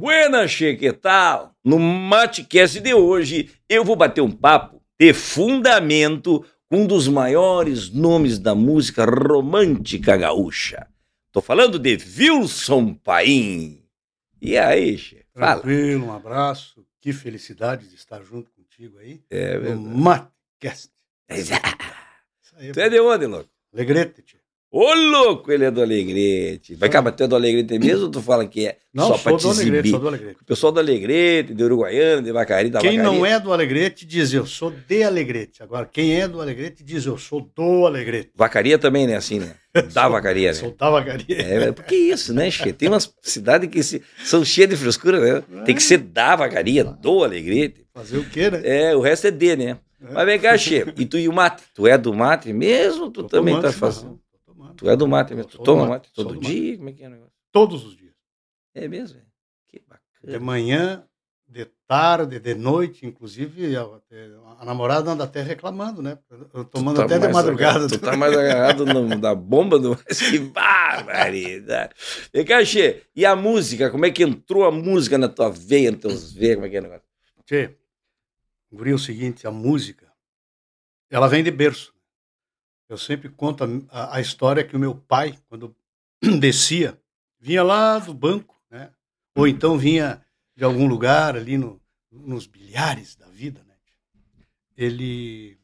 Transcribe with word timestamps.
Buenas, 0.00 0.56
que 0.56 0.92
tal? 0.94 1.54
No 1.62 1.78
Matecast 1.78 2.80
de 2.80 2.94
hoje, 2.94 3.50
eu 3.68 3.84
vou 3.84 3.94
bater 3.94 4.22
um 4.22 4.30
papo 4.30 4.82
de 4.98 5.12
fundamento 5.12 6.42
com 6.70 6.84
um 6.84 6.86
dos 6.86 7.06
maiores 7.06 7.90
nomes 7.90 8.38
da 8.38 8.54
música 8.54 9.04
romântica 9.04 10.16
gaúcha. 10.16 10.88
Tô 11.30 11.42
falando 11.42 11.78
de 11.78 11.98
Wilson 12.18 12.94
Paim. 12.94 13.84
E 14.40 14.56
aí, 14.56 14.96
che? 14.96 15.26
Fala. 15.34 15.60
Tranquilo, 15.60 16.06
um 16.06 16.14
abraço. 16.14 16.82
Que 16.98 17.12
felicidade 17.12 17.86
de 17.86 17.94
estar 17.94 18.22
junto 18.22 18.50
contigo 18.52 18.96
aí. 19.00 19.22
É, 19.28 19.58
no 19.58 19.60
verdade. 19.60 19.98
Matcast. 19.98 20.90
Isso 21.28 21.52
aí, 22.56 22.72
Tu 22.72 22.80
é 22.80 22.88
de 22.88 23.00
onde, 23.00 23.26
louco? 23.26 23.50
Alegrete, 23.70 24.22
tio. 24.22 24.39
Ô, 24.72 24.94
louco, 24.94 25.50
ele 25.50 25.64
é 25.64 25.70
do 25.70 25.82
Alegrete. 25.82 26.76
Vai 26.76 26.88
cá, 26.88 27.02
mas 27.02 27.16
tu 27.16 27.24
é 27.24 27.26
do 27.26 27.34
Alegrete 27.34 27.76
mesmo 27.76 28.04
ou 28.04 28.08
tu 28.10 28.22
fala 28.22 28.46
que 28.46 28.68
é 28.68 28.76
Não, 28.94 29.08
só 29.08 29.18
pra 29.18 29.32
sou 29.32 29.38
te 29.38 29.42
do 29.42 29.48
Alegrete, 29.50 29.72
exibir? 29.78 29.90
sou 29.90 29.98
do 29.98 30.06
Alegrete. 30.08 30.36
O 30.40 30.44
pessoal 30.44 30.72
do 30.72 30.78
Alegrete, 30.78 31.54
de 31.54 31.64
Uruguaiana, 31.64 32.22
de 32.22 32.30
Vacaria, 32.30 32.70
da 32.70 32.78
Quem 32.78 32.96
Vacaria. 32.98 33.18
não 33.18 33.26
é 33.26 33.40
do 33.40 33.52
Alegrete 33.52 34.06
diz 34.06 34.32
eu 34.32 34.46
sou 34.46 34.70
de 34.70 35.02
Alegrete. 35.02 35.60
Agora, 35.60 35.88
quem 35.90 36.20
é 36.20 36.28
do 36.28 36.40
Alegrete 36.40 36.84
diz 36.84 37.04
eu 37.04 37.18
sou 37.18 37.40
do 37.56 37.84
Alegrete. 37.84 38.30
Vacaria 38.36 38.78
também, 38.78 39.08
né? 39.08 39.16
Assim, 39.16 39.40
né? 39.40 39.56
Da 39.92 40.06
Vacaria, 40.08 40.48
né? 40.48 40.54
Sou 40.54 40.70
da 40.70 40.88
Vacaria. 40.88 41.24
É, 41.28 41.72
porque 41.72 41.96
isso, 41.96 42.32
né, 42.32 42.48
Che? 42.48 42.72
Tem 42.72 42.88
umas 42.88 43.12
cidades 43.22 43.68
que 43.68 43.82
se- 43.82 44.00
são 44.24 44.44
cheias 44.44 44.70
de 44.70 44.76
frescura, 44.76 45.18
né? 45.18 45.64
Tem 45.64 45.74
que 45.74 45.82
ser 45.82 45.98
da 45.98 46.36
Vacaria, 46.36 46.84
do 46.84 47.24
Alegrete. 47.24 47.84
Fazer 47.92 48.18
o 48.18 48.24
quê, 48.24 48.48
né? 48.48 48.60
É, 48.62 48.94
o 48.94 49.00
resto 49.00 49.26
é 49.26 49.32
D, 49.32 49.56
né? 49.56 49.78
Mas 50.00 50.24
vem 50.26 50.38
cá, 50.38 50.56
Che. 50.56 50.86
E 50.96 51.04
tu 51.06 51.18
e 51.18 51.28
o 51.28 51.32
mate? 51.32 51.64
Tu 51.74 51.88
é 51.88 51.98
do 51.98 52.14
mate 52.14 52.52
mesmo 52.52 53.06
ou 53.06 53.10
tu 53.10 53.22
Tô 53.24 53.28
também 53.28 53.60
tá 53.60 53.72
fazendo? 53.72 54.16
Tu 54.80 54.88
é 54.90 54.96
do 54.96 55.06
mate 55.06 55.34
mesmo? 55.34 55.50
Tu 55.50 55.58
toma 55.62 55.82
mate, 55.82 55.90
mate 55.90 56.12
todo 56.14 56.28
do 56.30 56.34
mate. 56.36 56.46
dia? 56.46 56.76
Como 56.78 56.88
é 56.88 56.92
que 56.92 57.04
é 57.04 57.06
o 57.06 57.10
negócio? 57.10 57.32
Todos 57.52 57.84
os 57.84 57.96
dias. 57.96 58.14
É 58.74 58.88
mesmo, 58.88 59.18
velho? 59.18 59.30
Que 59.68 59.78
De 59.78 59.84
bacana. 59.86 60.40
manhã, 60.40 61.06
de 61.46 61.66
tarde, 61.86 62.38
de 62.38 62.54
noite, 62.54 63.04
inclusive 63.04 63.76
a, 63.76 64.64
namorada 64.64 65.10
anda 65.10 65.24
até 65.24 65.42
reclamando, 65.42 66.00
né? 66.00 66.18
Tomando 66.70 66.96
tá 66.98 67.04
até 67.04 67.18
de 67.18 67.28
madrugada. 67.28 67.78
agarrado- 67.84 67.88
Tu 67.90 67.98
tá 67.98 68.16
mais 68.16 68.32
agarrado 68.36 68.86
no- 68.86 69.08
na 69.18 69.34
bomba 69.34 69.78
do. 69.78 69.96
Que 70.06 70.38
barbaridade. 70.38 71.92
Vem 72.32 72.44
cá, 72.44 72.64
Che. 72.64 73.02
E 73.14 73.26
a 73.26 73.34
música? 73.36 73.90
Como 73.90 74.06
é 74.06 74.10
que 74.10 74.22
entrou 74.22 74.64
a 74.64 74.70
música 74.70 75.18
na 75.18 75.28
tua 75.28 75.50
veia, 75.50 75.90
nos 75.90 76.00
teus 76.00 76.32
veios? 76.32 76.54
Como 76.56 76.66
é 76.66 76.70
que 76.70 76.76
é 76.76 76.80
o 76.80 76.82
negócio? 76.84 77.04
Tchê, 77.44 77.76
guri, 78.72 78.92
é 78.92 78.94
o 78.94 78.98
seguinte, 78.98 79.46
a 79.46 79.50
música, 79.50 80.10
ela 81.10 81.26
vem 81.28 81.42
de 81.42 81.50
berço. 81.50 81.92
Eu 82.90 82.98
sempre 82.98 83.28
conto 83.28 83.62
a, 83.88 84.16
a- 84.16 84.20
história 84.20 84.64
que 84.64 84.74
o 84.74 84.78
meu 84.78 84.94
pai, 84.96 85.38
quando 85.48 85.74
descia, 86.40 87.00
vinha 87.38 87.62
lá 87.62 87.98
do 88.00 88.12
banco, 88.12 88.60
né? 88.68 88.90
Ou 89.36 89.46
então 89.46 89.78
vinha 89.78 90.20
de 90.56 90.64
algum 90.64 90.86
lugar 90.88 91.36
ali 91.36 91.56
no, 91.56 91.80
nos 92.10 92.46
bilhares 92.48 93.14
da 93.14 93.26
vida, 93.28 93.62
né? 93.66 93.74
Ele, 94.76 95.56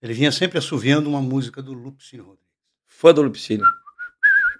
ele 0.00 0.14
vinha 0.14 0.32
sempre 0.32 0.58
assoviando 0.58 1.08
uma 1.08 1.20
música 1.20 1.62
do 1.62 1.72
Lupicínio 1.74 2.24
Rodrigues. 2.24 2.48
Fã 2.86 3.12
do 3.12 3.20
Lupicínio. 3.22 3.66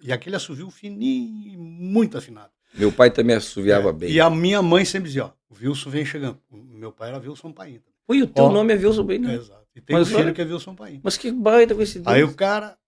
E 0.02 0.12
aquele 0.12 0.36
assovio 0.36 0.70
fininho, 0.70 1.48
e 1.48 1.56
muito 1.56 2.18
afinado. 2.18 2.52
Meu 2.74 2.92
pai 2.92 3.10
também 3.10 3.36
assoviava 3.36 3.88
É, 3.88 3.92
bem. 3.92 4.10
E 4.12 4.20
a 4.20 4.28
minha 4.28 4.60
mãe 4.60 4.84
sempre 4.84 5.06
dizia, 5.08 5.24
ó, 5.26 5.32
o 5.48 5.54
Wilson 5.58 5.88
vem 5.88 6.04
chegando. 6.04 6.38
O 6.50 6.56
meu 6.58 6.92
pai 6.92 7.08
era 7.08 7.18
Wilson 7.18 7.52
Paim. 7.52 7.80
Oi, 8.08 8.20
o 8.20 8.26
teu 8.26 8.44
Ó. 8.44 8.52
nome 8.52 8.74
é 8.74 8.76
Wilson 8.76 9.04
Bem, 9.04 9.18
né? 9.20 9.34
Exato. 9.36 9.63
E 9.74 9.80
tem 9.80 9.96
Mas 9.96 10.12
um 10.12 10.16
filho 10.16 10.34
que 10.34 10.40
é 10.40 10.44
Wilson 10.44 10.74
Paim. 10.74 11.00
Mas 11.02 11.16
que 11.16 11.32
baita 11.32 11.74
coincidência. 11.74 12.12
Aí 12.12 12.22
o 12.22 12.34
cara, 12.34 12.78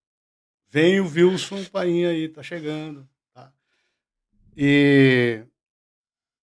vem 0.69 1.01
o 1.01 1.09
Wilson 1.09 1.65
Paim 1.65 2.05
aí, 2.05 2.29
tá 2.29 2.43
chegando. 2.43 3.09
Tá? 3.35 3.53
E 4.57 5.43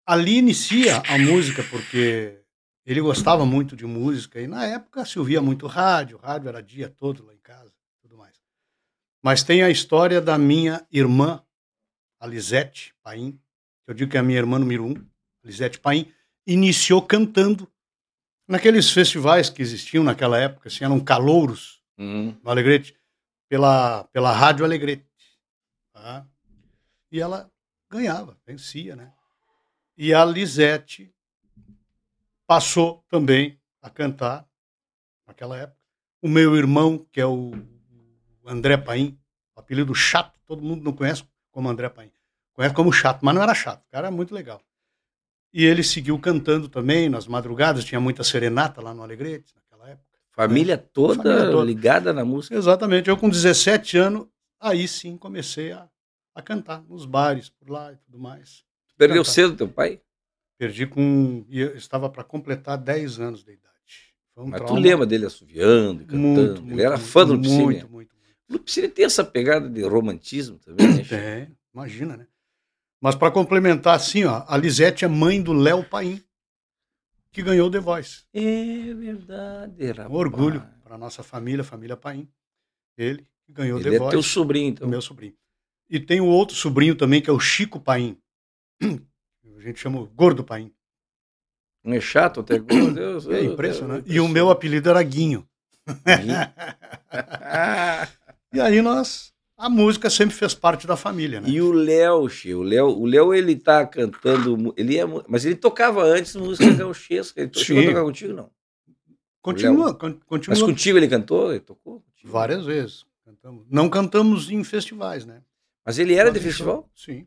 ali 0.07 0.39
inicia 0.39 1.03
a 1.09 1.19
música, 1.19 1.63
porque 1.65 2.41
ele 2.85 3.01
gostava 3.01 3.45
muito 3.45 3.77
de 3.77 3.87
música, 3.87 4.41
e 4.41 4.47
na 4.47 4.67
época 4.67 5.05
se 5.05 5.19
ouvia 5.19 5.41
muito 5.41 5.67
rádio, 5.67 6.19
rádio 6.19 6.49
era 6.49 6.63
dia 6.63 6.89
todo 6.89 7.25
lá 7.25 7.35
em 7.35 7.39
casa, 7.39 7.73
tudo 8.01 8.17
mais. 8.17 8.35
Mas 9.23 9.43
tem 9.43 9.63
a 9.63 9.71
história 9.71 10.21
da 10.21 10.37
minha 10.39 10.85
irmã, 10.91 11.43
a 12.19 12.27
Lisete 12.27 12.95
Paim, 13.03 13.33
que 13.85 13.91
eu 13.91 13.95
digo 13.95 14.11
que 14.11 14.17
é 14.17 14.21
a 14.21 14.23
minha 14.23 14.39
irmã 14.39 14.59
número 14.59 14.85
um, 14.85 14.95
Lisete 15.45 15.79
Paim, 15.79 16.11
iniciou 16.47 17.03
cantando 17.03 17.71
naqueles 18.53 18.91
festivais 18.91 19.49
que 19.51 19.63
existiam 19.63 20.05
naquela 20.05 20.39
época, 20.39 20.69
assim, 20.69 20.85
eram 20.85 21.01
calouros, 21.01 21.81
Uhum. 21.99 22.37
no 22.43 22.51
Alegrete, 22.51 22.97
pela, 23.49 24.05
pela 24.05 24.33
Rádio 24.33 24.65
Alegrete. 24.65 25.07
tá? 25.93 26.27
E 27.11 27.21
ela 27.21 27.51
ganhava, 27.91 28.37
vencia, 28.47 28.97
né? 28.97 29.13
E 29.97 30.13
a 30.15 30.25
Lisete 30.25 31.15
passou 32.47 33.05
também 33.09 33.61
a 33.81 33.91
cantar 33.91 34.47
naquela 35.27 35.57
época. 35.59 35.79
O 36.23 36.29
meu 36.29 36.57
irmão, 36.57 36.99
que 37.13 37.21
é 37.21 37.27
o 37.27 37.53
André 38.47 38.77
Paim, 38.77 39.19
apelido 39.55 39.95
chato, 39.95 40.39
todo 40.47 40.63
mundo 40.63 40.83
não 40.83 40.93
conhece 40.93 41.25
como 41.51 41.69
André 41.69 41.89
Paim. 41.89 42.11
Conhece 42.55 42.75
como 42.75 42.93
chato, 42.93 43.21
mas 43.23 43.35
não 43.35 43.43
era 43.43 43.55
chato, 43.55 43.83
o 43.87 43.91
cara 43.91 44.07
era 44.09 44.17
muito 44.17 44.35
legal. 44.35 44.63
E 45.53 45.65
ele 45.65 45.83
seguiu 45.83 46.19
cantando 46.19 46.69
também 46.69 47.09
nas 47.09 47.27
madrugadas, 47.27 47.85
tinha 47.85 48.01
muita 48.01 48.25
serenata 48.25 48.81
lá 48.81 48.95
no 48.95 49.03
Alegrete 49.03 49.55
naquela 49.55 49.91
época. 49.91 50.07
Família, 50.31 50.79
toda 50.79 51.23
Família 51.23 51.51
toda. 51.51 51.65
ligada 51.65 52.13
na 52.13 52.25
música. 52.25 52.55
Exatamente. 52.57 53.11
Eu 53.11 53.17
com 53.19 53.29
17 53.29 53.99
anos, 53.99 54.27
aí 54.59 54.89
sim 54.89 55.17
comecei 55.19 55.73
a, 55.73 55.87
a 56.35 56.41
cantar 56.41 56.83
nos 56.89 57.05
bares 57.05 57.51
por 57.51 57.69
lá 57.69 57.93
e 57.93 57.97
tudo 57.97 58.19
mais. 58.19 58.65
Perdeu 58.97 59.23
Cantar. 59.23 59.31
cedo 59.33 59.57
teu 59.57 59.69
pai? 59.69 60.01
Perdi 60.59 60.87
com. 60.87 61.45
estava 61.51 62.09
para 62.09 62.25
completar 62.25 62.79
10 62.79 63.21
anos 63.21 63.45
de 63.45 63.53
idade. 63.53 63.73
Um 64.35 64.47
Mas 64.47 64.61
tu 64.63 64.65
trauma 64.67 64.81
lembra 64.81 65.05
dele 65.07 65.27
assoviando 65.27 66.01
cantando? 66.07 66.17
muito, 66.19 66.61
Ele 66.63 66.67
muito, 66.71 66.81
era 66.81 66.97
muito, 66.97 67.09
fã 67.11 67.27
do 67.27 67.35
Lupicínio. 67.35 67.67
Muito, 67.67 67.89
muito, 67.91 68.15
O 68.49 68.53
Lupicínio 68.55 68.91
tem 68.91 69.05
essa 69.05 69.23
pegada 69.23 69.69
de 69.69 69.83
romantismo 69.83 70.59
também, 70.59 70.87
né? 70.87 70.95
muito. 70.95 71.09
Tem, 71.11 71.49
imagina, 71.75 72.17
né? 72.17 72.27
Mas 73.03 73.17
para 73.17 73.33
complementar, 73.33 73.97
assim, 73.97 74.25
ó, 74.25 74.45
a 74.47 74.57
Lisete 74.57 75.05
é 75.05 75.09
mãe 75.09 75.43
do 75.43 75.53
Léo 75.53 75.83
Paim, 75.83 76.23
que 77.33 77.43
ganhou 77.43 77.67
o 77.67 77.71
The 77.71 77.81
Voice. 77.81 78.23
É 78.33 78.95
verdade, 78.95 79.87
rapaz. 79.89 80.09
Um 80.09 80.15
orgulho 80.15 80.65
para 80.85 80.97
nossa 80.97 81.21
família, 81.25 81.65
família 81.65 81.97
Paim. 81.97 82.29
Ele 82.97 83.27
que 83.45 83.53
ganhou 83.53 83.81
Ele 83.81 83.91
The 83.91 83.97
é 83.97 83.99
Voice. 83.99 84.11
teu 84.13 84.23
sobrinho, 84.23 84.69
então. 84.69 84.89
meu 84.89 85.01
sobrinho. 85.03 85.35
E 85.91 85.99
tem 85.99 86.21
o 86.21 86.27
outro 86.27 86.55
sobrinho 86.55 86.95
também, 86.95 87.21
que 87.21 87.29
é 87.29 87.33
o 87.33 87.41
Chico 87.41 87.81
Paim. 87.81 88.17
A 88.81 89.61
gente 89.61 89.81
chama 89.81 90.01
o 90.01 90.07
Gordo 90.07 90.45
Paim. 90.45 90.73
Não 91.85 91.95
é 91.95 92.01
chato 92.01 92.39
até 92.41 92.61
meu 92.61 92.95
Deus. 92.95 93.27
É 93.27 93.43
impressionante. 93.43 94.05
Deus, 94.05 94.17
E 94.17 94.21
o 94.21 94.29
meu 94.29 94.49
apelido 94.49 94.89
era 94.89 95.03
Guinho. 95.03 95.45
Ah, 97.09 98.09
E 98.53 98.61
aí 98.61 98.81
nós. 98.83 99.32
A 99.65 99.69
música 99.71 100.11
sempre 100.11 100.35
fez 100.35 100.55
parte 100.55 100.89
da 100.89 100.97
família, 100.97 101.41
né? 101.41 101.49
E 101.49 101.61
o 101.63 101.71
Léo, 101.71 102.27
o 102.57 102.63
Léo, 102.63 102.87
o 102.89 103.07
Léo 103.07 103.33
ele 103.33 103.55
tá 103.55 103.87
cantando, 103.87 104.75
ele 104.77 104.99
é, 104.99 105.05
mas 105.29 105.45
ele 105.45 105.55
tocava 105.55 106.03
antes 106.03 106.35
música 106.35 106.69
gauchesca. 106.75 107.41
Ele 107.41 107.49
to- 107.49 107.61
Sim. 107.61 107.65
chegou 107.67 107.83
a 107.83 107.87
tocar 107.87 108.03
contigo 108.03 108.33
não? 108.33 108.51
Continua, 109.41 109.95
con- 109.95 110.19
continua. 110.27 110.57
Mas 110.59 110.63
contigo 110.63 110.99
ele 110.99 111.07
cantou, 111.07 111.51
ele 111.53 111.61
tocou? 111.61 112.01
contigo? 112.01 112.33
Várias 112.33 112.65
vezes. 112.67 113.05
Cantamos. 113.25 113.65
Não 113.71 113.89
cantamos 113.89 114.51
em 114.51 114.65
festivais, 114.65 115.25
né? 115.25 115.43
Mas 115.87 115.97
ele 115.99 116.15
era 116.15 116.31
de 116.33 116.39
Mas 116.41 116.47
festival? 116.49 116.91
Sim. 116.95 117.25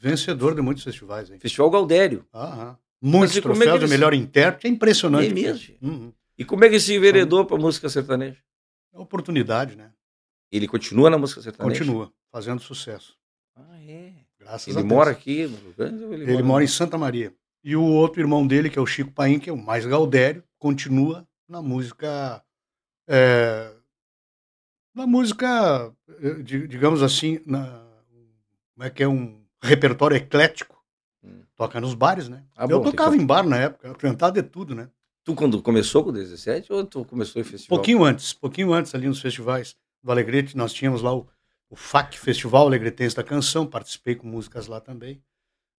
Vencedor 0.00 0.54
de 0.54 0.62
muitos 0.62 0.82
festivais, 0.82 1.30
hein? 1.30 1.38
Festival 1.38 1.70
Gaudério. 1.70 2.24
Aham. 2.32 2.78
Muitos 3.02 3.38
como 3.40 3.52
é 3.54 3.56
troféus 3.66 3.80
de 3.80 3.86
melhor 3.86 4.14
intérprete. 4.14 4.66
É 4.66 4.70
impressionante. 4.70 5.30
É 5.30 5.34
mesmo? 5.34 5.74
Uhum. 5.82 6.12
E 6.38 6.44
como 6.44 6.64
é 6.64 6.70
que 6.70 6.80
se 6.80 6.94
enveredou 6.94 7.44
pra 7.44 7.58
música 7.58 7.86
sertaneja? 7.90 8.38
É 8.94 8.98
oportunidade, 8.98 9.76
né? 9.76 9.90
Ele 10.50 10.66
continua 10.66 11.08
na 11.10 11.18
música 11.18 11.40
sertaneja? 11.40 11.78
Continua 11.80 12.12
fazendo 12.32 12.60
sucesso. 12.60 13.16
Ah, 13.56 13.80
é. 13.82 14.12
Graças 14.38 14.68
Ele 14.68 14.78
a 14.78 14.82
Deus. 14.82 14.92
mora 14.92 15.10
aqui 15.10 15.46
no 15.46 15.56
Rio 15.56 15.74
Grande 15.76 16.04
ou 16.04 16.14
Ele, 16.14 16.42
mora 16.42 16.64
em 16.64 16.68
Santa 16.68 16.96
Maria. 16.98 17.34
E 17.62 17.76
o 17.76 17.82
outro 17.84 18.20
irmão 18.20 18.46
dele, 18.46 18.70
que 18.70 18.78
é 18.78 18.82
o 18.82 18.86
Chico 18.86 19.12
Paim, 19.12 19.38
que 19.38 19.50
é 19.50 19.52
o 19.52 19.56
mais 19.56 19.84
gaudério, 19.86 20.42
continua 20.58 21.26
na 21.48 21.60
música. 21.60 22.42
é, 23.08 23.72
na 24.94 25.06
música, 25.06 25.92
di- 26.42 26.66
digamos 26.66 27.02
assim, 27.02 27.40
na, 27.46 27.84
como 28.74 28.86
é 28.86 28.90
que 28.90 29.02
é 29.02 29.08
um 29.08 29.44
repertório 29.62 30.16
eclético. 30.16 30.82
Hum. 31.22 31.42
Toca 31.54 31.80
nos 31.80 31.94
bares, 31.94 32.28
né? 32.28 32.44
Ah, 32.56 32.64
eu 32.64 32.78
bom, 32.78 32.82
tocava 32.90 33.14
que- 33.16 33.22
em 33.22 33.26
bar 33.26 33.46
na 33.46 33.56
época, 33.58 33.94
cantava 33.94 34.32
de 34.32 34.42
tudo, 34.42 34.74
né? 34.74 34.88
Tu 35.24 35.34
quando 35.34 35.60
começou 35.62 36.02
com 36.02 36.12
17 36.12 36.72
ou 36.72 36.84
tu 36.84 37.04
começou 37.04 37.40
em 37.40 37.44
festival? 37.44 37.76
Pouquinho 37.78 38.02
antes, 38.04 38.32
pouquinho 38.32 38.72
antes 38.72 38.94
ali 38.94 39.06
nos 39.06 39.20
festivais 39.20 39.76
do 40.02 40.10
Alegrete, 40.10 40.56
nós 40.56 40.72
tínhamos 40.72 41.02
lá 41.02 41.14
o, 41.14 41.28
o 41.68 41.76
FAC 41.76 42.18
Festival 42.18 42.66
Alegretense 42.66 43.16
da 43.16 43.24
Canção, 43.24 43.66
participei 43.66 44.14
com 44.14 44.26
músicas 44.26 44.66
lá 44.66 44.80
também, 44.80 45.22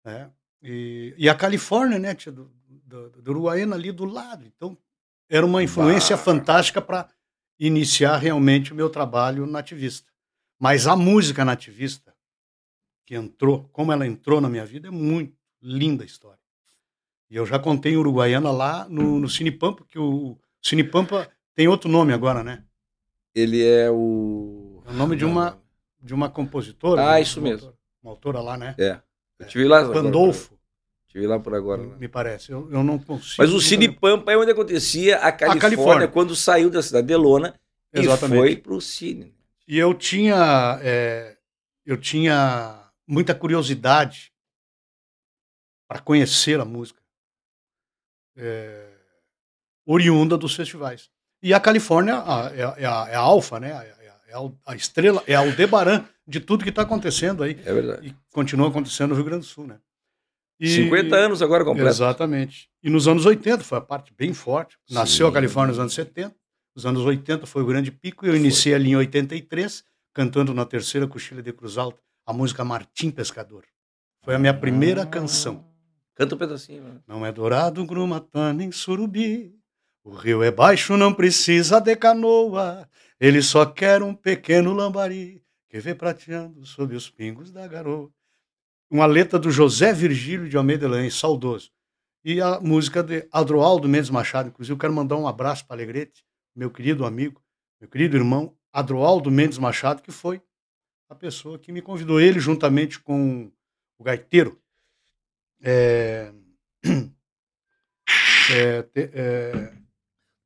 né? 0.03 0.31
E, 0.61 1.15
e 1.17 1.27
a 1.27 1.33
Califórnia, 1.33 1.97
né, 1.97 2.13
tia, 2.13 2.31
do, 2.31 2.51
do, 2.67 3.09
do 3.09 3.31
Uruguaiana 3.31 3.75
ali 3.75 3.91
do 3.91 4.05
lado. 4.05 4.45
Então, 4.45 4.77
era 5.27 5.45
uma 5.45 5.63
influência 5.63 6.15
Bah. 6.15 6.21
fantástica 6.21 6.81
para 6.81 7.09
iniciar 7.59 8.17
realmente 8.17 8.71
o 8.71 8.75
meu 8.75 8.89
trabalho 8.89 9.45
nativista. 9.47 10.11
Mas 10.59 10.85
a 10.85 10.95
música 10.95 11.43
nativista, 11.43 12.13
que 13.05 13.15
entrou, 13.15 13.67
como 13.71 13.91
ela 13.91 14.05
entrou 14.05 14.39
na 14.39 14.49
minha 14.49 14.65
vida, 14.65 14.89
é 14.89 14.91
muito 14.91 15.35
linda 15.61 16.03
a 16.03 16.05
história. 16.05 16.39
E 17.29 17.35
eu 17.35 17.45
já 17.45 17.57
contei 17.57 17.95
Uruguaiana 17.95 18.51
lá 18.51 18.87
no, 18.89 19.19
no 19.19 19.29
Cine 19.29 19.51
Pampa, 19.51 19.85
que 19.87 19.97
o 19.97 20.37
Cine 20.61 20.83
Pampa 20.83 21.31
tem 21.55 21.67
outro 21.67 21.89
nome 21.89 22.13
agora, 22.13 22.43
né? 22.43 22.63
Ele 23.33 23.65
é 23.65 23.89
o. 23.89 24.81
É 24.85 24.91
o 24.91 24.93
nome 24.93 25.15
de 25.15 25.25
uma, 25.25 25.61
de 26.01 26.13
uma 26.13 26.29
compositora. 26.29 27.01
Ah, 27.01 27.05
uma, 27.11 27.19
isso 27.19 27.39
uma 27.39 27.49
mesmo. 27.49 27.67
Autora, 27.67 27.79
uma 28.03 28.11
autora 28.11 28.41
lá, 28.41 28.57
né? 28.57 28.75
É. 28.77 28.99
Eu 29.39 29.47
tive 29.47 29.65
lá. 29.65 29.89
Pandolfo, 29.91 30.57
Tive 31.11 31.27
lá 31.27 31.37
por 31.39 31.53
agora. 31.53 31.83
né? 31.85 31.95
me 31.99 32.07
parece. 32.07 32.51
Eu, 32.51 32.71
eu 32.71 32.83
não 32.83 32.97
consigo. 32.97 33.35
Mas 33.37 33.51
o 33.51 33.59
Cine 33.59 33.91
Pampa 33.91 34.31
é 34.31 34.37
onde 34.37 34.51
acontecia 34.51 35.17
a 35.17 35.29
Califórnia, 35.31 35.61
Califórnia. 35.61 36.07
quando 36.07 36.35
saiu 36.35 36.69
da 36.69 36.81
cidade 36.81 37.07
de 37.07 37.15
Lona 37.17 37.59
e 37.93 37.99
Exatamente. 37.99 38.39
foi 38.39 38.55
pro 38.55 38.79
Cine. 38.79 39.35
E 39.67 39.77
eu 39.77 39.93
tinha, 39.93 40.79
é, 40.81 41.37
eu 41.85 41.97
tinha 41.97 42.89
muita 43.05 43.35
curiosidade 43.35 44.31
para 45.85 45.99
conhecer 45.99 46.59
a 46.61 46.65
música 46.65 47.01
é, 48.37 48.87
oriunda 49.85 50.37
dos 50.37 50.55
festivais. 50.55 51.09
E 51.41 51.53
a 51.53 51.59
Califórnia 51.59 52.15
a- 52.15 52.51
é, 52.55 52.63
a- 52.63 52.75
é 52.77 52.85
a, 52.85 53.07
é 53.11 53.15
a 53.15 53.19
alfa, 53.19 53.59
né? 53.59 53.69
É 53.69 53.73
a, 53.73 54.15
é 54.27 54.33
a- 54.35 54.51
a 54.71 54.75
estrela, 54.75 55.23
é 55.27 55.35
a 55.35 55.39
Aldebaran 55.39 56.03
de 56.27 56.39
tudo 56.39 56.63
que 56.63 56.69
está 56.69 56.83
acontecendo 56.83 57.43
aí. 57.43 57.59
É 57.65 57.73
verdade. 57.73 58.07
E 58.09 58.15
continua 58.33 58.69
acontecendo 58.69 59.09
no 59.09 59.15
Rio 59.15 59.25
Grande 59.25 59.41
do 59.41 59.47
Sul, 59.47 59.67
né? 59.67 59.79
E- 60.59 60.67
50 60.67 61.15
anos 61.15 61.41
agora 61.41 61.65
completo. 61.65 61.89
Exatamente. 61.89 62.69
E 62.83 62.89
nos 62.89 63.07
anos 63.07 63.25
80 63.25 63.63
foi 63.63 63.77
a 63.79 63.81
parte 63.81 64.13
bem 64.15 64.33
forte. 64.33 64.77
Nasceu 64.89 65.25
a 65.25 65.29
Sim. 65.29 65.33
Califórnia 65.33 65.71
nos 65.71 65.79
anos 65.79 65.93
70. 65.93 66.35
Nos 66.75 66.85
anos 66.85 67.03
80 67.03 67.45
foi 67.47 67.63
o 67.63 67.65
grande 67.65 67.91
pico. 67.91 68.25
Eu 68.25 68.35
iniciei 68.35 68.73
ali 68.75 68.91
em 68.91 68.95
83, 68.95 69.83
cantando 70.13 70.53
na 70.53 70.63
terceira 70.65 71.07
coxilha 71.07 71.41
de 71.41 71.51
Cruz 71.51 71.77
Alta 71.77 71.99
a 72.25 72.31
música 72.31 72.63
Martim 72.63 73.09
Pescador. 73.09 73.65
Foi 74.23 74.35
a 74.35 74.39
minha 74.39 74.53
primeira 74.53 75.05
canção. 75.05 75.65
Canta 76.15 76.35
um 76.35 76.37
pedacinho. 76.37 76.83
né? 76.83 76.91
Não 77.07 77.25
é 77.25 77.31
dourado, 77.31 77.83
grumatã, 77.85 78.53
nem 78.53 78.71
surubi. 78.71 79.55
O 80.03 80.11
rio 80.11 80.41
é 80.41 80.51
baixo, 80.51 80.97
não 80.97 81.13
precisa 81.13 81.79
de 81.79 81.95
canoa. 81.95 82.89
Ele 83.19 83.41
só 83.41 83.65
quer 83.65 84.01
um 84.01 84.15
pequeno 84.15 84.73
lambari 84.73 85.43
que 85.69 85.79
vê 85.79 85.93
prateando 85.93 86.65
sob 86.65 86.95
os 86.95 87.09
pingos 87.09 87.51
da 87.51 87.67
garoa. 87.67 88.11
Uma 88.89 89.05
letra 89.05 89.37
do 89.37 89.51
José 89.51 89.93
Virgílio 89.93 90.49
de 90.49 90.57
Almeida 90.57 90.87
Lange, 90.87 91.11
saudoso. 91.11 91.71
E 92.25 92.41
a 92.41 92.59
música 92.59 93.01
de 93.01 93.27
Adroaldo 93.31 93.87
Mendes 93.87 94.09
Machado. 94.09 94.49
Inclusive, 94.49 94.73
eu 94.73 94.77
quero 94.77 94.93
mandar 94.93 95.15
um 95.17 95.27
abraço 95.27 95.65
para 95.65 95.77
Alegrete, 95.77 96.25
meu 96.55 96.69
querido 96.69 97.05
amigo, 97.05 97.41
meu 97.79 97.89
querido 97.89 98.17
irmão, 98.17 98.55
Adroaldo 98.73 99.31
Mendes 99.31 99.57
Machado, 99.57 100.01
que 100.01 100.11
foi 100.11 100.41
a 101.07 101.15
pessoa 101.15 101.57
que 101.57 101.71
me 101.71 101.81
convidou. 101.81 102.19
Ele, 102.19 102.39
juntamente 102.39 102.99
com 102.99 103.51
o 103.97 104.03
gaiteiro, 104.03 104.61
é, 105.61 106.33
é, 108.51 108.87
é, 108.95 109.80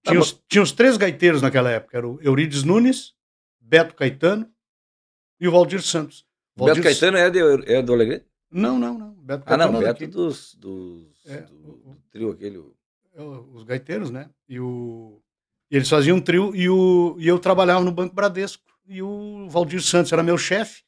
tinha, 0.06 0.20
os, 0.20 0.44
tinha 0.48 0.62
os 0.64 0.72
três 0.72 0.98
gaiteiros 0.98 1.42
naquela 1.42 1.70
época. 1.70 1.98
Era 1.98 2.08
o 2.08 2.20
Eurides 2.22 2.64
Nunes, 2.64 3.14
Beto 3.60 3.96
Caetano 3.96 4.50
e 5.40 5.48
o 5.48 5.52
Valdir 5.52 5.82
Santos. 5.82 6.26
Beto 6.58 6.82
Caetano 6.82 7.18
é, 7.18 7.30
de, 7.30 7.40
é 7.72 7.82
do 7.82 7.94
Alegrete? 7.94 8.26
Não, 8.52 8.80
não, 8.80 8.98
não. 8.98 9.14
Beto 9.16 9.44
Ah, 9.48 9.58
não, 9.58 9.66
Caetano 9.68 9.78
era 9.78 9.94
Beto 9.94 10.00
daqui. 10.00 10.08
dos, 10.08 10.56
dos, 10.56 11.26
É, 11.26 11.42
do, 11.42 11.78
do 11.78 11.98
trio 12.10 12.32
aquele. 12.32 12.64
É, 13.14 13.22
Os 13.22 13.64
gaiteiros, 13.64 14.10
né? 14.10 14.30
E, 14.48 14.60
o, 14.60 15.22
eles 15.70 15.90
faziam 15.90 16.18
um 16.18 16.22
trio 16.22 16.56
e, 16.56 16.70
o, 16.70 17.16
e 17.20 17.28
eu 17.28 17.40
trabalhava 17.40 17.84
no 17.84 17.92
Banco 17.92 18.14
Bradesco. 18.16 18.64
E 18.88 19.02
o 19.02 19.48
Valdir 19.50 19.82
Santos 19.82 20.14
era 20.14 20.22
meu 20.22 20.38
chefe 20.38 20.84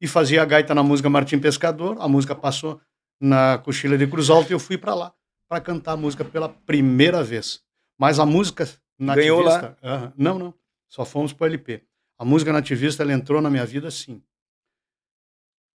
e 0.00 0.08
fazia 0.08 0.42
a 0.42 0.44
gaita 0.44 0.74
na 0.74 0.82
música 0.82 1.08
Martim 1.08 1.38
Pescador. 1.38 1.96
A 2.00 2.08
música 2.08 2.34
passou 2.34 2.80
na 3.20 3.58
Cochilha 3.58 3.96
de 3.96 4.06
Cruz 4.06 4.28
Alta 4.28 4.50
e 4.50 4.54
eu 4.54 4.58
fui 4.58 4.76
para 4.76 4.94
lá 4.94 5.14
para 5.48 5.60
cantar 5.60 5.92
a 5.92 5.96
música 5.96 6.24
pela 6.24 6.48
primeira 6.48 7.22
vez. 7.22 7.60
Mas 8.00 8.18
a 8.18 8.24
música 8.24 8.64
Ganhou 8.98 9.44
nativista... 9.44 9.76
Aham. 9.82 10.12
não, 10.16 10.38
não. 10.38 10.54
Só 10.88 11.04
fomos 11.04 11.34
para 11.34 11.44
o 11.44 11.46
LP. 11.48 11.84
A 12.18 12.24
música 12.24 12.50
nativista 12.50 13.02
ela 13.02 13.12
entrou 13.12 13.42
na 13.42 13.50
minha 13.50 13.66
vida 13.66 13.88
assim. 13.88 14.22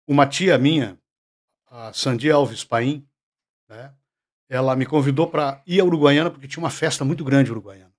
Uma 0.07 0.25
tia 0.25 0.57
minha, 0.57 0.99
a 1.67 1.93
Sandy 1.93 2.31
Alves 2.31 2.63
Paim, 2.63 3.07
né? 3.69 3.93
ela 4.49 4.75
me 4.75 4.87
convidou 4.87 5.27
para 5.27 5.61
ir 5.67 5.79
a 5.79 5.85
Uruguaiana 5.85 6.31
porque 6.31 6.47
tinha 6.47 6.63
uma 6.63 6.71
festa 6.71 7.05
muito 7.05 7.23
grande 7.23 7.51
Uruguaiana. 7.51 7.93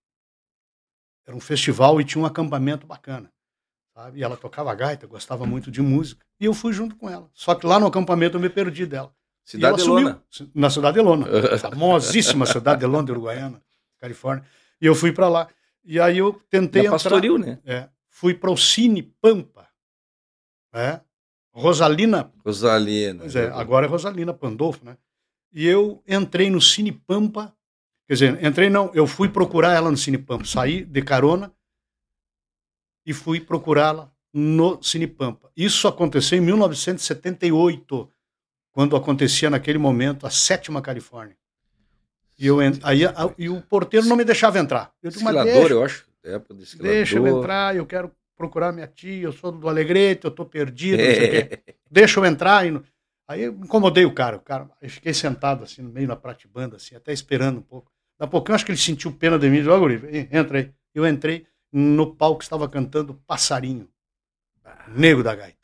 Era 1.25 1.37
um 1.37 1.41
festival 1.41 2.01
e 2.01 2.05
tinha 2.05 2.21
um 2.21 2.27
acampamento 2.27 2.85
bacana. 2.85 3.33
Sabe? 3.95 4.19
E 4.19 4.25
ela 4.25 4.37
tocava 4.37 4.75
gaita, 4.75 5.07
gostava 5.07 5.47
muito 5.47 5.71
de 5.71 5.81
música. 5.81 6.27
E 6.41 6.47
eu 6.47 6.53
fui 6.53 6.73
junto 6.73 6.97
com 6.97 7.09
ela. 7.09 7.31
Só 7.33 7.55
que 7.55 7.65
lá 7.65 7.79
no 7.79 7.87
acampamento 7.87 8.37
eu 8.37 8.41
me 8.41 8.51
perdi 8.51 8.87
dela. 8.87 9.15
Cidade 9.45 9.77
de 9.77 9.83
sumiu. 9.85 10.09
Lona. 10.09 10.23
Na 10.53 10.69
Cidade 10.69 10.95
de 10.97 11.01
Lona. 11.01 11.27
famosíssima 11.59 12.45
Cidade 12.45 12.81
de 12.81 12.87
Lona 12.87 13.05
de 13.07 13.13
Uruguaiana, 13.13 13.63
Califórnia. 13.99 14.45
E 14.81 14.87
eu 14.87 14.95
fui 14.95 15.13
para 15.13 15.29
lá. 15.29 15.49
E 15.85 16.01
aí 16.01 16.19
eu 16.19 16.33
tentei 16.51 16.83
entrar... 16.83 16.93
Pastoril, 16.93 17.39
né? 17.39 17.59
É, 17.65 17.89
fui 18.09 18.35
para 18.35 18.51
o 18.51 18.57
Cine 18.57 19.03
Pampa. 19.03 19.69
É, 20.73 21.01
Rosalina 21.53 22.31
Rosalina. 22.45 23.21
Pois 23.21 23.35
é, 23.35 23.47
agora 23.49 23.87
é 23.87 23.89
Rosalina 23.89 24.35
Pandolfo, 24.35 24.85
né? 24.85 24.99
E 25.51 25.67
eu 25.67 26.03
entrei 26.07 26.51
no 26.51 26.61
Cine 26.61 26.93
Pampa, 26.93 27.57
quer 28.07 28.13
dizer, 28.13 28.45
entrei 28.45 28.69
não, 28.69 28.91
eu 28.93 29.07
fui 29.07 29.29
procurar 29.29 29.73
ela 29.73 29.91
no 29.91 29.97
Cine 29.97 30.19
Pampa, 30.19 30.45
saí 30.45 30.85
de 30.85 31.01
carona 31.01 31.51
e 33.07 33.15
fui 33.15 33.41
procurá-la 33.41 34.13
no 34.35 34.83
Cine 34.83 35.07
Pampa. 35.07 35.51
Isso 35.57 35.89
aconteceu 35.89 36.37
em 36.37 36.43
1978, 36.43 38.11
quando 38.71 38.95
acontecia 38.95 39.49
naquele 39.49 39.79
momento 39.79 40.27
a 40.27 40.31
sétima 40.31 40.83
Califórnia. 40.83 41.39
E, 42.39 42.47
eu, 42.47 42.59
aí, 42.83 43.05
a- 43.07 43.35
e 43.39 43.49
o 43.49 43.63
porteiro 43.63 44.07
não 44.07 44.17
me 44.17 44.25
deixava 44.25 44.59
entrar. 44.59 44.93
Eu 45.03 45.11
disse, 45.11 45.23
Esquilador, 45.23 45.53
deixa, 45.53 45.73
eu 45.75 45.83
acho. 45.85 46.07
É, 46.25 46.35
época 46.35 46.55
do 46.55 46.63
esquilador. 46.63 46.95
deixa 46.95 47.17
eu 47.17 47.27
entrar, 47.27 47.77
eu 47.77 47.87
quero 47.87 48.13
procurar 48.37 48.73
minha 48.73 48.87
tia, 48.87 49.23
eu 49.25 49.33
sou 49.33 49.51
do 49.51 49.69
Alegrete, 49.69 50.27
eu 50.27 50.31
tô 50.31 50.45
perdido, 50.45 50.99
não 50.99 51.05
sei 51.15 51.27
o 51.27 51.31
quê 51.49 51.63
deixa 51.91 52.21
eu 52.21 52.25
entrar. 52.27 52.67
E 52.67 52.81
Aí 53.29 53.43
eu 53.43 53.53
incomodei 53.53 54.05
o 54.05 54.15
cara, 54.15 54.37
o 54.37 54.41
cara. 54.41 54.71
Eu 54.81 54.89
fiquei 54.89 55.13
sentado 55.13 55.65
assim, 55.65 55.83
no 55.83 55.91
meio 55.91 56.07
da 56.07 56.15
pratibanda, 56.15 56.77
assim, 56.77 56.95
até 56.95 57.13
esperando 57.13 57.59
um 57.59 57.63
pouco. 57.63 57.91
Daqui 58.19 58.29
a 58.29 58.31
pouco 58.31 58.51
eu 58.51 58.55
acho 58.55 58.65
que 58.65 58.71
ele 58.71 58.79
sentiu 58.79 59.11
pena 59.13 59.37
de 59.39 59.49
mim. 59.51 59.63
Logo, 59.63 59.81
Guri, 59.81 60.29
entra 60.31 60.59
aí. 60.59 60.73
Eu 60.95 61.05
entrei 61.07 61.45
no 61.73 62.15
palco 62.15 62.39
que 62.39 62.45
estava 62.45 62.69
cantando 62.69 63.15
Passarinho, 63.27 63.89
Nego 64.89 65.23
da 65.23 65.35
Gaita. 65.35 65.57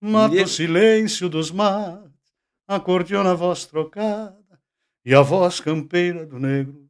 Mata 0.00 0.34
o 0.42 0.48
silêncio 0.48 1.28
dos 1.28 1.52
mares, 1.52 2.10
acordeona 2.66 3.30
a 3.30 3.34
voz 3.34 3.64
trocada, 3.64 4.36
e 5.04 5.14
a 5.14 5.20
voz 5.22 5.60
campeira 5.60 6.24
do 6.26 6.38
negro, 6.38 6.88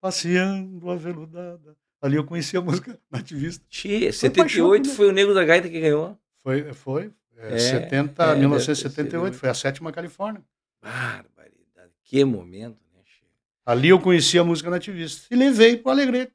passeando 0.00 0.90
aveludada. 0.90 1.76
Ali 2.00 2.16
eu 2.16 2.24
conheci 2.24 2.56
a 2.56 2.60
música 2.62 2.98
nativista. 3.10 3.64
Tchê, 3.68 4.12
Foi 4.12 4.30
paixão 4.30 4.30
78 4.30 4.82
comigo. 4.82 4.94
foi 4.96 5.08
o 5.08 5.12
Nego 5.12 5.34
da 5.34 5.44
Gaita 5.44 5.68
que 5.68 5.80
ganhou. 5.80 6.16
Foi, 6.42 6.72
foi. 6.72 7.12
É, 7.36 7.54
É, 7.54 7.58
70, 7.58 8.22
é, 8.22 8.26
deve 8.26 8.32
ter 8.34 8.38
1978, 8.40 9.24
sido. 9.32 9.40
foi 9.40 9.48
a 9.48 9.54
sétima 9.54 9.92
Califórnia. 9.92 10.42
Barbaridade. 10.82 11.92
Que 12.04 12.24
momento, 12.24 12.78
né, 12.94 13.00
Tchê? 13.04 13.24
Ali 13.66 13.88
eu 13.88 14.00
conheci 14.00 14.38
a 14.38 14.44
música 14.44 14.70
nativista 14.70 15.26
e 15.32 15.36
levei 15.36 15.76
para 15.76 15.88
o 15.90 15.92
Alegrete. 15.92 16.32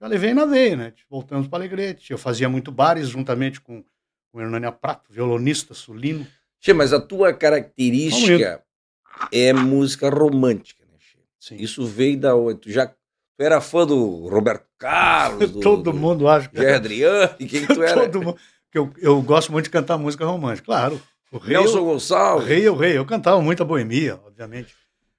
Já 0.00 0.06
levei 0.08 0.34
na 0.34 0.44
veia, 0.44 0.76
né? 0.76 0.92
Voltamos 1.08 1.46
para 1.48 1.58
o 1.58 1.60
Alegrete. 1.60 2.10
Eu 2.10 2.18
fazia 2.18 2.48
muito 2.48 2.72
bares 2.72 3.08
juntamente 3.08 3.60
com 3.60 3.84
o 4.32 4.40
Hernânia 4.40 4.72
Prato, 4.72 5.12
violonista 5.12 5.74
sulino. 5.74 6.26
Tchê, 6.60 6.72
mas 6.72 6.92
a 6.92 7.00
tua 7.00 7.32
característica 7.32 8.62
é 9.32 9.52
música 9.52 10.08
romântica, 10.08 10.84
né? 10.84 10.96
Sim. 11.38 11.56
Isso 11.56 11.84
veio 11.86 12.18
da? 12.18 12.30
Tu 12.60 12.70
já 12.70 12.86
tu 12.86 12.94
era 13.40 13.60
fã 13.60 13.86
do 13.86 14.28
Roberto 14.28 14.66
Carlos, 14.78 15.50
do, 15.52 15.60
Todo 15.60 15.92
do 15.92 15.94
mundo 15.94 16.28
acha 16.28 16.48
que 16.48 16.64
Adriano, 16.64 17.34
e 17.38 17.46
quem 17.46 17.66
tu 17.66 17.82
era? 17.82 18.08
Todo 18.08 18.22
mundo. 18.24 18.38
Que 18.70 18.78
eu, 18.78 18.92
eu 18.98 19.20
gosto 19.22 19.52
muito 19.52 19.64
de 19.64 19.70
cantar 19.70 19.98
música 19.98 20.24
romântica. 20.24 20.64
Claro. 20.66 21.00
O 21.30 21.38
rei, 21.38 21.56
Nelson 21.56 21.80
o 21.80 21.84
Gonçalves. 21.84 22.46
rei 22.48 22.66
é 22.66 22.70
o 22.70 22.76
rei. 22.76 22.96
Eu 22.96 23.04
cantava 23.06 23.40
muita 23.40 23.64
boemia, 23.64 24.18
obviamente. 24.26 24.74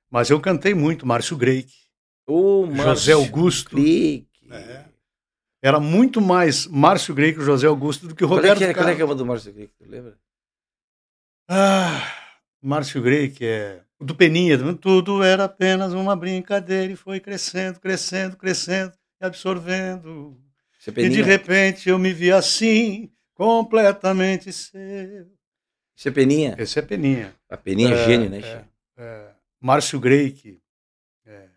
Mas 0.09 0.29
eu 0.29 0.39
cantei 0.39 0.73
muito 0.75 1.05
Márcio 1.07 1.35
Greik, 1.35 1.71
O 2.27 2.67
José 2.67 2.83
Márcio 2.83 3.15
Augusto. 3.17 3.69
Clique. 3.71 4.27
É. 4.51 4.85
Era 5.61 5.79
muito 5.79 6.21
mais 6.21 6.67
Márcio 6.67 7.15
Greik 7.15 7.39
e 7.39 7.43
José 7.43 7.65
Augusto 7.67 8.07
do 8.07 8.13
que 8.15 8.23
o 8.23 8.27
Qual 8.27 8.37
é 8.39 8.41
Roberto 8.41 8.57
que 8.59 8.63
é, 8.65 8.73
qual 8.73 8.81
é 8.81 8.83
Carlos. 8.83 8.95
que 8.95 9.01
é 9.01 9.05
uma 9.05 9.15
do 9.15 9.25
Márcio 9.25 9.53
Clique? 9.53 9.73
Tu 9.77 9.85
lembra? 9.89 10.15
Ah, 11.49 12.01
Márcio 12.63 13.01
Grey, 13.01 13.29
que 13.29 13.45
é 13.45 13.81
o 13.99 14.05
do 14.05 14.15
Peninha, 14.15 14.57
tudo 14.75 15.23
era 15.23 15.45
apenas 15.45 15.93
uma 15.93 16.15
brincadeira 16.15 16.91
e 16.91 16.95
foi 16.95 17.19
crescendo, 17.19 17.79
crescendo, 17.79 18.35
crescendo 18.35 18.93
e 19.21 19.25
absorvendo. 19.25 20.37
Você 20.79 20.91
E 20.97 21.09
de 21.09 21.21
repente 21.21 21.87
eu 21.87 21.97
me 21.97 22.11
vi 22.11 22.31
assim, 22.31 23.11
completamente 23.33 24.51
seu. 24.51 25.31
Você 25.95 26.11
Peninha? 26.11 26.55
Esse 26.57 26.79
é 26.79 26.81
Peninha. 26.81 27.33
A 27.49 27.55
Peninha 27.55 27.95
é, 27.95 28.01
É, 28.01 28.05
gênio, 28.05 28.29
né, 28.29 28.39
é. 28.39 28.65
É, 28.97 29.27
Márcio 29.61 29.99
Grey, 29.99 30.31
que. 30.31 30.59
É, 31.25 31.47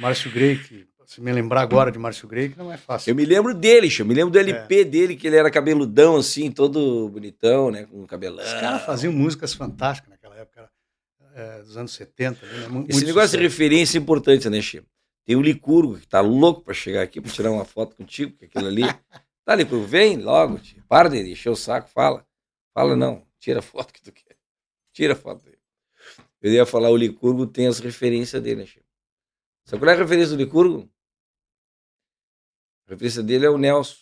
Márcio 0.00 0.32
Grey, 0.32 0.58
que 0.58 0.87
se 1.08 1.22
me 1.22 1.32
lembrar 1.32 1.62
agora 1.62 1.90
de 1.90 1.98
Márcio 1.98 2.28
Grey, 2.28 2.50
que 2.50 2.58
não 2.58 2.70
é 2.70 2.76
fácil. 2.76 3.10
Eu 3.10 3.14
me 3.14 3.24
lembro 3.24 3.54
dele, 3.54 3.88
eu 3.98 4.04
me 4.04 4.12
lembro 4.12 4.30
do 4.30 4.38
LP 4.38 4.80
é. 4.80 4.84
dele, 4.84 5.16
que 5.16 5.26
ele 5.26 5.36
era 5.36 5.50
cabeludão, 5.50 6.16
assim, 6.16 6.50
todo 6.50 7.08
bonitão, 7.08 7.70
né? 7.70 7.86
Com 7.86 8.06
cabelão. 8.06 8.44
Os 8.44 8.52
caras 8.52 8.84
faziam 8.84 9.10
músicas 9.10 9.54
fantásticas 9.54 10.10
naquela 10.10 10.36
época, 10.36 10.70
é, 11.34 11.62
dos 11.62 11.78
anos 11.78 11.92
70. 11.92 12.44
Né? 12.44 12.68
Muito 12.68 12.90
Esse 12.90 13.06
negócio 13.06 13.28
sucesso. 13.28 13.38
de 13.38 13.42
referência 13.42 13.96
é 13.96 14.02
importante, 14.02 14.50
né, 14.50 14.60
Chico? 14.60 14.86
Tem 15.24 15.34
o 15.34 15.40
Licurgo, 15.40 15.98
que 15.98 16.06
tá 16.06 16.20
louco 16.20 16.60
para 16.60 16.74
chegar 16.74 17.00
aqui 17.00 17.22
para 17.22 17.32
tirar 17.32 17.52
uma 17.52 17.64
foto 17.64 17.96
contigo, 17.96 18.36
que 18.36 18.44
aquilo 18.44 18.66
ali. 18.66 18.82
Tá, 19.46 19.54
Licurgo, 19.54 19.86
vem 19.86 20.18
logo, 20.18 20.58
tia. 20.58 20.84
para 20.86 21.08
de 21.08 21.32
encher 21.32 21.48
o 21.48 21.56
saco, 21.56 21.88
fala. 21.88 22.22
Fala 22.74 22.94
não, 22.94 23.26
tira 23.40 23.60
a 23.60 23.62
foto 23.62 23.94
que 23.94 24.02
tu 24.02 24.12
quer. 24.12 24.36
Tira 24.92 25.14
a 25.14 25.16
foto 25.16 25.42
dele. 25.42 25.56
Eu 26.42 26.52
ia 26.52 26.66
falar, 26.66 26.90
o 26.90 26.96
Licurgo 26.98 27.46
tem 27.46 27.66
as 27.66 27.78
referências 27.78 28.42
dele, 28.42 28.60
né, 28.60 28.66
Chico? 28.66 28.84
Sabe 29.64 29.80
qual 29.80 29.90
é 29.90 29.94
a 29.94 29.98
referência 29.98 30.36
do 30.36 30.42
Licurgo? 30.42 30.86
A 32.88 32.92
referência 32.92 33.22
dele 33.22 33.46
é 33.46 33.50
o 33.50 33.58
Nelson. 33.58 33.96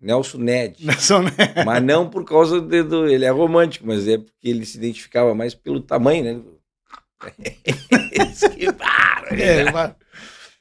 Nelson 0.00 0.38
Ned. 0.38 0.84
Nelson 0.84 1.22
Ned. 1.22 1.64
Mas 1.64 1.82
não 1.82 2.08
por 2.08 2.24
causa 2.24 2.60
de, 2.60 2.82
do. 2.82 3.08
Ele 3.08 3.24
é 3.24 3.30
romântico, 3.30 3.86
mas 3.86 4.06
é 4.06 4.18
porque 4.18 4.48
ele 4.48 4.64
se 4.64 4.76
identificava 4.76 5.34
mais 5.34 5.54
pelo 5.54 5.80
tamanho, 5.80 6.24
né? 6.24 6.42
Esquivaram, 8.12 9.36
é, 9.36 9.72
mas... 9.72 9.94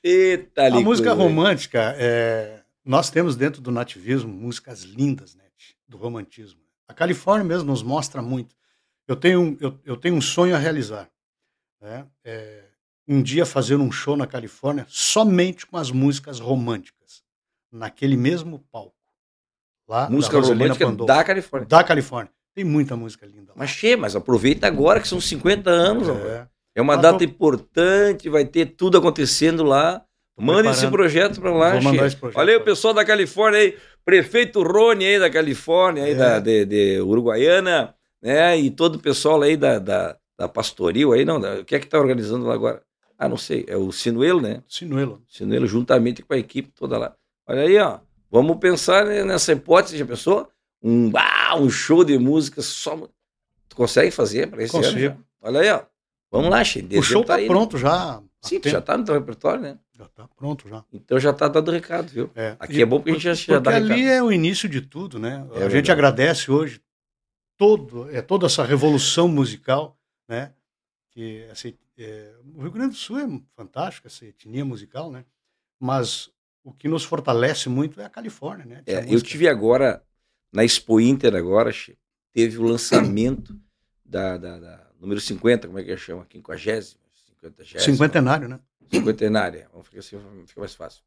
Eita, 0.04 0.68
A 0.68 0.80
música 0.80 1.14
romântica, 1.14 1.94
é... 1.98 2.62
nós 2.84 3.12
temos 3.12 3.36
dentro 3.36 3.62
do 3.62 3.70
nativismo 3.70 4.32
músicas 4.34 4.82
lindas, 4.82 5.36
né? 5.36 5.44
Do 5.88 5.98
romantismo. 5.98 6.60
A 6.88 6.94
Califórnia 6.94 7.46
mesmo 7.46 7.70
nos 7.70 7.84
mostra 7.84 8.22
muito. 8.22 8.56
Eu 9.08 9.16
tenho, 9.16 9.58
eu, 9.60 9.80
eu 9.86 9.98
tenho 9.98 10.16
um 10.16 10.22
sonho 10.22 10.56
a 10.56 10.58
realizar. 10.58 11.10
Né? 11.82 12.06
É 12.24 12.64
um 13.08 13.22
dia 13.22 13.46
fazer 13.46 13.76
um 13.76 13.92
show 13.92 14.18
na 14.18 14.28
Califórnia 14.28 14.86
somente 14.90 15.66
com 15.66 15.78
as 15.78 15.92
músicas 15.92 16.40
românticas, 16.40 16.97
naquele 17.72 18.18
mesmo 18.18 18.64
palco. 18.72 18.96
Lá, 19.88 20.10
música 20.10 20.40
romântica 20.40 20.86
Pandolfo, 20.86 21.14
da 21.14 21.24
Califórnia. 21.24 21.68
Da 21.68 21.84
Califórnia. 21.84 22.32
Tem 22.54 22.66
muita 22.66 22.96
música 22.96 23.26
linda 23.26 23.52
lá. 23.52 23.54
Mas 23.56 23.70
che, 23.70 23.96
mas 23.96 24.16
aproveita 24.16 24.68
agora 24.68 25.00
que 25.00 25.08
são 25.08 25.22
50 25.22 25.70
anos. 25.70 26.10
É, 26.10 26.48
é 26.76 26.82
uma 26.82 26.98
data 26.98 27.24
importante, 27.24 28.30
vai 28.30 28.46
ter 28.46 28.66
tudo 28.66 28.98
acontecendo 28.98 29.64
lá. 29.64 30.04
Manda 30.40 30.70
esse 30.70 30.88
projeto 30.88 31.42
para 31.42 31.52
lá, 31.52 31.72
Vou 31.74 31.82
mandar 31.82 32.06
esse 32.06 32.16
projeto 32.16 32.62
o 32.62 32.64
pessoal 32.64 32.94
da 32.94 33.04
Califórnia 33.04 33.60
aí, 33.60 33.78
prefeito 34.06 34.62
Rony 34.62 35.06
aí 35.06 35.20
da 35.20 35.30
Califórnia, 35.32 36.04
aí 36.04 36.12
é. 36.12 36.16
da, 36.16 36.40
de, 36.40 36.66
de, 36.66 37.02
Uruguaiana, 37.02 37.96
né? 38.22 38.56
E 38.56 38.70
todo 38.70 38.96
o 38.96 39.00
pessoal 39.00 39.42
aí 39.42 39.58
da, 39.58 39.80
da, 39.80 40.16
da 40.38 40.48
Pastoril 40.48 41.14
aí, 41.14 41.26
não, 41.26 41.40
da, 41.40 41.56
o 41.56 41.66
que 41.66 41.76
é 41.76 41.80
que 41.80 41.88
tá 41.88 42.00
organizando 42.00 42.46
lá 42.46 42.54
agora? 42.54 42.84
Ah, 43.18 43.28
não 43.28 43.38
sei, 43.38 43.66
é 43.68 43.76
o 43.76 43.92
Sinuelo, 43.92 44.40
né? 44.40 44.62
Sinuelo. 44.68 45.24
Sinuelo, 45.28 45.66
juntamente 45.66 46.22
com 46.22 46.36
a 46.36 46.38
equipe 46.38 46.70
toda 46.70 47.00
lá. 47.00 47.16
Olha 47.48 47.62
aí, 47.62 47.78
ó. 47.78 48.00
Vamos 48.30 48.58
pensar 48.58 49.06
nessa 49.06 49.54
hipótese, 49.54 49.98
já 49.98 50.06
pensou? 50.06 50.52
Um, 50.84 51.12
ah, 51.16 51.56
um 51.58 51.70
show 51.70 52.04
de 52.04 52.18
música 52.18 52.62
só. 52.62 52.96
Tu 53.70 53.76
consegue 53.76 54.12
fazer 54.12 54.48
para 54.48 54.64
esse 54.64 54.74
Consigo. 54.74 55.14
ano? 55.14 55.26
Olha 55.42 55.62
aí, 55.62 55.72
ó. 55.72 55.84
Vamos 56.30 56.50
lá, 56.50 56.64
Xê. 56.64 56.86
O 56.92 57.02
show 57.02 57.22
tá, 57.22 57.28
tá 57.28 57.36
aí, 57.36 57.48
pronto 57.48 57.76
né? 57.78 57.82
já. 57.82 58.22
Sim, 58.42 58.62
já 58.64 58.82
tá 58.82 58.98
no 58.98 59.06
teu 59.06 59.16
repertório, 59.16 59.62
né? 59.62 59.78
Já 59.98 60.08
tá 60.10 60.28
pronto 60.36 60.70
já. 60.70 60.84
Então 60.94 61.20
já 61.20 61.34
tá 61.34 61.48
dando 61.48 61.72
recado, 61.72 62.08
viu? 62.08 62.30
É. 62.36 62.56
Aqui 62.60 62.78
e, 62.78 62.82
é 62.82 62.86
bom 62.86 62.98
porque 62.98 63.12
a 63.12 63.34
gente 63.34 63.48
já, 63.48 63.54
já 63.56 63.60
dá 63.60 63.76
ali 63.76 64.04
recado. 64.04 64.10
é 64.10 64.24
o 64.24 64.32
início 64.32 64.70
de 64.70 64.82
tudo, 64.82 65.18
né? 65.18 65.36
É 65.36 65.40
a 65.40 65.44
verdade. 65.44 65.74
gente 65.74 65.92
agradece 65.92 66.52
hoje 66.52 66.82
todo, 67.58 68.10
é 68.12 68.22
toda 68.22 68.46
essa 68.46 68.64
revolução 68.64 69.28
musical, 69.28 69.98
né? 70.30 70.54
Que 71.10 71.48
assim, 71.52 71.74
é, 71.98 72.32
o 72.56 72.62
Rio 72.62 72.72
Grande 72.72 72.92
do 72.92 72.98
Sul 72.98 73.20
é 73.20 73.28
fantástico, 73.56 74.06
essa 74.06 74.26
etnia 74.26 74.64
musical, 74.64 75.10
né? 75.10 75.26
Mas 75.80 76.30
o 76.68 76.74
que 76.74 76.90
nos 76.90 77.06
fortalece 77.06 77.70
muito 77.70 78.02
é 78.02 78.04
a 78.04 78.10
Califórnia, 78.10 78.66
né? 78.66 78.84
É, 78.86 79.06
eu 79.08 79.22
tive 79.22 79.48
agora, 79.48 80.04
na 80.52 80.66
Expo 80.66 81.00
Inter 81.00 81.34
agora, 81.34 81.72
teve 82.34 82.58
o 82.58 82.64
lançamento 82.64 83.58
da, 84.04 84.38
da, 84.38 84.60
da, 84.60 84.88
número 85.00 85.22
50, 85.22 85.68
como 85.68 85.80
é 85.80 85.84
que 85.84 85.96
chama? 85.96 86.28
50, 86.30 86.58
50 87.32 87.80
Cinquentenário, 87.80 88.50
né? 88.50 88.60
Cinquentenário, 88.92 89.66
vamos 89.72 89.88
ficar 89.88 90.00
assim, 90.00 90.20
fica 90.46 90.60
mais 90.60 90.76
fácil. 90.76 91.02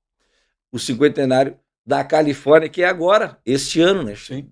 O 0.72 0.78
cinquentenário 0.78 1.58
da 1.84 2.02
Califórnia, 2.04 2.68
que 2.68 2.82
é 2.82 2.88
agora, 2.88 3.38
este 3.44 3.82
ano, 3.82 4.02
né? 4.02 4.16
Sim. 4.16 4.50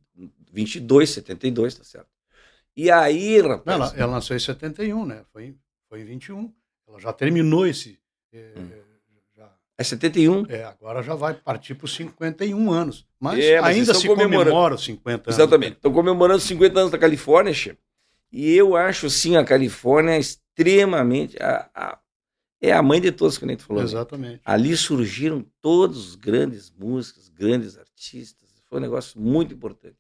22, 0.53 1.09
72, 1.09 1.75
tá 1.75 1.85
certo. 1.85 2.09
E 2.77 2.91
aí, 2.91 3.41
rapaz... 3.41 3.67
Ela, 3.67 3.95
ela 3.97 4.13
lançou 4.13 4.37
em 4.37 4.41
71, 4.41 5.07
né? 5.07 5.25
Foi 5.33 5.57
foi 5.89 6.03
em 6.03 6.05
21. 6.05 6.53
Ela 6.87 7.01
já 7.01 7.13
terminou 7.13 7.67
esse. 7.67 7.99
É, 8.31 8.53
hum. 8.57 8.88
É 9.79 9.85
71? 9.85 10.45
É, 10.49 10.65
agora 10.65 11.01
já 11.05 11.15
vai 11.15 11.35
partir 11.35 11.77
para 11.77 11.85
os 11.85 11.95
51 11.95 12.73
anos. 12.73 13.07
Mas, 13.21 13.39
é, 13.39 13.61
mas 13.61 13.77
ainda 13.77 13.95
se 13.95 14.09
comemora 14.09 14.75
os 14.75 14.85
50 14.85 15.31
anos. 15.31 15.39
Exatamente. 15.39 15.73
Estão 15.75 15.93
comemorando 15.93 16.39
os 16.39 16.45
50 16.45 16.81
anos 16.81 16.91
da 16.91 16.99
Califórnia, 16.99 17.55
chefe. 17.55 17.79
E 18.33 18.53
eu 18.57 18.75
acho, 18.77 19.07
assim, 19.07 19.37
a 19.37 19.45
Califórnia 19.45 20.19
extremamente. 20.19 21.41
A, 21.41 21.71
a, 21.73 21.99
é 22.61 22.73
a 22.73 22.83
mãe 22.83 23.01
de 23.01 23.13
todos, 23.13 23.39
que 23.39 23.45
a 23.45 23.49
gente 23.49 23.63
falou. 23.63 23.81
Né? 23.81 23.89
Exatamente. 23.89 24.33
Né? 24.33 24.41
Ali 24.45 24.77
surgiram 24.77 25.47
todos 25.63 26.09
os 26.09 26.15
grandes 26.17 26.73
músicos, 26.77 27.29
grandes 27.29 27.79
artistas. 27.79 28.49
Foi 28.69 28.79
um 28.79 28.83
negócio 28.83 29.21
muito 29.21 29.55
importante. 29.55 29.95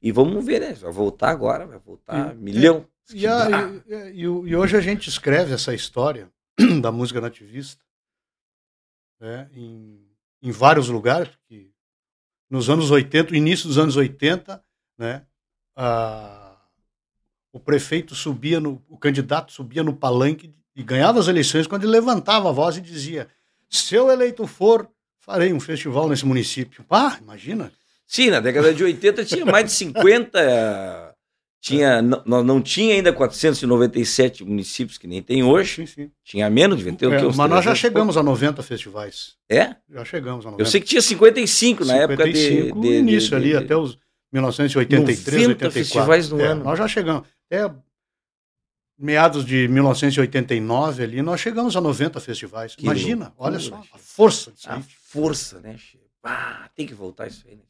E 0.00 0.12
vamos 0.12 0.46
ver, 0.46 0.60
né? 0.60 0.74
Vai 0.74 0.92
voltar 0.92 1.30
agora, 1.30 1.66
vai 1.66 1.80
voltar 1.84 2.36
e, 2.36 2.38
milhão. 2.38 2.86
E, 3.12 3.26
a, 3.26 3.68
e, 4.14 4.22
e, 4.22 4.56
hoje 4.56 4.76
a 4.76 4.80
gente 4.80 5.08
escreve 5.08 5.52
essa 5.52 5.74
história 5.74 6.30
da 6.80 6.92
música 6.92 7.20
nativista 7.20 7.87
né, 9.20 9.48
em, 9.52 10.00
em 10.42 10.50
vários 10.50 10.88
lugares, 10.88 11.28
porque 11.28 11.70
nos 12.48 12.70
anos 12.70 12.90
80, 12.90 13.36
início 13.36 13.68
dos 13.68 13.78
anos 13.78 13.96
80, 13.96 14.62
né, 14.96 15.24
a, 15.76 16.56
o 17.52 17.60
prefeito 17.60 18.14
subia 18.14 18.60
no, 18.60 18.82
o 18.88 18.96
candidato 18.96 19.52
subia 19.52 19.82
no 19.82 19.94
palanque 19.94 20.54
e 20.74 20.82
ganhava 20.82 21.18
as 21.18 21.28
eleições 21.28 21.66
quando 21.66 21.84
ele 21.84 21.92
levantava 21.92 22.48
a 22.48 22.52
voz 22.52 22.76
e 22.76 22.80
dizia: 22.80 23.28
se 23.68 23.94
eu 23.94 24.10
eleito 24.10 24.46
for, 24.46 24.88
farei 25.18 25.52
um 25.52 25.60
festival 25.60 26.08
nesse 26.08 26.24
município. 26.24 26.84
Ah, 26.88 27.18
imagina. 27.20 27.72
Sim, 28.06 28.30
na 28.30 28.40
década 28.40 28.72
de 28.72 28.82
80 28.82 29.24
tinha 29.24 29.44
mais 29.44 29.66
de 29.66 29.72
50 29.72 31.07
tinha, 31.60 32.00
não, 32.00 32.44
não 32.44 32.62
tinha 32.62 32.94
ainda 32.94 33.12
497 33.12 34.44
municípios, 34.44 34.96
que 34.96 35.08
nem 35.08 35.20
tem 35.20 35.42
hoje. 35.42 35.74
Sim, 35.74 35.86
sim. 35.86 36.10
Tinha 36.22 36.48
menos, 36.48 36.78
devia 36.78 36.92
ter 36.94 37.12
é, 37.12 37.22
Mas 37.22 37.50
nós 37.50 37.64
já 37.64 37.74
chegamos 37.74 38.16
a 38.16 38.22
90 38.22 38.62
festivais. 38.62 39.36
É? 39.48 39.74
Já 39.90 40.04
chegamos 40.04 40.46
a 40.46 40.50
90. 40.50 40.62
Eu 40.62 40.66
sei 40.66 40.80
que 40.80 40.86
tinha 40.86 41.02
55 41.02 41.84
na 41.84 41.94
55, 41.94 42.12
época 42.12 42.32
de, 42.32 42.80
de, 42.80 42.98
início 42.98 43.30
de, 43.30 43.34
ali, 43.34 43.56
até 43.56 43.76
os 43.76 43.98
1983, 44.32 45.48
84. 45.48 45.70
festivais 45.72 46.30
no 46.30 46.40
é, 46.40 46.46
ano. 46.46 46.64
Nós 46.64 46.78
já 46.78 46.86
chegamos. 46.86 47.26
Até 47.50 47.74
meados 48.98 49.44
de 49.44 49.68
1989 49.68 51.02
ali, 51.02 51.22
nós 51.22 51.40
chegamos 51.40 51.76
a 51.76 51.80
90 51.80 52.20
festivais. 52.20 52.74
Que 52.74 52.84
Imagina, 52.84 53.26
loucura, 53.26 53.48
olha 53.50 53.58
só, 53.58 53.82
a 53.92 53.98
força 53.98 54.52
disso 54.52 54.68
A 54.68 54.76
aí. 54.76 54.84
força, 55.02 55.60
né, 55.60 55.76
Ah, 56.22 56.68
tem 56.74 56.86
que 56.86 56.94
voltar 56.94 57.28
isso 57.28 57.44
aí, 57.46 57.54
né? 57.56 57.62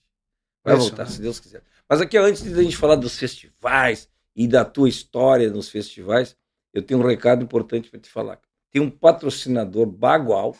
Vai 0.64 0.76
voltar, 0.76 1.06
se 1.06 1.20
Deus 1.20 1.38
quiser. 1.40 1.62
Mas 1.88 2.00
aqui, 2.00 2.18
antes 2.18 2.42
de 2.42 2.52
a 2.52 2.62
gente 2.62 2.76
falar 2.76 2.96
dos 2.96 3.18
festivais 3.18 4.08
e 4.36 4.46
da 4.46 4.64
tua 4.64 4.88
história 4.88 5.50
nos 5.50 5.70
festivais, 5.70 6.36
eu 6.72 6.82
tenho 6.82 7.00
um 7.00 7.06
recado 7.06 7.42
importante 7.42 7.88
para 7.88 7.98
te 7.98 8.10
falar. 8.10 8.38
Tem 8.70 8.82
um 8.82 8.90
patrocinador 8.90 9.86
bagual, 9.86 10.54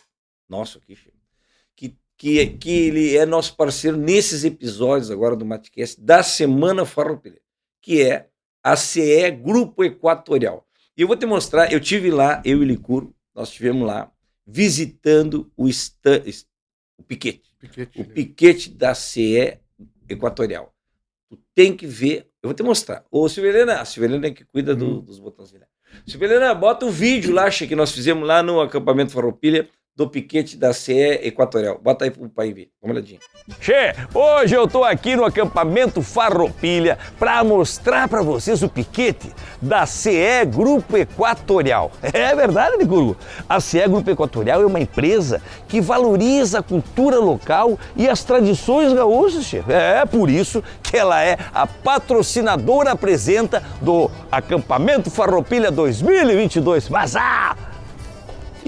nosso 0.48 0.78
aqui, 0.78 0.96
que, 1.76 1.94
que, 2.16 2.46
que 2.46 2.70
ele 2.70 3.16
é 3.16 3.26
nosso 3.26 3.54
parceiro 3.56 3.98
nesses 3.98 4.42
episódios 4.42 5.10
agora 5.10 5.36
do 5.36 5.44
Matcast 5.44 6.00
da 6.00 6.22
Semana 6.22 6.86
Farroupilha, 6.86 7.40
que 7.82 8.02
é 8.02 8.30
a 8.62 8.74
CE 8.74 9.30
Grupo 9.30 9.84
Equatorial. 9.84 10.66
E 10.96 11.02
eu 11.02 11.06
vou 11.06 11.16
te 11.16 11.26
mostrar, 11.26 11.70
eu 11.70 11.78
tive 11.78 12.10
lá, 12.10 12.42
eu 12.44 12.62
e 12.62 12.66
Licuro, 12.66 13.14
nós 13.34 13.48
estivemos 13.48 13.86
lá 13.86 14.10
visitando 14.46 15.52
o, 15.54 15.68
stand, 15.68 16.22
o 16.96 17.02
piquete, 17.02 17.54
piquete, 17.58 18.00
o 18.00 18.04
né? 18.04 18.14
piquete 18.14 18.70
da 18.70 18.94
CE 18.94 19.58
Equatorial. 20.08 20.74
Tu 21.28 21.38
tem 21.54 21.76
que 21.76 21.86
ver. 21.86 22.28
Eu 22.42 22.48
vou 22.48 22.54
te 22.54 22.62
mostrar. 22.62 23.04
Ô, 23.10 23.28
Silvelena, 23.28 23.80
a 23.80 23.84
Silvelena 23.84 24.28
é 24.28 24.30
que 24.30 24.44
cuida 24.44 24.74
do, 24.74 24.86
uhum. 24.86 25.00
dos 25.00 25.18
botões. 25.18 25.54
Silvelena, 26.06 26.54
bota 26.54 26.86
o 26.86 26.90
vídeo 26.90 27.34
lá, 27.34 27.50
que 27.50 27.74
nós 27.74 27.92
fizemos 27.92 28.26
lá 28.26 28.42
no 28.42 28.60
acampamento 28.60 29.12
Farroupilha 29.12 29.68
do 29.98 30.08
piquete 30.08 30.56
da 30.56 30.72
CE 30.72 31.18
Equatorial. 31.24 31.80
Bota 31.82 32.04
aí 32.04 32.10
pro 32.12 32.28
pai 32.28 32.52
ver. 32.52 32.70
Uma 32.80 32.92
olhadinha. 32.92 33.18
Che, 33.60 33.96
hoje 34.14 34.54
eu 34.54 34.68
tô 34.68 34.84
aqui 34.84 35.16
no 35.16 35.24
acampamento 35.24 36.00
Farroupilha 36.02 36.96
para 37.18 37.42
mostrar 37.42 38.06
para 38.06 38.22
vocês 38.22 38.62
o 38.62 38.68
piquete 38.68 39.32
da 39.60 39.86
CE 39.86 40.44
Grupo 40.46 40.96
Equatorial. 40.96 41.90
É 42.28 42.34
verdade, 42.34 42.76
Nicurgo? 42.76 43.16
A 43.48 43.58
CE 43.58 43.88
Grupo 43.88 44.08
Equatorial 44.08 44.62
é 44.62 44.66
uma 44.66 44.78
empresa 44.78 45.42
que 45.66 45.80
valoriza 45.80 46.60
a 46.60 46.62
cultura 46.62 47.18
local 47.18 47.76
e 47.96 48.08
as 48.08 48.22
tradições 48.22 48.92
gaúchas, 48.92 49.46
che. 49.46 49.64
É 49.68 50.06
por 50.06 50.30
isso 50.30 50.62
que 50.80 50.96
ela 50.96 51.24
é 51.24 51.36
a 51.52 51.66
patrocinadora 51.66 52.92
apresenta 52.92 53.64
do 53.80 54.08
acampamento 54.30 55.10
Farroupilha 55.10 55.72
2022. 55.72 56.88
Mas 56.88 57.16
ah, 57.16 57.56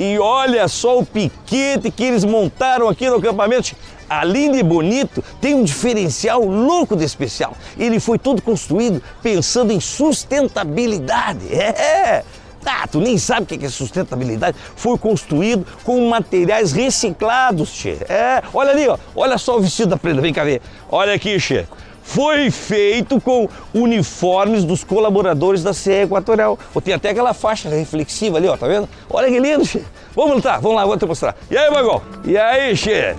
E 0.00 0.18
olha 0.18 0.66
só 0.66 0.98
o 0.98 1.04
piquete 1.04 1.90
que 1.90 2.02
eles 2.02 2.24
montaram 2.24 2.88
aqui 2.88 3.06
no 3.06 3.16
acampamento. 3.16 3.76
Além 4.08 4.50
de 4.50 4.62
bonito, 4.62 5.22
tem 5.42 5.54
um 5.54 5.62
diferencial 5.62 6.42
louco 6.42 6.96
de 6.96 7.04
especial. 7.04 7.54
Ele 7.78 8.00
foi 8.00 8.18
todo 8.18 8.40
construído 8.40 9.02
pensando 9.22 9.70
em 9.70 9.78
sustentabilidade. 9.78 11.52
É! 11.54 12.24
Tá, 12.62 12.86
tu 12.90 12.98
nem 12.98 13.18
sabe 13.18 13.42
o 13.42 13.46
que 13.58 13.66
é 13.66 13.68
sustentabilidade. 13.68 14.56
Foi 14.74 14.96
construído 14.96 15.66
com 15.84 16.08
materiais 16.08 16.72
reciclados, 16.72 17.68
che. 17.68 17.98
É, 18.08 18.42
olha 18.54 18.70
ali, 18.70 18.88
ó. 18.88 18.96
Olha 19.14 19.36
só 19.36 19.58
o 19.58 19.60
vestido 19.60 19.90
da 19.90 19.96
prenda, 19.98 20.22
vem 20.22 20.32
cá 20.32 20.44
ver. 20.44 20.62
Olha 20.90 21.12
aqui, 21.12 21.38
che 21.38 21.66
foi 22.02 22.50
feito 22.50 23.20
com 23.20 23.48
uniformes 23.74 24.64
dos 24.64 24.82
colaboradores 24.82 25.62
da 25.62 25.72
CE 25.72 26.02
Equatorial. 26.02 26.58
Tem 26.82 26.94
até 26.94 27.10
aquela 27.10 27.34
faixa 27.34 27.68
reflexiva 27.68 28.38
ali, 28.38 28.48
ó, 28.48 28.56
tá 28.56 28.66
vendo? 28.66 28.88
Olha 29.08 29.28
que 29.28 29.38
lindo, 29.38 29.64
che. 29.66 29.82
Vamos 30.14 30.36
lutar, 30.36 30.60
vamos 30.60 30.76
lá, 30.76 30.84
vou 30.84 30.96
te 30.96 31.06
mostrar. 31.06 31.36
E 31.50 31.56
aí, 31.56 31.70
Bagol? 31.70 32.02
E 32.24 32.36
aí, 32.36 32.76
che? 32.76 33.16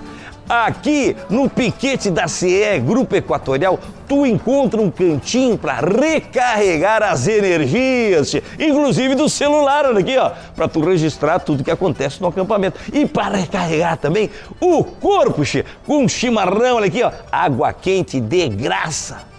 Aqui 0.52 1.16
no 1.30 1.48
piquete 1.48 2.10
da 2.10 2.28
CE 2.28 2.78
Grupo 2.84 3.16
Equatorial, 3.16 3.80
tu 4.06 4.26
encontra 4.26 4.82
um 4.82 4.90
cantinho 4.90 5.56
para 5.56 5.76
recarregar 5.76 7.02
as 7.02 7.26
energias, 7.26 8.34
inclusive 8.58 9.14
do 9.14 9.30
celular, 9.30 9.86
olha 9.86 10.00
aqui, 10.00 10.18
ó, 10.18 10.30
para 10.54 10.68
tu 10.68 10.84
registrar 10.84 11.38
tudo 11.38 11.64
que 11.64 11.70
acontece 11.70 12.20
no 12.20 12.28
acampamento. 12.28 12.78
E 12.92 13.06
para 13.06 13.38
recarregar 13.38 13.96
também 13.96 14.28
o 14.60 14.84
corpo, 14.84 15.40
com 15.86 16.06
chimarrão, 16.06 16.76
olha 16.76 16.86
aqui, 16.88 17.02
ó, 17.02 17.10
água 17.32 17.72
quente 17.72 18.20
de 18.20 18.46
graça. 18.50 19.31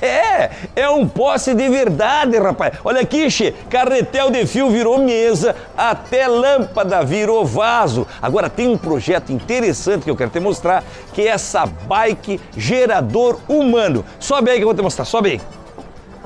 É, 0.00 0.50
é 0.76 0.88
um 0.88 1.08
poste 1.08 1.54
de 1.54 1.68
verdade, 1.68 2.38
rapaz. 2.38 2.74
Olha 2.84 3.00
aqui, 3.00 3.30
che, 3.30 3.52
carretel 3.68 4.30
de 4.30 4.46
fio 4.46 4.70
virou 4.70 4.98
mesa, 4.98 5.54
até 5.76 6.26
lâmpada 6.26 7.02
virou 7.04 7.44
vaso. 7.44 8.06
Agora 8.20 8.48
tem 8.48 8.68
um 8.68 8.76
projeto 8.76 9.32
interessante 9.32 10.04
que 10.04 10.10
eu 10.10 10.16
quero 10.16 10.30
te 10.30 10.40
mostrar, 10.40 10.84
que 11.12 11.22
é 11.22 11.28
essa 11.28 11.66
bike 11.66 12.40
gerador 12.56 13.38
humano. 13.48 14.04
Sobe 14.18 14.50
aí 14.50 14.56
que 14.56 14.62
eu 14.62 14.68
vou 14.68 14.74
te 14.74 14.82
mostrar, 14.82 15.04
sobe 15.04 15.30
aí. 15.30 15.40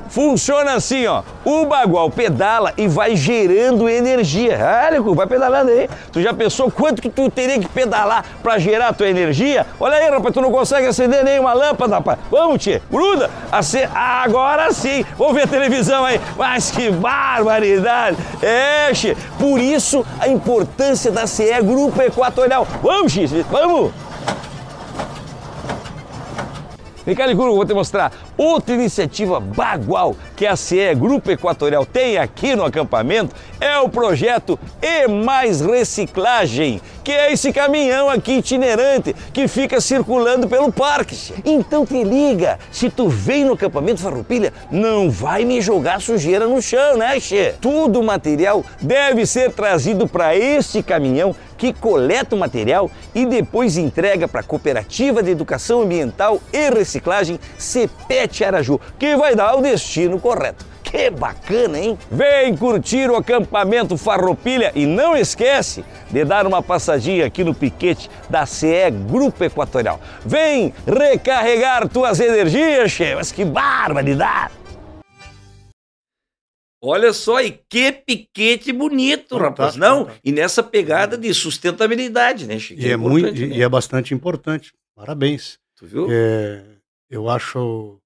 Funciona 0.08 0.74
assim, 0.74 1.06
ó. 1.06 1.22
O 1.44 1.66
bagual 1.66 2.10
pedala 2.10 2.72
e 2.76 2.86
vai 2.86 3.16
gerando 3.16 3.88
energia. 3.88 4.58
Olha, 4.86 5.00
vai 5.00 5.26
pedalando 5.26 5.70
aí. 5.70 5.88
Tu 6.12 6.22
já 6.22 6.32
pensou 6.32 6.70
quanto 6.70 7.02
que 7.02 7.10
tu 7.10 7.30
teria 7.30 7.58
que 7.58 7.68
pedalar 7.68 8.24
para 8.42 8.58
gerar 8.58 8.92
tua 8.92 9.08
energia? 9.08 9.66
Olha 9.78 9.96
aí, 9.96 10.08
rapaz, 10.08 10.32
tu 10.32 10.40
não 10.40 10.50
consegue 10.50 10.86
acender 10.86 11.24
nenhuma 11.24 11.52
lâmpada, 11.52 11.96
rapaz. 11.96 12.18
Vamos, 12.30 12.62
tia, 12.62 12.82
gruda. 12.90 13.30
Ace... 13.52 13.88
Agora 13.94 14.72
sim. 14.72 15.04
Vamos 15.18 15.34
ver 15.34 15.42
a 15.42 15.46
televisão 15.46 16.04
aí. 16.04 16.20
Mas 16.36 16.70
que 16.70 16.90
barbaridade. 16.90 18.16
É, 18.42 18.92
che. 18.94 19.16
Por 19.38 19.58
isso 19.58 20.04
a 20.20 20.28
importância 20.28 21.10
da 21.10 21.26
CE 21.26 21.60
Grupo 21.62 22.00
Equatorial. 22.02 22.66
Vamos, 22.82 23.12
X, 23.12 23.30
vamos. 23.50 23.92
Vem 27.06 27.14
cá, 27.14 27.26
Licuru, 27.26 27.54
vou 27.54 27.66
te 27.66 27.74
mostrar 27.74 28.10
outra 28.36 28.74
iniciativa 28.74 29.40
bagual 29.40 30.16
que 30.36 30.46
a 30.46 30.56
CE 30.56 30.94
Grupo 30.94 31.30
Equatorial 31.30 31.86
tem 31.86 32.18
aqui 32.18 32.54
no 32.54 32.64
acampamento 32.64 33.34
é 33.60 33.78
o 33.78 33.88
projeto 33.88 34.58
E 34.82 35.08
Mais 35.08 35.60
Reciclagem, 35.60 36.80
que 37.02 37.12
é 37.12 37.32
esse 37.32 37.52
caminhão 37.52 38.08
aqui 38.08 38.38
itinerante 38.38 39.14
que 39.32 39.48
fica 39.48 39.80
circulando 39.80 40.48
pelo 40.48 40.72
parque. 40.72 41.34
Então 41.44 41.86
te 41.86 42.02
liga, 42.02 42.58
se 42.70 42.90
tu 42.90 43.08
vem 43.08 43.44
no 43.44 43.54
acampamento 43.54 44.00
Farroupilha, 44.00 44.52
não 44.70 45.10
vai 45.10 45.44
me 45.44 45.60
jogar 45.60 46.00
sujeira 46.00 46.46
no 46.46 46.60
chão, 46.60 46.96
né, 46.96 47.18
Che? 47.20 47.54
Tudo 47.60 48.00
o 48.00 48.04
material 48.04 48.64
deve 48.80 49.26
ser 49.26 49.52
trazido 49.52 50.08
para 50.08 50.36
este 50.36 50.82
caminhão 50.82 51.34
que 51.56 51.72
coleta 51.72 52.34
o 52.34 52.38
material 52.38 52.90
e 53.14 53.24
depois 53.24 53.76
entrega 53.76 54.28
para 54.28 54.40
a 54.40 54.44
Cooperativa 54.44 55.22
de 55.22 55.30
Educação 55.30 55.82
Ambiental 55.82 56.40
e 56.52 56.70
Reciclagem 56.70 57.38
CPET 58.24 58.44
Araju, 58.44 58.80
que 58.98 59.16
vai 59.16 59.34
dar 59.34 59.56
o 59.56 59.62
destino 59.62 60.18
correto. 60.18 60.64
Que 60.82 61.10
bacana, 61.10 61.78
hein? 61.78 61.98
Vem 62.10 62.56
curtir 62.56 63.10
o 63.10 63.16
acampamento 63.16 63.96
Farroupilha 63.96 64.70
e 64.74 64.86
não 64.86 65.16
esquece 65.16 65.84
de 66.10 66.24
dar 66.24 66.46
uma 66.46 66.62
passadinha 66.62 67.26
aqui 67.26 67.42
no 67.42 67.54
piquete 67.54 68.08
da 68.30 68.46
CE 68.46 68.90
Grupo 69.08 69.42
Equatorial. 69.42 70.00
Vem 70.24 70.72
recarregar 70.86 71.88
tuas 71.88 72.20
energias, 72.20 72.92
che, 72.92 73.14
mas 73.14 73.32
que 73.32 73.44
barbaridade! 73.44 74.54
Olha 76.86 77.14
só, 77.14 77.40
e 77.40 77.50
que 77.50 77.90
piquete 77.90 78.70
bonito, 78.70 79.38
rapaz. 79.38 79.74
Não, 79.74 80.06
e 80.22 80.30
nessa 80.30 80.62
pegada 80.62 81.16
de 81.16 81.32
sustentabilidade, 81.32 82.46
né, 82.46 82.58
Chico? 82.58 82.82
E 82.82 82.88
é, 82.88 82.90
é 82.90 82.96
muito, 82.96 83.32
né? 83.32 83.56
e 83.56 83.62
é 83.62 83.68
bastante 83.68 84.12
importante. 84.12 84.70
Parabéns. 84.94 85.58
Tu 85.76 85.86
viu? 85.86 86.06
É, 86.10 86.62
eu 87.10 87.30
acho 87.30 87.98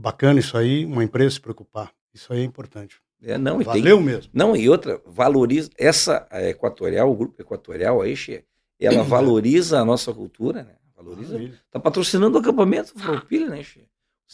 bacana 0.00 0.40
isso 0.40 0.56
aí, 0.56 0.84
uma 0.86 1.04
empresa 1.04 1.34
se 1.34 1.40
preocupar. 1.40 1.92
Isso 2.14 2.32
aí 2.32 2.40
é 2.40 2.44
importante. 2.44 3.00
É, 3.22 3.36
não, 3.36 3.62
Valeu 3.62 3.98
tem, 3.98 4.06
mesmo. 4.06 4.30
Não, 4.32 4.56
e 4.56 4.68
outra, 4.68 5.00
valoriza. 5.06 5.70
Essa 5.76 6.26
Equatorial, 6.32 7.10
o 7.10 7.14
grupo 7.14 7.40
Equatorial 7.40 8.00
aí, 8.00 8.16
Che, 8.16 8.44
ela 8.78 9.02
valoriza 9.02 9.78
a 9.78 9.84
nossa 9.84 10.12
cultura, 10.12 10.62
né? 10.62 10.74
Valoriza. 10.96 11.34
Maravilha. 11.34 11.60
Tá 11.70 11.78
patrocinando 11.78 12.38
o 12.38 12.40
acampamento 12.40 12.98
Farroupilha, 12.98 13.50
né, 13.50 13.62
Che? 13.62 13.86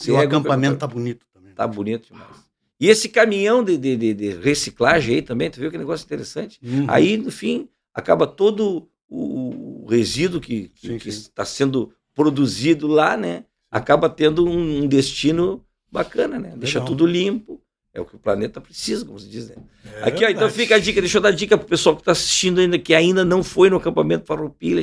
o 0.08 0.16
acampamento 0.16 0.78
tá 0.78 0.86
bonito 0.86 1.26
também. 1.32 1.52
Tá 1.52 1.66
bonito 1.66 2.12
demais. 2.12 2.46
E 2.78 2.88
esse 2.88 3.08
caminhão 3.08 3.64
de, 3.64 3.76
de, 3.76 3.96
de, 3.96 4.14
de, 4.14 4.28
reciclagem 4.36 5.16
aí 5.16 5.22
também, 5.22 5.50
tu 5.50 5.58
viu 5.58 5.70
que 5.70 5.78
negócio 5.78 6.04
interessante? 6.04 6.60
Uhum. 6.62 6.84
Aí, 6.88 7.16
no 7.16 7.30
fim, 7.30 7.68
acaba 7.94 8.26
todo 8.26 8.88
o 9.08 9.86
resíduo 9.88 10.40
que, 10.40 10.70
está 11.06 11.44
sendo 11.44 11.92
produzido 12.14 12.86
lá, 12.86 13.16
né? 13.16 13.44
Acaba 13.76 14.08
tendo 14.08 14.46
um 14.46 14.86
destino 14.88 15.62
bacana, 15.92 16.38
né? 16.38 16.54
Deixa 16.56 16.78
Legal. 16.78 16.88
tudo 16.88 17.06
limpo. 17.06 17.60
É 17.92 18.00
o 18.00 18.06
que 18.06 18.16
o 18.16 18.18
planeta 18.18 18.58
precisa, 18.58 19.04
como 19.04 19.18
se 19.18 19.28
diz, 19.28 19.50
né? 19.50 19.56
É 20.00 20.08
Aqui, 20.08 20.24
ó, 20.24 20.28
então 20.28 20.48
fica 20.50 20.76
a 20.76 20.78
dica, 20.78 21.00
deixa 21.00 21.18
eu 21.18 21.22
dar 21.22 21.30
dica 21.30 21.58
pro 21.58 21.66
pessoal 21.66 21.94
que 21.94 22.02
está 22.02 22.12
assistindo 22.12 22.58
ainda, 22.60 22.78
que 22.78 22.94
ainda 22.94 23.24
não 23.24 23.42
foi 23.42 23.68
no 23.68 23.76
acampamento 23.76 24.26
Farroupilha, 24.26 24.82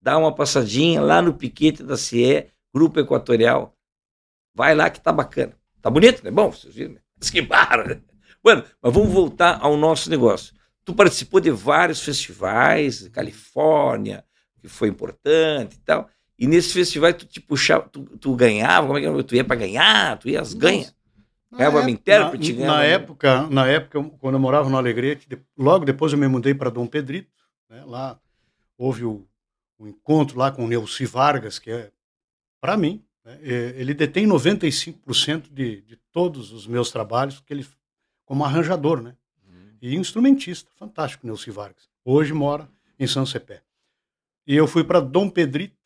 dá 0.00 0.16
uma 0.16 0.34
passadinha 0.34 1.00
lá 1.00 1.20
no 1.20 1.34
piquete 1.34 1.82
da 1.82 1.96
CIE, 1.96 2.46
Grupo 2.74 2.98
Equatorial. 2.98 3.76
Vai 4.54 4.74
lá 4.74 4.88
que 4.88 5.00
tá 5.00 5.12
bacana. 5.12 5.52
Tá 5.80 5.90
bonito, 5.90 6.24
né? 6.24 6.30
Bom, 6.30 6.50
vocês 6.50 6.74
viram, 6.74 6.94
né? 6.94 7.00
que 7.30 7.42
barra. 7.42 8.00
Bueno, 8.42 8.64
mas 8.80 8.92
vamos 8.92 9.12
voltar 9.12 9.58
ao 9.60 9.76
nosso 9.76 10.08
negócio. 10.08 10.54
Tu 10.84 10.94
participou 10.94 11.38
de 11.38 11.50
vários 11.50 12.02
festivais, 12.02 13.08
Califórnia, 13.08 14.24
que 14.60 14.68
foi 14.68 14.88
importante 14.88 15.76
e 15.76 15.80
tal. 15.80 16.08
E 16.42 16.46
nesse 16.46 16.72
festival 16.72 17.12
tu 17.14 17.26
te 17.26 17.40
puxava, 17.40 17.88
tu, 17.88 18.02
tu 18.18 18.34
ganhava, 18.34 18.86
como 18.86 18.98
é 18.98 19.00
que 19.00 19.06
era? 19.06 19.22
Tu 19.22 19.36
ia 19.36 19.44
para 19.44 19.56
ganhar, 19.56 20.18
tu 20.18 20.28
ias 20.28 20.54
ganha. 20.54 20.92
Ganhava 21.50 21.90
intérprete, 21.90 22.52
na, 22.52 22.58
ganhava... 22.58 22.76
na 22.76 22.84
época, 22.84 23.46
na 23.48 23.66
época, 23.66 24.02
quando 24.18 24.34
eu 24.34 24.40
morava 24.40 24.68
no 24.68 24.76
Alegrete, 24.76 25.28
logo 25.56 25.84
depois 25.84 26.12
eu 26.12 26.18
me 26.18 26.26
mudei 26.26 26.54
para 26.54 26.70
Dom 26.70 26.86
Pedrito, 26.86 27.30
né? 27.68 27.84
Lá 27.86 28.18
houve 28.76 29.04
o, 29.04 29.26
o 29.78 29.86
encontro 29.86 30.38
lá 30.38 30.50
com 30.50 30.64
o 30.64 30.68
Neuci 30.68 31.04
Vargas, 31.04 31.58
que 31.58 31.70
é 31.70 31.90
para 32.60 32.76
mim 32.76 33.04
né? 33.24 33.38
Ele 33.42 33.94
detém 33.94 34.26
95% 34.26 35.48
de, 35.50 35.82
de 35.82 35.96
todos 36.12 36.52
os 36.52 36.66
meus 36.66 36.90
trabalhos, 36.90 37.40
que 37.40 37.52
ele, 37.52 37.66
como 38.24 38.44
arranjador, 38.44 39.00
né? 39.00 39.16
Uhum. 39.46 39.76
E 39.80 39.96
instrumentista, 39.96 40.70
fantástico, 40.76 41.26
Neuci 41.26 41.50
Vargas. 41.50 41.88
Hoje 42.04 42.32
mora 42.32 42.68
em 42.98 43.06
São 43.06 43.24
Cepé. 43.24 43.62
E 44.46 44.56
eu 44.56 44.66
fui 44.66 44.82
para 44.82 45.00
Dom 45.00 45.30
Pedrito, 45.30 45.76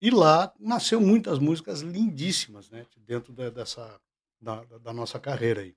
e 0.00 0.10
lá 0.10 0.52
nasceu 0.58 1.00
muitas 1.00 1.38
músicas 1.38 1.80
lindíssimas, 1.80 2.70
né? 2.70 2.86
Dentro 3.06 3.32
da, 3.32 3.50
dessa, 3.50 4.00
da, 4.40 4.62
da 4.82 4.92
nossa 4.92 5.18
carreira 5.18 5.62
aí. 5.62 5.74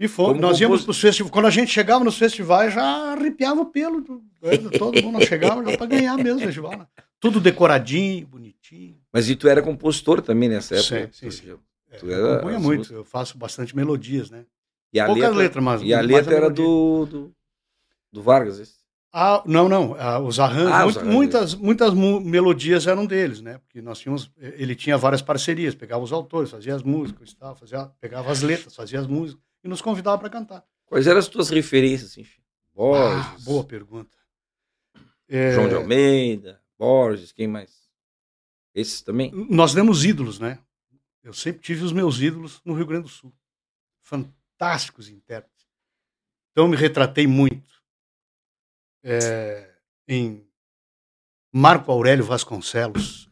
E 0.00 0.06
fomos, 0.06 0.40
nós 0.40 0.60
íamos 0.60 0.82
para 0.82 0.92
os 0.92 1.00
festivais. 1.00 1.32
Quando 1.32 1.46
a 1.46 1.50
gente 1.50 1.72
chegava 1.72 2.04
nos 2.04 2.16
festivais, 2.16 2.72
já 2.72 3.12
arrepiava 3.12 3.62
o 3.62 3.66
pelo 3.66 4.00
do, 4.00 4.22
do 4.62 4.70
todo 4.70 5.02
mundo. 5.02 5.24
Chegávamos 5.24 5.70
já 5.70 5.76
para 5.76 5.86
ganhar 5.86 6.16
mesmo 6.16 6.38
o 6.38 6.44
festival. 6.44 6.78
Né? 6.78 6.86
Tudo 7.18 7.40
decoradinho, 7.40 8.26
bonitinho. 8.28 8.96
Mas 9.12 9.28
e 9.28 9.34
tu 9.34 9.48
era 9.48 9.60
compositor 9.60 10.22
também 10.22 10.48
nessa 10.48 10.76
época? 10.76 11.10
Sim, 11.12 11.30
sim. 11.30 11.30
sim. 11.30 11.58
Tu 11.98 12.10
é, 12.10 12.14
eu 12.14 12.36
compunha 12.36 12.60
muito, 12.60 12.92
eu 12.92 13.04
faço 13.04 13.36
bastante 13.36 13.74
melodias, 13.74 14.30
né? 14.30 14.44
E 14.92 15.00
a 15.00 15.06
Poucas 15.06 15.24
letra, 15.24 15.38
letras, 15.38 15.64
mas. 15.64 15.82
E 15.82 15.92
a 15.92 16.00
letra 16.00 16.34
era 16.34 16.50
do, 16.50 17.06
do, 17.06 17.34
do 18.12 18.22
Vargas, 18.22 18.58
esse? 18.60 18.77
Ah, 19.12 19.42
não, 19.46 19.68
não. 19.68 19.94
Ah, 19.98 20.18
os 20.18 20.38
arranjos, 20.38 20.72
ah, 20.72 20.84
muito, 20.84 21.04
muitas, 21.06 21.54
muitas 21.54 21.94
melodias 21.94 22.86
eram 22.86 23.06
deles, 23.06 23.40
né? 23.40 23.58
Porque 23.58 23.80
nós 23.80 23.98
tínhamos, 23.98 24.30
ele 24.36 24.74
tinha 24.74 24.98
várias 24.98 25.22
parcerias, 25.22 25.74
pegava 25.74 26.04
os 26.04 26.12
autores, 26.12 26.50
fazia 26.50 26.74
as 26.74 26.82
músicas, 26.82 27.32
tal, 27.32 27.56
fazia, 27.56 27.86
pegava 28.00 28.30
as 28.30 28.42
letras, 28.42 28.74
fazia 28.74 29.00
as 29.00 29.06
músicas 29.06 29.42
e 29.64 29.68
nos 29.68 29.80
convidava 29.80 30.18
para 30.18 30.28
cantar. 30.28 30.64
Quais 30.86 31.06
eram 31.06 31.18
as 31.18 31.28
tuas 31.28 31.48
referências, 31.48 32.10
assim? 32.10 32.26
Borges. 32.74 33.26
Ah, 33.26 33.36
boa 33.44 33.64
pergunta. 33.64 34.16
É... 35.26 35.52
João 35.52 35.68
de 35.68 35.74
Almeida, 35.74 36.60
Borges, 36.78 37.32
quem 37.32 37.48
mais? 37.48 37.88
Esses 38.74 39.00
também? 39.00 39.32
Nós 39.48 39.72
demos 39.74 40.04
ídolos, 40.04 40.38
né? 40.38 40.58
Eu 41.24 41.32
sempre 41.32 41.62
tive 41.62 41.82
os 41.82 41.92
meus 41.92 42.20
ídolos 42.20 42.60
no 42.64 42.74
Rio 42.74 42.86
Grande 42.86 43.02
do 43.04 43.08
Sul. 43.08 43.34
Fantásticos 44.02 45.08
intérpretes. 45.08 45.66
Então 46.52 46.64
eu 46.64 46.68
me 46.68 46.76
retratei 46.76 47.26
muito 47.26 47.77
é, 49.02 49.68
em 50.06 50.44
Marco 51.52 51.90
Aurélio 51.90 52.24
Vasconcelos. 52.24 53.28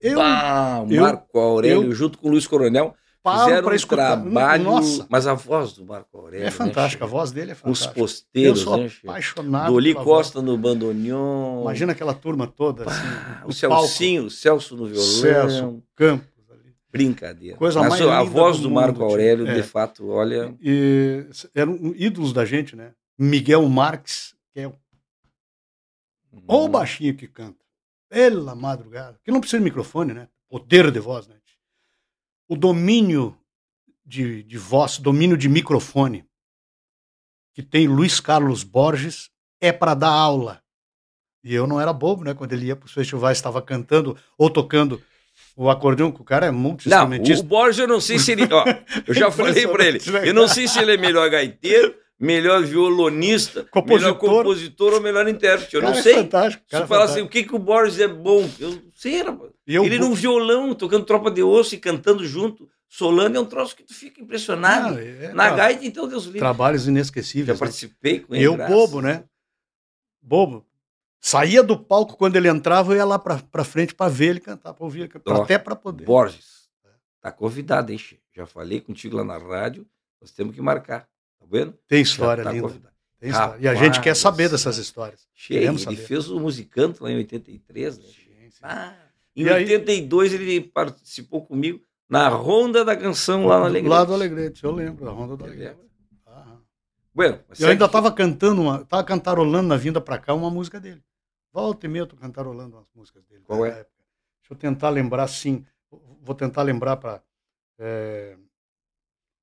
Eu, 0.00 0.18
bah, 0.18 0.84
Marco 0.88 1.38
Aurélio, 1.38 1.84
eu, 1.84 1.92
junto 1.92 2.18
com 2.18 2.28
o 2.28 2.30
Luiz 2.32 2.46
Coronel, 2.46 2.94
fizeram 3.24 3.68
um 3.68 3.72
escutar. 3.72 4.20
trabalho. 4.20 4.64
Nossa. 4.64 5.06
Mas 5.08 5.26
a 5.26 5.34
voz 5.34 5.72
do 5.72 5.84
Marco 5.84 6.18
Aurélio. 6.18 6.46
É 6.46 6.50
fantástica, 6.50 7.04
né, 7.04 7.08
a 7.08 7.12
voz 7.12 7.30
dele 7.30 7.52
é 7.52 7.54
fantástica. 7.54 7.90
Os 7.90 7.94
posteiros, 7.94 8.58
eu 8.58 8.64
sou 8.64 8.76
né, 8.78 8.90
apaixonado. 9.04 9.72
Doli 9.72 9.94
Costa 9.94 10.40
voz. 10.40 10.44
no 10.44 10.58
bandoneon. 10.58 11.62
Imagina 11.62 11.92
aquela 11.92 12.14
turma 12.14 12.48
toda, 12.48 12.84
assim. 12.84 13.06
o 13.46 13.52
Celcinho, 13.52 14.24
o 14.24 14.30
Celso 14.30 14.76
no 14.76 14.86
violão. 14.86 15.04
Celso, 15.04 15.82
Campos. 15.94 16.26
Ali. 16.50 16.74
Brincadeira. 16.90 17.56
Coisa 17.56 17.78
Mas 17.80 18.00
mais 18.00 18.02
a 18.02 18.22
voz 18.24 18.56
do, 18.56 18.64
do 18.64 18.70
Marco 18.70 18.98
mundo, 18.98 19.10
Aurélio, 19.10 19.46
é. 19.46 19.54
de 19.54 19.62
fato, 19.62 20.08
olha. 20.08 20.52
E, 20.60 21.26
eram 21.54 21.78
ídolos 21.96 22.32
da 22.32 22.44
gente, 22.44 22.74
né? 22.74 22.90
Miguel 23.16 23.68
Marques, 23.68 24.34
que 24.52 24.60
é 24.60 24.66
o 24.66 24.74
Hum. 26.32 26.42
Ou 26.46 26.64
o 26.64 26.68
baixinho 26.68 27.16
que 27.16 27.28
canta. 27.28 27.64
Pela 28.08 28.54
madrugada. 28.54 29.18
Que 29.24 29.30
não 29.30 29.40
precisa 29.40 29.58
de 29.58 29.64
microfone, 29.64 30.12
né? 30.12 30.28
Poder 30.48 30.90
de 30.90 31.00
voz, 31.00 31.26
né? 31.26 31.36
O 32.48 32.56
domínio 32.56 33.38
de, 34.04 34.42
de 34.42 34.58
voz, 34.58 34.98
domínio 34.98 35.36
de 35.36 35.48
microfone 35.48 36.26
que 37.54 37.62
tem 37.62 37.86
Luiz 37.86 38.20
Carlos 38.20 38.64
Borges 38.64 39.30
é 39.60 39.72
para 39.72 39.94
dar 39.94 40.10
aula. 40.10 40.62
E 41.44 41.54
eu 41.54 41.66
não 41.66 41.80
era 41.80 41.92
bobo, 41.92 42.24
né? 42.24 42.34
Quando 42.34 42.52
ele 42.52 42.66
ia 42.66 42.76
para 42.76 42.86
os 42.86 42.92
festivais, 42.92 43.38
estava 43.38 43.60
cantando 43.60 44.16
ou 44.38 44.48
tocando 44.48 45.02
o 45.56 45.68
acordeão, 45.68 46.10
que 46.10 46.20
o 46.20 46.24
cara 46.24 46.46
é 46.46 46.50
muito 46.50 46.88
Não, 46.88 47.08
o 47.08 47.42
Borges 47.42 47.78
eu 47.78 47.88
não 47.88 48.00
sei 48.00 48.18
se 48.18 48.32
ele. 48.32 48.48
Ó, 48.50 48.64
eu 49.06 49.14
já 49.14 49.30
falei 49.32 49.66
para 49.66 49.84
ele. 49.84 49.98
Eu 50.24 50.32
não 50.32 50.48
sei 50.48 50.68
se 50.68 50.78
ele 50.78 50.94
é 50.94 50.96
melhor 50.96 51.28
gaiteiro, 51.28 51.94
melhor 52.22 52.62
violonista, 52.64 53.64
Compositor. 53.64 54.12
melhor 54.14 54.18
compositor 54.18 54.92
ou 54.94 55.00
melhor 55.00 55.26
intérprete. 55.28 55.74
Eu 55.74 55.80
Cara, 55.82 55.92
não 55.92 55.98
é 55.98 56.02
sei. 56.02 56.14
fantástico, 56.14 56.64
Se 56.64 56.70
cara 56.70 56.84
é 56.84 56.86
falar 56.86 57.04
assim, 57.04 57.14
fantástico. 57.14 57.28
o 57.28 57.42
que, 57.42 57.48
que 57.48 57.54
o 57.56 57.58
Borges 57.58 57.98
é 58.00 58.08
bom? 58.08 58.48
Eu 58.60 58.70
não 58.70 58.82
sei, 58.94 59.22
rapaz. 59.22 59.50
Eu- 59.66 59.84
Ele 59.84 59.98
num 59.98 60.14
violão, 60.14 60.74
tocando 60.74 61.04
tropa 61.04 61.30
de 61.30 61.42
osso 61.42 61.74
e 61.74 61.78
cantando 61.78 62.24
junto, 62.24 62.68
solando, 62.88 63.36
é 63.36 63.40
um 63.40 63.44
troço 63.44 63.74
que 63.76 63.82
tu 63.82 63.92
fica 63.94 64.20
impressionado. 64.20 64.96
Ah, 64.96 65.02
é, 65.02 65.32
Na 65.32 65.50
gaita, 65.50 65.84
então, 65.84 66.06
Deus 66.06 66.24
livre. 66.24 66.38
Trabalhos 66.38 66.84
Já 66.84 66.90
inesquecíveis. 66.90 67.58
né? 67.58 67.66
participei 67.66 68.20
com 68.20 68.34
ele. 68.34 68.44
eu 68.44 68.56
bobo, 68.56 69.00
né? 69.02 69.24
Bobo. 70.20 70.64
Saía 71.20 71.62
do 71.62 71.78
palco 71.78 72.16
quando 72.16 72.36
ele 72.36 72.48
entrava, 72.48 72.92
eu 72.92 72.96
ia 72.96 73.04
lá 73.04 73.18
pra, 73.18 73.38
pra 73.38 73.62
frente 73.64 73.94
pra 73.94 74.08
ver 74.08 74.26
ele 74.30 74.40
cantar, 74.40 74.74
pra 74.74 74.84
ouvir, 74.84 75.08
Ó, 75.26 75.42
até 75.42 75.56
pra 75.56 75.76
poder. 75.76 76.04
Borges, 76.04 76.68
tá 77.20 77.30
convidado, 77.30 77.92
hein, 77.92 77.98
Che? 77.98 78.18
Já 78.34 78.44
falei 78.44 78.80
contigo 78.80 79.16
lá 79.16 79.24
na 79.24 79.38
rádio, 79.38 79.86
nós 80.20 80.32
temos 80.32 80.52
que 80.54 80.60
marcar, 80.60 81.06
Tem 81.88 82.00
história 82.02 82.42
tá 82.44 82.52
linda. 82.52 82.68
convidado. 82.68 82.94
Tem 83.18 83.30
história. 83.30 83.56
E 83.60 83.68
a 83.68 83.74
gente 83.74 84.00
quer 84.00 84.16
saber 84.16 84.48
dessas 84.48 84.78
histórias. 84.78 85.28
Che, 85.34 85.54
Queremos 85.54 85.86
ele 85.86 85.96
saber. 85.96 86.06
fez 86.08 86.28
o 86.30 86.40
Musicanto 86.40 87.04
lá 87.04 87.10
em 87.10 87.16
83, 87.16 87.98
né? 87.98 88.04
Che? 88.04 88.50
Ah, 88.62 88.94
em 89.36 89.44
E 89.44 89.48
aí- 89.48 89.62
82 89.64 90.32
ele 90.32 90.60
participou 90.60 91.44
comigo 91.44 91.80
na 92.08 92.28
Ronda 92.28 92.84
da 92.84 92.96
Canção 92.96 93.46
lá 93.46 93.58
no 93.58 93.64
Alegrete. 93.66 93.88
Lá 93.88 94.04
do 94.04 94.14
Alegrete, 94.14 94.64
eu 94.64 94.72
lembro, 94.72 95.04
da 95.04 95.10
Ronda 95.10 95.36
do 95.36 95.44
Você 95.44 95.50
Alegrete. 95.50 95.80
Ah. 96.26 96.56
Bueno, 97.14 97.40
Eu 97.58 97.68
ainda 97.68 97.84
estava 97.86 98.10
cantando, 98.12 98.60
uma, 98.62 98.84
tava 98.84 99.04
cantarolando 99.04 99.68
na 99.68 99.76
vinda 99.76 100.00
pra 100.00 100.18
cá 100.18 100.32
uma 100.34 100.50
música 100.50 100.80
dele. 100.80 101.02
Volta 101.52 101.86
e 101.86 101.88
meia 101.88 102.02
eu 102.02 102.06
tô 102.06 102.16
cantarolando 102.16 102.76
umas 102.76 102.86
músicas 102.94 103.24
dele. 103.26 103.42
Qual 103.44 103.64
é? 103.66 103.68
época. 103.70 103.90
Deixa 104.40 104.52
eu 104.52 104.56
tentar 104.56 104.88
lembrar, 104.90 105.28
sim. 105.28 105.64
Vou 106.22 106.34
tentar 106.34 106.62
lembrar 106.62 106.96
para. 106.96 107.22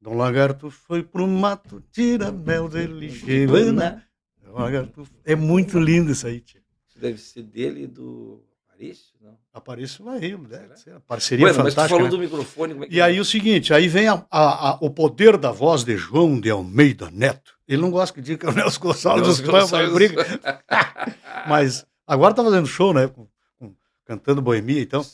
Dom 0.02 0.16
Lagarto 0.16 0.70
foi 0.72 1.04
pro 1.04 1.28
mato, 1.28 1.84
tira 1.92 2.32
mel 2.32 2.70
dele, 2.70 3.12
chega 3.12 3.72
na 3.72 4.02
Dom 4.44 4.54
Lagarto. 4.54 5.08
É 5.26 5.36
muito 5.36 5.80
lindo 5.80 6.12
isso 6.12 6.26
aí, 6.26 6.40
tia. 6.40 6.62
Isso 6.88 7.00
deve 7.00 7.18
ser 7.18 7.44
dele 7.44 7.84
e 7.84 7.88
do 7.88 8.44
Aparício, 9.54 10.00
não? 10.02 10.06
Vai 10.06 10.20
rir, 10.20 10.38
deve 10.38 10.78
ser. 10.78 11.00
Parceria 11.02 11.46
Bueno, 11.48 11.64
mas 11.64 11.74
tu 11.74 11.76
fantástica. 11.76 11.90
falou 11.90 12.04
né? 12.06 12.10
do 12.10 12.18
microfone, 12.20 12.74
como 12.74 12.86
é 12.86 12.88
que 12.88 12.96
E 12.96 13.02
aí 13.02 13.20
o 13.20 13.26
seguinte, 13.26 13.74
aí 13.74 13.90
vem 13.90 14.08
a- 14.08 14.26
a- 14.32 14.70
a- 14.72 14.78
o 14.80 14.90
poder 14.90 15.36
da 15.38 15.52
voz 15.52 15.84
de 15.84 15.98
João 15.98 16.40
de 16.40 16.50
Almeida 16.50 17.12
Neto. 17.12 17.56
Ele 17.68 17.82
não 17.82 17.92
gosta 17.92 18.14
que 18.16 18.22
diga 18.22 18.38
que 18.40 18.46
é 18.46 18.50
o 18.50 18.54
Nelson 18.56 18.80
Gonçalves 18.80 19.28
dos 19.28 19.42
Pampas, 19.42 19.92
briga. 19.94 20.26
Mas 21.48 21.86
agora 22.08 22.34
tá 22.34 22.44
fazendo 22.44 22.66
show, 22.68 22.94
né? 22.94 23.08
com- 23.08 23.28
com- 23.60 23.76
cantando 24.06 24.42
boemia, 24.42 24.82
então. 24.82 25.06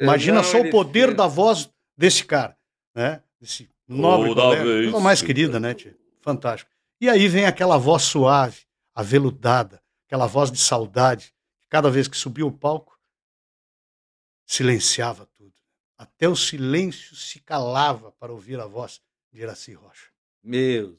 Imagina 0.00 0.36
Não, 0.36 0.44
só 0.44 0.60
o 0.60 0.70
poder 0.70 1.06
fez. 1.06 1.16
da 1.16 1.26
voz 1.26 1.68
desse 1.96 2.24
cara, 2.24 2.56
né? 2.94 3.20
Desse 3.40 3.68
nobre 3.88 4.28
Toda 4.28 4.42
colega, 4.42 4.64
vez 4.64 4.90
coisa 4.90 5.04
mais 5.04 5.20
que 5.20 5.26
querida, 5.26 5.58
né, 5.58 5.74
tia? 5.74 5.96
Fantástico. 6.20 6.70
E 7.00 7.08
aí 7.08 7.26
vem 7.26 7.46
aquela 7.46 7.78
voz 7.78 8.02
suave, 8.02 8.62
aveludada, 8.94 9.82
aquela 10.06 10.26
voz 10.26 10.50
de 10.50 10.58
saudade. 10.58 11.34
Cada 11.68 11.90
vez 11.90 12.08
que 12.08 12.16
subia 12.16 12.46
o 12.46 12.52
palco, 12.52 12.98
silenciava 14.46 15.26
tudo. 15.36 15.52
Até 15.96 16.28
o 16.28 16.36
silêncio 16.36 17.14
se 17.16 17.40
calava 17.40 18.12
para 18.12 18.32
ouvir 18.32 18.58
a 18.60 18.66
voz 18.66 19.00
de 19.32 19.40
Iraci 19.40 19.74
Rocha. 19.74 20.10
Meu. 20.42 20.98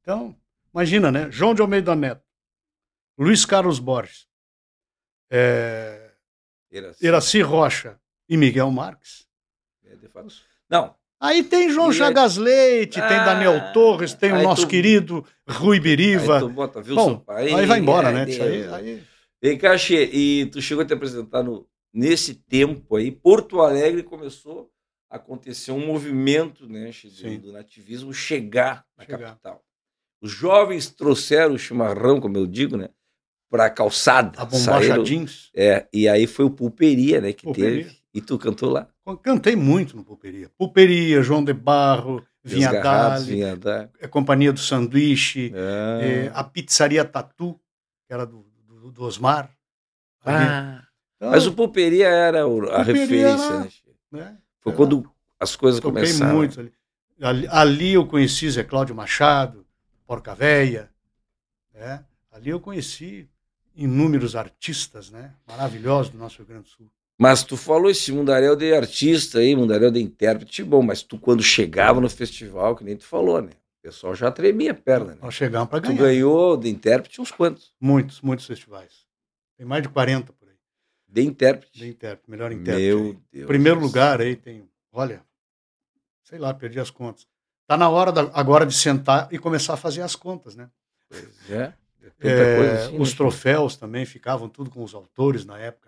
Então, 0.00 0.36
imagina, 0.72 1.10
né? 1.10 1.30
João 1.30 1.54
de 1.54 1.60
Almeida 1.60 1.94
Neto, 1.96 2.24
Luiz 3.18 3.44
Carlos 3.44 3.78
Borges, 3.78 4.28
é, 5.30 6.14
assim, 6.88 7.06
Iraci 7.06 7.42
Rocha 7.42 8.00
e 8.28 8.36
Miguel 8.36 8.70
Marques. 8.70 9.26
é, 9.84 9.96
de 9.96 10.08
fato. 10.08 10.28
Não, 10.68 10.94
Aí 11.20 11.42
tem 11.42 11.70
João 11.70 11.88
E 11.88 11.90
aí- 11.90 11.96
Chagas 11.98 12.36
Leite, 12.36 12.94
tem 12.94 13.02
Ah, 13.16 13.24
Daniel 13.24 13.72
Torres, 13.72 14.14
tem 14.14 14.30
o 14.32 14.36
aí 14.36 14.42
nosso 14.44 14.62
tu- 14.62 14.68
querido 14.68 15.24
Rui 15.48 15.76
aí 15.76 15.80
Biriva. 15.82 16.38
tu 16.38 16.48
bota 16.48 16.78
Wilson 16.78 16.94
Bom, 17.14 17.24
aí 17.28 17.66
vai 17.66 17.80
embora, 17.80 18.12
né? 18.12 18.24
Aí, 18.24 18.64
aí- 18.72 19.02
Vem 19.42 19.56
cá, 19.58 19.76
Che, 19.78 19.94
e 20.12 20.46
tu 20.46 20.60
chegou 20.62 20.82
a 20.82 20.86
te 20.86 20.92
apresentar 20.94 21.42
no, 21.42 21.66
nesse 21.92 22.34
tempo 22.34 22.96
aí, 22.96 23.10
Porto 23.10 23.60
Alegre 23.60 24.02
começou 24.02 24.70
a 25.10 25.16
acontecer 25.16 25.70
um 25.72 25.86
movimento 25.86 26.68
né, 26.68 26.90
Sim. 26.92 27.38
do, 27.38 27.52
nativismo 27.52 28.12
chegar 28.12 28.84
na 28.96 29.04
Chegar. 29.04 29.18
capital. 29.18 29.62
Os 30.20 30.30
jovens 30.32 30.90
trouxeram 30.90 31.54
o 31.54 31.58
chimarrão, 31.58 32.20
como 32.20 32.36
eu 32.36 32.46
digo, 32.46 32.76
né, 32.76 32.90
para 33.50 33.66
a 33.66 33.70
calçada. 33.70 34.32
a 34.40 34.44
bombacha 34.44 34.88
saíram- 34.88 35.04
jeans. 35.04 35.50
É, 35.54 35.86
e 35.92 36.08
aí 36.08 36.26
foi 36.26 36.44
o 36.44 36.50
Pulperia, 36.50 37.20
né, 37.20 37.32
que 37.32 37.44
Pulperia. 37.44 37.84
teve. 37.84 37.98
E 38.12 38.20
tu 38.20 38.36
cantou 38.38 38.70
lá. 38.70 38.88
Cantei 39.16 39.56
muito 39.56 39.96
no 39.96 40.04
Pulperia. 40.04 40.50
Pulperia, 40.58 41.22
João 41.22 41.42
de 41.44 41.52
Barro, 41.52 42.24
Vinha 42.44 42.70
Dali, 42.82 43.42
é 44.00 44.06
Companhia 44.08 44.52
do 44.52 44.60
Sanduíche, 44.60 45.52
Ah. 45.54 46.02
é, 46.02 46.30
a 46.34 46.44
Pizzaria 46.44 47.04
Tatu, 47.04 47.54
que 48.06 48.12
era 48.12 48.24
do, 48.26 48.44
do, 48.66 48.90
do 48.92 49.02
Osmar. 49.04 49.50
Ah, 50.24 50.82
Então, 51.16 51.30
mas 51.30 51.46
o 51.46 51.52
Pulperia 51.52 52.08
era 52.08 52.46
o- 52.46 52.64
a 52.70 52.84
Pulperia 52.84 53.00
referência, 53.02 53.44
era- 53.44 53.58
né? 53.60 53.68
Né, 54.10 54.38
Foi 54.60 54.72
era- 54.72 54.76
quando 54.76 55.10
as 55.40 55.56
coisas 55.56 55.80
Toquei 55.80 56.02
começaram. 56.02 56.36
muito 56.36 56.60
ali. 56.60 56.72
ali. 57.20 57.48
ali 57.50 57.92
eu 57.94 58.06
conheci 58.06 58.48
Zé 58.50 58.62
Cláudio 58.64 58.94
Machado, 58.94 59.66
Porca 60.06 60.34
Véia. 60.34 60.90
né? 61.74 62.04
Ali 62.32 62.50
eu 62.50 62.60
conheci 62.60 63.28
inúmeros 63.74 64.34
artistas 64.36 65.10
né? 65.10 65.34
maravilhosos 65.46 66.10
do 66.12 66.18
nosso 66.18 66.38
Rio 66.38 66.46
Grande 66.46 66.62
do 66.64 66.68
Sul. 66.68 66.90
Mas 67.20 67.42
tu 67.42 67.56
falou 67.56 67.90
esse 67.90 68.12
mundaréu 68.12 68.54
de 68.54 68.72
artista 68.72 69.40
aí, 69.40 69.56
mundaréu 69.56 69.90
de 69.90 70.00
intérprete, 70.00 70.62
bom, 70.62 70.80
mas 70.82 71.02
tu 71.02 71.18
quando 71.18 71.42
chegava 71.42 72.00
no 72.00 72.08
festival, 72.08 72.76
que 72.76 72.84
nem 72.84 72.96
tu 72.96 73.04
falou, 73.04 73.42
né? 73.42 73.50
O 73.50 73.82
pessoal 73.82 74.14
já 74.14 74.30
tremia 74.30 74.70
a 74.70 74.74
perna, 74.74 75.14
né? 75.14 75.18
Nós 75.20 75.34
chegamos 75.34 75.68
para 75.68 75.80
Tu 75.80 75.88
ganhar. 75.88 75.98
ganhou 76.02 76.56
de 76.56 76.68
intérprete 76.68 77.20
uns 77.20 77.32
quantos? 77.32 77.72
Muitos, 77.80 78.20
muitos 78.20 78.46
festivais. 78.46 79.04
Tem 79.56 79.66
mais 79.66 79.82
de 79.82 79.88
40 79.88 80.32
por 80.32 80.48
aí. 80.48 80.54
De 81.08 81.22
intérprete. 81.22 81.76
De 81.78 81.88
intérprete, 81.88 82.30
melhor 82.30 82.52
intérprete. 82.52 82.86
aí. 82.88 82.92
Meu 83.02 83.16
Deus. 83.32 83.46
Primeiro 83.46 83.80
do 83.80 83.86
lugar 83.86 84.20
aí 84.20 84.36
tem, 84.36 84.68
olha, 84.92 85.24
sei 86.22 86.38
lá, 86.38 86.54
perdi 86.54 86.78
as 86.78 86.90
contas. 86.90 87.26
Tá 87.66 87.76
na 87.76 87.88
hora 87.88 88.12
da- 88.12 88.30
agora 88.32 88.64
de 88.64 88.74
sentar 88.74 89.28
e 89.32 89.38
começar 89.38 89.74
a 89.74 89.76
fazer 89.76 90.02
as 90.02 90.14
contas, 90.14 90.54
né? 90.54 90.70
Pois 91.08 91.50
é. 91.50 91.72
É 92.20 92.28
É, 92.28 92.72
assim, 92.84 92.98
os 92.98 93.10
né? 93.10 93.16
troféus 93.16 93.76
também 93.76 94.04
ficavam 94.06 94.48
tudo 94.48 94.70
com 94.70 94.82
os 94.84 94.94
autores 94.94 95.44
na 95.44 95.58
época. 95.58 95.87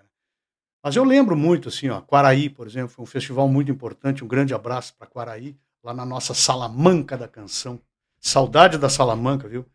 Mas 0.83 0.97
eu 0.97 1.05
lembro 1.05 1.37
muito, 1.37 1.69
assim, 1.69 1.89
ó, 1.91 2.01
Quaraí, 2.01 2.49
por 2.49 2.67
exemplo, 2.67 2.89
foi 2.89 3.03
um 3.03 3.07
festival 3.07 3.47
muito 3.49 3.71
importante. 3.71 4.25
Um 4.25 4.29
grande 4.29 4.55
abraço 4.55 4.95
para 4.99 5.07
Quaraí, 5.07 5.57
lá 5.83 5.93
na 5.93 6.07
nossa 6.07 6.33
Salamanca 6.35 7.17
da 7.19 7.29
Canção. 7.29 7.81
Saudade 8.19 8.79
da 8.79 8.89
Salamanca, 8.89 9.47
viu? 9.49 9.67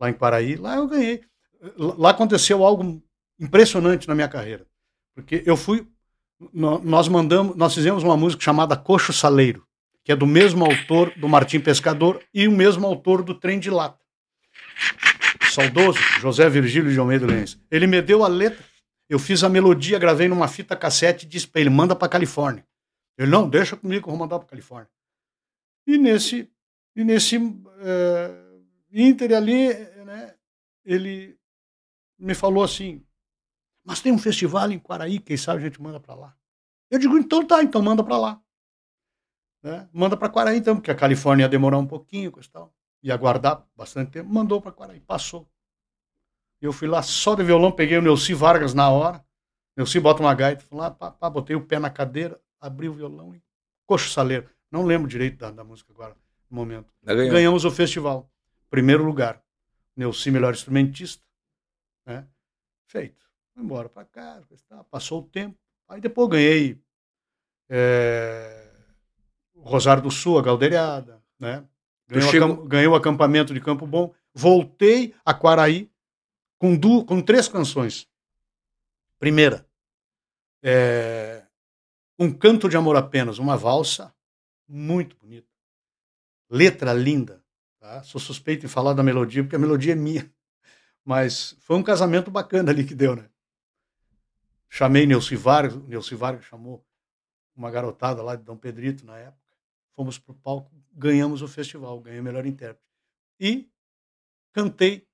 Lá 0.00 0.08
em 0.10 0.14
Quaraí. 0.14 0.56
Lá 0.56 0.76
eu 0.76 0.86
ganhei. 0.86 1.22
Lá 1.76 2.10
aconteceu 2.10 2.64
algo 2.64 3.02
impressionante 3.38 4.06
na 4.08 4.14
minha 4.14 4.28
carreira. 4.28 4.66
Porque 5.14 5.42
eu 5.46 5.56
fui. 5.56 5.86
nó- 6.52 6.78
Nós 6.78 7.08
mandamos, 7.08 7.56
nós 7.56 7.74
fizemos 7.74 8.02
uma 8.02 8.16
música 8.16 8.42
chamada 8.42 8.76
Coxo 8.76 9.12
Saleiro, 9.12 9.66
que 10.04 10.12
é 10.12 10.16
do 10.16 10.26
mesmo 10.26 10.64
autor 10.64 11.12
do 11.16 11.28
Martim 11.28 11.60
Pescador 11.60 12.22
e 12.32 12.46
o 12.46 12.52
mesmo 12.52 12.86
autor 12.86 13.22
do 13.22 13.34
Trem 13.34 13.58
de 13.58 13.70
Lata 13.70 14.04
saudoso 15.50 15.98
José 16.20 16.48
Virgílio 16.50 16.92
de 16.92 16.98
Almeida 16.98 17.26
Lenz. 17.26 17.58
Ele 17.70 17.86
me 17.86 18.00
deu 18.02 18.22
a 18.22 18.28
letra, 18.28 18.62
eu 19.08 19.18
fiz 19.18 19.44
a 19.44 19.48
melodia, 19.48 19.98
gravei 19.98 20.28
numa 20.28 20.48
fita 20.48 20.76
cassete 20.76 21.26
e 21.26 21.28
disse 21.28 21.46
para 21.46 21.60
ele, 21.60 21.70
manda 21.70 21.94
para 21.94 22.08
Califórnia. 22.08 22.66
Ele, 23.16 23.30
não, 23.30 23.48
deixa 23.48 23.76
comigo 23.76 24.02
que 24.02 24.08
eu 24.08 24.12
vou 24.12 24.18
mandar 24.18 24.38
para 24.38 24.48
Califórnia. 24.48 24.90
E 25.86 25.96
nesse, 25.96 26.50
e 26.94 27.04
nesse, 27.04 27.36
eh, 27.36 28.46
Inter 28.92 29.36
ali, 29.36 29.74
né, 30.04 30.34
ele 30.84 31.38
me 32.18 32.34
falou 32.34 32.64
assim, 32.64 33.04
mas 33.84 34.00
tem 34.00 34.10
um 34.10 34.18
festival 34.18 34.70
em 34.70 34.78
Quaraí, 34.78 35.18
quem 35.18 35.36
sabe 35.36 35.58
a 35.60 35.62
gente 35.62 35.80
manda 35.80 36.00
para 36.00 36.14
lá. 36.14 36.36
Eu 36.90 36.98
digo, 36.98 37.18
então 37.18 37.46
tá, 37.46 37.62
então 37.62 37.82
manda 37.82 38.02
para 38.02 38.16
lá. 38.16 38.42
Né? 39.62 39.88
Manda 39.92 40.16
para 40.16 40.28
Quaraí 40.28 40.58
então, 40.58 40.76
porque 40.76 40.90
a 40.90 40.94
Califórnia 40.94 41.44
ia 41.44 41.48
demorar 41.48 41.78
um 41.78 41.86
pouquinho, 41.86 42.32
tal. 42.50 42.74
ia 43.02 43.12
aguardar 43.14 43.66
bastante 43.76 44.12
tempo, 44.12 44.32
mandou 44.32 44.62
para 44.62 44.72
Quaraí, 44.72 45.00
passou. 45.00 45.48
Eu 46.66 46.72
fui 46.72 46.88
lá 46.88 47.02
só 47.02 47.34
de 47.34 47.44
violão, 47.44 47.70
peguei 47.70 47.96
o 47.96 48.02
Neuci 48.02 48.34
Vargas 48.34 48.74
na 48.74 48.90
hora. 48.90 49.24
Neuci 49.76 50.00
bota 50.00 50.20
uma 50.20 50.34
gaita, 50.34 50.64
fui 50.64 50.76
lá, 50.76 50.90
pá, 50.90 51.10
pá, 51.10 51.30
botei 51.30 51.54
o 51.54 51.60
pé 51.60 51.78
na 51.78 51.90
cadeira, 51.90 52.40
abri 52.60 52.88
o 52.88 52.92
violão 52.92 53.34
e 53.34 53.42
coxo 53.86 54.10
saleiro. 54.10 54.48
Não 54.70 54.84
lembro 54.84 55.08
direito 55.08 55.38
da, 55.38 55.50
da 55.50 55.62
música 55.62 55.92
agora, 55.92 56.16
no 56.50 56.56
momento. 56.56 56.92
Ganhamos 57.04 57.64
o 57.64 57.70
festival. 57.70 58.28
Primeiro 58.68 59.04
lugar. 59.04 59.40
Neuci, 59.96 60.30
melhor 60.30 60.52
instrumentista. 60.52 61.24
Né? 62.04 62.26
Feito. 62.86 63.24
Fui 63.54 63.62
embora 63.62 63.88
para 63.88 64.04
casa, 64.04 64.44
passou 64.90 65.20
o 65.20 65.22
tempo. 65.22 65.56
Aí 65.88 66.00
depois 66.00 66.28
ganhei 66.28 66.80
é, 67.68 68.68
Rosário 69.54 70.02
do 70.02 70.10
Sul, 70.10 70.38
a 70.38 70.42
Galdeirada, 70.42 71.22
né? 71.38 71.64
Ganhei, 72.08 72.30
chegou... 72.30 72.50
o, 72.50 72.64
ganhei 72.64 72.86
o 72.86 72.94
acampamento 72.94 73.54
de 73.54 73.60
Campo 73.60 73.86
Bom. 73.86 74.12
Voltei 74.34 75.14
a 75.24 75.32
Quaraí 75.32 75.90
com, 76.58 76.76
du... 76.76 77.04
com 77.04 77.20
três 77.20 77.48
canções. 77.48 78.08
Primeira, 79.18 79.66
é... 80.62 81.46
Um 82.18 82.32
Canto 82.32 82.68
de 82.68 82.76
Amor 82.76 82.96
Apenas, 82.96 83.38
uma 83.38 83.56
valsa 83.56 84.14
muito 84.66 85.16
bonita. 85.16 85.48
Letra 86.48 86.92
linda. 86.92 87.44
Tá? 87.78 88.02
Sou 88.02 88.20
suspeito 88.20 88.64
em 88.64 88.68
falar 88.68 88.94
da 88.94 89.02
melodia, 89.02 89.42
porque 89.42 89.56
a 89.56 89.58
melodia 89.58 89.92
é 89.92 89.96
minha. 89.96 90.32
Mas 91.04 91.56
foi 91.60 91.76
um 91.76 91.82
casamento 91.82 92.30
bacana 92.30 92.72
ali 92.72 92.84
que 92.84 92.94
deu, 92.94 93.14
né? 93.14 93.28
Chamei 94.68 95.06
Neuci 95.06 95.36
Vargas, 95.36 95.76
Neuci 95.86 96.14
Vargas 96.14 96.44
chamou 96.44 96.84
uma 97.54 97.70
garotada 97.70 98.22
lá 98.22 98.34
de 98.34 98.42
Dom 98.42 98.56
Pedrito 98.56 99.06
na 99.06 99.16
época. 99.16 99.40
Fomos 99.94 100.18
para 100.18 100.32
o 100.32 100.34
palco, 100.34 100.70
ganhamos 100.92 101.42
o 101.42 101.48
festival, 101.48 102.00
ganhei 102.00 102.20
o 102.20 102.24
melhor 102.24 102.44
intérprete. 102.44 102.84
E 103.38 103.70
cantei 104.52 105.05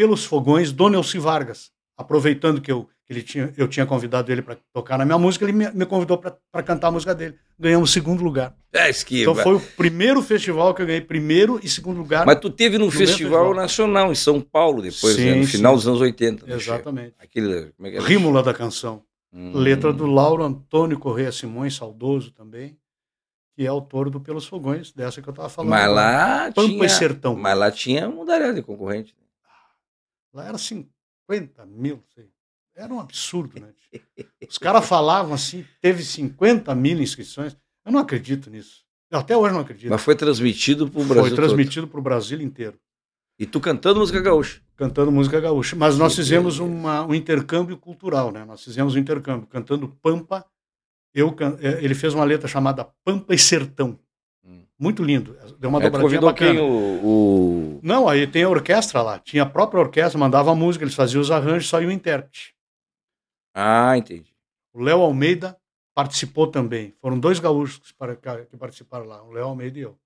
pelos 0.00 0.24
fogões 0.24 0.72
do 0.72 0.88
Neuci 0.88 1.18
Vargas, 1.18 1.70
aproveitando 1.94 2.58
que 2.58 2.72
eu 2.72 2.88
ele 3.06 3.22
tinha, 3.22 3.52
eu 3.54 3.68
tinha 3.68 3.84
convidado 3.84 4.32
ele 4.32 4.40
para 4.40 4.56
tocar 4.72 4.96
na 4.96 5.04
minha 5.04 5.18
música, 5.18 5.44
ele 5.44 5.52
me, 5.52 5.70
me 5.72 5.84
convidou 5.84 6.16
para 6.16 6.62
cantar 6.62 6.88
a 6.88 6.90
música 6.90 7.14
dele. 7.14 7.34
Ganhamos 7.58 7.92
segundo 7.92 8.24
lugar. 8.24 8.56
É, 8.72 8.88
esquiva. 8.88 9.32
Então 9.32 9.42
foi 9.42 9.56
o 9.56 9.60
primeiro 9.60 10.22
festival 10.22 10.72
que 10.72 10.80
eu 10.80 10.86
ganhei 10.86 11.02
primeiro 11.02 11.60
e 11.62 11.68
segundo 11.68 11.98
lugar. 11.98 12.24
Mas 12.24 12.38
tu 12.38 12.48
teve 12.48 12.78
no, 12.78 12.86
no 12.86 12.90
festival, 12.90 13.48
festival, 13.48 13.54
nacional 13.54 14.10
em 14.10 14.14
São 14.14 14.40
Paulo 14.40 14.80
depois, 14.80 15.16
sim, 15.16 15.24
né? 15.24 15.34
no 15.34 15.44
sim. 15.44 15.50
final 15.50 15.74
dos 15.74 15.86
anos 15.86 16.00
80. 16.00 16.46
Né, 16.46 16.54
Exatamente. 16.54 17.14
Aquele, 17.18 17.72
como 17.76 17.88
é? 17.88 17.98
Rímula 17.98 18.42
da 18.42 18.54
canção. 18.54 19.02
Hum. 19.30 19.52
Letra 19.54 19.92
do 19.92 20.06
Lauro 20.06 20.44
Antônio 20.44 20.98
Correia 20.98 21.32
Simões, 21.32 21.74
saudoso 21.74 22.30
também, 22.30 22.78
que 23.54 23.64
é 23.64 23.66
autor 23.66 24.08
do 24.08 24.20
Pelos 24.20 24.46
Fogões, 24.46 24.92
dessa 24.92 25.20
que 25.20 25.28
eu 25.28 25.32
estava 25.32 25.48
falando. 25.50 25.70
Mas 25.70 25.90
lá 25.90 26.52
Pampa 26.54 26.68
tinha, 26.68 26.86
e 26.86 26.88
Sertão. 26.88 27.34
Mas 27.34 27.58
lá 27.58 27.70
tinha 27.70 28.08
mundaréu 28.08 28.54
de 28.54 28.62
concorrente. 28.62 29.14
Lá 30.32 30.46
era 30.46 30.58
50 30.58 31.66
mil, 31.66 32.02
sei. 32.14 32.30
Era 32.74 32.94
um 32.94 33.00
absurdo, 33.00 33.60
né? 33.60 33.72
Os 34.48 34.56
caras 34.58 34.86
falavam 34.86 35.34
assim, 35.34 35.66
teve 35.80 36.02
50 36.02 36.74
mil 36.74 37.00
inscrições. 37.00 37.56
Eu 37.84 37.92
não 37.92 38.00
acredito 38.00 38.48
nisso. 38.48 38.84
Eu 39.10 39.18
até 39.18 39.36
hoje 39.36 39.52
não 39.52 39.60
acredito. 39.60 39.90
Mas 39.90 40.02
foi 40.02 40.14
transmitido 40.14 40.88
para 40.88 41.00
o 41.00 41.04
Brasil 41.04 41.28
Foi 41.28 41.36
transmitido 41.36 41.88
para 41.88 41.98
o 41.98 42.02
Brasil 42.02 42.40
inteiro. 42.40 42.78
E 43.38 43.46
tu 43.46 43.58
cantando 43.58 44.00
música 44.00 44.20
gaúcha? 44.20 44.60
Cantando 44.76 45.10
música 45.10 45.40
gaúcha. 45.40 45.74
Mas 45.74 45.96
nós 45.98 46.14
fizemos 46.14 46.58
uma, 46.58 47.04
um 47.04 47.14
intercâmbio 47.14 47.76
cultural, 47.76 48.30
né? 48.30 48.44
Nós 48.44 48.62
fizemos 48.62 48.94
um 48.94 48.98
intercâmbio 48.98 49.46
cantando 49.46 49.88
Pampa. 50.00 50.44
Eu, 51.12 51.34
é, 51.60 51.82
ele 51.84 51.94
fez 51.94 52.14
uma 52.14 52.24
letra 52.24 52.46
chamada 52.46 52.84
Pampa 53.04 53.34
e 53.34 53.38
Sertão. 53.38 53.98
Muito 54.80 55.04
lindo. 55.04 55.36
Deu 55.58 55.68
uma 55.68 55.78
é, 55.78 55.90
dobradinha 55.90 56.22
bacana. 56.22 56.54
Quem, 56.54 56.58
o, 56.58 57.04
o... 57.04 57.80
Não, 57.82 58.08
aí 58.08 58.26
tem 58.26 58.44
a 58.44 58.48
orquestra 58.48 59.02
lá. 59.02 59.18
Tinha 59.18 59.42
a 59.42 59.46
própria 59.46 59.78
orquestra, 59.78 60.18
mandava 60.18 60.50
a 60.50 60.54
música, 60.54 60.82
eles 60.82 60.94
faziam 60.94 61.20
os 61.20 61.30
arranjos, 61.30 61.68
só 61.68 61.78
o 61.78 61.92
intérprete. 61.92 62.54
Ah, 63.52 63.94
entendi. 63.98 64.34
O 64.72 64.80
Léo 64.82 65.02
Almeida 65.02 65.54
participou 65.94 66.46
também. 66.46 66.94
Foram 66.98 67.18
dois 67.18 67.38
gaúchos 67.38 67.92
que 68.50 68.56
participaram 68.56 69.04
lá, 69.04 69.22
o 69.22 69.30
Léo 69.30 69.44
Almeida 69.44 69.78
e 69.78 69.82
eu. 69.82 69.98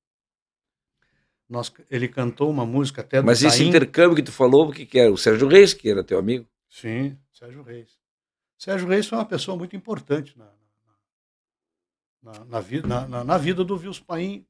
Nós, 1.49 1.73
ele 1.89 2.09
cantou 2.09 2.51
uma 2.51 2.67
música 2.67 3.03
até 3.03 3.21
do 3.21 3.27
Mas 3.27 3.45
esse 3.45 3.59
Taim. 3.59 3.69
intercâmbio 3.69 4.17
que 4.17 4.23
tu 4.25 4.33
falou, 4.33 4.71
o 4.71 4.73
que, 4.73 4.85
que 4.85 4.99
era? 4.99 5.13
O 5.13 5.17
Sérgio 5.17 5.47
Reis, 5.47 5.73
que 5.73 5.89
era 5.89 6.03
teu 6.03 6.19
amigo? 6.19 6.49
Sim, 6.69 7.17
Sérgio 7.33 7.63
Reis. 7.63 7.97
Sérgio 8.59 8.89
Reis 8.89 9.07
foi 9.07 9.19
uma 9.19 9.25
pessoa 9.25 9.57
muito 9.57 9.77
importante 9.77 10.37
na, 10.37 10.51
na, 12.23 12.33
na, 12.33 12.45
na 12.45 12.61
vida, 12.61 12.89
na, 12.89 13.23
na, 13.23 13.39
vida 13.39 13.63
do 13.63 13.77
Vils 13.77 14.01
Paim 14.01 14.45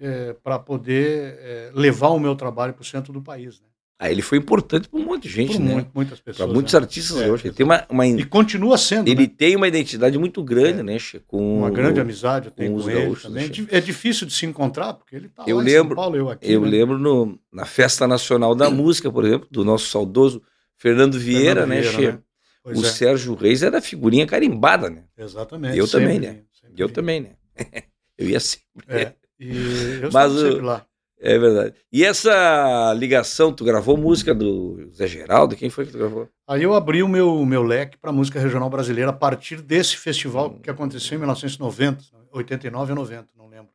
é, 0.00 0.34
para 0.42 0.58
poder 0.58 1.38
é, 1.40 1.70
levar 1.74 2.08
o 2.08 2.18
meu 2.18 2.34
trabalho 2.34 2.72
para 2.72 2.82
o 2.82 2.84
centro 2.84 3.12
do 3.12 3.20
país. 3.20 3.60
Né? 3.60 3.66
Ah, 4.02 4.10
ele 4.10 4.22
foi 4.22 4.38
importante 4.38 4.88
para 4.88 4.98
um 4.98 5.04
monte 5.04 5.24
de 5.24 5.28
gente, 5.28 5.52
Por 5.52 5.60
né? 5.60 5.74
Muito, 5.74 5.90
muitas 5.94 6.18
pessoas. 6.18 6.46
Para 6.46 6.54
muitos 6.54 6.72
né? 6.72 6.80
artistas 6.80 7.20
é, 7.20 7.30
hoje. 7.30 7.48
Ele 7.48 7.54
tem 7.54 7.66
uma, 7.66 7.84
uma, 7.90 8.06
E 8.06 8.24
continua 8.24 8.78
sendo. 8.78 9.06
Ele 9.06 9.26
né? 9.26 9.32
tem 9.36 9.54
uma 9.54 9.68
identidade 9.68 10.18
muito 10.18 10.42
grande, 10.42 10.80
é. 10.80 10.82
né? 10.82 10.96
Com 11.26 11.58
uma 11.58 11.70
grande 11.70 12.00
amizade 12.00 12.46
eu 12.46 12.50
tenho 12.50 12.76
com, 12.76 12.82
com 12.82 12.90
ele 12.90 13.16
também. 13.16 13.46
Né, 13.46 13.66
é 13.68 13.78
difícil 13.78 14.26
de 14.26 14.32
se 14.32 14.46
encontrar, 14.46 14.94
porque 14.94 15.14
ele 15.14 15.26
está 15.26 15.42
lá 15.42 15.62
lembro, 15.62 15.68
em 15.68 15.88
São 15.88 15.96
Paulo, 15.96 16.16
eu 16.16 16.30
aqui. 16.30 16.50
Eu 16.50 16.62
né? 16.62 16.68
lembro 16.70 16.98
no, 16.98 17.38
na 17.52 17.66
Festa 17.66 18.08
Nacional 18.08 18.54
da 18.54 18.68
Música, 18.72 19.12
por 19.12 19.22
exemplo, 19.22 19.46
do 19.50 19.66
nosso 19.66 19.84
saudoso 19.88 20.40
Fernando 20.78 21.18
Vieira, 21.18 21.66
Fernando 21.66 21.68
né, 21.68 21.80
Vieira, 21.82 22.12
né? 22.12 22.22
o 22.64 22.80
é. 22.80 22.84
Sérgio 22.84 23.34
Reis 23.34 23.62
era 23.62 23.82
figurinha 23.82 24.26
carimbada, 24.26 24.88
né? 24.88 25.04
Exatamente. 25.18 25.76
Eu 25.76 25.86
também, 25.86 26.18
né? 26.18 26.40
Eu 26.74 26.88
também, 26.88 27.20
né? 27.20 27.30
eu 28.16 28.26
ia 28.30 28.40
sempre. 28.40 28.86
É. 28.88 29.14
E 29.40 30.00
eu 30.02 30.10
Mas, 30.12 30.32
sempre 30.32 30.60
lá. 30.60 30.86
É 31.18 31.38
verdade. 31.38 31.74
E 31.92 32.04
essa 32.04 32.94
ligação, 32.94 33.52
tu 33.52 33.64
gravou 33.64 33.96
música 33.96 34.34
do 34.34 34.90
Zé 34.94 35.06
Geraldo? 35.06 35.56
Quem 35.56 35.68
foi 35.68 35.84
que 35.84 35.92
tu 35.92 35.98
gravou? 35.98 36.28
Aí 36.46 36.62
eu 36.62 36.74
abri 36.74 37.02
o 37.02 37.08
meu, 37.08 37.44
meu 37.44 37.62
leque 37.62 37.98
para 37.98 38.12
música 38.12 38.38
regional 38.38 38.70
brasileira 38.70 39.10
a 39.10 39.14
partir 39.14 39.60
desse 39.60 39.96
festival 39.96 40.50
hum. 40.50 40.58
que 40.60 40.70
aconteceu 40.70 41.16
em 41.16 41.18
1990, 41.18 42.04
89 42.32 42.92
e 42.92 42.94
90, 42.94 43.28
não 43.36 43.48
lembro. 43.48 43.70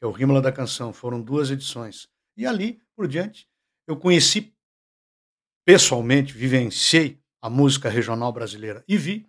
É 0.00 0.06
o 0.06 0.10
Rímula 0.10 0.40
da 0.40 0.52
Canção. 0.52 0.92
Foram 0.92 1.20
duas 1.20 1.50
edições. 1.50 2.08
E 2.36 2.46
ali, 2.46 2.80
por 2.94 3.08
diante, 3.08 3.48
eu 3.86 3.96
conheci 3.96 4.52
pessoalmente, 5.64 6.32
vivenciei 6.32 7.18
a 7.42 7.50
música 7.50 7.88
regional 7.88 8.32
brasileira 8.32 8.84
e 8.86 8.96
vi 8.96 9.26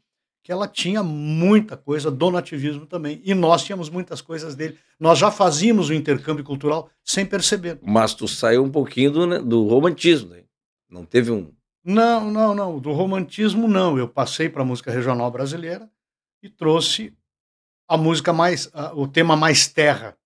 que 0.47 0.51
ela 0.53 0.65
tinha 0.65 1.03
muita 1.03 1.75
coisa 1.75 2.10
do 2.10 2.31
nativismo 2.31 2.86
também. 2.86 3.21
E 3.25 3.33
nós 3.33 3.65
tínhamos 3.65 3.89
muitas 3.89 4.21
coisas 4.21 4.55
dele. 4.55 4.77
Nós 4.97 5.19
já 5.19 5.29
fazíamos 5.29 5.89
o 5.89 5.93
intercâmbio 5.93 6.41
cultural 6.41 6.89
sem 7.03 7.25
perceber. 7.25 7.77
Mas 7.83 8.13
tu 8.13 8.29
saiu 8.29 8.63
um 8.63 8.71
pouquinho 8.71 9.12
do, 9.12 9.27
né, 9.27 9.39
do 9.39 9.67
romantismo, 9.67 10.29
né? 10.29 10.45
Não 10.89 11.03
teve 11.03 11.31
um. 11.31 11.51
Não, 11.83 12.31
não, 12.31 12.55
não. 12.55 12.79
Do 12.79 12.93
romantismo, 12.93 13.67
não. 13.67 13.97
Eu 13.97 14.07
passei 14.07 14.47
para 14.47 14.62
a 14.62 14.65
música 14.65 14.89
regional 14.89 15.29
brasileira 15.29 15.91
e 16.41 16.47
trouxe 16.47 17.13
a 17.86 17.97
música 17.97 18.31
mais. 18.31 18.69
A, 18.73 18.93
o 18.95 19.05
tema 19.05 19.36
mais 19.36 19.67
terra. 19.67 20.17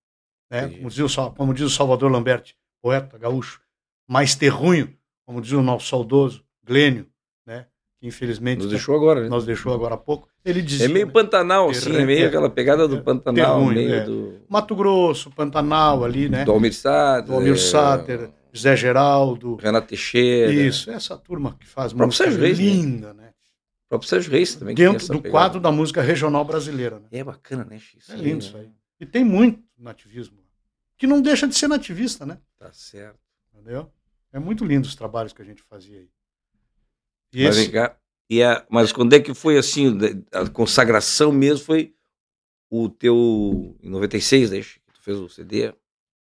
Né? 0.48 0.68
Como, 0.68 0.88
diz 0.88 1.18
o, 1.18 1.30
como 1.32 1.52
diz 1.52 1.66
o 1.66 1.70
Salvador 1.70 2.12
Lambert, 2.12 2.54
poeta 2.80 3.18
gaúcho. 3.18 3.60
Mais 4.06 4.36
terrunho, 4.36 4.96
como 5.26 5.40
diz 5.40 5.50
o 5.50 5.62
nosso 5.62 5.88
saudoso 5.88 6.44
Glênio 6.64 7.11
que 8.02 8.08
infelizmente 8.08 8.58
nos 8.58 8.68
deixou 8.68 8.96
agora, 8.96 9.22
né? 9.22 9.28
Nos 9.28 9.46
deixou 9.46 9.72
agora 9.72 9.94
há 9.94 9.96
pouco. 9.96 10.28
Ele 10.44 10.60
dizia, 10.60 10.86
é 10.86 10.88
meio 10.88 11.06
né? 11.06 11.12
Pantanal, 11.12 11.70
assim, 11.70 11.94
é 11.94 12.04
meio 12.04 12.26
aquela 12.26 12.50
pegada 12.50 12.88
do 12.88 12.96
é, 12.96 13.00
Pantanal, 13.00 13.62
ruim, 13.62 13.74
meio 13.76 13.94
é. 13.94 14.04
do 14.04 14.40
Mato 14.48 14.74
Grosso, 14.74 15.30
Pantanal 15.30 16.02
ali, 16.02 16.28
né? 16.28 16.44
Do 16.44 16.50
Almir 16.50 16.74
Sater, 16.74 17.28
do 17.28 17.34
Almir 17.34 17.56
Sater, 17.56 18.28
José 18.52 18.74
Geraldo, 18.74 19.54
Renato 19.54 19.86
Teixeira. 19.86 20.52
Isso, 20.52 20.90
essa 20.90 21.16
turma 21.16 21.56
que 21.60 21.64
faz 21.64 21.92
música 21.92 22.28
Reis, 22.28 22.58
né? 22.58 22.64
linda, 22.64 23.14
né? 23.14 23.22
né? 23.22 23.28
O 23.86 23.88
próprio 23.90 24.10
Sérgio 24.10 24.32
Reis 24.32 24.56
também. 24.56 24.74
Dentro 24.74 25.06
do 25.06 25.22
pegada. 25.22 25.30
quadro 25.30 25.60
da 25.60 25.70
música 25.70 26.02
regional 26.02 26.44
brasileira. 26.44 26.98
Né? 26.98 27.06
É 27.12 27.22
bacana, 27.22 27.64
né? 27.64 27.76
Isso 27.76 28.12
é 28.12 28.16
lindo 28.16 28.40
isso 28.40 28.56
aí. 28.56 28.68
E 28.98 29.06
tem 29.06 29.22
muito 29.22 29.62
nativismo. 29.78 30.38
Que 30.98 31.06
não 31.06 31.22
deixa 31.22 31.46
de 31.46 31.54
ser 31.54 31.68
nativista, 31.68 32.26
né? 32.26 32.38
Tá 32.58 32.72
certo. 32.72 33.20
Entendeu? 33.54 33.88
É 34.32 34.40
muito 34.40 34.64
lindo 34.64 34.88
os 34.88 34.96
trabalhos 34.96 35.32
que 35.32 35.40
a 35.40 35.44
gente 35.44 35.62
fazia 35.62 35.98
aí. 35.98 36.08
E 37.32 37.44
Mas 37.44 37.68
cá, 37.68 37.96
e 38.30 38.42
a, 38.42 38.64
mas 38.70 38.92
quando 38.92 39.14
é 39.14 39.20
que 39.20 39.34
foi 39.34 39.58
assim, 39.58 39.98
a 40.32 40.48
consagração 40.48 41.32
mesmo 41.32 41.64
foi 41.64 41.94
o 42.70 42.88
teu, 42.88 43.76
em 43.82 43.90
96, 43.90 44.50
né, 44.50 44.60
que 44.60 44.92
tu 44.92 45.02
fez 45.02 45.18
o 45.18 45.28
CD? 45.28 45.74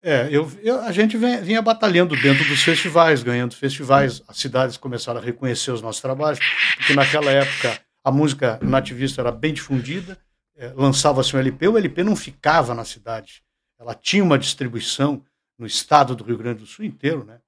É, 0.02 0.30
eu, 0.32 0.50
eu, 0.62 0.80
a 0.82 0.92
gente 0.92 1.18
vem, 1.18 1.42
vinha 1.42 1.62
batalhando 1.62 2.16
dentro 2.16 2.48
dos 2.48 2.64
festivais, 2.64 3.24
ganhando 3.24 3.56
festivais, 3.56 4.22
as 4.28 4.38
cidades 4.38 4.78
começaram 4.78 5.20
a 5.20 5.24
reconhecer 5.24 5.72
os 5.72 5.82
nossos 5.82 6.02
trabalhos, 6.02 6.40
porque 6.78 6.94
naquela 6.94 7.32
época 7.32 7.82
a 8.04 8.12
música 8.12 8.60
nativista 8.62 9.22
era 9.22 9.32
bem 9.32 9.54
difundida, 9.54 10.18
é, 10.56 10.72
lançava-se 10.76 11.36
um 11.36 11.40
LP, 11.40 11.68
o 11.68 11.78
LP 11.78 12.04
não 12.04 12.16
ficava 12.16 12.74
na 12.74 12.86
cidade, 12.86 13.44
ela 13.78 13.94
tinha 13.94 14.24
uma 14.24 14.40
distribuição 14.40 15.24
no 15.60 15.68
estado 15.68 16.16
do 16.16 16.24
Rio 16.24 16.38
Grande 16.38 16.60
do 16.60 16.66
Sul 16.66 16.86
inteiro, 16.86 17.26
né? 17.26 17.40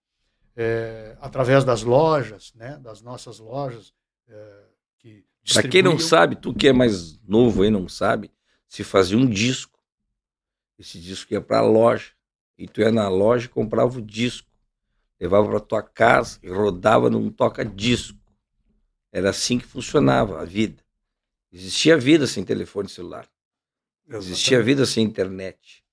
É, 0.61 1.15
através 1.21 1.63
das 1.63 1.83
lojas, 1.83 2.53
né? 2.53 2.77
Das 2.79 3.01
nossas 3.01 3.39
lojas 3.39 3.93
é, 4.27 4.63
que 4.97 5.23
Para 5.53 5.69
quem 5.69 5.81
não 5.81 5.97
sabe, 5.97 6.35
tu 6.35 6.53
que 6.53 6.67
é 6.67 6.73
mais 6.73 7.17
novo 7.21 7.63
aí 7.63 7.69
não 7.69 7.87
sabe, 7.87 8.29
se 8.67 8.83
fazia 8.83 9.17
um 9.17 9.25
disco. 9.25 9.79
Esse 10.77 10.99
disco 10.99 11.33
ia 11.33 11.39
para 11.39 11.59
a 11.59 11.61
loja 11.61 12.11
e 12.57 12.67
tu 12.67 12.81
ia 12.81 12.91
na 12.91 13.07
loja 13.07 13.45
e 13.45 13.49
comprava 13.49 13.97
o 13.97 14.01
disco, 14.01 14.49
levava 15.17 15.47
para 15.47 15.59
tua 15.61 15.81
casa 15.81 16.37
e 16.43 16.49
rodava 16.49 17.09
num 17.09 17.29
toca-disco. 17.29 18.19
Era 19.13 19.29
assim 19.29 19.59
que 19.59 19.65
funcionava 19.65 20.41
a 20.41 20.43
vida. 20.45 20.83
Existia 21.53 21.97
vida 21.97 22.27
sem 22.27 22.43
telefone 22.43 22.89
celular. 22.89 23.27
Exatamente. 24.05 24.31
Existia 24.31 24.61
vida 24.61 24.85
sem 24.85 25.05
internet. 25.05 25.85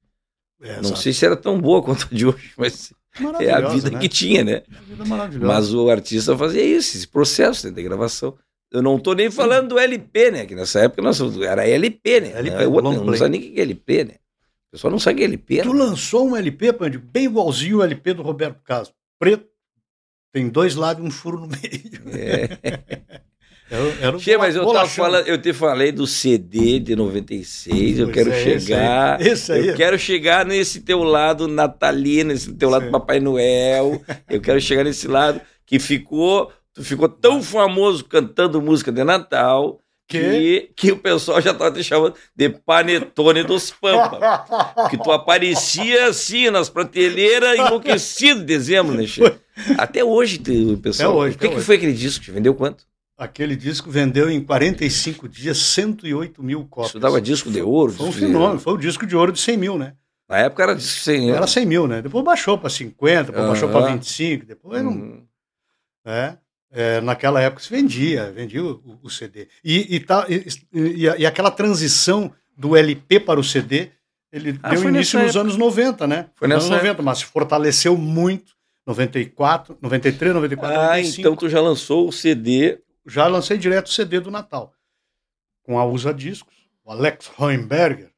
É, 0.61 0.81
não 0.81 0.97
sei 0.97 1.13
se 1.13 1.25
era 1.25 1.37
tão 1.37 1.61
boa 1.61 1.83
quanto 1.83 2.09
a 2.11 2.15
de 2.15 2.27
hoje, 2.27 2.53
mas 2.59 2.93
é 3.41 3.51
a 3.53 3.69
vida 3.69 3.91
né? 3.91 3.99
que 3.99 4.09
tinha, 4.09 4.45
né? 4.45 4.63
Mas 5.41 5.73
o 5.73 5.89
artista 5.91 6.37
fazia 6.37 6.63
isso, 6.63 6.97
esse 6.97 7.07
processo 7.07 7.71
de 7.71 7.83
gravação. 7.83 8.37
Eu 8.71 8.83
não 8.83 8.97
estou 8.97 9.15
nem 9.15 9.31
falando 9.31 9.69
do 9.69 9.79
LP, 9.79 10.31
né? 10.31 10.47
Que 10.47 10.55
nessa 10.55 10.81
época 10.81 11.03
nós, 11.03 11.21
era 11.41 11.67
LP, 11.67 12.21
né? 12.21 12.33
LP, 12.39 12.63
é 12.63 12.67
outra, 12.67 12.93
não 12.93 13.17
sabe 13.17 13.31
nem 13.31 13.41
o 13.41 13.53
que 13.55 13.61
é 13.61 13.63
LP, 13.63 14.05
né? 14.05 14.15
O 14.69 14.71
pessoal 14.73 14.91
não 14.91 14.99
sabe 14.99 15.15
o 15.15 15.17
que 15.19 15.23
é 15.23 15.27
LP. 15.27 15.63
Tu 15.63 15.73
né? 15.73 15.85
lançou 15.85 16.29
um 16.29 16.37
LP, 16.37 16.73
Pandy, 16.73 16.99
bem 16.99 17.25
igualzinho 17.25 17.79
o 17.79 17.83
LP 17.83 18.15
do 18.15 18.23
Roberto 18.23 18.61
Carlos. 18.63 18.93
Preto, 19.19 19.47
tem 20.33 20.49
dois 20.49 20.75
lados 20.75 21.03
e 21.03 21.07
um 21.07 21.11
furo 21.11 21.41
no 21.41 21.47
meio. 21.47 22.19
É. 22.19 23.21
Era, 23.69 23.83
era 24.01 24.19
Che, 24.19 24.37
mas 24.39 24.55
eu, 24.55 24.65
tava 24.73 24.89
falando, 24.89 25.27
eu 25.27 25.37
te 25.39 25.53
falei 25.53 25.91
do 25.91 26.07
CD 26.07 26.79
de 26.79 26.95
96, 26.95 27.99
eu 27.99 28.11
quero 28.11 28.31
é, 28.31 28.43
chegar. 28.43 29.21
Esse 29.21 29.27
aí, 29.27 29.33
esse 29.33 29.53
aí. 29.53 29.69
Eu 29.69 29.75
quero 29.75 29.99
chegar 29.99 30.47
nesse 30.47 30.81
teu 30.81 31.03
lado 31.03 31.49
natalino, 31.49 32.33
nesse 32.33 32.53
teu 32.53 32.71
lado 32.71 32.87
Sim. 32.87 32.93
Papai 32.93 33.19
Noel. 33.19 34.01
eu 34.31 34.41
quero 34.41 34.61
chegar 34.61 34.85
nesse 34.85 35.09
lado 35.09 35.41
que 35.65 35.79
ficou. 35.79 36.53
Tu 36.73 36.85
ficou 36.85 37.09
tão 37.09 37.43
famoso 37.43 38.05
cantando 38.05 38.61
música 38.61 38.93
de 38.93 39.03
Natal. 39.03 39.81
Que? 40.09 40.21
que, 40.21 40.73
que 40.77 40.93
o 40.93 40.99
pessoal 40.99 41.41
já 41.41 41.51
estava 41.51 41.73
te 41.73 41.83
chamando 41.83 42.15
de 42.37 42.49
panetone 42.49 43.43
dos 43.43 43.73
Pampa. 43.73 44.45
que 44.89 44.97
tu 44.97 45.11
aparecia 45.11 46.07
assim 46.07 46.49
nas 46.49 46.69
prateleiras 46.69 47.59
enlouquecido 47.59 48.43
em 48.43 48.45
dezembro, 48.45 48.95
né? 48.95 49.05
Até 49.77 50.05
hoje, 50.05 50.41
o 50.73 50.79
pessoal. 50.79 51.17
Hoje, 51.17 51.35
o 51.35 51.39
que, 51.41 51.49
que 51.49 51.61
foi 51.61 51.75
aquele 51.75 51.93
disco? 51.93 52.25
Vendeu 52.29 52.55
quanto? 52.55 52.85
Aquele 53.19 53.57
disco 53.57 53.91
vendeu 53.91 54.29
em 54.31 54.43
45 54.43 55.27
dias 55.27 55.57
108 55.57 56.43
mil 56.43 56.67
cópias. 56.67 56.91
Isso 56.91 57.01
dava 57.01 57.19
disco 57.21 57.51
de 57.51 57.63
ouro? 57.63 57.93
Foi 57.93 58.09
um 58.09 58.13
fenômeno, 58.13 58.61
foi 58.61 58.75
o 58.75 58.77
disco 58.77 59.07
de 59.07 59.17
ouro 59.17 59.33
de 59.33 59.41
100 59.41 59.57
mil, 59.57 59.79
né? 59.79 59.95
Na 60.29 60.39
época 60.39 60.63
era 60.63 60.75
disco 60.75 60.97
de 60.97 61.01
100 61.05 61.21
mil. 61.21 61.35
Era 61.35 61.47
100 61.47 61.67
mil, 61.67 61.87
né? 61.87 62.03
Depois 62.03 62.23
baixou 62.23 62.59
para 62.59 62.69
50, 62.69 63.25
depois 63.25 63.43
uhum. 63.43 63.49
baixou 63.49 63.69
para 63.71 63.93
25, 63.93 64.45
depois 64.45 64.83
uhum. 64.83 64.95
não. 66.05 66.13
É, 66.13 66.37
é, 66.71 67.01
naquela 67.01 67.41
época 67.41 67.63
se 67.63 67.71
vendia, 67.71 68.31
vendia 68.33 68.63
o, 68.63 68.99
o 69.03 69.09
CD. 69.09 69.49
E, 69.65 69.97
e, 69.97 70.01
tá, 70.01 70.27
e, 70.29 70.47
e, 70.73 71.05
e, 71.05 71.27
aquela 71.27 71.51
transição 71.51 72.31
do 72.55 72.77
LP 72.77 73.21
para 73.21 73.41
o 73.41 73.45
CD, 73.45 73.93
ele 74.31 74.59
ah, 74.63 74.71
deu 74.71 74.89
início 74.91 75.19
nos 75.19 75.31
época. 75.31 75.41
anos 75.41 75.57
90, 75.57 76.07
né? 76.07 76.27
Foi 76.35 76.47
nos 76.49 76.57
anos 76.57 76.69
90, 76.69 76.87
época. 76.89 77.03
mas 77.03 77.19
se 77.19 77.25
fortaleceu 77.25 77.97
muito. 77.97 78.55
94, 78.87 79.77
93, 79.81 80.35
94, 80.35 80.79
ah, 80.79 80.87
95. 80.91 81.21
então 81.21 81.35
tu 81.35 81.49
já 81.49 81.61
lançou 81.61 82.07
o 82.07 82.13
CD 82.13 82.79
já 83.07 83.27
lancei 83.27 83.57
direto 83.57 83.87
o 83.87 83.93
CD 83.93 84.21
do 84.21 84.31
Natal, 84.31 84.73
com 85.63 85.79
a 85.79 85.85
Usa 85.85 86.13
Discos, 86.13 86.55
o 86.85 86.91
Alex 86.91 87.31
Hohenberger. 87.39 88.11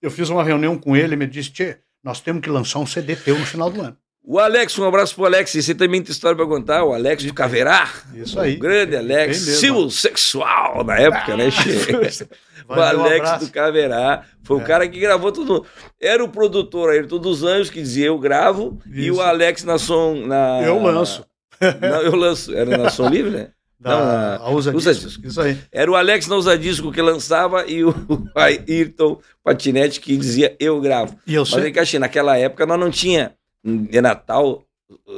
Eu 0.00 0.10
fiz 0.10 0.28
uma 0.28 0.44
reunião 0.44 0.78
com 0.78 0.96
ele 0.96 1.14
e 1.14 1.16
me 1.16 1.26
disse, 1.26 1.50
Tchê, 1.50 1.78
nós 2.02 2.20
temos 2.20 2.42
que 2.42 2.50
lançar 2.50 2.78
um 2.78 2.86
CD 2.86 3.16
teu 3.16 3.38
no 3.38 3.46
final 3.46 3.70
do 3.70 3.80
ano. 3.80 3.96
O 4.26 4.38
Alex, 4.38 4.78
um 4.78 4.88
abraço 4.88 5.14
pro 5.14 5.26
Alex. 5.26 5.52
Você 5.52 5.74
também 5.74 6.02
tem 6.02 6.10
história 6.10 6.34
para 6.34 6.46
contar, 6.46 6.82
o 6.82 6.94
Alex 6.94 7.24
do 7.24 7.34
Caverá. 7.34 7.86
Isso 8.14 8.40
aí. 8.40 8.56
O 8.56 8.58
grande 8.58 8.96
Alex, 8.96 9.36
símbolo 9.36 9.90
sexual 9.90 10.82
na 10.82 10.96
época, 10.98 11.36
né, 11.36 11.50
Che? 11.50 11.68
o 12.66 12.72
Alex 12.72 13.32
um 13.32 13.38
do 13.40 13.50
Caverá. 13.50 14.24
Foi 14.42 14.58
é. 14.58 14.62
o 14.62 14.66
cara 14.66 14.88
que 14.88 14.98
gravou 14.98 15.30
tudo. 15.30 15.66
Era 16.00 16.24
o 16.24 16.28
produtor 16.30 16.90
aí, 16.90 17.06
todos 17.06 17.42
os 17.42 17.44
anjos 17.44 17.68
que 17.68 17.82
dizia 17.82 18.06
eu 18.06 18.18
gravo 18.18 18.80
Isso. 18.86 18.98
e 18.98 19.10
o 19.10 19.20
Alex 19.20 19.62
na 19.62 19.76
som. 19.76 20.14
Na... 20.14 20.62
Eu 20.62 20.82
lanço. 20.82 21.26
Não, 21.60 22.00
eu 22.00 22.16
lanço. 22.16 22.54
Era 22.54 22.78
na 22.78 22.88
Som 22.88 23.08
Livre, 23.08 23.30
né? 23.30 23.50
Da, 23.84 24.38
não, 24.38 24.46
a 24.46 24.50
Usa, 24.50 24.74
usa 24.74 24.94
disco. 24.94 25.08
disco. 25.08 25.26
Isso 25.26 25.40
aí. 25.42 25.58
Era 25.70 25.90
o 25.90 25.94
Alex 25.94 26.26
na 26.26 26.36
Usa 26.36 26.56
Disco 26.56 26.90
que 26.90 27.02
lançava 27.02 27.66
e 27.66 27.84
o 27.84 27.92
Ayrton 28.34 29.20
Patinete 29.42 30.00
que 30.00 30.16
dizia 30.16 30.56
eu 30.58 30.80
gravo. 30.80 31.20
E 31.26 31.34
eu 31.34 31.42
Mas 31.42 31.90
sei. 31.90 31.98
naquela 31.98 32.38
época 32.38 32.64
nós 32.64 32.80
não 32.80 32.90
tinha 32.90 33.36
de 33.62 34.00
Natal 34.00 34.64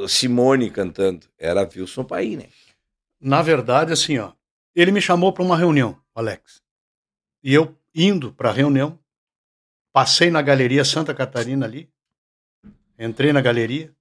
Simone 0.08 0.68
cantando. 0.68 1.28
Era 1.38 1.62
Wilson 1.62 2.02
Paim, 2.02 2.38
né? 2.38 2.46
Na 3.20 3.40
verdade, 3.40 3.92
assim, 3.92 4.18
ó. 4.18 4.32
Ele 4.74 4.90
me 4.90 5.00
chamou 5.00 5.32
para 5.32 5.44
uma 5.44 5.56
reunião, 5.56 5.96
Alex. 6.12 6.60
E 7.44 7.54
eu 7.54 7.72
indo 7.94 8.32
para 8.32 8.50
a 8.50 8.52
reunião, 8.52 8.98
passei 9.92 10.28
na 10.28 10.42
galeria 10.42 10.84
Santa 10.84 11.14
Catarina 11.14 11.66
ali, 11.66 11.88
entrei 12.98 13.32
na 13.32 13.40
galeria, 13.40 13.94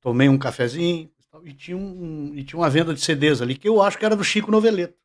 tomei 0.00 0.28
um 0.28 0.36
cafezinho, 0.36 1.08
e 1.44 1.52
tinha, 1.52 1.76
um, 1.76 2.32
e 2.34 2.44
tinha 2.44 2.58
uma 2.58 2.70
venda 2.70 2.94
de 2.94 3.00
CDs 3.00 3.40
ali, 3.40 3.56
que 3.56 3.68
eu 3.68 3.80
acho 3.82 3.98
que 3.98 4.04
era 4.04 4.16
do 4.16 4.24
Chico 4.24 4.50
Noveleto. 4.50 4.96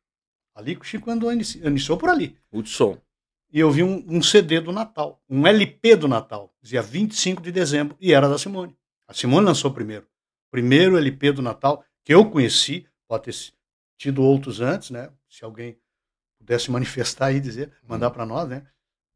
Ali 0.54 0.74
que 0.74 0.82
o 0.82 0.84
Chico 0.84 1.10
andou, 1.10 1.32
iniciou 1.32 1.96
por 1.96 2.08
ali. 2.08 2.36
Hudson. 2.52 2.98
E 3.52 3.60
eu 3.60 3.70
vi 3.70 3.82
um, 3.82 4.04
um, 4.08 4.22
CD 4.22 4.60
do 4.60 4.72
Natal, 4.72 5.22
um 5.28 5.46
LP 5.46 5.96
do 5.96 6.08
Natal, 6.08 6.52
dizia 6.60 6.82
25 6.82 7.40
de 7.40 7.50
dezembro, 7.50 7.96
e 8.00 8.12
era 8.12 8.28
da 8.28 8.36
Simone. 8.36 8.76
A 9.06 9.14
Simone 9.14 9.46
lançou 9.46 9.72
primeiro. 9.72 10.06
Primeiro 10.50 10.98
LP 10.98 11.32
do 11.32 11.42
Natal 11.42 11.84
que 12.04 12.14
eu 12.14 12.30
conheci, 12.30 12.86
pode 13.06 13.24
ter 13.24 13.34
tido 13.96 14.22
outros 14.22 14.60
antes, 14.60 14.90
né? 14.90 15.10
Se 15.28 15.44
alguém 15.44 15.78
pudesse 16.38 16.70
manifestar 16.70 17.26
aí, 17.26 17.40
dizer, 17.40 17.70
mandar 17.86 18.10
para 18.10 18.24
nós, 18.24 18.48
né? 18.48 18.66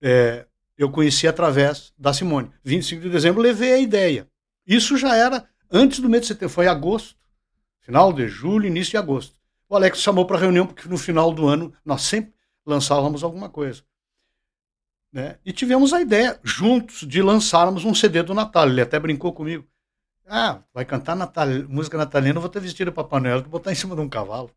É, 0.02 0.46
eu 0.76 0.90
conheci 0.90 1.26
através 1.26 1.92
da 1.96 2.12
Simone. 2.12 2.50
25 2.64 3.02
de 3.02 3.08
dezembro, 3.08 3.40
levei 3.40 3.72
a 3.72 3.78
ideia. 3.78 4.28
Isso 4.66 4.96
já 4.96 5.16
era 5.16 5.48
antes 5.72 5.98
do 5.98 6.08
mês 6.08 6.22
de 6.22 6.28
setembro, 6.28 6.54
foi 6.54 6.68
agosto, 6.68 7.16
final 7.80 8.12
de 8.12 8.28
julho, 8.28 8.66
início 8.66 8.92
de 8.92 8.96
agosto. 8.96 9.34
O 9.68 9.74
Alex 9.74 10.00
chamou 10.00 10.26
para 10.26 10.38
reunião 10.38 10.66
porque 10.66 10.88
no 10.88 10.98
final 10.98 11.32
do 11.32 11.48
ano 11.48 11.72
nós 11.84 12.02
sempre 12.02 12.34
lançávamos 12.64 13.24
alguma 13.24 13.48
coisa. 13.48 13.82
Né? 15.12 15.36
E 15.44 15.52
tivemos 15.52 15.92
a 15.92 16.00
ideia, 16.00 16.38
juntos, 16.42 17.06
de 17.06 17.22
lançarmos 17.22 17.84
um 17.84 17.94
CD 17.94 18.22
do 18.22 18.34
Natal. 18.34 18.68
Ele 18.68 18.80
até 18.80 18.98
brincou 18.98 19.32
comigo. 19.32 19.66
Ah, 20.26 20.60
vai 20.72 20.84
cantar 20.84 21.16
Natal, 21.16 21.48
música 21.68 21.98
natalina, 21.98 22.36
eu 22.36 22.40
vou 22.40 22.48
ter 22.48 22.60
vestido 22.60 22.92
Papai 22.92 23.20
Noel 23.20 23.40
e 23.40 23.42
botar 23.42 23.72
em 23.72 23.74
cima 23.74 23.94
de 23.94 24.00
um 24.00 24.08
cavalo. 24.08 24.50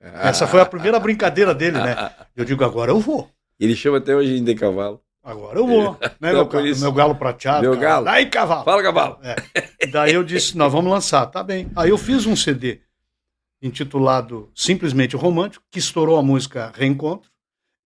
Essa 0.00 0.46
foi 0.46 0.60
a 0.60 0.66
primeira 0.66 0.98
brincadeira 0.98 1.54
dele, 1.54 1.78
né? 1.78 2.10
Eu 2.34 2.44
digo, 2.44 2.64
agora 2.64 2.90
eu 2.90 2.98
vou. 2.98 3.30
Ele 3.58 3.76
chama 3.76 3.98
até 3.98 4.16
hoje 4.16 4.40
de 4.40 4.54
cavalo. 4.54 5.02
Agora 5.22 5.58
eu 5.58 5.66
vou. 5.66 5.98
né, 6.20 6.32
meu, 6.32 6.48
meu, 6.78 6.92
galo 6.92 7.14
prateado. 7.14 7.62
Meu 7.62 7.76
galo. 7.78 8.08
Aí, 8.08 8.26
cavalo. 8.26 8.64
Fala, 8.64 8.82
cavalo. 8.82 9.18
É. 9.22 9.86
Daí 9.86 10.14
eu 10.14 10.24
disse, 10.24 10.56
nós 10.56 10.72
vamos 10.72 10.90
lançar. 10.90 11.26
Tá 11.26 11.42
bem. 11.42 11.70
Aí 11.76 11.90
eu 11.90 11.98
fiz 11.98 12.26
um 12.26 12.34
CD 12.34 12.80
intitulado 13.62 14.50
Simplesmente 14.54 15.16
Romântico, 15.16 15.64
que 15.70 15.78
estourou 15.78 16.18
a 16.18 16.22
música 16.22 16.72
Reencontro, 16.74 17.30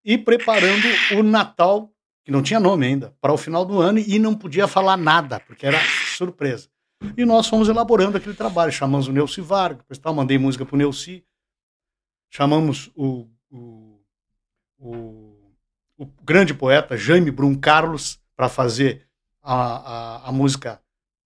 e 0.05 0.17
preparando 0.17 0.87
o 1.19 1.23
Natal, 1.23 1.91
que 2.25 2.31
não 2.31 2.43
tinha 2.43 2.61
nome 2.61 2.87
ainda, 2.87 3.15
para 3.21 3.33
o 3.33 3.37
final 3.37 3.65
do 3.65 3.81
ano, 3.81 3.99
e 3.99 4.19
não 4.19 4.35
podia 4.35 4.69
falar 4.69 4.97
nada, 4.97 5.41
porque 5.41 5.67
era 5.67 5.79
surpresa. 6.17 6.69
E 7.17 7.25
nós 7.25 7.49
fomos 7.49 7.69
elaborando 7.69 8.17
aquele 8.17 8.35
trabalho. 8.35 8.73
Chamamos 8.73 9.09
o 9.09 9.13
Neuci 9.13 9.41
Vargas, 9.41 9.79
depois 9.79 9.99
tal, 9.99 10.15
mandei 10.15 10.39
música 10.39 10.65
para 10.65 10.75
o 10.75 10.79
Neuci. 10.79 11.25
Chamamos 12.31 12.91
o, 12.95 13.29
o, 13.51 14.01
o 14.79 15.24
o 15.97 16.07
grande 16.23 16.55
poeta 16.55 16.97
Jaime 16.97 17.31
Brum 17.31 17.55
Carlos 17.55 18.21
para 18.37 18.49
fazer 18.49 19.07
a, 19.43 19.55
a, 19.55 20.29
a, 20.29 20.33
música 20.33 20.81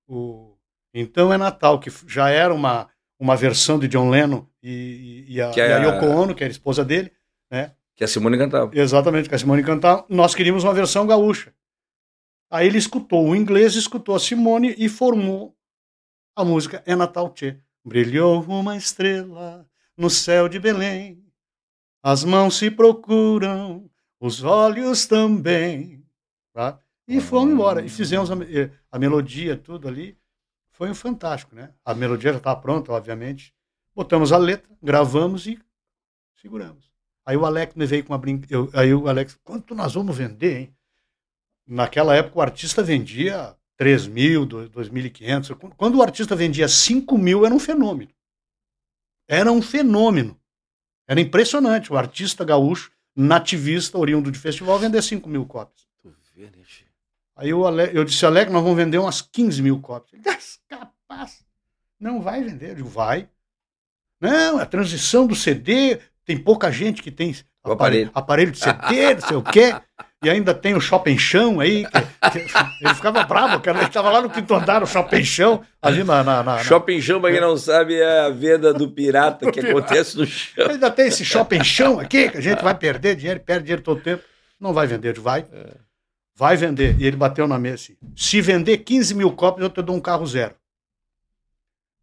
o 0.08 0.58
Então 0.94 1.34
é 1.34 1.38
Natal, 1.38 1.80
que 1.80 1.90
já 2.08 2.30
era 2.30 2.54
uma, 2.54 2.90
uma 3.20 3.36
versão 3.36 3.80
de 3.80 3.88
John 3.88 4.10
Lennon 4.10 4.46
e, 4.62 5.26
e, 5.28 5.42
a, 5.42 5.50
que 5.52 5.60
é 5.60 5.70
e 5.70 5.74
a 5.74 5.78
Yoko 5.78 6.06
Ono, 6.06 6.36
que 6.36 6.44
era 6.44 6.52
a 6.52 6.54
esposa 6.54 6.86
dele, 6.86 7.12
né? 7.52 7.74
Que 7.96 8.04
a 8.04 8.08
Simone 8.08 8.38
cantava. 8.38 8.72
Exatamente, 8.74 9.30
que 9.30 9.36
a 9.36 9.38
Simone 9.38 9.64
cantava. 9.64 10.06
Nós 10.10 10.36
queríamos 10.36 10.64
uma 10.64 10.74
versão 10.74 11.08
gaúcha. 11.08 11.54
Aí 12.52 12.68
ele 12.68 12.78
escutou 12.78 13.30
o 13.30 13.36
inglês, 13.36 13.76
escutou 13.76 14.16
a 14.16 14.20
Simone 14.20 14.76
e 14.78 14.90
formou 14.90 15.56
a 16.36 16.44
música 16.44 16.84
É 16.86 16.96
Natal 16.96 17.30
Tchê. 17.34 17.58
Brilhou 17.84 18.44
uma 18.44 18.76
estrela 18.76 19.66
no 19.98 20.10
céu 20.10 20.50
de 20.50 20.60
Belém, 20.60 21.24
as 22.04 22.24
mãos 22.24 22.58
se 22.58 22.70
procuram 22.70 23.90
os 24.26 24.44
olhos 24.44 25.06
também. 25.06 26.04
Tá? 26.54 26.80
E 27.08 27.22
fomos 27.22 27.54
embora. 27.54 27.86
E 27.86 27.90
fizemos 27.90 28.32
a, 28.32 28.36
a 28.92 29.00
melodia, 29.00 29.56
tudo 29.56 29.88
ali. 29.88 30.18
Foi 30.72 30.90
um 30.90 30.96
fantástico, 30.96 31.56
né? 31.56 31.72
A 31.86 31.94
melodia 31.94 32.32
já 32.32 32.38
estava 32.38 32.60
pronta, 32.60 32.92
obviamente. 32.92 33.54
Botamos 33.96 34.32
a 34.32 34.38
letra, 34.38 34.70
gravamos 34.82 35.48
e 35.48 35.58
seguramos. 36.36 36.92
Aí 37.26 37.38
o 37.38 37.46
Alex 37.46 37.76
me 37.76 37.86
veio 37.86 38.04
com 38.04 38.14
uma 38.14 38.20
brincadeira. 38.20 38.68
Aí 38.74 38.94
o 38.94 39.08
Alex, 39.08 39.40
quanto 39.44 39.74
nós 39.74 39.94
vamos 39.94 40.16
vender, 40.16 40.58
hein? 40.60 40.76
naquela 41.66 42.16
época 42.16 42.38
o 42.38 42.42
artista 42.42 42.84
vendia 42.84 43.56
3 43.78 44.08
mil, 44.08 44.46
2.500. 44.46 45.74
Quando 45.76 45.98
o 45.98 46.02
artista 46.02 46.36
vendia 46.36 46.68
5 46.68 47.18
mil, 47.18 47.46
era 47.46 47.54
um 47.54 47.60
fenômeno. 47.60 48.12
Era 49.28 49.52
um 49.52 49.62
fenômeno. 49.62 50.40
Era 51.08 51.20
impressionante. 51.20 51.92
O 51.92 51.98
artista 51.98 52.44
gaúcho, 52.44 52.92
nativista, 53.16 53.98
oriundo 53.98 54.32
de 54.32 54.38
festival, 54.38 54.78
vender 54.78 55.02
5 55.02 55.30
mil 55.30 55.46
cópias. 55.46 55.88
Né, 56.36 56.50
Aí 57.38 57.50
eu, 57.50 57.64
eu 57.94 58.04
disse, 58.04 58.26
Alec, 58.26 58.52
nós 58.52 58.64
vamos 58.64 58.78
vender 58.78 58.98
umas 58.98 59.22
15 59.22 59.62
mil 59.62 59.80
cópias. 59.82 60.14
Ele 60.14 60.36
disse, 60.36 60.60
capaz. 60.68 61.46
Não 62.00 62.22
vai 62.22 62.44
vender. 62.44 62.72
Eu 62.72 62.76
digo, 62.76 62.90
vai. 62.90 63.30
Não, 64.20 64.58
a 64.58 64.66
transição 64.66 65.28
do 65.28 65.36
CD, 65.36 66.00
tem 66.24 66.38
pouca 66.38 66.72
gente 66.72 67.04
que 67.04 67.12
tem 67.12 67.36
aparelho, 67.64 68.12
aparelho 68.14 68.52
de 68.52 68.60
CD, 68.60 69.16
não 69.16 69.22
sei 69.28 69.38
o 69.38 69.44
quê. 69.44 69.76
E 70.26 70.30
ainda 70.30 70.56
tem 70.56 70.74
o 70.74 70.82
shopping 70.82 71.20
chão 71.20 71.60
aí. 71.60 71.86
Que, 72.32 72.40
que, 72.40 72.58
ele 72.82 72.96
ficava 72.96 73.24
bravo, 73.24 73.60
cara. 73.60 73.78
Ele 73.78 73.88
estava 73.88 74.10
lá 74.10 74.22
no 74.22 74.30
quinto 74.30 74.56
andar, 74.56 74.82
o 74.82 74.88
shopping 74.88 75.24
chão, 75.24 75.64
ali 75.80 76.04
na. 76.04 76.24
na, 76.24 76.42
na 76.42 76.58
shopping 76.64 77.00
chão, 77.00 77.22
para 77.22 77.32
quem 77.32 77.40
não 77.40 77.56
sabe, 77.56 77.96
é 77.96 78.22
a 78.22 78.30
venda 78.30 78.74
do 78.74 78.90
pirata 78.90 79.46
do 79.46 79.52
que 79.52 79.62
pirata. 79.62 79.80
acontece 79.80 80.18
no 80.18 80.26
chão. 80.26 80.68
Ainda 80.68 80.90
tem 80.90 81.08
esse 81.08 81.24
shopping 81.24 81.64
chão 81.64 82.00
aqui, 82.00 82.30
que 82.30 82.38
a 82.38 82.42
gente 82.42 82.64
vai 82.64 82.74
perder 82.74 83.16
dinheiro, 83.16 83.40
perde 83.40 83.66
dinheiro 83.66 83.84
todo 83.84 84.02
tempo. 84.02 84.24
Não 84.60 84.74
vai 84.74 84.88
vender, 84.88 85.20
vai. 85.20 85.46
É. 85.52 85.76
Vai 86.36 86.58
vender. 86.58 87.00
E 87.00 87.06
ele 87.06 87.16
bateu 87.16 87.48
na 87.48 87.60
mesa 87.60 87.76
assim: 87.76 87.98
se 88.16 88.42
vender 88.42 88.80
15 88.80 89.14
mil 89.14 89.32
cópias, 89.32 89.64
eu 89.64 89.70
te 89.70 89.82
dou 89.84 89.96
um 89.96 90.02
carro 90.02 90.26
zero. 90.26 90.56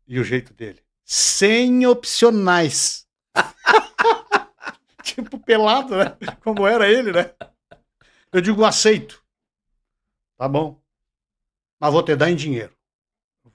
E 0.07 0.21
o 0.21 0.25
jeito 0.25 0.55
dele: 0.55 0.79
sem 1.05 1.85
opcionais. 1.87 3.05
tipo 5.03 5.39
pelado, 5.39 5.97
né? 5.97 6.17
Como 6.43 6.67
era 6.67 6.89
ele, 6.89 7.13
né? 7.13 7.31
Eu 8.33 8.41
digo, 8.41 8.65
aceito. 8.65 9.23
Tá 10.39 10.49
bom. 10.49 10.81
Mas 11.79 11.93
vou 11.93 12.03
te 12.03 12.17
dar 12.17 12.31
em 12.31 12.37
dinheiro. 12.37 12.73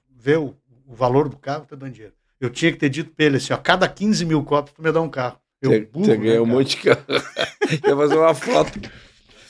Vê 0.08 0.36
o, 0.36 0.54
o 0.86 0.94
valor 0.94 1.28
do 1.28 1.36
carro, 1.36 1.66
te 1.66 1.74
dando 1.74 1.92
dinheiro. 1.92 2.14
Eu 2.40 2.50
tinha 2.50 2.70
que 2.70 2.78
ter 2.78 2.88
dito 2.88 3.10
pra 3.10 3.24
ele 3.24 3.36
assim, 3.38 3.52
ó, 3.52 3.56
cada 3.56 3.88
15 3.88 4.24
mil 4.24 4.44
cópias 4.44 4.74
tu 4.74 4.82
me 4.82 4.92
dá 4.92 5.00
um 5.00 5.10
carro. 5.10 5.40
Eu 5.60 5.70
você, 5.70 5.80
burro, 5.80 6.04
você 6.04 6.16
né, 6.16 6.24
ganhou 6.24 6.46
um 6.46 6.48
monte 6.48 6.76
de 6.76 6.82
carro. 6.82 7.04
Ia 7.86 7.96
fazer 7.96 8.16
uma 8.16 8.34
foto. 8.34 8.80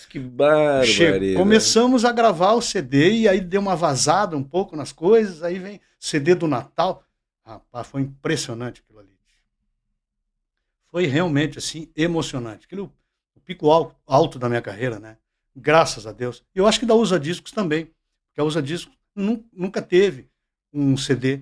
Que 0.08 0.18
barbaridade. 0.18 1.34
Começamos 1.34 2.04
a 2.04 2.12
gravar 2.12 2.54
o 2.54 2.62
CD 2.62 3.10
e 3.10 3.28
aí 3.28 3.40
deu 3.40 3.60
uma 3.60 3.76
vazada 3.76 4.36
um 4.36 4.42
pouco 4.42 4.74
nas 4.74 4.90
coisas, 4.90 5.42
aí 5.42 5.58
vem 5.58 5.80
CD 5.98 6.34
do 6.34 6.48
Natal. 6.48 7.04
Rapaz, 7.44 7.86
foi 7.86 8.00
impressionante 8.02 8.80
aquilo 8.80 9.00
ali. 9.00 9.18
Foi 10.90 11.06
realmente 11.06 11.58
assim 11.58 11.90
emocionante. 11.94 12.64
Aquilo 12.64 12.90
pico 13.48 13.94
alto 14.06 14.38
da 14.38 14.46
minha 14.46 14.60
carreira, 14.60 15.00
né? 15.00 15.16
Graças 15.56 16.06
a 16.06 16.12
Deus. 16.12 16.44
E 16.54 16.58
eu 16.58 16.66
acho 16.66 16.78
que 16.78 16.84
da 16.84 16.94
Usa 16.94 17.18
Discos 17.18 17.50
também, 17.50 17.86
porque 17.86 18.40
a 18.40 18.44
Usa 18.44 18.60
Discos 18.60 18.94
nunca 19.16 19.80
teve 19.80 20.28
um 20.70 20.98
CD 20.98 21.40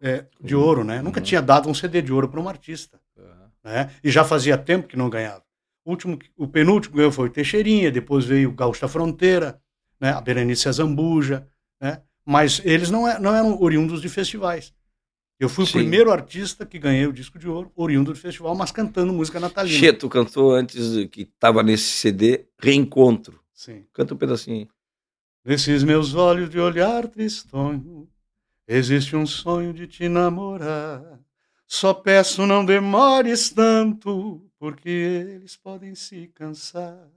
é, 0.00 0.24
de 0.40 0.56
ouro, 0.56 0.82
né? 0.82 0.98
Uhum. 0.98 1.04
Nunca 1.04 1.20
tinha 1.20 1.40
dado 1.40 1.68
um 1.68 1.74
CD 1.74 2.02
de 2.02 2.12
ouro 2.12 2.28
para 2.28 2.40
um 2.40 2.48
artista. 2.48 3.00
Uhum. 3.16 3.48
Né? 3.62 3.90
E 4.02 4.10
já 4.10 4.24
fazia 4.24 4.58
tempo 4.58 4.88
que 4.88 4.96
não 4.96 5.08
ganhava. 5.08 5.44
O, 5.84 5.90
último, 5.90 6.18
o 6.36 6.48
penúltimo 6.48 6.96
ganhou 6.96 7.12
foi 7.12 7.28
o 7.28 7.32
Teixeirinha, 7.32 7.92
depois 7.92 8.24
veio 8.24 8.50
o 8.50 8.52
Gaúcho 8.52 8.80
da 8.80 8.88
Fronteira, 8.88 9.62
né? 10.00 10.10
a 10.10 10.20
Berenice 10.20 10.68
Azambuja, 10.68 11.46
né? 11.80 12.02
mas 12.26 12.60
eles 12.64 12.90
não, 12.90 13.06
é, 13.06 13.20
não 13.20 13.32
eram 13.32 13.62
oriundos 13.62 14.02
de 14.02 14.08
festivais. 14.08 14.73
Eu 15.38 15.48
fui 15.48 15.66
Sim. 15.66 15.70
o 15.70 15.74
primeiro 15.80 16.12
artista 16.12 16.64
que 16.64 16.78
ganhei 16.78 17.06
o 17.06 17.12
disco 17.12 17.38
de 17.38 17.48
ouro, 17.48 17.72
oriundo 17.74 18.12
do 18.12 18.18
festival, 18.18 18.54
mas 18.54 18.70
cantando 18.70 19.12
música 19.12 19.40
natalina. 19.40 19.78
Cheto 19.78 20.08
cantou 20.08 20.52
antes 20.54 21.06
que 21.10 21.22
estava 21.22 21.62
nesse 21.62 21.84
CD 21.84 22.46
Reencontro. 22.58 23.40
Sim. 23.52 23.84
Canta 23.92 24.14
um 24.14 24.16
pedacinho. 24.16 24.68
Nesses 25.44 25.82
meus 25.82 26.14
olhos 26.14 26.48
de 26.48 26.58
olhar 26.58 27.06
tristonho, 27.08 28.08
existe 28.66 29.14
um 29.16 29.26
sonho 29.26 29.74
de 29.74 29.86
te 29.86 30.08
namorar. 30.08 31.20
Só 31.66 31.92
peço 31.92 32.46
não 32.46 32.64
demores 32.64 33.50
tanto, 33.50 34.48
porque 34.58 34.88
eles 34.88 35.56
podem 35.56 35.94
se 35.94 36.28
cansar. 36.28 37.08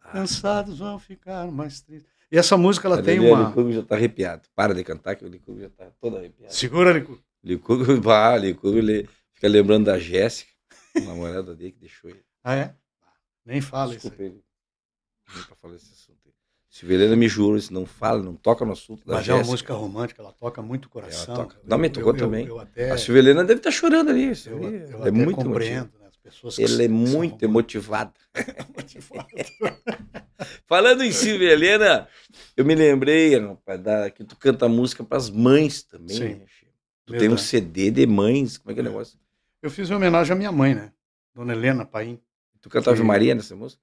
Ah. 0.00 0.08
Cansados 0.10 0.78
vão 0.80 0.98
ficar 0.98 1.50
mais 1.50 1.80
tristes. 1.80 2.15
E 2.30 2.38
essa 2.38 2.56
música 2.56 2.88
ela 2.88 3.02
tem 3.02 3.20
uma. 3.20 3.56
O 3.56 3.72
já 3.72 3.80
está 3.80 3.94
arrepiado. 3.94 4.48
Para 4.54 4.74
de 4.74 4.82
cantar 4.82 5.14
que 5.16 5.24
o 5.24 5.28
Licurgo 5.28 5.60
já 5.60 5.68
está 5.68 5.90
todo 6.00 6.16
arrepiado. 6.16 6.52
Segura, 6.52 6.92
Licurgo. 6.92 7.22
Licurgo, 7.42 7.84
ah, 8.10 8.36
Licurgo 8.36 8.78
ele 8.78 9.08
fica 9.32 9.48
lembrando 9.48 9.86
da 9.86 9.98
Jéssica, 9.98 10.50
a 10.96 11.00
namorada 11.00 11.54
dele 11.54 11.72
que 11.72 11.80
deixou 11.80 12.10
ele. 12.10 12.24
Ah, 12.42 12.56
é? 12.56 12.74
Nem 13.44 13.60
fala 13.60 13.92
Desculpa 13.92 14.16
isso. 14.16 14.24
Ele. 14.24 14.44
Nem 15.34 15.44
para 15.44 15.56
falar 15.56 15.76
esse 15.76 15.92
assunto. 15.92 16.16
Silvelena 16.68 17.16
me 17.16 17.26
jura, 17.26 17.58
se 17.58 17.72
não 17.72 17.86
fala, 17.86 18.22
não 18.22 18.34
toca 18.34 18.62
no 18.62 18.72
assunto 18.72 19.06
da 19.06 19.14
Mas 19.14 19.24
Jéssica. 19.24 19.40
é 19.40 19.42
uma 19.42 19.50
música 19.50 19.72
romântica, 19.72 20.20
ela 20.20 20.32
toca 20.32 20.60
muito 20.60 20.86
o 20.86 20.88
coração. 20.90 21.34
Ela 21.34 21.44
toca. 21.44 21.60
Não, 21.64 21.78
me 21.78 21.88
tocou 21.88 22.12
eu, 22.12 22.18
também. 22.18 22.44
Eu, 22.44 22.56
eu 22.56 22.60
até... 22.60 22.90
A 22.90 22.98
Silvelena 22.98 23.44
deve 23.44 23.60
estar 23.60 23.70
tá 23.70 23.74
chorando 23.74 24.10
ali. 24.10 24.30
Eu, 24.44 24.62
eu 24.62 25.06
é 25.06 25.10
muito 25.10 25.36
compreendo, 25.36 25.90
né? 25.98 26.05
As 26.26 26.34
pessoas 26.34 26.58
Ele 26.58 26.84
é 26.84 26.88
muito 26.88 27.42
emotivado. 27.42 28.12
Falando 30.66 31.02
em 31.02 31.12
Silvia 31.12 31.52
Helena, 31.52 32.08
eu 32.56 32.64
me 32.64 32.74
lembrei, 32.74 33.38
rapaz, 33.38 33.80
da, 33.80 34.10
que 34.10 34.24
tu 34.24 34.36
canta 34.36 34.68
música 34.68 35.04
para 35.04 35.16
as 35.16 35.30
mães 35.30 35.82
também. 35.82 36.16
Sim, 36.16 36.34
né? 36.34 36.46
Tu 37.04 37.12
verdade. 37.12 37.28
tem 37.28 37.28
um 37.28 37.38
CD 37.38 37.90
de 37.90 38.06
mães, 38.06 38.58
como 38.58 38.72
é 38.72 38.74
que 38.74 38.80
é 38.80 38.82
o 38.82 38.86
negócio? 38.86 39.18
Eu 39.62 39.70
fiz 39.70 39.88
uma 39.90 39.96
homenagem 39.96 40.32
à 40.32 40.36
minha 40.36 40.52
mãe, 40.52 40.74
né? 40.74 40.92
Dona 41.34 41.52
Helena 41.52 41.84
Paim. 41.84 42.20
Tu 42.60 42.68
canta 42.68 42.90
Ave 42.90 43.02
Maria 43.02 43.34
nessa 43.34 43.54
música? 43.54 43.80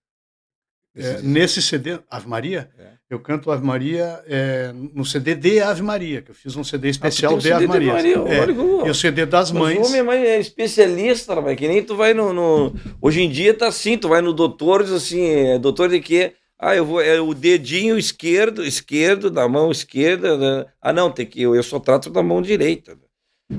É, 0.96 1.22
nesse 1.24 1.60
CD, 1.60 2.00
Ave 2.10 2.28
Maria, 2.28 2.70
é. 2.78 2.84
eu 3.10 3.20
canto 3.20 3.50
Ave 3.50 3.66
Maria 3.66 4.22
é, 4.28 4.72
no 4.94 5.04
CD 5.04 5.34
de 5.34 5.60
Ave 5.60 5.82
Maria, 5.82 6.22
que 6.22 6.30
eu 6.30 6.36
fiz 6.36 6.56
um 6.56 6.64
CD 6.64 6.88
ah, 6.88 6.92
especial 6.92 7.32
ah, 7.34 7.36
um 7.36 7.40
de, 7.40 7.52
Ave 7.52 7.66
Maria. 7.66 7.94
Maria. 7.94 8.18
É, 8.18 8.88
e 8.88 8.90
o 8.92 8.94
CD 8.94 9.26
das 9.26 9.52
mães. 9.52 9.80
Mas 9.80 9.90
minha 9.90 10.04
mãe 10.04 10.24
é 10.24 10.40
especialista, 10.40 11.34
rapaz, 11.34 11.58
que 11.58 11.68
nem 11.68 11.82
tu 11.82 11.96
vai 11.96 12.14
no, 12.14 12.32
no, 12.32 12.74
Hoje 13.02 13.22
em 13.22 13.30
dia 13.30 13.56
tá 13.56 13.68
assim, 13.68 13.98
tu 13.98 14.08
vai 14.08 14.22
no 14.22 14.32
doutor, 14.32 14.84
diz 14.84 14.92
assim, 14.92 15.26
é, 15.26 15.58
doutor 15.58 15.90
de 15.90 16.00
quê? 16.00 16.34
Ah, 16.60 16.76
eu 16.76 16.86
vou. 16.86 17.02
É 17.02 17.20
o 17.20 17.34
dedinho 17.34 17.98
esquerdo, 17.98 18.64
esquerdo, 18.64 19.30
da 19.30 19.50
mão 19.50 19.70
esquerda. 19.70 20.38
Né? 20.38 20.66
Ah, 20.82 20.94
não, 20.94 21.12
tem 21.12 21.26
que. 21.26 21.42
Eu, 21.42 21.54
eu 21.54 21.64
só 21.64 21.78
trato 21.78 22.10
da 22.10 22.24
mão 22.24 22.42
direita. 22.42 22.98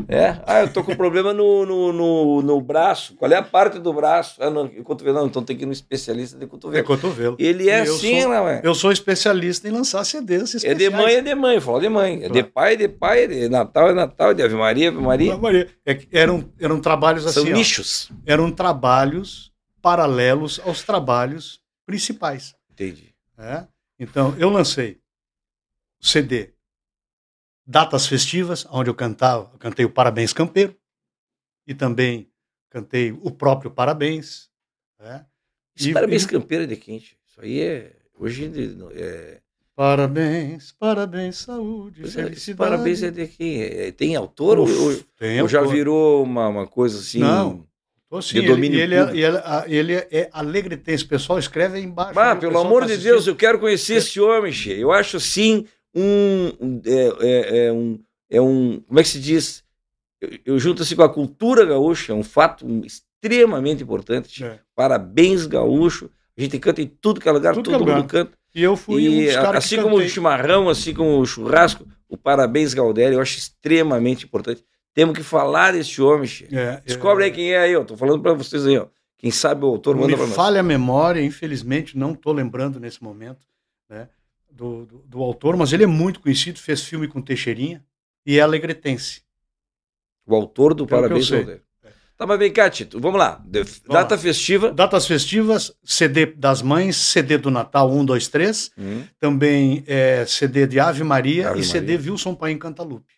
É? 0.09 0.37
Ah, 0.47 0.61
eu 0.61 0.73
tô 0.73 0.83
com 0.85 0.95
problema 0.95 1.33
no, 1.33 1.65
no, 1.65 1.93
no, 1.93 2.43
no, 2.43 2.61
braço. 2.61 3.15
Qual 3.17 3.31
é 3.31 3.37
a 3.37 3.43
parte 3.43 3.79
do 3.79 3.93
braço? 3.93 4.43
Ah, 4.43 4.51
não, 4.51 4.69
cotovelo. 4.83 5.19
Não, 5.19 5.27
então 5.27 5.43
tem 5.43 5.57
que 5.57 5.65
ir 5.65 5.67
no 5.67 5.73
especialista 5.73 6.39
de 6.39 6.47
cotovelo. 6.47 6.81
É 6.81 6.83
cotovelo. 6.83 7.37
Ele 7.39 7.69
é 7.69 7.81
assim, 7.81 8.21
sou, 8.23 8.31
não 8.31 8.49
é? 8.49 8.61
Eu 8.65 8.75
sou 8.75 8.93
especialista 8.93 9.69
em 9.69 9.71
lançar 9.71 10.05
CDs 10.05 10.55
especiais. 10.55 10.81
É 10.81 10.91
de 10.91 10.91
mãe, 10.91 11.15
é 11.15 11.23
de 11.23 11.35
mãe. 11.35 11.61
Fala 11.61 11.81
de 11.81 11.89
mãe. 11.89 12.25
É 12.25 12.29
de 12.29 12.43
pai, 12.43 12.75
é 12.75 12.77
de 12.77 12.89
pai. 12.89 13.25
É 13.25 13.27
de 13.27 13.49
Natal, 13.49 13.91
é 13.91 13.95
Natal. 13.95 14.31
É 14.31 14.35
de 14.35 14.43
Ave 14.43 14.55
Maria, 14.55 14.89
Ave 14.89 14.99
Maria. 14.99 15.33
Ave 15.33 15.43
Maria. 15.43 15.69
É, 15.85 16.01
eram, 16.13 16.45
eram 16.59 16.81
trabalhos 16.81 17.27
assim, 17.27 17.45
São 17.47 17.53
nichos. 17.53 18.11
Ó, 18.11 18.17
eram 18.27 18.51
trabalhos 18.51 19.53
paralelos 19.83 20.61
aos 20.65 20.83
trabalhos 20.83 21.61
principais. 21.85 22.55
Entendi. 22.73 23.15
É? 23.39 23.65
Então, 23.99 24.35
eu 24.39 24.49
lancei 24.49 24.99
CD 26.01 26.54
datas 27.67 28.07
festivas, 28.07 28.67
onde 28.71 28.91
eu 28.91 28.95
cantava, 28.95 29.51
eu 29.53 29.59
cantei 29.59 29.85
o 29.85 29.91
Parabéns 29.91 30.33
Campeiro 30.33 30.77
e 31.67 31.75
também 31.75 32.29
cantei 32.71 33.13
o 33.13 33.31
próprio 33.31 33.71
Parabéns. 33.71 34.51
Né? 34.99 35.25
Esse 35.77 35.91
e, 35.91 35.93
Parabéns 35.93 36.25
e... 36.25 36.29
Campeiro 36.29 36.65
é 36.65 36.67
de 36.67 36.77
quente. 36.77 37.17
Isso 37.27 37.41
aí 37.41 37.61
é 37.61 37.93
hoje 38.19 38.51
é... 38.93 39.41
Parabéns, 39.77 40.71
parabéns, 40.79 41.39
saúde, 41.39 42.03
pois 42.03 42.17
é, 42.17 42.23
felicidade. 42.23 42.71
parabéns 42.71 43.03
é 43.03 43.11
de 43.11 43.27
quem? 43.27 43.61
É, 43.61 43.91
tem 43.91 44.15
autor 44.15 44.61
Uf, 44.61 44.73
ou, 44.73 44.97
tem 45.19 45.43
ou 45.43 45.49
já 45.49 45.63
virou 45.63 46.23
uma, 46.23 46.47
uma 46.47 46.65
coisa 46.65 47.01
assim? 47.01 47.19
Não. 47.19 47.67
Assim, 48.13 48.41
de 48.41 48.47
domínio 48.47 48.79
ele, 48.79 48.95
ele, 48.95 49.25
é, 49.25 49.65
ele, 49.67 49.95
é 49.95 50.31
alegretense. 50.33 51.05
O 51.05 51.09
pessoal 51.09 51.41
escreve 51.41 51.79
aí 51.79 51.83
embaixo. 51.83 52.17
Ah, 52.17 52.37
pelo 52.37 52.57
amor 52.59 52.83
tá 52.83 52.87
de 52.87 52.99
Deus, 52.99 53.27
eu 53.27 53.35
quero 53.35 53.59
conhecer 53.59 53.95
é. 53.95 53.97
esse 53.97 54.21
homem, 54.21 54.53
che. 54.53 54.71
Eu 54.71 54.93
acho 54.93 55.17
assim 55.17 55.67
um 55.95 56.81
é, 56.85 57.13
é, 57.21 57.67
é, 57.67 57.73
um. 57.73 57.99
é 58.31 58.41
um. 58.41 58.81
Como 58.81 59.01
é 59.01 59.03
que 59.03 59.09
se 59.09 59.21
diz? 59.21 59.63
Eu, 60.21 60.39
eu 60.45 60.59
junto 60.59 60.83
assim 60.83 60.97
com 60.97 61.03
a 61.03 61.13
cultura 61.13 61.65
gaúcha, 61.65 62.13
é 62.13 62.15
um 62.15 62.25
fato 62.25 62.67
extremamente 62.85 63.83
importante. 63.83 64.45
É. 64.45 64.59
Parabéns, 64.75 65.47
gaúcho. 65.47 66.11
A 66.37 66.41
gente 66.41 66.59
canta 66.59 66.83
em 66.83 66.87
tudo 66.87 67.21
que 67.21 67.29
é 67.29 67.33
lugar, 67.33 67.55
tudo 67.55 67.71
todo 67.71 67.81
mundo 67.81 67.89
lugar. 67.89 68.07
canta. 68.07 68.33
E 68.55 68.63
eu 68.63 68.77
fui 68.77 69.03
e, 69.03 69.37
um 69.37 69.51
Assim 69.51 69.83
como 69.83 69.97
o 69.97 70.09
chimarrão, 70.09 70.69
assim 70.69 70.95
como 70.95 71.19
o 71.19 71.27
churrasco, 71.27 71.87
o 72.09 72.17
parabéns, 72.17 72.73
Galdério, 72.73 73.17
eu 73.17 73.21
acho 73.21 73.37
extremamente 73.39 74.25
importante. 74.25 74.65
Temos 74.93 75.17
que 75.17 75.25
falar 75.25 75.73
desse 75.73 76.01
homem, 76.01 76.29
é, 76.53 76.81
Descobre 76.85 77.25
é, 77.25 77.27
aí 77.27 77.33
quem 77.33 77.53
é 77.53 77.59
aí, 77.59 77.73
eu 77.73 77.85
tô 77.85 77.97
falando 77.97 78.23
para 78.23 78.33
vocês 78.33 78.65
aí, 78.65 78.79
ó. 78.79 78.87
Quem 79.19 79.31
sabe 79.31 79.65
o 79.65 79.69
autor 79.69 79.97
manda 79.97 80.17
para 80.17 80.27
nós. 80.27 80.35
falha 80.35 80.61
a 80.61 80.63
memória, 80.63 81.21
infelizmente, 81.21 81.97
não 81.97 82.13
estou 82.13 82.33
lembrando 82.33 82.79
nesse 82.79 83.03
momento, 83.03 83.45
né? 83.89 84.09
Do, 84.55 84.87
do, 84.87 84.99
do, 85.07 85.23
autor, 85.23 85.57
mas 85.57 85.73
ele 85.73 85.85
é 85.85 85.87
muito 85.87 86.21
conhecido, 86.21 86.59
fez 86.59 86.83
filme 86.83 87.09
com 87.09 87.21
Teixeirinha 87.21 87.85
e 88.25 88.39
é 88.39 88.41
alegretense. 88.41 89.23
O 90.27 90.35
autor 90.35 90.75
do 90.75 90.87
Pelo 90.87 91.03
Parabéns 91.03 91.31
ao 91.33 91.39
é. 91.41 91.61
Tá, 92.17 92.27
mas 92.27 92.39
vem 92.39 92.53
cá, 92.53 92.71
Tito, 92.71 93.01
vamos 93.01 93.19
lá. 93.19 93.43
De- 93.45 93.65
Data 93.89 94.17
festiva. 94.17 94.73
Datas 94.73 95.05
festivas, 95.07 95.77
CD 95.83 96.27
das 96.27 96.63
mães, 96.63 96.97
CD 96.97 97.37
do 97.37 97.51
Natal 97.51 97.91
1, 97.91 98.05
2, 98.05 98.29
3. 98.29 98.71
Hum. 98.79 99.03
Também 99.19 99.83
é, 99.87 100.25
CD 100.25 100.65
de 100.67 100.79
Ave 100.79 101.03
Maria 101.03 101.51
Ave 101.51 101.61
e 101.61 101.65
CD 101.65 101.97
Maria. 101.97 102.13
Wilson 102.13 102.35
Paim 102.37 102.57
Cantalupe. 102.57 103.13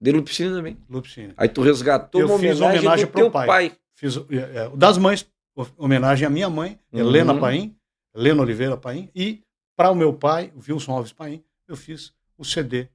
De 0.00 0.12
Lupicina 0.12 0.54
também. 0.56 0.78
Lupicina. 0.88 1.34
Aí 1.36 1.48
tu 1.48 1.60
resgatou 1.60 2.20
Eu 2.20 2.28
uma 2.28 2.38
fiz 2.38 2.52
homenagem, 2.60 2.78
homenagem 2.78 3.06
pro 3.06 3.20
teu 3.22 3.30
pai. 3.32 3.46
pai. 3.46 3.72
Fiz 3.96 4.16
é, 4.16 4.36
é, 4.36 4.70
das 4.76 4.96
mães, 4.96 5.26
ho- 5.56 5.66
homenagem 5.76 6.24
à 6.26 6.30
minha 6.30 6.48
mãe, 6.48 6.78
Uhum. 6.92 7.00
Helena 7.00 7.34
Paim, 7.36 7.74
Helena 8.14 8.42
Oliveira 8.42 8.76
Paim, 8.76 9.10
e 9.14 9.42
para 9.76 9.90
o 9.90 9.94
meu 9.94 10.12
pai, 10.14 10.52
o 10.56 10.60
Wilson 10.60 10.92
Alves 10.92 11.12
Paim, 11.12 11.44
eu 11.68 11.76
fiz 11.76 12.12
o 12.38 12.44
CD 12.44 12.88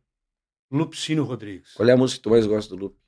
Lupicínio 0.72 1.24
Rodrigues. 1.24 1.74
Qual 1.76 1.88
é 1.88 1.92
a 1.92 1.98
música 1.98 2.18
que 2.20 2.24
tu 2.24 2.30
mais 2.32 2.46
gosta 2.48 2.76
do 2.76 2.82
Lupe? 2.86 3.00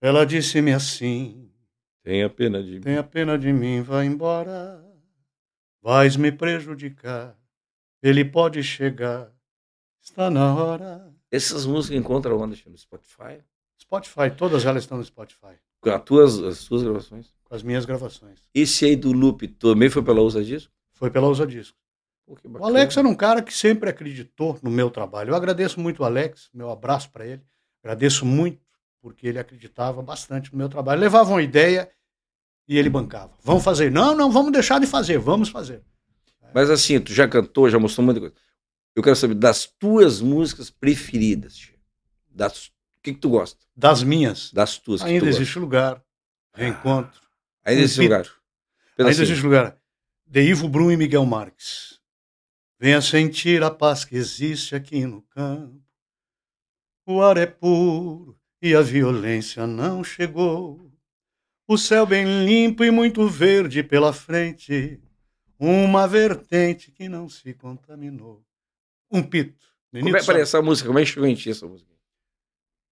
Ela 0.00 0.24
disse-me 0.24 0.72
assim: 0.72 1.50
Tenha 2.02 2.28
pena 2.30 2.62
de 2.62 2.72
mim. 2.72 2.80
Tenha 2.80 3.02
pena 3.02 3.38
de 3.38 3.52
mim, 3.52 3.82
vai 3.82 4.06
embora. 4.06 4.82
Vais 5.82 6.16
me 6.16 6.32
prejudicar. 6.32 7.38
Ele 8.02 8.24
pode 8.24 8.62
chegar. 8.62 9.30
Está 10.02 10.30
na 10.30 10.54
hora. 10.54 11.14
Essas 11.30 11.66
músicas 11.66 11.98
encontram 11.98 12.38
onde? 12.38 12.62
No 12.68 12.76
Spotify? 12.78 13.42
Spotify, 13.80 14.30
todas 14.36 14.64
elas 14.64 14.84
estão 14.84 14.98
no 14.98 15.04
Spotify, 15.04 15.54
Com 15.80 15.90
as 15.90 16.02
tuas, 16.04 16.38
as 16.42 16.64
tuas 16.64 16.82
gravações? 16.82 17.34
com 17.44 17.54
as 17.54 17.62
minhas 17.62 17.84
gravações. 17.84 18.38
Esse 18.54 18.84
aí 18.84 18.94
do 18.94 19.10
Lupe 19.10 19.48
também 19.48 19.90
foi 19.90 20.02
pela 20.02 20.20
Usa 20.20 20.44
Disco? 20.44 20.72
Foi 20.92 21.10
pela 21.10 21.26
Usa 21.28 21.46
Disco. 21.46 21.76
O. 22.30 22.64
Alex 22.64 22.96
era 22.96 23.08
um 23.08 23.14
cara 23.14 23.42
que 23.42 23.52
sempre 23.52 23.90
acreditou 23.90 24.56
no 24.62 24.70
meu 24.70 24.88
trabalho. 24.88 25.30
Eu 25.30 25.34
agradeço 25.34 25.80
muito 25.80 26.02
o 26.02 26.04
Alex, 26.04 26.48
meu 26.54 26.70
abraço 26.70 27.10
para 27.10 27.26
ele. 27.26 27.42
Agradeço 27.82 28.24
muito 28.24 28.60
porque 29.00 29.26
ele 29.26 29.38
acreditava 29.38 30.00
bastante 30.00 30.52
no 30.52 30.58
meu 30.58 30.68
trabalho. 30.68 31.00
Levava 31.00 31.30
uma 31.30 31.42
ideia 31.42 31.90
e 32.68 32.78
ele 32.78 32.88
bancava. 32.88 33.32
Vamos 33.42 33.64
fazer. 33.64 33.90
Não, 33.90 34.14
não, 34.14 34.30
vamos 34.30 34.52
deixar 34.52 34.78
de 34.78 34.86
fazer. 34.86 35.18
Vamos 35.18 35.48
fazer. 35.48 35.82
Mas 36.54 36.70
assim, 36.70 37.00
tu 37.00 37.12
já 37.12 37.26
cantou, 37.26 37.68
já 37.68 37.78
mostrou 37.78 38.04
muita 38.04 38.20
coisa. 38.20 38.34
Eu 38.94 39.02
quero 39.02 39.16
saber 39.16 39.34
das 39.34 39.66
tuas 39.66 40.20
músicas 40.20 40.70
preferidas, 40.70 41.56
Tio. 41.56 41.78
Das... 42.28 42.66
O 42.66 43.02
que, 43.02 43.14
que 43.14 43.20
tu 43.20 43.30
gosta? 43.30 43.58
Das 43.74 44.02
minhas, 44.02 44.52
Das 44.52 44.76
tuas 44.76 45.02
que 45.02 45.08
ainda 45.08 45.20
tu 45.20 45.26
gosta. 45.26 45.40
existe 45.40 45.58
lugar. 45.58 46.02
Reencontro. 46.54 47.20
Ainda 47.64 47.80
um 47.80 47.84
existe 47.84 48.02
lugar. 48.02 48.26
Ainda 48.98 49.10
existe 49.10 49.42
lugar. 49.42 49.76
De 50.26 50.42
Ivo 50.42 50.68
Brum 50.68 50.90
e 50.90 50.96
Miguel 50.96 51.24
Marques. 51.24 51.99
Venha 52.80 53.02
sentir 53.02 53.62
a 53.62 53.70
paz 53.70 54.06
que 54.06 54.16
existe 54.16 54.74
aqui 54.74 55.04
no 55.04 55.20
campo. 55.20 55.78
O 57.04 57.20
ar 57.20 57.36
é 57.36 57.44
puro 57.44 58.34
e 58.62 58.74
a 58.74 58.80
violência 58.80 59.66
não 59.66 60.02
chegou. 60.02 60.90
O 61.68 61.76
céu 61.76 62.06
bem 62.06 62.46
limpo 62.46 62.82
e 62.82 62.90
muito 62.90 63.28
verde 63.28 63.82
pela 63.82 64.14
frente. 64.14 64.98
Uma 65.58 66.08
vertente 66.08 66.90
que 66.90 67.06
não 67.06 67.28
se 67.28 67.52
contaminou. 67.52 68.42
Um 69.10 69.22
pito. 69.22 69.62
Como 69.92 70.16
é, 70.16 70.24
peraí, 70.24 70.40
essa 70.40 70.62
música, 70.62 70.86
como 70.86 70.98
é 70.98 71.02
que 71.02 71.10
chegou 71.10 71.28
em 71.28 71.34
ti 71.34 71.50
essa 71.50 71.66
música? 71.66 71.90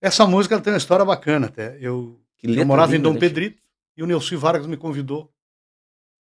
Essa 0.02 0.26
música 0.26 0.60
tem 0.60 0.74
uma 0.74 0.78
história 0.78 1.04
bacana 1.04 1.46
até. 1.46 1.78
Eu, 1.80 2.20
eu 2.42 2.66
morava 2.66 2.92
em 2.92 2.96
linda, 2.96 3.08
Dom 3.08 3.14
né, 3.14 3.20
Pedrito 3.20 3.62
e 3.96 4.02
o 4.02 4.06
Neuci 4.06 4.36
Vargas 4.36 4.66
me 4.66 4.76
convidou. 4.76 5.32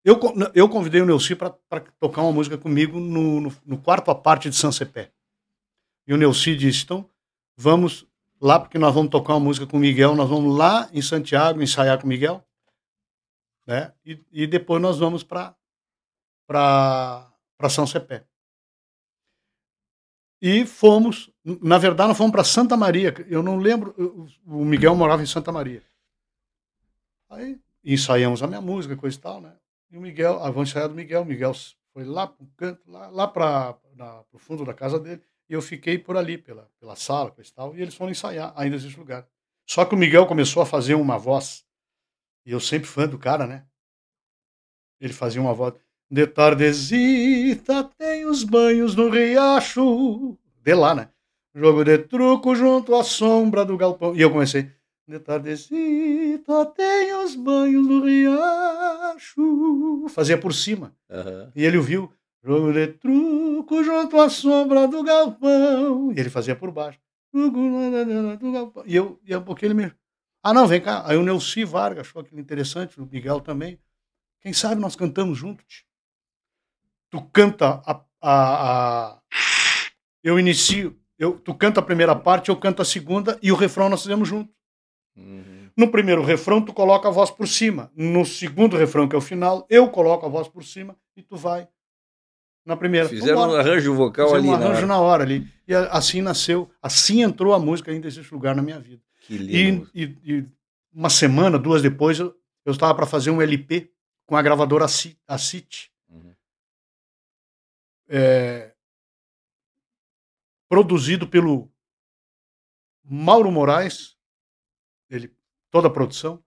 Eu, 0.05 0.19
eu 0.53 0.69
convidei 0.69 1.01
o 1.01 1.05
Neuci 1.05 1.35
para 1.35 1.49
tocar 1.99 2.21
uma 2.21 2.31
música 2.31 2.59
comigo 2.59 2.99
no, 2.99 3.41
no, 3.41 3.55
no 3.65 3.77
quarto 3.81 4.11
à 4.11 4.15
parte 4.15 4.51
de 4.51 4.55
Sansepé. 4.55 5.11
E 6.05 6.13
o 6.13 6.17
Neuci 6.17 6.55
disse: 6.55 6.83
então, 6.83 7.09
vamos 7.57 8.07
lá, 8.39 8.59
porque 8.59 8.77
nós 8.77 8.93
vamos 8.93 9.09
tocar 9.09 9.33
uma 9.33 9.39
música 9.39 9.65
com 9.65 9.77
o 9.77 9.79
Miguel, 9.79 10.15
nós 10.15 10.29
vamos 10.29 10.55
lá 10.55 10.87
em 10.93 11.01
Santiago 11.01 11.59
ensaiar 11.59 11.97
com 11.97 12.05
o 12.05 12.07
Miguel, 12.07 12.45
né? 13.65 13.91
E, 14.05 14.23
e 14.31 14.45
depois 14.45 14.79
nós 14.79 14.99
vamos 14.99 15.23
para 15.23 15.57
São 17.67 17.87
Cepé. 17.87 18.27
E 20.39 20.67
fomos, 20.67 21.31
na 21.43 21.79
verdade, 21.79 22.09
nós 22.09 22.17
fomos 22.17 22.31
para 22.31 22.43
Santa 22.43 22.77
Maria. 22.77 23.11
Eu 23.27 23.41
não 23.41 23.57
lembro, 23.57 23.95
o 24.45 24.63
Miguel 24.63 24.95
morava 24.95 25.23
em 25.23 25.25
Santa 25.25 25.51
Maria. 25.51 25.81
Aí 27.27 27.59
ensaiamos 27.83 28.43
a 28.43 28.47
minha 28.47 28.61
música, 28.61 28.95
coisa 28.95 29.17
e 29.17 29.19
tal, 29.19 29.41
né? 29.41 29.57
E 29.95 29.97
o 29.97 30.01
Miguel, 30.01 30.43
a 30.43 30.49
ensaiar 30.49 30.89
do 30.89 30.93
Miguel. 30.93 31.21
O 31.21 31.25
Miguel 31.25 31.53
foi 31.93 32.03
lá 32.03 32.27
para 32.27 32.45
canto, 32.57 32.81
lá, 32.85 33.07
lá 33.07 33.27
para 33.29 33.77
o 34.33 34.37
fundo 34.37 34.65
da 34.65 34.73
casa 34.73 34.99
dele. 34.99 35.21
E 35.49 35.53
eu 35.53 35.61
fiquei 35.61 35.97
por 35.97 36.17
ali, 36.17 36.37
pela, 36.37 36.69
pela 36.77 36.97
sala, 36.97 37.31
coisa 37.31 37.49
e 37.49 37.53
tal. 37.53 37.73
E 37.77 37.81
eles 37.81 37.95
foram 37.95 38.11
ensaiar, 38.11 38.51
ainda 38.57 38.75
existe 38.75 38.99
lugar. 38.99 39.25
Só 39.65 39.85
que 39.85 39.95
o 39.95 39.97
Miguel 39.97 40.27
começou 40.27 40.61
a 40.61 40.65
fazer 40.65 40.95
uma 40.95 41.17
voz. 41.17 41.65
E 42.45 42.51
eu 42.51 42.59
sempre 42.59 42.89
fã 42.89 43.07
do 43.07 43.17
cara, 43.17 43.47
né? 43.47 43.65
Ele 44.99 45.13
fazia 45.13 45.39
uma 45.39 45.53
voz. 45.53 45.75
De 46.11 46.27
tardezita 46.27 47.85
tem 47.97 48.25
os 48.25 48.43
banhos 48.43 48.95
no 48.95 49.09
riacho. 49.09 50.37
De 50.61 50.73
lá, 50.73 50.93
né? 50.93 51.09
Jogo 51.53 51.85
de 51.85 51.99
truco 51.99 52.53
junto 52.53 52.95
à 52.95 53.01
sombra 53.01 53.63
do 53.63 53.77
galpão. 53.77 54.13
E 54.13 54.19
eu 54.19 54.29
comecei. 54.29 54.69
De 55.07 55.19
tardezita 55.19 56.65
tem 56.75 57.13
os 57.23 57.35
banhos 57.35 57.87
no 57.87 58.03
riacho. 58.05 60.07
Fazia 60.09 60.37
por 60.37 60.53
cima. 60.53 60.95
Aham. 61.09 61.51
E 61.55 61.63
ele 61.63 61.77
ouviu. 61.77 62.11
Jogo 62.43 62.71
de 62.73 62.87
truco 62.87 63.83
junto 63.83 64.19
à 64.19 64.29
sombra 64.29 64.87
do 64.87 65.03
galpão. 65.03 66.11
E 66.11 66.19
ele 66.19 66.29
fazia 66.29 66.55
por 66.55 66.71
baixo. 66.71 66.99
Do. 67.33 68.83
E 68.85 68.95
eu, 68.95 69.19
e 69.25 69.35
um 69.35 69.41
pouquinho 69.43 69.71
ele 69.71 69.85
me. 69.85 69.91
Ah, 70.43 70.53
não, 70.53 70.67
vem 70.67 70.81
cá. 70.81 71.03
Aí 71.07 71.17
o 71.17 71.23
Neuci 71.23 71.63
Vargas 71.65 72.07
achou 72.07 72.21
aquilo 72.21 72.39
interessante, 72.39 72.99
o 72.99 73.05
Miguel 73.05 73.41
também. 73.41 73.79
Quem 74.41 74.53
sabe 74.53 74.79
nós 74.79 74.95
cantamos 74.95 75.37
juntos? 75.37 75.83
Tu 77.09 77.21
canta 77.33 77.81
a, 77.85 78.01
a, 78.21 79.07
a- 79.11 79.21
Eu 80.23 80.39
inicio. 80.39 80.99
Eu, 81.17 81.39
tu 81.39 81.53
canta 81.55 81.79
a 81.79 81.83
primeira 81.83 82.15
parte, 82.15 82.49
eu 82.49 82.57
canto 82.59 82.81
a 82.81 82.85
segunda 82.85 83.39
e 83.41 83.51
o 83.51 83.55
refrão 83.55 83.89
nós 83.89 84.01
fizemos 84.03 84.27
junto. 84.27 84.53
Uhum. 85.15 85.69
No 85.77 85.89
primeiro 85.91 86.21
refrão, 86.23 86.61
tu 86.63 86.73
coloca 86.73 87.07
a 87.07 87.11
voz 87.11 87.31
por 87.31 87.47
cima. 87.47 87.91
No 87.95 88.25
segundo 88.25 88.75
refrão, 88.77 89.07
que 89.07 89.15
é 89.15 89.17
o 89.17 89.21
final, 89.21 89.65
eu 89.69 89.89
coloco 89.89 90.25
a 90.25 90.29
voz 90.29 90.47
por 90.47 90.63
cima 90.63 90.95
e 91.15 91.21
tu 91.23 91.35
vai 91.37 91.67
na 92.65 92.75
primeira. 92.75 93.07
Fizeram 93.07 93.49
um 93.51 93.55
arranjo 93.55 93.93
vocal 93.95 94.27
Fizemos 94.29 94.45
ali 94.45 94.55
um 94.55 94.59
na 94.59 94.65
arranjo 94.65 94.77
hora. 94.79 94.87
na 94.87 94.99
hora 94.99 95.23
ali. 95.23 95.47
E 95.67 95.73
assim 95.73 96.21
nasceu, 96.21 96.69
assim 96.81 97.21
entrou 97.21 97.53
a 97.53 97.59
música, 97.59 97.91
ainda 97.91 98.07
existe 98.07 98.33
lugar 98.33 98.55
na 98.55 98.61
minha 98.61 98.79
vida. 98.79 99.01
Que 99.21 99.37
lindo. 99.37 99.89
E, 99.93 100.03
e- 100.03 100.17
e 100.39 100.45
uma 100.93 101.09
semana, 101.09 101.57
duas 101.57 101.81
depois, 101.81 102.19
eu, 102.19 102.35
estava 102.67 102.93
para 102.95 103.05
fazer 103.05 103.29
um 103.31 103.41
LP 103.41 103.91
com 104.25 104.35
a 104.35 104.41
gravadora 104.41 104.85
a 104.85 105.37
City, 105.37 105.91
Uhum. 106.09 106.33
é, 108.09 108.73
produzido 110.69 111.27
pelo 111.27 111.69
Mauro 113.03 113.51
Moraes, 113.51 114.14
ele, 115.09 115.31
toda 115.71 115.87
a 115.87 115.91
produção, 115.91 116.43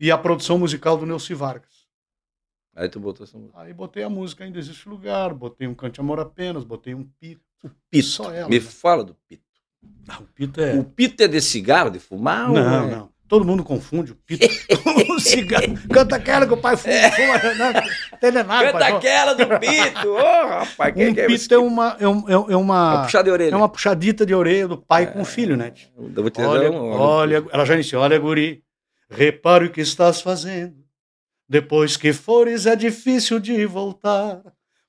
e 0.00 0.10
a 0.10 0.18
produção 0.18 0.58
musical 0.58 0.96
do 0.96 1.04
Neuci 1.06 1.34
Vargas. 1.34 1.86
Aí 2.74 2.88
tu 2.88 3.00
botou 3.00 3.24
essa 3.24 3.36
música. 3.36 3.58
Aí 3.60 3.74
botei 3.74 4.04
a 4.04 4.08
música 4.10 4.44
Ainda 4.44 4.58
Existe 4.58 4.88
Lugar, 4.88 5.34
botei 5.34 5.66
um 5.66 5.74
Cante 5.74 5.98
Amor 6.00 6.20
Apenas, 6.20 6.62
botei 6.64 6.94
um 6.94 7.04
Pito. 7.18 7.42
Pito. 7.90 8.06
Só 8.06 8.32
ela, 8.32 8.48
Me 8.48 8.60
né? 8.60 8.64
fala 8.64 9.02
do 9.02 9.14
pito. 9.14 9.42
Ah, 10.08 10.20
o 10.20 10.26
Pito 10.26 10.60
é... 10.60 10.78
O 10.78 10.84
pito 10.84 11.22
é 11.24 11.26
de 11.28 11.40
cigarro, 11.40 11.90
de 11.90 11.98
fumar? 11.98 12.48
ou 12.48 12.54
Não, 12.54 12.84
é- 12.88 12.90
não. 12.94 13.12
Todo 13.28 13.44
mundo 13.44 13.62
confunde 13.62 14.12
o 14.12 14.14
pito 14.14 14.48
com 14.82 15.12
o 15.12 15.20
cigarro. 15.20 15.74
Canta 15.92 16.16
aquela 16.16 16.46
que 16.46 16.54
o 16.54 16.56
pai 16.56 16.76
fuma. 16.78 16.94
fuma 17.14 17.54
não, 17.54 17.70
entende 18.14 18.42
nada, 18.42 18.64
Canta 18.66 18.78
pai. 18.78 18.92
aquela 18.92 19.34
do 19.34 19.46
pito! 19.60 20.08
Ô, 20.08 20.46
rapaz, 20.48 20.94
quem 20.94 21.08
Um 21.10 21.14
que 21.14 21.20
é 21.20 21.26
pito 21.26 21.54
é 21.54 21.58
uma, 21.58 21.96
é, 22.00 22.08
um- 22.08 22.24
é 22.28 22.52
é 22.54 22.56
uma, 22.56 23.02
puxar 23.04 23.22
de 23.22 23.30
orelha. 23.30 23.52
é 23.52 23.56
uma 23.56 23.68
puxadita 23.68 24.24
de 24.24 24.34
orelha 24.34 24.66
do 24.66 24.78
pai 24.78 25.12
com 25.12 25.20
o 25.20 25.24
filho, 25.26 25.56
né? 25.58 25.72
Olha, 26.38 26.70
um- 26.72 26.90
olha, 26.92 27.44
ela 27.52 27.64
já 27.66 27.74
iniciou. 27.74 28.02
Olha, 28.02 28.18
guri, 28.18 28.62
repare 29.10 29.66
o 29.66 29.70
que 29.70 29.82
estás 29.82 30.20
fazendo. 30.22 30.76
Depois 31.48 31.96
que 31.96 32.12
fores 32.12 32.64
é 32.66 32.74
difícil 32.76 33.38
de 33.38 33.64
voltar. 33.66 34.40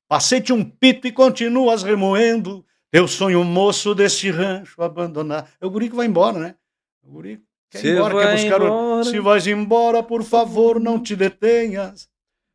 Passei-te 0.08 0.52
um 0.54 0.64
pito 0.64 1.08
e 1.08 1.12
continuas 1.12 1.84
remoendo. 1.84 2.66
Teu 2.92 3.08
sonho 3.08 3.44
moço 3.44 3.94
deste 3.94 4.32
rancho 4.32 4.82
abandonar. 4.82 5.48
É 5.62 5.66
o 5.66 5.70
guri 5.70 5.90
que 5.90 5.96
vai 5.96 6.08
embora, 6.08 6.40
né? 6.40 6.56
O 7.04 7.12
guri 7.12 7.40
quer 7.70 7.80
ir 7.80 7.82
Cê 7.82 7.92
embora, 7.94 8.16
quer 8.16 8.24
vai 8.24 8.36
buscar 8.36 8.62
o... 8.62 8.66
embora. 8.66 9.04
Se 9.04 9.20
vais 9.20 9.48
embora, 9.48 10.04
por 10.04 10.24
favor, 10.24 10.80
não 10.80 11.02
te 11.02 11.16
detenhas. 11.16 12.10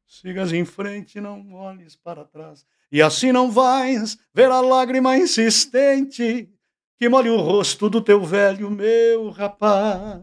Sigas 0.06 0.52
em 0.52 0.64
frente, 0.64 1.20
não 1.20 1.52
olhes 1.54 1.96
para 1.96 2.24
trás. 2.24 2.64
E 2.92 3.02
assim 3.02 3.32
não 3.32 3.50
vais 3.50 4.16
ver 4.32 4.50
a 4.50 4.60
lágrima 4.60 5.16
insistente 5.16 6.48
que 6.98 7.08
molhe 7.08 7.28
o 7.28 7.40
rosto 7.40 7.90
do 7.90 8.00
teu 8.00 8.22
velho, 8.24 8.70
meu 8.70 9.30
rapaz. 9.30 10.22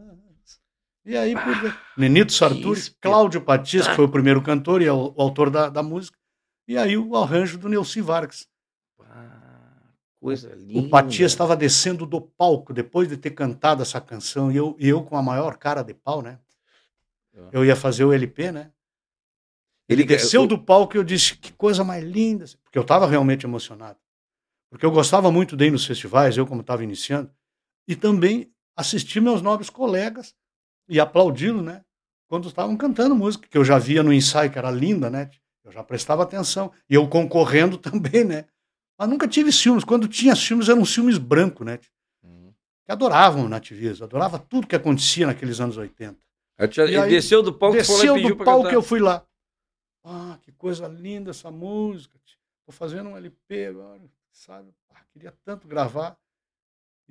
E 1.06 1.18
aí, 1.18 1.34
por... 1.34 1.78
Nenito 1.98 2.32
Sarturi, 2.32 2.80
espetáculo. 2.80 3.00
Cláudio 3.02 3.42
Patias, 3.42 3.88
que 3.88 3.96
foi 3.96 4.06
o 4.06 4.10
primeiro 4.10 4.42
cantor 4.42 4.82
e 4.82 4.86
é 4.86 4.94
o, 4.94 5.14
o 5.16 5.22
autor 5.22 5.50
da, 5.50 5.68
da 5.68 5.84
música, 5.84 6.18
e 6.68 6.78
aí 6.78 6.96
o 6.98 7.16
arranjo 7.18 7.58
do 7.58 7.68
Neuci 7.68 8.02
Vargas. 8.02 8.48
Coisa 10.22 10.54
linda. 10.54 10.80
O 10.80 10.88
Patias 10.88 11.32
estava 11.32 11.58
descendo 11.58 12.06
do 12.06 12.22
palco 12.22 12.72
depois 12.72 13.10
de 13.10 13.18
ter 13.18 13.32
cantado 13.32 13.82
essa 13.82 14.00
canção, 14.00 14.52
e 14.52 14.56
eu, 14.56 14.76
eu 14.80 15.04
com 15.04 15.18
a 15.18 15.22
maior 15.22 15.58
cara 15.58 15.82
de 15.82 15.96
pau, 15.96 16.22
né? 16.22 16.38
Eu 17.52 17.66
ia 17.66 17.76
fazer 17.76 18.06
o 18.06 18.14
LP, 18.14 18.52
né? 18.52 18.72
Ele 19.90 20.04
Ele 20.04 20.08
desceu 20.08 20.46
do 20.46 20.60
palco 20.60 20.96
e 20.96 21.00
eu 21.00 21.04
disse, 21.04 21.36
que 21.36 21.52
coisa 21.52 21.84
mais 21.84 22.04
linda. 22.04 22.46
Porque 22.64 22.78
eu 22.78 22.84
estava 22.84 23.08
realmente 23.08 23.48
emocionado. 23.48 23.98
Porque 24.70 24.86
eu 24.86 24.92
gostava 24.92 25.32
muito 25.32 25.58
de 25.58 25.66
ir 25.66 25.72
nos 25.72 25.86
festivais, 25.86 26.38
eu 26.38 26.46
como 26.46 26.62
estava 26.62 26.84
iniciando, 26.84 27.32
e 27.88 27.96
também 27.96 28.54
assistir 28.76 29.22
meus 29.22 29.42
nobres 29.42 29.72
colegas 29.72 30.36
e 30.88 31.00
aplaudi-lo, 31.00 31.64
né? 31.64 31.84
Quando 32.28 32.48
estavam 32.48 32.78
cantando 32.78 33.16
música, 33.16 33.48
que 33.50 33.58
eu 33.58 33.66
já 33.66 33.80
via 33.80 34.04
no 34.04 34.14
ensaio, 34.14 34.52
que 34.52 34.60
era 34.60 34.70
linda, 34.70 35.10
né? 35.10 35.32
Eu 35.64 35.72
já 35.72 35.84
prestava 35.84 36.22
atenção. 36.22 36.72
E 36.88 36.94
eu 36.94 37.08
concorrendo 37.08 37.76
também, 37.80 38.24
né? 38.24 38.46
Mas 39.02 39.10
nunca 39.10 39.28
tive 39.28 39.52
filmes. 39.52 39.84
Quando 39.84 40.08
tinha 40.08 40.36
filmes, 40.36 40.70
eram 40.70 40.86
filmes 40.86 41.18
brancos, 41.18 41.66
né? 41.66 41.80
Uhum. 42.24 42.54
Que 42.86 42.92
adoravam 42.92 43.46
o 43.46 43.50
nativismo, 43.50 44.06
adorava 44.06 44.38
tudo 44.38 44.68
que 44.68 44.76
acontecia 44.76 45.26
naqueles 45.26 45.60
anos 45.60 45.76
80. 45.76 46.20
Aí 46.56 46.68
tu 46.68 46.76
já- 46.76 46.86
E 46.86 46.96
aí, 46.96 47.10
desceu 47.10 47.42
do 47.42 47.52
palco 47.52 47.76
Desceu 47.78 48.14
do 48.22 48.36
palco 48.38 48.62
cantar. 48.66 48.76
eu 48.76 48.84
fui 48.84 49.00
lá. 49.00 49.26
Ah, 50.04 50.38
que 50.44 50.52
coisa 50.52 50.88
linda 50.88 51.32
essa 51.32 51.50
música. 51.50 52.16
Tô 52.64 52.72
fazendo 52.72 53.10
um 53.10 53.18
LP 53.18 53.66
agora, 53.66 54.02
sabe? 54.32 54.70
Ah, 54.94 55.00
queria 55.12 55.34
tanto 55.44 55.68
gravar. 55.68 56.16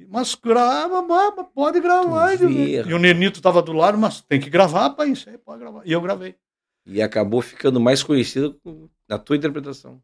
Mas 0.08 0.36
grava, 0.36 1.02
pode 1.44 1.80
gravar. 1.80 2.34
E 2.40 2.94
o 2.94 2.98
Nenito 3.00 3.42
tava 3.42 3.60
do 3.60 3.72
lado, 3.72 3.98
mas 3.98 4.20
tem 4.20 4.38
que 4.40 4.48
gravar, 4.48 4.90
pai, 4.90 5.10
isso 5.10 5.28
aí 5.28 5.36
pode 5.36 5.58
gravar. 5.58 5.82
E 5.84 5.90
eu 5.90 6.00
gravei. 6.00 6.36
E 6.86 7.02
acabou 7.02 7.42
ficando 7.42 7.80
mais 7.80 8.00
conhecido 8.00 8.56
na 9.08 9.18
tua 9.18 9.36
interpretação. 9.36 10.00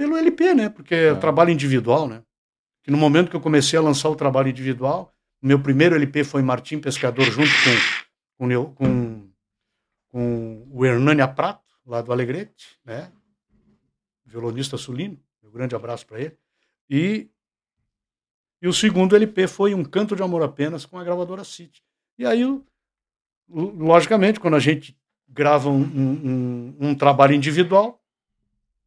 Pelo 0.00 0.16
LP, 0.16 0.54
né? 0.54 0.70
Porque 0.70 0.94
é 0.94 1.12
o 1.12 1.20
trabalho 1.20 1.50
individual, 1.50 2.08
né? 2.08 2.22
Que 2.82 2.90
no 2.90 2.96
momento 2.96 3.28
que 3.28 3.36
eu 3.36 3.40
comecei 3.40 3.78
a 3.78 3.82
lançar 3.82 4.08
o 4.08 4.16
trabalho 4.16 4.48
individual, 4.48 5.14
meu 5.42 5.60
primeiro 5.62 5.94
LP 5.94 6.24
foi 6.24 6.40
Martim 6.40 6.78
Pescador, 6.78 7.26
junto 7.26 7.50
com, 8.38 8.48
com, 8.48 8.74
com, 8.74 9.30
com 10.08 10.66
o 10.70 10.86
Hernânia 10.86 11.28
Prato, 11.28 11.62
lá 11.84 12.00
do 12.00 12.12
Alegrete, 12.12 12.78
né? 12.82 13.12
Violonista 14.24 14.78
sulino. 14.78 15.20
Um 15.44 15.50
grande 15.50 15.74
abraço 15.74 16.06
para 16.06 16.18
ele. 16.18 16.38
E, 16.88 17.28
e 18.62 18.68
o 18.68 18.72
segundo 18.72 19.14
LP 19.14 19.46
foi 19.48 19.74
Um 19.74 19.84
Canto 19.84 20.16
de 20.16 20.22
Amor 20.22 20.42
Apenas 20.42 20.86
com 20.86 20.98
a 20.98 21.04
gravadora 21.04 21.44
City. 21.44 21.82
E 22.18 22.24
aí, 22.24 22.42
logicamente, 23.50 24.40
quando 24.40 24.56
a 24.56 24.60
gente 24.60 24.96
grava 25.28 25.68
um- 25.68 25.82
um- 25.82 26.76
um 26.88 26.94
trabalho 26.94 27.34
individual, 27.34 27.99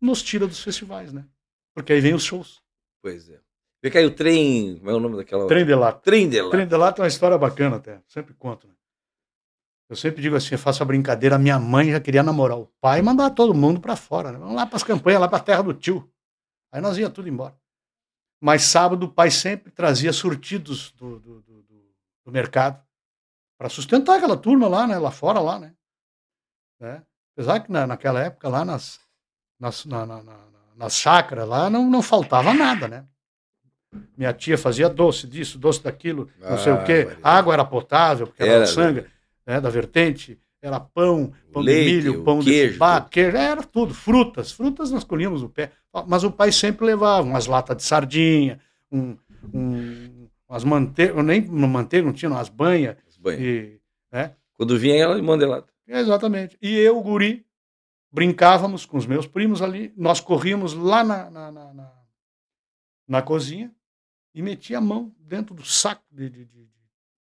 nos 0.04 0.22
tira 0.22 0.46
dos 0.48 0.62
festivais, 0.64 1.12
né? 1.14 1.26
Porque 1.74 1.94
aí 1.94 2.02
vem 2.02 2.14
os 2.14 2.24
shows. 2.24 2.62
Pois 3.02 3.30
é. 3.30 3.40
Vê 3.82 3.90
que 3.92 3.98
aí 3.98 4.06
o 4.06 4.14
trem. 4.16 4.78
Como 4.78 4.90
é 4.90 4.94
o 4.94 5.00
nome 5.00 5.18
daquela. 5.18 5.48
Trem 5.48 5.66
de 5.66 5.74
lata. 5.76 6.00
Trem 6.00 6.30
de 6.30 6.42
lá. 6.42 6.50
Trem 6.52 6.68
de 6.68 6.76
lata 6.76 7.02
é 7.02 7.04
uma 7.04 7.08
história 7.08 7.38
bacana 7.38 7.78
até. 7.78 8.02
Sempre 8.08 8.34
conto. 8.34 8.68
Né? 8.68 8.74
Eu 9.90 9.96
sempre 9.96 10.22
digo 10.22 10.36
assim, 10.36 10.56
eu 10.56 10.60
faço 10.60 10.82
a 10.82 10.86
brincadeira, 10.86 11.38
minha 11.38 11.60
mãe 11.60 11.92
já 11.92 12.00
queria 12.00 12.24
namorar 12.24 12.58
o 12.58 12.68
pai 12.80 13.00
e 13.00 13.02
mandar 13.04 13.30
todo 13.32 13.54
mundo 13.54 13.80
para 13.82 13.96
fora. 13.96 14.32
Né? 14.32 14.38
Vamos 14.40 14.56
lá 14.56 14.66
para 14.66 14.78
as 14.78 14.84
campanhas, 14.84 15.20
lá 15.22 15.28
para 15.28 15.38
a 15.38 15.44
terra 15.44 15.62
do 15.62 15.74
tio. 15.74 16.10
Aí 16.72 16.82
nós 16.82 16.98
ia 16.98 17.10
tudo 17.10 17.28
embora. 17.28 17.56
Mas 18.42 18.64
sábado 18.64 19.06
o 19.06 19.10
pai 19.12 19.30
sempre 19.32 19.72
trazia 19.72 20.12
surtidos 20.14 20.92
do, 20.94 21.20
do, 21.20 21.42
do, 21.42 21.62
do- 21.64 21.96
do 22.26 22.32
mercado 22.32 22.82
para 23.58 23.70
sustentar 23.70 24.18
aquela 24.18 24.38
turma 24.38 24.68
lá, 24.68 24.88
né? 24.88 24.98
Lá 24.98 25.12
fora, 25.12 25.40
lá, 25.40 25.60
né? 25.60 25.76
Né? 26.80 27.06
Apesar 27.36 27.60
que 27.60 27.72
na, 27.72 27.86
naquela 27.86 28.22
época 28.22 28.48
lá 28.50 28.64
nas, 28.66 29.00
nas, 29.64 29.86
na, 29.86 30.06
na, 30.06 30.22
na- 30.22 30.44
nas 30.76 30.96
chácaras 30.98 31.48
lá 31.48 31.70
não, 31.70 31.90
não 31.90 32.02
faltava 32.02 32.54
nada, 32.54 32.88
né? 32.88 33.06
Minha 34.18 34.34
tia 34.34 34.58
fazia 34.58 34.90
doce 34.90 35.26
disso, 35.28 35.58
doce 35.58 35.82
daquilo, 35.84 36.28
não 36.40 36.58
sei 36.58 36.74
o 36.74 36.76
Ah, 36.78 36.84
quê. 36.84 37.04
Maria. 37.06 37.20
A 37.24 37.38
água 37.38 37.54
era 37.54 37.64
potável, 37.66 38.28
porque 38.28 38.42
era, 38.44 38.54
Era, 38.54 38.66
sangue, 38.66 39.06
né, 39.46 39.62
da 39.62 39.70
vertente. 39.70 40.40
Era 40.62 40.80
pão, 40.80 41.32
pão 41.52 41.62
Leite, 41.62 42.02
de 42.02 42.10
milho, 42.10 42.24
pão 42.24 42.40
queijo, 42.40 42.68
de 42.68 42.74
fubá, 42.74 43.02
queijo, 43.02 43.38
era 43.38 43.62
tudo. 43.64 43.94
Frutas, 43.94 44.52
frutas 44.52 44.92
nós 44.92 45.04
colhíamos 45.04 45.44
o 45.44 45.50
pé. 45.50 45.72
Mas 46.08 46.24
o 46.24 46.32
pai 46.32 46.52
sempre 46.52 46.86
levava 46.86 47.28
umas 47.28 47.46
latas 47.48 47.78
de 47.78 47.84
sardinha, 47.84 48.60
um, 48.92 49.16
um, 49.54 50.28
umas 50.50 50.64
manteigas, 50.64 51.24
nem 51.24 51.46
manteiga, 51.48 52.06
não 52.06 52.14
tinha, 52.14 52.32
umas 52.32 52.50
banhas. 52.50 52.96
E, 53.38 53.80
né? 54.12 54.32
Quando 54.56 54.78
vinha 54.80 54.96
ela, 54.96 55.16
limão 55.16 55.38
de 55.38 55.46
lata. 55.46 55.68
Exatamente. 55.88 56.58
E 56.62 56.76
eu, 56.78 57.00
guri, 57.02 57.46
brincávamos 58.14 58.86
com 58.86 58.96
os 58.98 59.06
meus 59.08 59.26
primos 59.26 59.62
ali, 59.62 59.92
nós 59.98 60.20
corríamos 60.20 60.74
lá 60.74 61.04
na, 61.04 61.30
na, 61.32 61.52
na, 61.52 61.74
na- 61.74 61.94
na 63.08 63.22
cozinha 63.22 63.74
e 64.36 64.42
metia 64.42 64.78
a 64.78 64.82
mão 64.82 65.14
dentro 65.20 65.54
do 65.56 65.66
saco 65.66 66.04
de, 66.12 66.30
de- 66.30 66.46
de- 66.46 66.70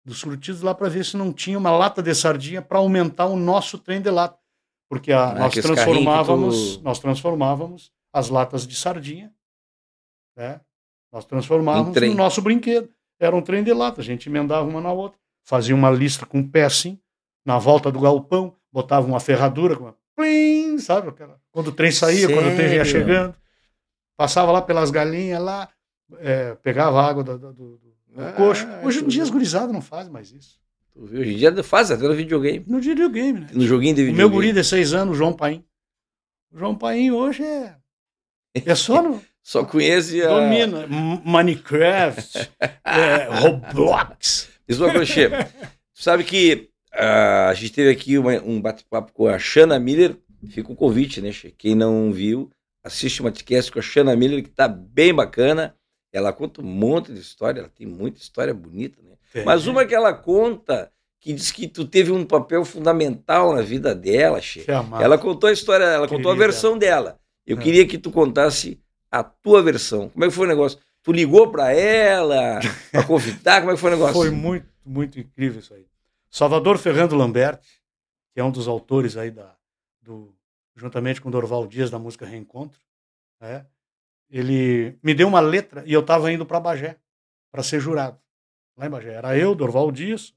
dos 0.04 0.18
surtidos 0.18 0.60
lá 0.60 0.74
para 0.74 0.88
ver 0.90 1.04
se 1.04 1.16
não 1.16 1.32
tinha 1.32 1.56
uma 1.58 1.70
lata 1.70 2.02
de 2.02 2.14
sardinha 2.14 2.60
para 2.60 2.78
aumentar 2.78 3.26
o 3.26 3.36
nosso 3.36 3.78
trem 3.78 4.00
de 4.02 4.10
lata. 4.10 4.38
Porque 4.88 5.10
a- 5.10 5.30
Ah, 5.30 5.34
nós 5.34 5.54
transformávamos, 5.62 6.76
tu- 6.76 6.82
nós 6.84 6.98
transformávamos 6.98 7.90
as 8.12 8.28
latas 8.28 8.66
de 8.66 8.76
sardinha, 8.76 9.34
né? 10.36 10.60
Nós 11.10 11.24
transformávamos 11.24 11.88
Um 12.10 12.10
no 12.10 12.16
nosso 12.16 12.42
brinquedo. 12.42 12.92
Era 13.18 13.34
um 13.34 13.40
trem 13.40 13.64
de 13.64 13.72
lata, 13.72 14.00
a 14.02 14.04
gente 14.04 14.28
emendava 14.28 14.68
uma 14.68 14.80
na 14.80 14.92
outra, 14.92 15.18
fazia 15.44 15.74
uma 15.74 15.90
lista 15.90 16.26
com 16.26 16.40
o 16.40 16.48
pé 16.48 16.64
assim, 16.64 17.00
na 17.46 17.58
volta 17.58 17.90
do 17.90 18.00
galpão, 18.00 18.54
botava 18.72 19.06
uma 19.06 19.20
ferradura 19.20 19.76
com 19.76 19.84
uma 19.84 19.96
plim, 20.16 20.78
sabe? 20.78 21.08
aquela- 21.08 21.38
Quando 21.52 21.68
o 21.68 21.72
trem 21.72 21.90
saía, 21.90 22.26
quando 22.26 22.52
o 22.52 22.54
trem 22.54 22.68
vinha 22.68 22.84
Sério? 22.84 22.86
chegando. 22.86 23.34
Passava 24.16 24.52
lá 24.52 24.62
pelas 24.62 24.90
galinhas 24.90 25.42
lá, 25.42 25.68
é, 26.18 26.54
pegava 26.56 27.00
a 27.00 27.06
água 27.08 27.24
do, 27.24 27.38
do, 27.38 27.52
do- 27.52 27.76
do 27.78 27.94
Ah, 28.16 28.32
coxo. 28.32 28.66
Hoje 28.82 29.02
em 29.04 29.08
dia 29.08 29.22
as 29.24 29.30
gurizadas 29.30 29.72
não 29.72 29.80
fazem 29.82 30.12
mais 30.12 30.30
isso. 30.32 30.58
Hoje 30.96 31.32
em 31.34 31.36
dia 31.36 31.62
faz 31.64 31.90
até 31.90 32.04
no 32.06 32.14
videogame. 32.14 32.64
No 32.68 32.80
videogame, 32.80 33.40
né? 33.40 33.48
No 33.52 33.66
joguinho 33.66 33.94
de 33.96 34.02
O 34.02 34.04
videogame. 34.04 34.16
meu 34.16 34.30
guri 34.30 34.52
de 34.52 34.62
seis 34.62 34.92
anos, 34.94 35.14
o 35.16 35.18
João 35.18 35.32
Paim. 35.32 35.64
O 36.52 36.58
João 36.58 36.76
Paim 36.76 37.10
hoje 37.10 37.42
é. 37.42 37.74
É 38.54 38.74
só 38.74 39.02
no. 39.02 39.20
Só 39.46 39.62
conhece 39.62 40.22
a. 40.22 40.28
Domina. 40.28 40.86
Minecraft, 41.22 42.50
é, 42.82 43.28
Roblox. 43.40 44.48
Uma 44.70 44.90
coisa, 44.90 45.04
Che. 45.04 45.28
Tu 45.28 46.02
sabe 46.02 46.24
que 46.24 46.70
a 46.94 47.52
gente 47.54 47.72
teve 47.72 47.90
aqui 47.90 48.18
uma- 48.18 48.40
um 48.42 48.60
bate-papo 48.60 49.12
com 49.12 49.26
a 49.26 49.38
Shanna 49.38 49.78
Miller. 49.78 50.16
Fica 50.50 50.70
o 50.72 50.76
convite, 50.76 51.20
né? 51.20 51.30
Quem 51.56 51.74
não 51.74 52.12
viu, 52.12 52.50
assiste 52.82 53.20
uma 53.20 53.30
podcast 53.30 53.72
com 53.72 53.78
a 53.78 53.82
Shanna 53.82 54.14
Miller, 54.14 54.42
que 54.42 54.50
tá 54.50 54.68
bem 54.68 55.12
bacana. 55.14 55.74
Ela 56.12 56.32
conta 56.32 56.60
um 56.60 56.64
monte 56.64 57.12
de 57.12 57.18
história, 57.20 57.60
ela 57.60 57.68
tem 57.68 57.86
muita 57.86 58.20
história 58.20 58.54
bonita, 58.54 59.00
né? 59.02 59.14
Mas 59.44 59.66
uma 59.66 59.84
que 59.84 59.94
ela 59.94 60.12
conta, 60.12 60.90
que 61.18 61.32
diz 61.32 61.50
que 61.50 61.66
tu 61.66 61.84
teve 61.86 62.12
um 62.12 62.24
papel 62.24 62.64
fundamental 62.64 63.54
na 63.54 63.62
vida 63.62 63.94
dela, 63.94 64.40
Che. 64.40 64.64
Ela 65.00 65.18
contou 65.18 65.48
a 65.48 65.52
história, 65.52 65.84
ela 65.84 66.06
contou 66.06 66.30
a 66.30 66.34
versão 66.36 66.78
dela. 66.78 67.18
Eu 67.46 67.56
É. 67.58 67.60
queria 67.60 67.86
que 67.86 67.98
tu 67.98 68.10
contasse 68.12 68.78
a 69.10 69.24
tua 69.24 69.60
versão. 69.62 70.08
Como 70.10 70.24
é 70.24 70.28
que 70.28 70.34
foi 70.34 70.46
o 70.46 70.48
negócio? 70.48 70.78
Tu 71.02 71.10
ligou 71.12 71.50
pra 71.50 71.72
ela, 71.72 72.60
pra 72.92 73.02
convidar? 73.04 73.60
Como 73.60 73.72
é 73.72 73.74
que 73.74 73.80
foi 73.80 73.90
o 73.90 73.94
negócio? 73.94 74.14
Foi 74.14 74.30
muito, 74.30 74.66
muito 74.84 75.18
incrível 75.18 75.60
isso 75.60 75.74
aí. 75.74 75.84
Salvador 76.34 76.78
Ferrando 76.78 77.14
Lambert, 77.14 77.60
que 78.32 78.40
é 78.40 78.44
um 78.44 78.50
dos 78.50 78.66
autores 78.66 79.16
aí 79.16 79.30
da, 79.30 79.56
do, 80.02 80.36
juntamente 80.74 81.20
com 81.20 81.30
Dorval 81.30 81.64
Dias 81.64 81.90
da 81.92 81.98
música 81.98 82.26
Reencontro, 82.26 82.80
né? 83.40 83.64
ele 84.28 84.98
me 85.00 85.14
deu 85.14 85.28
uma 85.28 85.38
letra 85.38 85.84
e 85.86 85.92
eu 85.92 86.00
estava 86.00 86.32
indo 86.32 86.44
para 86.44 86.58
Bagé 86.58 86.98
para 87.52 87.62
ser 87.62 87.78
jurado. 87.78 88.20
Lá 88.76 88.86
em 88.86 88.90
Bagé. 88.90 89.12
Era 89.12 89.38
eu, 89.38 89.54
Dorval 89.54 89.92
Dias, 89.92 90.34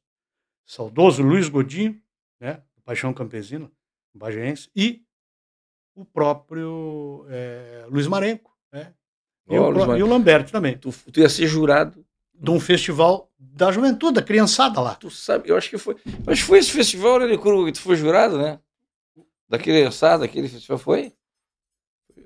saudoso 0.68 1.24
Luiz 1.24 1.50
Godinho, 1.50 2.00
né? 2.40 2.62
Paixão 2.86 3.12
Campesino, 3.12 3.72
bagéense, 4.14 4.70
e 4.76 5.04
o 5.96 6.06
próprio 6.06 7.26
eh, 7.28 7.88
Luiz 7.90 8.06
Marenco. 8.06 8.56
Né? 8.72 8.94
E, 9.50 9.58
Ó, 9.58 9.64
o, 9.68 9.70
Luiz 9.72 9.84
pró- 9.84 9.98
e 9.98 10.04
o 10.04 10.08
Lambert 10.08 10.52
também. 10.52 10.78
Tu, 10.78 10.92
tu 11.12 11.20
ia 11.20 11.28
ser 11.28 11.48
jurado. 11.48 12.07
De 12.40 12.52
um 12.52 12.60
festival 12.60 13.32
da 13.40 13.72
juventude, 13.72 14.16
da 14.16 14.22
criançada 14.22 14.80
lá. 14.80 14.96
Tu 14.96 15.10
sabe, 15.10 15.50
eu 15.50 15.58
acho 15.58 15.70
que 15.70 15.78
foi. 15.78 15.96
que 15.96 16.36
foi 16.44 16.60
esse 16.60 16.72
festival, 16.72 17.20
né, 17.20 17.26
Licurgo, 17.26 17.66
que 17.66 17.72
tu 17.72 17.82
foi 17.82 17.96
jurado, 17.96 18.38
né? 18.38 18.60
Daquele 19.50 19.84
assado, 19.86 20.24
aquele 20.24 20.48
festival 20.48 20.78
foi? 20.78 21.14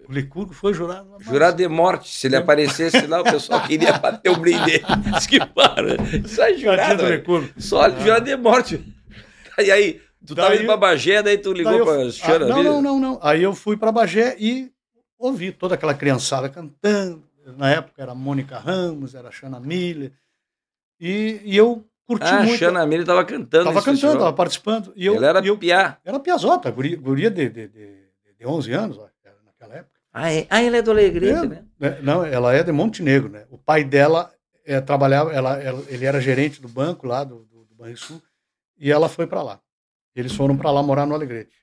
O 0.09 0.11
Licurgo 0.11 0.53
foi 0.53 0.73
jurado. 0.73 1.09
mas- 1.11 1.25
Jurado 1.25 1.55
de 1.57 1.67
morte. 1.67 2.09
Se 2.13 2.27
ele 2.27 2.35
aparecesse 2.35 3.05
lá, 3.07 3.21
o 3.21 3.23
pessoal 3.23 3.61
queria 3.65 3.93
bater 3.97 4.29
o 4.29 4.35
brinde 4.37 4.65
dele. 4.65 4.83
Diz 5.15 5.27
que 5.27 5.39
para. 5.45 5.95
Só 6.27 6.43
é 6.43 6.53
jurado. 6.57 7.07
Licurgo. 7.07 7.49
Só 7.61 7.89
jurado 7.89 8.25
de 8.25 8.35
morte. 8.35 8.83
E 9.59 9.71
aí, 9.71 10.01
tu 10.25 10.35
tava 10.35 10.49
Daí- 10.49 10.57
indo 10.59 10.65
pra 10.65 10.75
Bagé, 10.77 11.21
daí 11.23 11.37
tu 11.37 11.53
ligou 11.53 11.71
Daí 11.71 11.79
eu- 11.79 11.85
pra 11.85 12.01
Ah, 12.03 12.11
Xana 12.11 12.47
não, 12.47 12.57
Miller? 12.57 12.71
não, 12.73 12.81
não, 12.81 12.99
não. 12.99 13.19
Aí 13.21 13.43
eu 13.43 13.53
fui 13.53 13.77
para 13.77 13.91
Bagé 13.91 14.35
e 14.39 14.71
ouvi 15.17 15.51
toda 15.51 15.75
aquela 15.75 15.93
criançada 15.93 16.49
cantando. 16.49 17.23
Na 17.57 17.69
época 17.71 18.01
era 18.01 18.13
Mônica 18.15 18.57
Ramos, 18.57 19.15
era 19.15 19.31
Xana 19.31 19.59
Miller. 19.59 20.11
E, 20.99 21.41
e 21.43 21.57
eu 21.57 21.85
curti 22.05 22.25
Ah, 22.25 22.43
muito. 22.43 22.57
Xana 22.57 22.85
Miller 22.85 23.05
tava 23.05 23.25
cantando. 23.25 23.65
Tava 23.65 23.75
nesse 23.75 23.85
cantando, 23.85 23.99
festival. 24.01 24.17
tava 24.19 24.33
participando. 24.33 24.93
E 24.95 25.05
eu, 25.05 25.15
Ela 25.15 25.27
era 25.27 25.45
eu, 25.45 25.57
piá. 25.57 25.97
era 26.05 26.19
piazota, 26.19 26.69
guria, 26.71 26.97
guria 26.97 27.31
de, 27.31 27.49
de, 27.49 27.67
de, 27.67 28.03
de 28.39 28.45
11 28.45 28.71
anos, 28.73 28.97
ó, 28.97 29.07
naquela 29.45 29.75
época. 29.75 29.91
Ah, 30.13 30.31
é? 30.31 30.45
ah, 30.49 30.61
ela 30.61 30.77
é 30.77 30.81
do 30.81 30.91
Alegrete, 30.91 31.45
É. 31.45 31.47
né? 31.47 31.65
né? 31.79 31.99
Não, 32.01 32.23
ela 32.25 32.53
é 32.53 32.61
de 32.63 32.71
Montenegro, 32.71 33.29
né? 33.29 33.45
O 33.49 33.57
pai 33.57 33.83
dela 33.83 34.31
é, 34.65 34.79
trabalhava, 34.81 35.31
ela, 35.31 35.57
ela- 35.61 35.83
ele 35.87 36.05
era 36.05 36.19
gerente 36.19 36.61
do 36.61 36.67
banco 36.67 37.07
lá 37.07 37.23
do, 37.23 37.45
do, 37.45 37.63
do 37.65 37.75
Banrisul, 37.75 38.21
e 38.77 38.91
ela 38.91 39.07
foi 39.07 39.25
para 39.25 39.41
lá. 39.41 39.59
Eles 40.15 40.33
foram 40.33 40.57
para 40.57 40.69
lá 40.69 40.83
morar 40.83 41.05
no 41.05 41.15
Alegrete. 41.15 41.55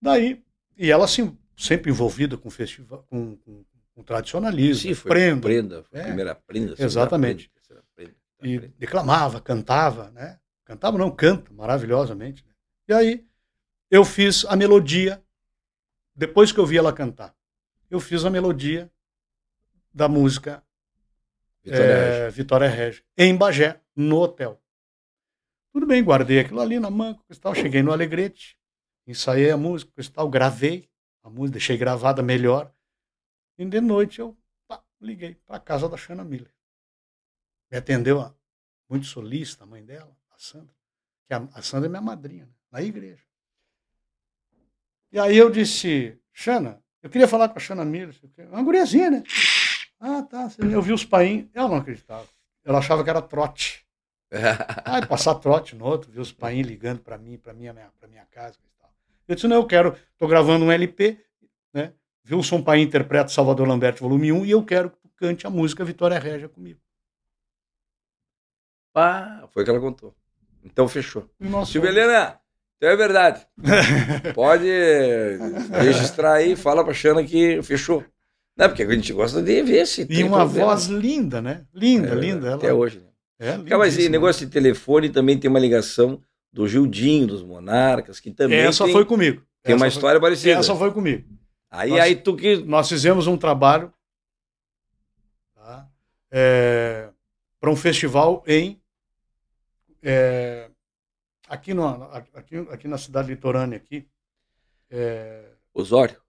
Daí, 0.00 0.42
e 0.78 0.90
ela 0.90 1.04
assim, 1.04 1.36
sempre 1.56 1.90
envolvida 1.90 2.36
com 2.38 2.48
festival, 2.50 3.04
com, 3.10 3.36
com, 3.36 3.62
com 3.96 4.02
tradicionalismo, 4.02 4.82
Sim, 4.90 4.94
foi 4.94 5.08
prenda. 5.10 5.40
prenda. 5.40 5.82
Foi 5.84 5.98
a 5.98 6.02
É. 6.02 6.06
primeira 6.06 6.34
prenda. 6.34 6.74
Exatamente. 6.78 7.50
prenda, 7.66 7.82
prenda, 7.94 8.14
e 8.42 8.58
prenda. 8.58 8.74
declamava, 8.78 9.40
cantava, 9.40 10.10
né? 10.10 10.38
Cantava 10.66 10.98
não, 10.98 11.10
canta 11.10 11.50
maravilhosamente. 11.52 12.44
né? 12.46 12.52
E 12.88 12.92
aí 12.92 13.26
eu 13.90 14.04
fiz 14.04 14.44
a 14.44 14.54
melodia 14.54 15.22
depois 16.14 16.52
que 16.52 16.60
eu 16.60 16.66
vi 16.66 16.76
ela 16.76 16.92
cantar. 16.92 17.34
Eu 17.90 17.98
fiz 17.98 18.22
a 18.24 18.30
melodia 18.30 18.92
da 19.94 20.08
música 20.08 20.62
Vitória 21.64 21.84
é. 21.84 22.30
Vitória 22.30 22.68
Regia 22.68 23.02
em 23.16 23.34
Bagé, 23.34 23.80
no 23.96 24.18
hotel. 24.18 24.60
Tudo 25.72 25.86
bem, 25.86 26.04
guardei 26.04 26.38
aquilo 26.38 26.60
ali 26.60 26.78
na 26.78 26.90
manga, 26.90 27.18
coisa 27.26 27.38
e 27.38 27.42
tal, 27.42 27.54
cheguei 27.54 27.82
no 27.82 27.92
Alegrete, 27.92 28.56
ensaiei 29.06 29.50
a 29.50 29.56
música, 29.56 29.90
coisa 29.94 30.08
e 30.10 30.12
tal, 30.12 30.28
gravei 30.28 30.88
a 31.22 31.30
música, 31.30 31.52
deixei 31.52 31.76
gravada 31.76 32.22
melhor. 32.22 32.72
E 33.58 33.64
de 33.64 33.80
noite 33.80 34.20
eu 34.20 34.36
pá, 34.66 34.82
liguei 35.00 35.34
para 35.46 35.60
casa 35.60 35.88
da 35.88 35.96
Xana 35.96 36.24
Miller. 36.24 36.52
Me 37.70 37.78
atendeu 37.78 38.20
a 38.20 38.34
muito 38.88 39.06
solista, 39.06 39.64
a 39.64 39.66
mãe 39.66 39.84
dela, 39.84 40.16
a 40.30 40.38
Sandra. 40.38 40.74
Que 41.26 41.34
a, 41.34 41.48
a 41.54 41.62
Sandra 41.62 41.88
é 41.88 41.90
minha 41.90 42.02
madrinha, 42.02 42.46
né, 42.46 42.52
na 42.70 42.82
igreja. 42.82 43.24
E 45.10 45.18
aí 45.18 45.36
eu 45.36 45.50
disse, 45.50 46.20
Xana, 46.32 46.82
eu 47.02 47.10
queria 47.10 47.28
falar 47.28 47.48
com 47.48 47.58
a 47.58 47.60
Xana 47.60 47.84
Miller. 47.84 48.14
Uma 48.50 48.62
guriazinha, 48.62 49.10
né? 49.10 49.22
Ah, 49.98 50.22
tá. 50.22 50.50
Eu 50.58 50.82
vi 50.82 50.92
os 50.92 51.04
painhos. 51.04 51.48
Ela 51.54 51.68
não 51.68 51.76
acreditava. 51.76 52.28
Ela 52.64 52.78
achava 52.78 53.02
que 53.02 53.10
era 53.10 53.22
trote. 53.22 53.84
Ah, 54.84 55.06
passar 55.06 55.36
trote 55.36 55.76
no 55.76 55.84
outro, 55.84 56.10
ver 56.10 56.20
os 56.20 56.32
painhos 56.32 56.66
ligando 56.66 57.00
para 57.00 57.16
mim, 57.16 57.38
para 57.38 57.54
minha, 57.54 57.72
pra 57.98 58.08
minha 58.08 58.26
casa 58.26 58.58
e 58.58 58.80
tal. 58.80 58.92
Eu 59.28 59.34
disse, 59.36 59.46
não, 59.46 59.56
eu 59.56 59.66
quero, 59.66 59.96
tô 60.18 60.26
gravando 60.26 60.64
um 60.64 60.72
LP, 60.72 61.24
né? 61.72 61.92
Wilson 62.30 62.62
Paim 62.62 62.82
interpreta 62.82 63.28
Salvador 63.28 63.66
Lambert, 63.68 63.96
volume 64.00 64.32
1, 64.32 64.46
e 64.46 64.50
eu 64.50 64.64
quero 64.64 64.90
que 64.90 64.96
tu 64.98 65.08
cante 65.16 65.46
a 65.46 65.50
música 65.50 65.84
Vitória 65.84 66.18
Régia 66.18 66.48
comigo. 66.48 66.80
Pá, 68.92 69.46
foi 69.52 69.62
o 69.62 69.64
que 69.64 69.70
ela 69.70 69.80
contou. 69.80 70.14
Então 70.64 70.88
fechou. 70.88 71.28
Silvia 71.66 71.90
Helena, 71.90 72.38
então 72.76 72.88
é 72.88 72.96
verdade. 72.96 73.46
Pode 74.34 74.66
registrar 75.80 76.34
aí, 76.34 76.56
fala 76.56 76.82
pra 76.84 76.94
Xana 76.94 77.22
que 77.22 77.62
fechou. 77.62 78.04
Não, 78.56 78.68
porque 78.68 78.82
a 78.82 78.90
gente 78.90 79.12
gosta 79.12 79.42
de 79.42 79.62
ver 79.62 79.86
se 79.86 80.02
E 80.02 80.06
tem 80.06 80.24
uma 80.24 80.44
voz 80.46 80.86
linda, 80.86 81.42
né? 81.42 81.66
Linda, 81.74 82.08
É, 82.08 82.14
linda. 82.14 82.46
Ela, 82.48 82.56
Até 82.56 82.72
hoje. 82.72 83.00
né? 83.00 83.06
É, 83.38 83.52
Cara, 83.58 83.78
mas 83.78 83.98
esse 83.98 84.08
negócio 84.08 84.46
de 84.46 84.50
telefone 84.50 85.10
também 85.10 85.38
tem 85.38 85.50
uma 85.50 85.58
ligação 85.60 86.22
do 86.50 86.66
Gildinho, 86.66 87.26
dos 87.26 87.42
Monarcas, 87.42 88.18
que 88.18 88.30
também 88.30 88.58
Essa 88.60 88.84
tem, 88.84 88.94
foi 88.94 89.04
comigo. 89.04 89.42
tem 89.62 89.74
uma 89.74 89.84
Essa 89.86 89.92
foi- 89.94 89.98
história 89.98 90.20
parecida. 90.20 90.58
Essa 90.58 90.74
foi 90.74 90.90
comigo. 90.90 91.28
Aí, 91.70 91.90
Nossa. 91.90 92.02
aí 92.02 92.16
tu 92.16 92.36
que. 92.36 92.56
Nós 92.56 92.88
fizemos 92.88 93.26
um 93.26 93.36
trabalho 93.36 93.92
tá? 95.54 95.88
para 97.60 97.70
um 97.70 97.76
festival 97.76 98.42
em 98.46 98.80
é, 100.02 100.70
aqui, 101.48 101.74
no, 101.74 101.84
aqui, 102.32 102.56
aqui 102.70 102.86
na 102.86 102.98
cidade 102.98 103.28
litorânea 103.28 103.76
aqui 103.76 104.08
é, 104.88 105.50
Osório, 105.74 106.20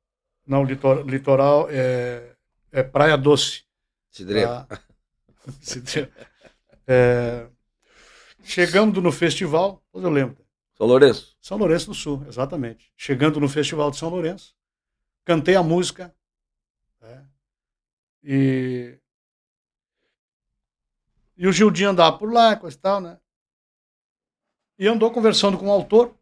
não 0.46 0.64
litor, 0.64 1.08
litoral 1.08 1.68
é, 1.70 2.36
é 2.72 2.82
Praia 2.82 3.18
Doce 3.18 3.64
Cidreira. 4.10 4.66
tá? 4.66 4.82
É, 6.90 7.50
chegando 8.44 9.02
no 9.02 9.12
festival 9.12 9.84
eu 9.94 10.10
lembro 10.10 10.38
São 10.78 10.88
Lourenço. 10.88 11.38
São 11.42 11.58
Lourenço 11.58 11.88
do 11.88 11.94
Sul, 11.94 12.24
exatamente. 12.30 12.94
Chegando 12.96 13.42
no 13.42 13.50
Festival 13.50 13.92
de 13.92 13.98
São 13.98 14.08
Lourenço, 14.08 14.56
cantei 15.28 15.58
a 15.58 15.62
música. 15.62 16.16
né? 17.02 17.30
E, 18.24 18.98
e 21.36 21.46
o 21.46 21.52
Gildinho 21.52 21.90
andava 21.90 22.18
por 22.18 22.32
lá, 22.32 22.56
coisa 22.56 22.78
e 22.78 22.80
tal, 22.80 23.02
né? 23.02 23.20
E 24.80 24.88
andou 24.88 25.12
conversando 25.12 25.58
com 25.58 25.68
o 25.68 25.72
autor. 25.72 26.18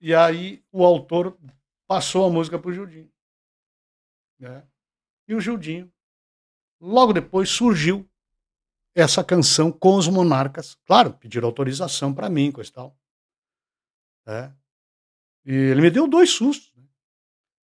E 0.00 0.14
aí 0.14 0.64
o 0.72 0.86
autor 0.86 1.36
passou 1.86 2.24
a 2.24 2.30
música 2.30 2.58
para 2.58 2.70
o 2.70 2.72
Gildinho. 2.72 3.12
né? 4.38 4.66
E 5.28 5.34
o 5.34 5.40
Gildinho, 5.40 5.92
logo 6.80 7.12
depois, 7.12 7.50
surgiu 7.50 8.08
essa 8.94 9.22
canção 9.22 9.70
com 9.70 9.96
os 9.96 10.08
monarcas. 10.08 10.76
Claro, 10.86 11.12
pediram 11.12 11.46
autorização 11.46 12.14
para 12.14 12.30
mim, 12.30 12.50
coisa 12.50 12.70
e 12.70 12.72
tal. 12.72 12.98
É. 14.26 14.57
E 15.50 15.54
ele 15.54 15.80
me 15.80 15.90
deu 15.90 16.06
dois 16.06 16.28
sustos. 16.30 16.70
né? 16.76 16.82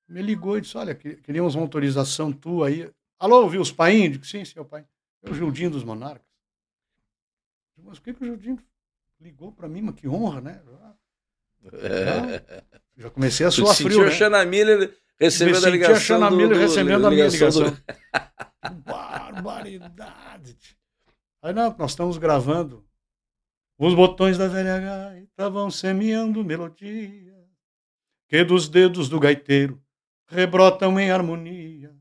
Me 0.10 0.22
ligou 0.24 0.58
e 0.58 0.62
disse: 0.62 0.76
Olha, 0.78 0.96
que- 0.96 1.18
queríamos 1.18 1.54
uma 1.54 1.64
autorização 1.64 2.34
tua 2.34 2.70
aí. 2.70 2.90
Alô, 3.20 3.48
viu 3.48 3.62
os 3.62 3.72
painhos? 3.72 4.14
Digo, 4.14 4.26
sim, 4.26 4.44
seu 4.44 4.66
pai. 4.66 4.84
É 5.22 5.30
o 5.30 5.34
Gildinho 5.34 5.70
dos 5.70 5.84
Monarcas. 5.84 6.26
Digo, 7.76 7.88
Mas 7.90 8.00
o 8.00 8.02
que, 8.02 8.14
que 8.16 8.24
o 8.24 8.26
Gildinho 8.26 8.58
ligou 9.22 9.52
para 9.52 9.68
mim? 9.70 9.82
Mas 9.84 9.94
que 9.96 10.08
honra, 10.08 10.42
né? 10.42 10.60
Já, 11.64 12.42
já 12.98 13.10
comecei 13.12 13.46
a 13.46 13.52
suar 13.52 13.76
frio, 13.76 14.06
né? 14.06 14.12
Xana 14.12 14.44
Miller 14.46 14.98
recebendo 15.20 15.66
a 15.66 15.70
ligação. 15.70 15.96
a 15.96 16.00
Xana 16.00 16.30
do- 16.32 16.36
Miller 16.38 16.56
do- 16.56 16.62
recebendo 16.62 17.06
a 17.08 17.12
minha 17.12 17.28
ligação. 17.28 17.70
do- 17.72 17.78
Barbaridade. 18.86 20.58
Aí 21.42 21.54
não, 21.54 21.76
nós 21.78 21.92
estamos 21.92 22.18
gravando. 22.18 22.84
Os 23.80 23.94
botões 23.94 24.38
da 24.38 24.48
velha 24.48 24.80
gaita 24.80 25.50
vão 25.50 25.70
semeando 25.70 26.44
melodia, 26.44 27.27
que 28.28 28.44
dos 28.44 28.68
dedos 28.68 29.08
do 29.10 29.20
gaiteiro 29.20 29.82
rebrotam 30.28 31.00
em 31.00 31.10
harmonia. 31.12 31.96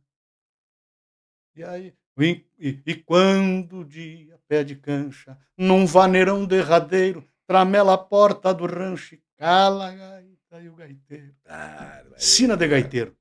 E 1.55 1.63
aí, 1.65 1.95
e, 2.19 2.45
e- 2.59 2.83
e 2.87 2.95
quando 2.95 3.79
o 3.81 3.85
dia 3.85 4.39
pede 4.49 4.77
cancha, 4.77 5.39
num 5.57 5.87
vaneirão 5.87 6.45
derradeiro, 6.45 7.27
tramela 7.47 7.95
a 7.95 7.99
porta 7.99 8.53
do 8.53 8.67
rancho 8.67 9.15
e 9.15 9.23
cala 9.39 9.89
a 9.89 9.95
gaita 9.95 10.61
e 10.63 10.69
o 10.69 10.75
gaiteiro. 10.75 11.35
Barbaridade. 11.45 12.25
Sina 12.25 12.57
de 12.57 12.67
Gaiteiro. 12.69 13.17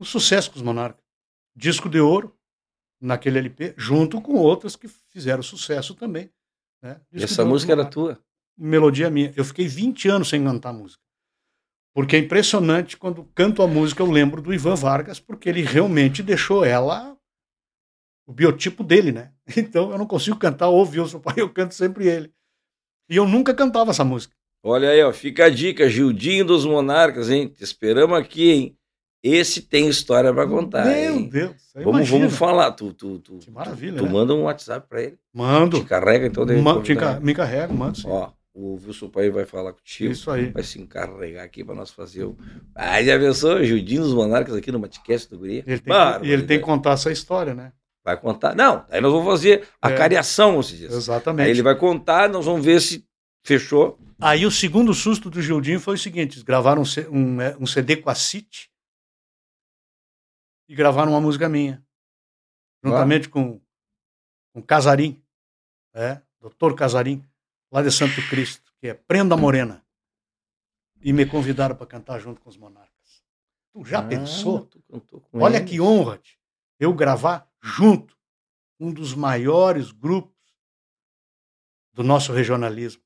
Um 0.00 0.04
sucesso 0.04 0.50
com 0.50 0.56
os 0.56 0.62
Monarcas. 0.62 1.04
Disco 1.56 1.88
de 1.88 1.98
ouro 2.00 2.36
naquele 3.00 3.38
LP, 3.38 3.74
junto 3.76 4.20
com 4.20 4.34
outras 4.34 4.76
que 4.76 4.86
fizeram 4.88 5.42
sucesso 5.42 5.94
também. 5.94 6.30
Né? 6.82 7.00
Disco 7.10 7.24
essa 7.32 7.44
música 7.44 7.72
era 7.72 7.84
tua. 7.84 8.22
Melodia 8.56 9.10
minha. 9.10 9.32
Eu 9.36 9.44
fiquei 9.44 9.66
20 9.66 10.08
anos 10.08 10.28
sem 10.28 10.42
cantar 10.44 10.72
música. 10.72 11.02
Porque 11.94 12.16
é 12.16 12.18
impressionante 12.18 12.96
quando 12.96 13.24
canto 13.34 13.62
a 13.62 13.66
música, 13.66 14.02
eu 14.02 14.10
lembro 14.10 14.40
do 14.40 14.52
Ivan 14.54 14.74
Vargas, 14.74 15.18
porque 15.18 15.48
ele 15.48 15.62
realmente 15.62 16.22
deixou 16.22 16.64
ela 16.64 17.16
o 18.26 18.32
biotipo 18.32 18.84
dele, 18.84 19.10
né? 19.12 19.32
Então 19.56 19.90
eu 19.90 19.98
não 19.98 20.06
consigo 20.06 20.36
cantar 20.38 20.68
ou 20.68 20.86
Wilson 20.88 21.20
Pai, 21.20 21.34
eu 21.38 21.48
canto 21.48 21.74
sempre 21.74 22.06
ele. 22.06 22.32
E 23.10 23.16
eu 23.16 23.26
nunca 23.26 23.54
cantava 23.54 23.90
essa 23.90 24.04
música. 24.04 24.34
Olha 24.62 24.90
aí, 24.90 25.02
ó, 25.02 25.12
fica 25.12 25.46
a 25.46 25.48
dica, 25.48 25.88
Gildinho 25.88 26.44
dos 26.44 26.66
Monarcas, 26.66 27.30
hein? 27.30 27.48
Te 27.48 27.64
esperamos 27.64 28.18
aqui, 28.18 28.50
hein? 28.50 28.78
Esse 29.22 29.62
tem 29.62 29.88
história 29.88 30.32
pra 30.32 30.46
contar. 30.46 30.84
Meu 30.86 31.16
hein? 31.16 31.28
Deus. 31.28 31.56
Vamos, 31.74 31.90
imagina. 31.96 32.18
vamos 32.20 32.36
falar. 32.36 32.72
Tu, 32.72 32.92
tu, 32.92 33.18
tu, 33.18 33.38
Que 33.38 33.50
maravilha, 33.50 33.96
tu 33.98 34.04
né? 34.04 34.10
manda 34.10 34.34
um 34.34 34.42
WhatsApp 34.42 34.86
pra 34.88 35.02
ele. 35.02 35.18
Mando. 35.32 35.80
Te 35.80 35.86
carrega, 35.86 36.26
então 36.26 36.44
deve 36.46 36.60
Ma- 36.60 36.80
te 36.82 36.94
me 37.22 37.32
encarrego, 37.32 37.74
mando 37.74 37.98
sim. 37.98 38.08
Ó, 38.08 38.30
o 38.60 38.74
Wilson 38.84 39.08
Pai 39.08 39.30
vai 39.30 39.44
falar 39.44 39.72
contigo. 39.72 40.10
Isso 40.12 40.30
aí. 40.30 40.50
Vai 40.50 40.62
se 40.62 40.80
encarregar 40.80 41.44
aqui 41.44 41.62
pra 41.64 41.74
nós 41.74 41.90
fazer 41.90 42.24
o. 42.24 42.36
Ah, 42.74 43.02
já 43.02 43.18
pensou? 43.18 43.62
Gildinho 43.62 44.02
dos 44.02 44.12
Monarcas 44.14 44.54
aqui 44.56 44.72
no 44.72 44.78
Matcast 44.80 45.30
do 45.30 45.38
Guri. 45.38 45.58
Ele 45.58 45.64
tem, 45.64 45.78
que, 45.78 45.88
Barbaridade. 45.88 46.28
e 46.28 46.32
ele 46.32 46.42
tem 46.44 46.58
que 46.58 46.64
contar 46.64 46.92
essa 46.92 47.10
história, 47.12 47.54
né? 47.54 47.72
Vai 48.04 48.18
contar. 48.20 48.54
Não, 48.56 48.84
aí 48.90 49.00
nós 49.00 49.12
vamos 49.12 49.26
fazer 49.26 49.68
a 49.82 49.90
É. 49.90 49.96
cariação, 49.96 50.58
diz. 50.60 50.80
Exatamente. 50.80 51.44
Aí 51.46 51.50
ele 51.52 51.62
vai 51.62 51.76
contar, 51.76 52.28
nós 52.28 52.46
vamos 52.46 52.64
ver 52.64 52.80
se 52.80 53.06
fechou. 53.44 53.98
Aí 54.20 54.44
o 54.44 54.50
segundo 54.50 54.92
susto 54.94 55.30
do 55.30 55.40
Gildinho 55.40 55.78
foi 55.78 55.94
o 55.94 55.98
seguinte: 55.98 56.34
eles 56.34 56.42
gravaram 56.42 56.82
um, 56.82 57.16
um, 57.16 57.40
é, 57.40 57.56
um 57.60 57.66
CD 57.66 57.96
com 57.96 58.10
a 58.10 58.14
City 58.14 58.68
e 60.68 60.74
gravaram 60.74 61.12
uma 61.12 61.20
música 61.20 61.48
minha. 61.48 61.84
Juntamente 62.84 63.28
com, 63.28 63.60
com 64.54 64.62
Casarim, 64.62 65.22
é, 65.94 66.20
Doutor 66.40 66.74
Casarim, 66.74 67.24
lá 67.70 67.82
de 67.82 67.90
Santo 67.90 68.20
Cristo, 68.28 68.72
que 68.80 68.88
é 68.88 68.94
Prenda 68.94 69.36
Morena. 69.36 69.84
E 71.00 71.12
me 71.12 71.24
convidaram 71.26 71.76
para 71.76 71.86
cantar 71.86 72.18
junto 72.18 72.40
com 72.40 72.48
os 72.50 72.56
Monarcas. 72.56 73.22
Tu 73.72 73.84
já 73.84 74.00
Ah, 74.00 74.02
pensou? 74.02 74.68
Olha 75.32 75.58
eles. 75.58 75.70
que 75.70 75.80
honra 75.80 76.18
tio, 76.18 76.38
eu 76.80 76.92
gravar 76.92 77.48
junto 77.62 78.16
um 78.80 78.92
dos 78.92 79.14
maiores 79.14 79.92
grupos 79.92 80.34
do 81.92 82.02
nosso 82.02 82.32
regionalismo. 82.32 83.02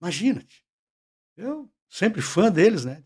Imagina, 0.00 0.40
tio. 0.42 0.62
eu 1.36 1.70
sempre 1.88 2.20
fã 2.22 2.50
deles, 2.50 2.84
né? 2.84 3.02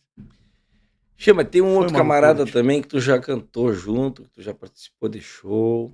Chama, 1.16 1.44
tem 1.44 1.61
um 1.62 1.74
Foi 1.74 1.76
outro 1.78 1.96
camarada 1.96 2.40
loucura, 2.40 2.52
também 2.62 2.80
que 2.82 2.88
tu 2.88 3.00
já 3.00 3.18
cantou 3.20 3.72
junto, 3.72 4.22
que 4.24 4.30
tu 4.30 4.42
já 4.42 4.54
participou 4.54 5.09
de 5.09 5.20
show. 5.20 5.86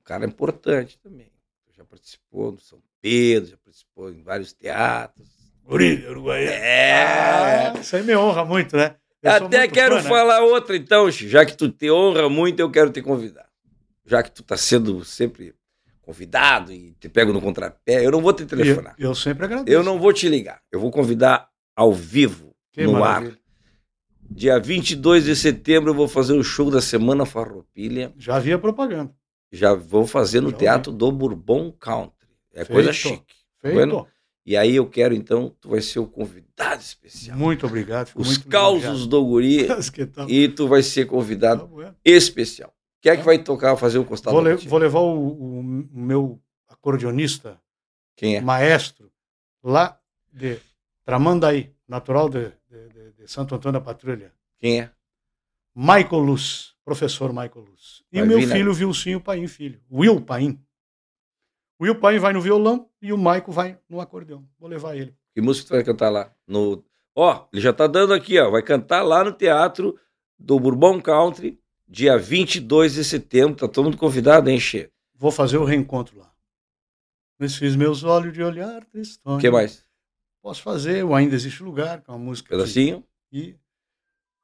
Um 0.00 0.02
cara 0.04 0.24
importante 0.24 0.98
também. 0.98 1.30
Participou 1.88 2.52
no 2.52 2.60
São 2.60 2.78
Pedro, 3.00 3.50
já 3.50 3.56
participou 3.56 4.10
em 4.10 4.22
vários 4.22 4.52
teatros. 4.52 5.28
Guri, 5.64 6.06
Uruguaiana. 6.06 6.52
É. 6.56 7.02
Ah, 7.68 7.74
isso 7.80 7.94
aí 7.96 8.02
me 8.02 8.16
honra 8.16 8.44
muito, 8.44 8.76
né? 8.76 8.96
Eu 9.22 9.30
Até 9.32 9.58
muito 9.60 9.74
quero 9.74 9.96
fã, 9.96 10.02
né? 10.02 10.08
falar 10.08 10.40
outra, 10.42 10.76
então, 10.76 11.10
já 11.10 11.44
que 11.44 11.56
tu 11.56 11.68
te 11.70 11.90
honra 11.90 12.28
muito, 12.28 12.60
eu 12.60 12.70
quero 12.70 12.90
te 12.90 13.02
convidar. 13.02 13.46
Já 14.06 14.22
que 14.22 14.30
tu 14.30 14.42
tá 14.42 14.56
sendo 14.56 15.04
sempre 15.04 15.54
convidado 16.00 16.72
e 16.72 16.92
te 16.98 17.08
pego 17.08 17.32
no 17.32 17.40
contrapé, 17.40 18.04
eu 18.06 18.10
não 18.10 18.20
vou 18.22 18.32
te 18.32 18.46
telefonar. 18.46 18.94
Eu, 18.98 19.10
eu 19.10 19.14
sempre 19.14 19.44
agradeço. 19.44 19.76
Eu 19.76 19.82
não 19.82 19.98
vou 19.98 20.12
te 20.12 20.28
ligar. 20.28 20.62
Eu 20.72 20.80
vou 20.80 20.90
convidar 20.90 21.48
ao 21.76 21.92
vivo, 21.92 22.54
Que 22.72 22.84
no 22.84 22.92
maravilha. 22.92 23.32
ar. 23.32 23.38
Dia 24.30 24.58
22 24.60 25.24
de 25.24 25.34
setembro 25.36 25.90
eu 25.90 25.94
vou 25.94 26.06
fazer 26.08 26.34
o 26.34 26.42
show 26.44 26.70
da 26.70 26.80
Semana 26.80 27.26
Farroupilha. 27.26 28.12
Já 28.18 28.36
havia 28.36 28.58
propaganda. 28.58 29.12
Já 29.50 29.74
vou 29.74 30.06
fazer 30.06 30.40
no 30.40 30.52
Teatro 30.52 30.92
do 30.92 31.10
Bourbon 31.10 31.72
Country. 31.72 32.28
É 32.52 32.64
Feito. 32.64 32.72
coisa 32.72 32.92
chique. 32.92 33.34
Feito. 33.60 33.74
Bueno, 33.74 34.06
E 34.44 34.56
aí 34.56 34.76
eu 34.76 34.88
quero, 34.88 35.14
então, 35.14 35.54
tu 35.60 35.68
vai 35.70 35.80
ser 35.82 35.98
o 35.98 36.06
convidado 36.06 36.80
especial. 36.80 37.36
Muito 37.36 37.66
obrigado. 37.66 38.12
Os 38.14 38.28
muito 38.28 38.48
causos 38.48 39.06
do 39.06 39.22
guri 39.24 39.64
obrigado. 39.70 40.06
Tal? 40.14 40.30
e 40.30 40.48
tu 40.48 40.66
vai 40.68 40.82
ser 40.82 41.04
Tá 41.04 41.10
convidado 41.10 41.66
bueno. 41.66 41.94
especial. 42.04 42.74
Quem 43.00 43.12
é 43.12 43.16
que 43.16 43.22
vai 43.22 43.38
tocar, 43.38 43.76
fazer 43.76 43.98
o 43.98 44.04
costado 44.04 44.34
Vou, 44.34 44.42
le- 44.42 44.56
vou 44.56 44.78
levar 44.78 45.00
o, 45.00 45.16
o- 45.18 45.58
o 45.60 45.62
meu 45.62 46.40
acordeonista, 46.66 47.60
Quem 48.16 48.36
é? 48.36 48.40
maestro, 48.40 49.10
lá 49.62 50.00
de 50.32 50.58
Tramandaí, 51.04 51.70
natural 51.86 52.28
de, 52.28 52.50
de- 52.70 52.88
de- 52.88 53.12
de 53.12 53.28
Santo 53.30 53.54
Antônio 53.54 53.78
da 53.78 53.84
Patrulha. 53.84 54.32
Quem 54.58 54.80
é? 54.80 54.90
Michael 55.74 56.22
Luz, 56.22 56.74
professor 56.88 57.30
Michael 57.30 57.66
Luz. 57.68 58.02
E 58.10 58.16
Vai 58.18 58.24
o 58.26 58.28
meu 58.28 58.38
vir, 58.40 58.46
né? 58.46 58.54
filho, 58.56 58.72
Vilcinho 58.72 59.20
Paim, 59.20 59.46
filho. 59.46 59.80
Will 59.90 60.20
Paim. 60.20 60.58
Will 61.80 61.94
Paim 62.00 62.18
vai 62.18 62.32
no 62.32 62.40
violão 62.40 62.88
e 63.00 63.12
o 63.12 63.18
Michael 63.18 63.44
vai 63.52 63.78
no 63.88 64.00
acordeão. 64.00 64.48
Vou 64.58 64.68
levar 64.68 64.96
ele. 64.96 65.14
Que 65.34 65.40
música 65.40 65.68
tu 65.68 65.70
vai 65.74 65.84
cantar 65.84 66.08
lá? 66.10 66.32
No... 66.46 66.82
Ó, 67.14 67.46
ele 67.52 67.60
já 67.62 67.72
tá 67.72 67.86
dando 67.86 68.12
aqui, 68.14 68.38
ó. 68.38 68.50
Vai 68.50 68.62
cantar 68.62 69.02
lá 69.02 69.22
no 69.22 69.32
Teatro 69.32 69.98
do 70.38 70.58
Bourbon 70.58 71.00
Country, 71.00 71.60
dia 71.86 72.16
22 72.18 72.94
de 72.94 73.04
setembro. 73.04 73.56
Tá 73.56 73.68
todo 73.68 73.84
mundo 73.84 73.96
convidado, 73.96 74.48
hein, 74.50 74.58
Che? 74.58 74.90
Vou 75.14 75.30
fazer 75.30 75.58
o 75.58 75.64
reencontro 75.64 76.18
lá. 76.18 76.32
Nesses 77.38 77.76
meus 77.76 78.02
olhos 78.02 78.32
de 78.32 78.42
olhar 78.42 78.84
tristonho. 78.86 79.36
O 79.36 79.40
que 79.40 79.50
mais? 79.50 79.84
Posso 80.42 80.62
fazer 80.62 81.04
o 81.04 81.14
Ainda 81.14 81.34
Existe 81.34 81.62
Lugar, 81.62 82.00
que 82.00 82.10
é 82.10 82.12
uma 82.14 82.18
música. 82.18 82.48
que- 82.48 82.54
Pedacinho? 82.56 83.04
E 83.32 83.54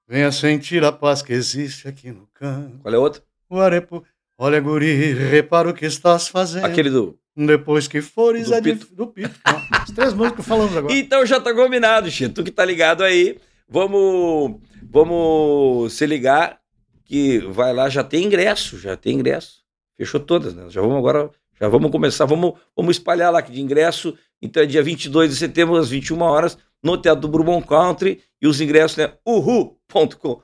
venha 0.09 0.31
sentir 0.33 0.85
a 0.85 0.93
paz 0.93 1.23
que 1.23 1.33
existe 1.33 1.89
aqui 1.89 2.11
no 2.11 2.27
campo. 2.35 2.79
Qual 2.83 2.95
é 2.95 2.99
outro? 2.99 3.23
O 3.49 3.61
arepo, 3.61 4.05
olha 4.39 4.61
guri, 4.61 5.13
repara 5.13 5.69
o 5.69 5.75
que 5.75 5.87
estás 5.87 6.29
fazendo. 6.29 6.65
Aquele 6.65 6.91
do. 6.91 7.19
Depois 7.37 7.89
que 7.89 8.01
fores 8.01 8.49
Do 8.49 8.63
Pito. 8.63 8.95
do 8.95 9.07
Pito. 9.09 9.35
As 9.45 9.91
três 9.91 10.15
músicas 10.15 10.45
que 10.45 10.49
falamos 10.49 10.77
agora. 10.77 10.95
Então 10.95 11.27
já 11.27 11.41
tá 11.41 11.53
combinado, 11.53 12.09
Che. 12.11 12.29
Tu 12.29 12.45
que 12.45 12.51
tá 12.51 12.65
ligado 12.65 13.03
aí, 13.03 13.39
vamos, 13.69 14.61
vamos 14.89 15.93
se 15.95 16.07
ligar 16.07 16.61
que 17.05 17.39
vai 17.39 17.73
lá, 17.75 17.89
já 17.89 18.05
tem 18.05 18.25
ingresso, 18.25 18.79
já 18.79 18.97
tem 18.97 19.15
ingresso. 19.17 19.63
Fechou 19.97 20.21
todas, 20.21 20.55
né? 20.55 20.65
Já 20.71 20.81
vamos 20.81 20.97
agora, 20.97 21.31
já 21.61 21.69
vamos 21.69 21.91
começar, 21.91 22.25
vamos, 22.25 22.55
vamos 22.77 22.97
espalhar 22.97 23.33
lá 23.33 23.43
que 23.43 23.53
de 23.53 23.61
ingresso. 23.61 24.17
Então 24.41 24.63
é 24.63 24.67
dia 24.67 24.83
22 24.83 25.31
de 25.31 25.37
setembro, 25.37 25.77
às 25.77 25.89
21 25.91 26.21
horas, 26.23 26.57
no 26.83 26.97
Teatro 26.97 27.23
do 27.23 27.29
Bourbon 27.29 27.61
Country. 27.63 28.23
E 28.41 28.47
os 28.47 28.61
ingressos, 28.61 28.97
né? 28.97 29.13
uhu.com, 29.27 29.77
uhu.com, 29.99 30.42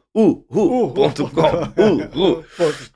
uhu. 2.14 2.44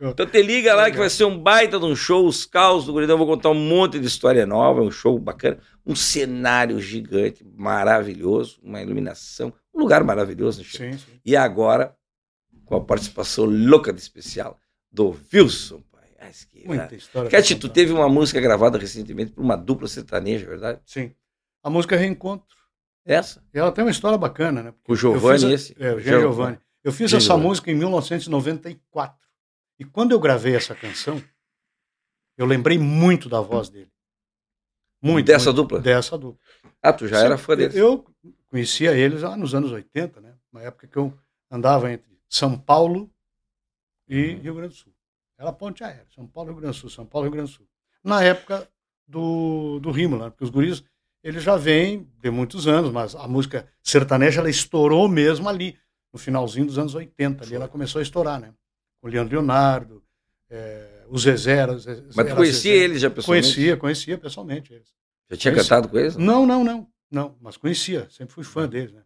Então 0.00 0.26
te 0.26 0.42
liga 0.42 0.74
lá 0.74 0.90
que 0.90 0.96
vai 0.96 1.10
ser 1.10 1.24
um 1.24 1.38
baita 1.38 1.78
de 1.78 1.84
um 1.84 1.94
show, 1.96 2.26
os 2.26 2.44
caos 2.46 2.84
do 2.86 2.92
Guridão, 2.92 3.18
vou 3.18 3.26
contar 3.26 3.50
um 3.50 3.54
monte 3.54 3.98
de 3.98 4.06
história 4.06 4.46
nova, 4.46 4.80
é 4.80 4.84
um 4.84 4.90
show 4.90 5.18
bacana, 5.18 5.58
um 5.86 5.94
cenário 5.94 6.80
gigante, 6.80 7.44
maravilhoso, 7.56 8.58
uma 8.62 8.80
iluminação, 8.82 9.52
um 9.74 9.80
lugar 9.80 10.02
maravilhoso, 10.04 10.60
né? 10.62 10.66
Sim, 10.70 10.92
sim. 10.98 11.20
E 11.24 11.36
agora, 11.36 11.94
com 12.64 12.76
a 12.76 12.80
participação 12.80 13.44
louca 13.44 13.92
de 13.92 14.00
especial 14.00 14.58
do 14.90 15.16
Wilson, 15.32 15.82
pai. 15.92 16.02
Que- 16.50 16.66
Muita 16.66 16.94
história. 16.94 17.28
Cat, 17.30 17.54
tu 17.56 17.68
teve 17.68 17.92
uma 17.92 18.08
música 18.08 18.40
gravada 18.40 18.78
recentemente 18.78 19.32
por 19.32 19.42
uma 19.42 19.56
dupla 19.56 19.86
sertaneja, 19.88 20.46
é 20.46 20.48
verdade? 20.48 20.80
Sim. 20.86 21.12
A 21.62 21.68
música 21.68 21.96
Reencontro. 21.96 22.46
Essa? 23.04 23.44
E 23.52 23.58
ela 23.58 23.70
tem 23.72 23.84
uma 23.84 23.90
história 23.90 24.16
bacana, 24.16 24.62
né? 24.62 24.70
Porque 24.72 24.92
O 24.92 24.96
Giovanni, 24.96 25.24
eu 25.34 25.38
fiz 25.38 25.44
a- 25.44 25.52
esse? 25.52 25.76
É, 25.78 25.92
o 25.94 26.00
Jean 26.00 26.20
Giovanni. 26.20 26.58
Eu 26.82 26.92
fiz 26.92 27.10
Jean 27.10 27.18
essa 27.18 27.36
música 27.36 27.70
em 27.70 27.74
1994. 27.74 29.18
E 29.78 29.84
quando 29.84 30.12
eu 30.12 30.20
gravei 30.20 30.54
essa 30.54 30.74
canção, 30.74 31.22
eu 32.36 32.46
lembrei 32.46 32.78
muito 32.78 33.28
da 33.28 33.40
voz 33.40 33.68
dele. 33.68 33.90
Muito. 35.02 35.26
Dessa 35.26 35.46
muito. 35.50 35.56
dupla? 35.62 35.80
Dessa 35.80 36.16
dupla. 36.16 36.40
Ah, 36.82 36.92
tu 36.92 37.06
já 37.06 37.18
era 37.20 37.36
fã 37.36 37.56
deles. 37.56 37.76
Eu 37.76 38.06
conhecia 38.48 38.92
eles 38.96 39.22
lá 39.22 39.36
nos 39.36 39.54
anos 39.54 39.70
80, 39.72 40.20
né? 40.20 40.34
Na 40.52 40.62
época 40.62 40.86
que 40.86 40.96
eu 40.96 41.12
andava 41.50 41.92
entre 41.92 42.08
São 42.28 42.58
Paulo 42.58 43.10
e 44.08 44.34
Uhum. 44.34 44.40
Rio 44.40 44.54
Grande 44.54 44.68
do 44.74 44.74
Sul. 44.78 44.94
Era 45.38 45.52
ponte 45.52 45.82
aérea. 45.84 46.06
São 46.14 46.26
Paulo, 46.26 46.50
Rio 46.52 46.60
Grande 46.60 46.76
do 46.76 46.80
Sul, 46.80 46.90
São 46.90 47.04
Paulo, 47.04 47.26
Rio 47.26 47.32
Grande 47.32 47.50
do 47.50 47.54
Sul. 47.56 47.66
Na 48.02 48.22
época 48.22 48.68
do, 49.06 49.78
do 49.80 49.90
Rimo, 49.90 50.16
lá, 50.16 50.30
porque 50.30 50.44
os 50.44 50.50
guris, 50.50 50.82
eles 51.24 51.42
já 51.42 51.56
vêm 51.56 52.06
de 52.20 52.30
muitos 52.30 52.68
anos, 52.68 52.92
mas 52.92 53.16
a 53.16 53.26
música 53.26 53.66
sertaneja, 53.82 54.40
ela 54.40 54.50
estourou 54.50 55.08
mesmo 55.08 55.48
ali, 55.48 55.76
no 56.12 56.18
finalzinho 56.18 56.66
dos 56.66 56.78
anos 56.78 56.94
80. 56.94 57.42
Ali 57.42 57.54
ela 57.54 57.66
começou 57.66 57.98
a 57.98 58.02
estourar, 58.02 58.38
né? 58.38 58.52
O 59.02 59.08
Leandro 59.08 59.34
Leonardo, 59.34 60.04
eh, 60.50 61.04
o 61.08 61.18
Zezé. 61.18 61.66
Mas 61.66 62.28
tu 62.28 62.36
conhecia 62.36 62.72
Zezé. 62.72 62.84
eles 62.84 63.00
já 63.00 63.10
pessoalmente? 63.10 63.46
Conhecia, 63.46 63.76
conhecia 63.76 64.18
pessoalmente 64.18 64.72
eles. 64.74 64.94
Já 65.30 65.36
tinha 65.36 65.52
Conheci. 65.52 65.68
cantado 65.70 65.88
com 65.88 65.98
eles? 65.98 66.16
Não, 66.16 66.46
não, 66.46 66.62
não, 66.62 66.86
não, 67.10 67.36
mas 67.40 67.56
conhecia, 67.56 68.06
sempre 68.10 68.34
fui 68.34 68.44
fã 68.44 68.68
deles, 68.68 68.92
né? 68.92 69.02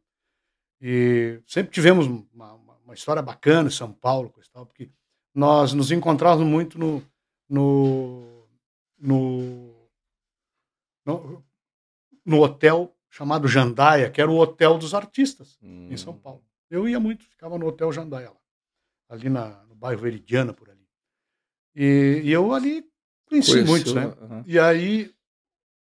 E 0.81 1.41
sempre 1.47 1.73
tivemos 1.73 2.07
uma, 2.07 2.53
uma, 2.53 2.77
uma 2.85 2.95
história 2.95 3.23
bacana 3.23 3.69
em 3.69 3.73
São 3.73 3.93
Paulo, 3.93 4.33
tal, 4.53 4.66
porque 4.66 4.91
nós 5.33 5.73
nos 5.73 5.93
encontrávamos 5.93 6.47
muito 6.47 6.79
no 6.79 7.03
no, 7.49 8.47
no, 9.01 9.75
no, 11.07 11.45
no 12.29 12.43
hotel 12.43 12.95
chamado 13.11 13.49
Jandaia, 13.49 14.11
que 14.11 14.20
era 14.20 14.31
o 14.31 14.37
hotel 14.37 14.76
dos 14.79 14.93
artistas 14.95 15.59
Hum. 15.62 15.89
em 15.91 15.97
São 15.97 16.16
Paulo. 16.16 16.45
Eu 16.70 16.87
ia 16.89 17.01
muito, 17.01 17.24
ficava 17.24 17.57
no 17.59 17.66
hotel 17.66 17.91
Jandaia 17.91 18.29
lá, 18.31 18.37
ali 19.09 19.29
na, 19.31 19.64
no 19.64 19.74
bairro 19.74 20.01
Veridiana, 20.03 20.53
por 20.53 20.68
ali. 20.68 20.87
E, 21.74 22.20
e 22.24 22.31
eu 22.31 22.53
ali 22.53 22.85
conheci 23.26 23.53
Conheceu, 23.53 23.66
muitos, 23.66 23.95
né? 23.95 24.05
aham. 24.20 24.45
E 24.47 24.59
aí, 24.59 25.11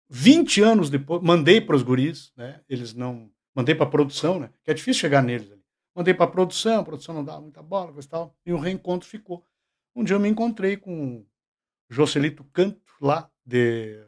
20 0.08 0.62
anos 0.62 0.88
depois, 0.88 1.22
mandei 1.22 1.60
para 1.60 1.76
os 1.76 1.82
guris, 1.82 2.32
né? 2.36 2.62
Eles 2.68 2.94
não. 2.94 3.30
Mandei 3.54 3.74
para 3.74 3.86
a 3.86 3.90
produção, 3.90 4.38
né? 4.40 4.50
Que 4.64 4.70
é 4.70 4.74
difícil 4.74 5.00
chegar 5.00 5.22
neles 5.22 5.50
ali. 5.50 5.62
Mandei 5.94 6.14
para 6.14 6.24
a 6.24 6.30
produção, 6.30 6.80
a 6.80 6.84
produção 6.84 7.14
não 7.14 7.24
dava 7.24 7.40
muita 7.40 7.62
bola, 7.62 7.92
coisa 7.92 8.06
e 8.06 8.10
tal. 8.10 8.34
E 8.46 8.52
o 8.52 8.58
reencontro 8.58 9.06
ficou. 9.08 9.44
Um 9.94 10.04
dia 10.04 10.14
eu 10.14 10.20
me 10.20 10.28
encontrei 10.28 10.76
com 10.76 11.16
o 11.18 11.26
Joselito 11.90 12.44
Canto, 12.52 12.80
lá 13.00 13.28
de, 13.44 14.00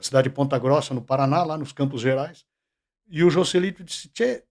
da 0.00 0.04
cidade 0.06 0.28
de 0.28 0.34
Ponta 0.34 0.58
Grossa, 0.58 0.92
no 0.94 1.02
Paraná, 1.02 1.42
lá 1.44 1.56
nos 1.58 1.72
Campos 1.72 2.00
Gerais. 2.00 2.44
E 3.08 3.22
o 3.22 3.30
Joselito 3.30 3.84
disse: 3.84 4.08
Tchê, 4.08 4.42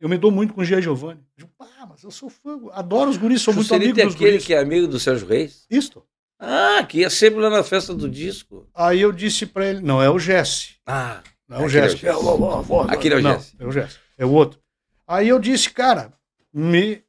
eu 0.00 0.08
me 0.08 0.16
dou 0.16 0.30
muito 0.30 0.54
com 0.54 0.60
o 0.60 0.64
Gia 0.64 0.80
Giovanni. 0.80 1.20
Eu 1.36 1.44
digo, 1.46 1.50
pá, 1.58 1.66
mas 1.88 2.02
eu 2.02 2.10
sou 2.10 2.28
fã, 2.30 2.58
adoro 2.72 3.10
os 3.10 3.16
guris, 3.16 3.42
sou 3.42 3.52
muito 3.54 3.66
Juscelito 3.66 3.92
amigo 3.92 4.00
é 4.00 4.04
dos 4.06 4.14
aquele 4.14 4.30
guris. 4.32 4.44
que 4.46 4.54
é 4.54 4.58
amigo 4.58 4.86
do 4.88 4.98
Sérgio 5.00 5.26
Reis? 5.26 5.66
Isto. 5.70 6.04
Ah, 6.38 6.84
que 6.88 6.98
ia 6.98 7.10
sempre 7.10 7.40
lá 7.40 7.48
na 7.48 7.62
festa 7.62 7.94
do 7.94 8.08
disco. 8.08 8.68
Aí 8.74 9.00
eu 9.00 9.12
disse 9.12 9.46
para 9.46 9.66
ele: 9.66 9.80
não, 9.80 10.02
é 10.02 10.10
o 10.10 10.18
Jesse. 10.18 10.76
Ah, 10.86 11.22
Não 11.48 11.58
é 11.58 11.60
o 11.60 11.64
Aquele 11.66 11.78
é 11.78 11.86
o 11.86 11.88
Jesse. 11.90 12.06
É 12.06 12.16
o- 12.16 12.62
voz- 12.62 12.88
Aquele 12.90 13.14
é 13.14 13.18
o 13.18 13.22
não, 13.22 13.32
Jesse. 13.34 13.56
É 13.58 13.66
o 13.66 13.72
Jesse. 13.72 13.98
É 14.18 14.24
o 14.26 14.30
outro. 14.32 14.60
Aí 15.06 15.28
eu 15.28 15.38
disse, 15.38 15.70
cara, 15.70 16.12
me, 16.52 17.02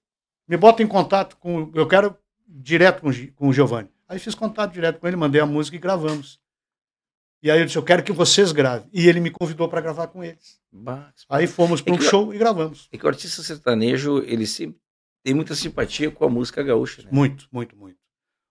me 0.48 0.58
bota 0.58 0.82
em 0.84 0.88
contato 0.88 1.38
com. 1.38 1.72
Eu 1.74 1.88
quero 1.88 2.16
direto 2.48 3.02
com, 3.02 3.10
o 3.10 3.32
com 3.34 3.48
o 3.50 3.54
Giovanni. 3.54 3.90
Aí 4.08 4.20
fiz 4.20 4.36
contato 4.36 4.72
direto 4.72 5.00
com 5.00 5.08
ele, 5.08 5.16
mandei 5.18 5.42
a 5.42 5.46
música 5.46 5.76
e 5.76 5.80
gravamos. 5.80 6.40
E 7.44 7.52
aí 7.52 7.60
eu 7.60 7.66
disse, 7.66 7.78
eu 7.78 7.84
quero 7.84 8.04
que 8.04 8.12
vocês 8.12 8.52
gravem. 8.52 8.90
E 8.92 9.08
ele 9.08 9.20
me 9.20 9.30
convidou 9.30 9.70
para 9.70 9.82
gravar 9.82 10.08
com 10.08 10.24
eles. 10.24 10.60
bah, 10.72 11.14
Aí 11.30 11.46
fomos 11.46 11.82
para 11.82 11.94
um 11.94 11.98
É 11.98 12.02
show 12.02 12.34
e 12.34 12.38
gravamos. 12.38 12.90
É 12.92 12.98
que 12.98 13.06
o 13.06 13.08
artista 13.08 13.44
sertanejo, 13.44 14.20
ele 14.26 14.48
sempre 14.48 14.80
tem 15.24 15.34
muita 15.34 15.56
simpatia 15.56 16.12
com 16.12 16.26
a 16.26 16.30
música 16.30 16.62
gaúcha, 16.64 17.02
né? 17.02 17.10
Muito, 17.12 17.48
muito, 17.52 17.76
muito. 17.76 17.98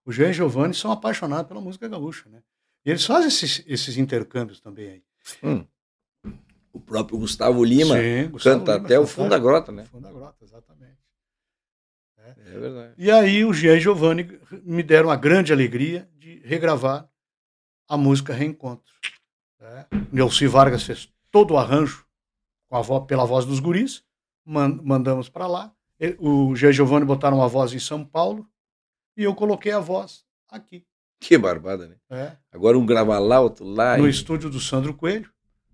O 0.05 0.13
Jean 0.13 0.31
e 0.31 0.33
Giovanni 0.33 0.75
são 0.75 0.93
apaixonados 0.93 1.49
pela 1.49 1.61
música 1.61 1.89
gaúcha, 1.89 2.29
né? 2.29 2.43
E 2.85 2.91
eles 2.91 3.05
fazem 3.05 3.29
esses, 3.29 3.65
esses 3.67 3.97
intercâmbios 3.97 4.61
também 4.61 4.91
aí. 4.91 5.03
Hum. 5.43 5.65
O 6.73 6.81
próprio 6.81 7.19
Gustavo 7.19 7.65
Lima 7.65 7.97
Sim, 7.97 8.29
Gustavo 8.29 8.59
canta 8.59 8.75
Lima, 8.75 8.85
até 8.85 8.99
o 8.99 9.07
fundo 9.07 9.31
da 9.31 9.39
grota, 9.39 9.73
né? 9.73 9.85
Fundo 9.85 10.03
da 10.03 10.13
grota, 10.13 10.45
exatamente. 10.45 10.99
É 12.19 12.59
verdade. 12.59 12.95
E 12.99 13.11
aí 13.11 13.45
o 13.45 13.53
Jean 13.53 13.77
e 13.77 13.81
Giovanni 13.81 14.39
me 14.65 14.83
deram 14.83 15.11
a 15.11 15.17
grande 15.17 15.53
alegria 15.53 16.09
de 16.19 16.41
regravar 16.45 17.09
a 17.89 17.97
música 17.97 18.33
Reencontro. 18.35 18.93
Né? 19.61 19.87
Nelci 20.13 20.47
Vargas 20.47 20.83
fez 20.83 21.09
todo 21.31 21.55
o 21.55 21.59
arranjo 21.59 22.05
com 22.69 22.77
a 22.77 22.81
vo- 22.83 23.03
pela 23.07 23.25
voz 23.25 23.45
dos 23.45 23.61
guris, 23.61 24.03
man- 24.45 24.81
mandamos 24.83 25.29
para 25.29 25.47
lá. 25.47 25.73
O 26.19 26.55
e 26.55 26.73
Giovanni 26.73 27.05
botaram 27.07 27.43
a 27.43 27.47
voz 27.47 27.73
em 27.73 27.79
São 27.79 28.05
Paulo 28.05 28.47
e 29.17 29.23
eu 29.25 29.35
coloquei 29.35 29.73
a 29.73 29.81
voz 29.81 30.25
aqui. 30.51 30.85
Que 31.21 31.39
barbada, 31.39 31.87
né? 31.89 31.97
É. 32.11 32.33
Agora 32.53 32.77
um 32.79 32.85
grava 32.85 33.19
lá. 33.19 33.97
No 33.97 34.07
e- 34.07 34.11
estúdio 34.11 34.51
do 34.51 34.61
Sandro 34.61 34.93
Coelho. 34.93 35.31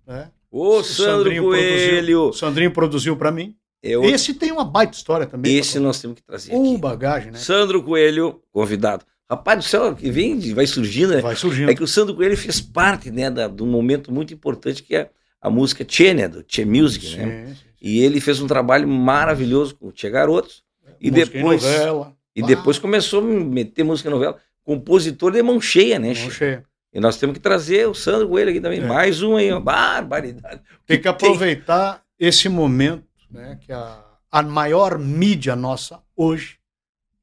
Né? 0.07 0.31
Ô, 0.51 0.79
O 0.79 0.85
Sandro 0.85 1.05
Sandrinho 1.25 1.43
Coelho! 1.45 2.23
O 2.29 2.33
Sandrinho 2.33 2.73
produziu 2.73 3.17
para 3.17 3.31
mim. 3.33 3.57
É 3.83 3.97
o- 3.97 4.05
Esse 4.05 4.35
tem 4.35 4.53
uma 4.53 4.65
baita 4.65 4.97
história 4.97 5.27
também. 5.27 5.57
Esse 5.57 5.79
nós 5.79 6.01
temos 6.01 6.17
que 6.17 6.23
trazer 6.23 6.53
Ou 6.55 6.73
aqui. 6.75 6.79
bagagem, 6.81 7.33
né? 7.33 7.39
Sandro 7.39 7.83
Coelho, 7.83 8.43
convidado. 8.53 9.05
Rapaz 9.31 9.59
do 9.59 9.65
céu, 9.65 9.95
que 9.95 10.11
vem, 10.11 10.39
vai 10.53 10.67
surgindo, 10.67 11.15
né? 11.15 11.21
Vai 11.21 11.37
surgindo. 11.37 11.71
É 11.71 11.75
que 11.75 11.83
o 11.85 11.87
Sandro 11.87 12.17
Coelho 12.17 12.37
fez 12.37 12.61
parte, 12.61 13.11
né, 13.13 13.31
da, 13.31 13.47
de 13.47 13.63
um 13.63 13.67
momento 13.67 14.13
muito 14.13 14.35
importante 14.35 14.83
que 14.83 14.97
é 14.97 15.09
a 15.41 15.49
música 15.49 15.85
Tchê, 15.85 16.13
né, 16.13 16.27
do 16.27 16.43
Tchê 16.43 16.65
Music, 16.65 17.17
né? 17.17 17.47
Sim, 17.47 17.55
sim. 17.55 17.61
E 17.81 18.01
ele 18.01 18.21
fez 18.21 18.41
um 18.43 18.47
trabalho 18.49 18.89
maravilhoso 18.89 19.77
com 19.77 19.87
o 19.87 19.93
Tchê 19.93 20.11
Garotos. 20.11 20.65
E 21.01 21.11
Música 21.11 21.33
depois, 21.39 21.63
novela. 21.63 22.17
e 22.37 22.43
Ah, 22.43 22.47
depois 22.47 22.79
começou 22.79 23.21
a 23.21 23.25
meter 23.25 23.85
música 23.85 24.09
em 24.09 24.13
novela. 24.13 24.37
Compositor 24.65 25.33
de 25.33 25.43
mão 25.43 25.61
cheia, 25.61 25.99
né, 25.99 26.09
Mão 26.09 26.15
Che? 26.17 26.31
cheia. 26.33 26.65
E 26.93 26.99
nós 27.01 27.17
temos 27.17 27.35
que 27.35 27.41
trazer 27.41 27.87
o 27.89 27.95
Sandro 27.95 28.29
Coelho 28.29 28.51
aqui 28.51 28.61
também. 28.61 28.81
É. 28.81 28.85
Mais 28.87 29.23
um 29.23 29.37
aí, 29.37 29.51
ó. 29.53 29.61
Barbaridade. 29.61 30.61
Tem 30.85 31.01
que 31.01 31.07
aproveitar 31.07 32.03
esse 32.19 32.49
momento, 32.49 33.05
né? 33.31 33.57
Que 33.61 33.73
a, 33.73 34.05
a 34.31 34.43
maior 34.43 34.99
mídia 34.99 35.55
nossa 35.55 36.03
hoje, 36.17 36.59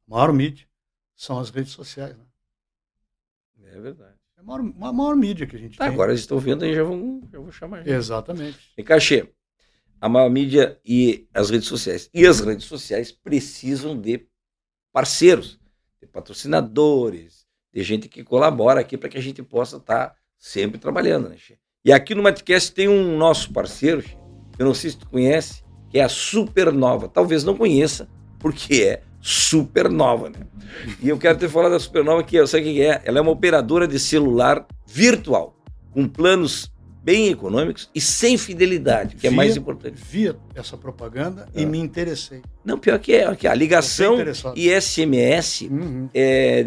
maior 0.08 0.32
mídia, 0.32 0.66
são 1.18 1.38
as 1.40 1.50
redes 1.50 1.74
sociais. 1.74 2.16
Né? 2.16 2.24
É 3.74 3.80
verdade. 3.82 4.16
É 4.38 4.40
a 4.40 4.44
maior, 4.44 4.60
a 4.62 4.94
maior 4.94 5.16
mídia 5.16 5.46
que 5.48 5.56
a 5.56 5.60
gente 5.60 5.78
Tá, 5.78 5.86
tem. 5.86 5.94
agora 5.94 6.12
eles 6.12 6.22
estão 6.22 6.38
vendo 6.40 6.64
aí, 6.64 6.74
já 6.74 6.84
vão, 6.84 7.22
já 7.30 7.40
vou 7.40 7.52
chamar. 7.52 7.80
gente. 7.80 7.90
Exatamente. 7.90 8.60
E 8.78 8.84
cachê, 8.84 9.30
a 10.00 10.08
maior 10.08 10.30
mídia 10.30 10.80
e 10.86 11.28
as 11.34 11.50
redes 11.50 11.68
sociais. 11.68 12.10
E 12.14 12.26
as 12.26 12.40
redes 12.40 12.66
sociais 12.66 13.12
precisam 13.12 14.00
de 14.00 14.26
parceiros, 14.94 15.60
de 16.00 16.08
patrocinadores, 16.08 17.46
de 17.74 17.84
gente 17.84 18.08
que 18.08 18.24
colabora 18.24 18.80
aqui 18.80 18.98
para 18.98 19.10
que 19.10 19.18
a 19.18 19.22
gente 19.22 19.42
possa 19.44 19.78
estar 19.78 20.16
sempre 20.38 20.80
trabalhando, 20.80 21.30
né, 21.30 21.38
Che? 21.38 21.58
E 21.84 21.92
aqui 21.92 22.14
no 22.14 22.22
Matcast 22.22 22.74
tem 22.74 22.88
um 22.88 23.18
nosso 23.18 23.52
parceiro, 23.52 24.02
Che, 24.02 24.16
eu 24.60 24.66
não 24.66 24.74
sei 24.74 24.92
se 24.92 24.98
tu 24.98 25.10
conhece, 25.10 25.64
que 25.90 25.98
é 26.00 26.04
a 26.04 26.10
Supernova. 26.10 27.08
Talvez 27.08 27.44
não 27.44 27.56
conheça, 27.58 28.08
porque 28.40 28.84
é 28.84 29.04
Supernova, 29.32 30.30
né? 30.30 30.40
E 31.02 31.10
eu 31.10 31.18
quero 31.18 31.38
te 31.38 31.50
falar 31.50 31.68
da 31.68 31.78
Supernova, 31.80 32.24
que 32.24 32.36
eu 32.38 32.48
sei 32.48 32.62
o 32.62 32.64
que 32.64 32.82
é. 32.82 33.02
Ela 33.04 33.20
é 33.20 33.22
uma 33.22 33.32
operadora 33.32 33.86
de 33.88 34.00
celular 34.00 34.66
virtual, 34.86 35.54
com 35.92 36.08
planos 36.08 36.72
bem 37.04 37.28
econômicos 37.28 37.90
e 37.94 38.00
sem 38.00 38.38
fidelidade, 38.38 39.16
que 39.18 39.28
é 39.28 39.30
Via- 39.30 39.36
mais 39.38 39.58
importante. 39.58 39.96
Vi 40.02 40.34
essa 40.56 40.78
propaganda 40.78 41.46
e 41.54 41.64
Ah. 41.64 41.68
me 41.68 41.78
interessei. 41.78 42.42
Não, 42.64 42.78
pior 42.78 43.00
que 43.00 43.14
é, 43.14 43.36
que 43.36 43.48
a 43.48 43.52
Tô 43.52 43.58
ligação 43.58 44.16
e 44.56 44.70
SMS 44.70 45.68
Uhum. 45.70 46.10
é, 46.14 46.64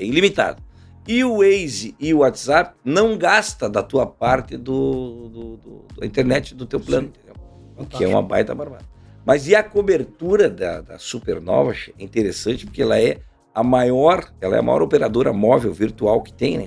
é 0.00 0.04
ilimitado. 0.04 0.62
E 1.06 1.22
o 1.24 1.38
Waze 1.38 1.94
e 2.00 2.12
o 2.14 2.18
WhatsApp 2.18 2.74
não 2.84 3.16
gasta 3.18 3.68
da 3.68 3.82
tua 3.82 4.06
parte 4.06 4.56
do, 4.56 5.28
do- 5.28 5.56
do- 5.56 5.84
da 5.98 6.06
internet 6.06 6.54
do 6.54 6.64
teu 6.66 6.80
plano, 6.80 7.10
que 7.90 8.04
é 8.04 8.08
uma 8.08 8.22
baita 8.22 8.54
barbada. 8.54 8.84
Mas 9.24 9.46
e 9.48 9.54
a 9.54 9.62
cobertura 9.62 10.48
da, 10.48 10.80
da 10.80 10.98
Supernova 10.98 11.72
é 11.72 12.02
interessante 12.02 12.64
porque 12.66 12.82
ela 12.82 12.98
é 13.00 13.18
a 13.54 13.62
maior, 13.62 14.24
ela 14.40 14.56
é 14.56 14.58
a 14.58 14.62
maior 14.62 14.82
operadora 14.82 15.32
móvel 15.32 15.72
virtual 15.72 16.22
que 16.22 16.32
tem, 16.32 16.58
né? 16.58 16.66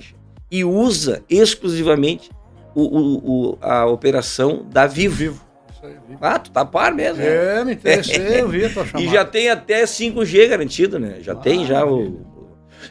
E 0.50 0.64
usa 0.64 1.22
exclusivamente 1.28 2.30
o- 2.74 2.82
o- 2.82 3.50
o- 3.52 3.58
a 3.60 3.86
operação 3.86 4.64
da 4.70 4.86
Vivo. 4.86 5.14
Vivo. 5.16 5.40
Isso 5.72 5.86
aí, 5.86 5.96
vivo. 6.08 6.18
Ah, 6.20 6.38
tu 6.38 6.50
tá 6.50 6.64
par 6.64 6.92
mesmo. 6.94 7.18
né? 7.22 7.60
É, 7.60 7.64
me 7.64 7.72
interessei, 7.72 8.16
eu 8.40 8.48
vi 8.48 8.64
a 8.64 8.70
tua 8.72 8.84
chamada. 8.86 9.08
E 9.08 9.12
já 9.12 9.24
tem 9.24 9.48
até 9.50 9.84
5G 9.86 10.46
garantido, 10.48 10.98
né? 10.98 11.16
Já 11.20 11.34
tem 11.34 11.64
já 11.66 11.84
o. 11.84 12.20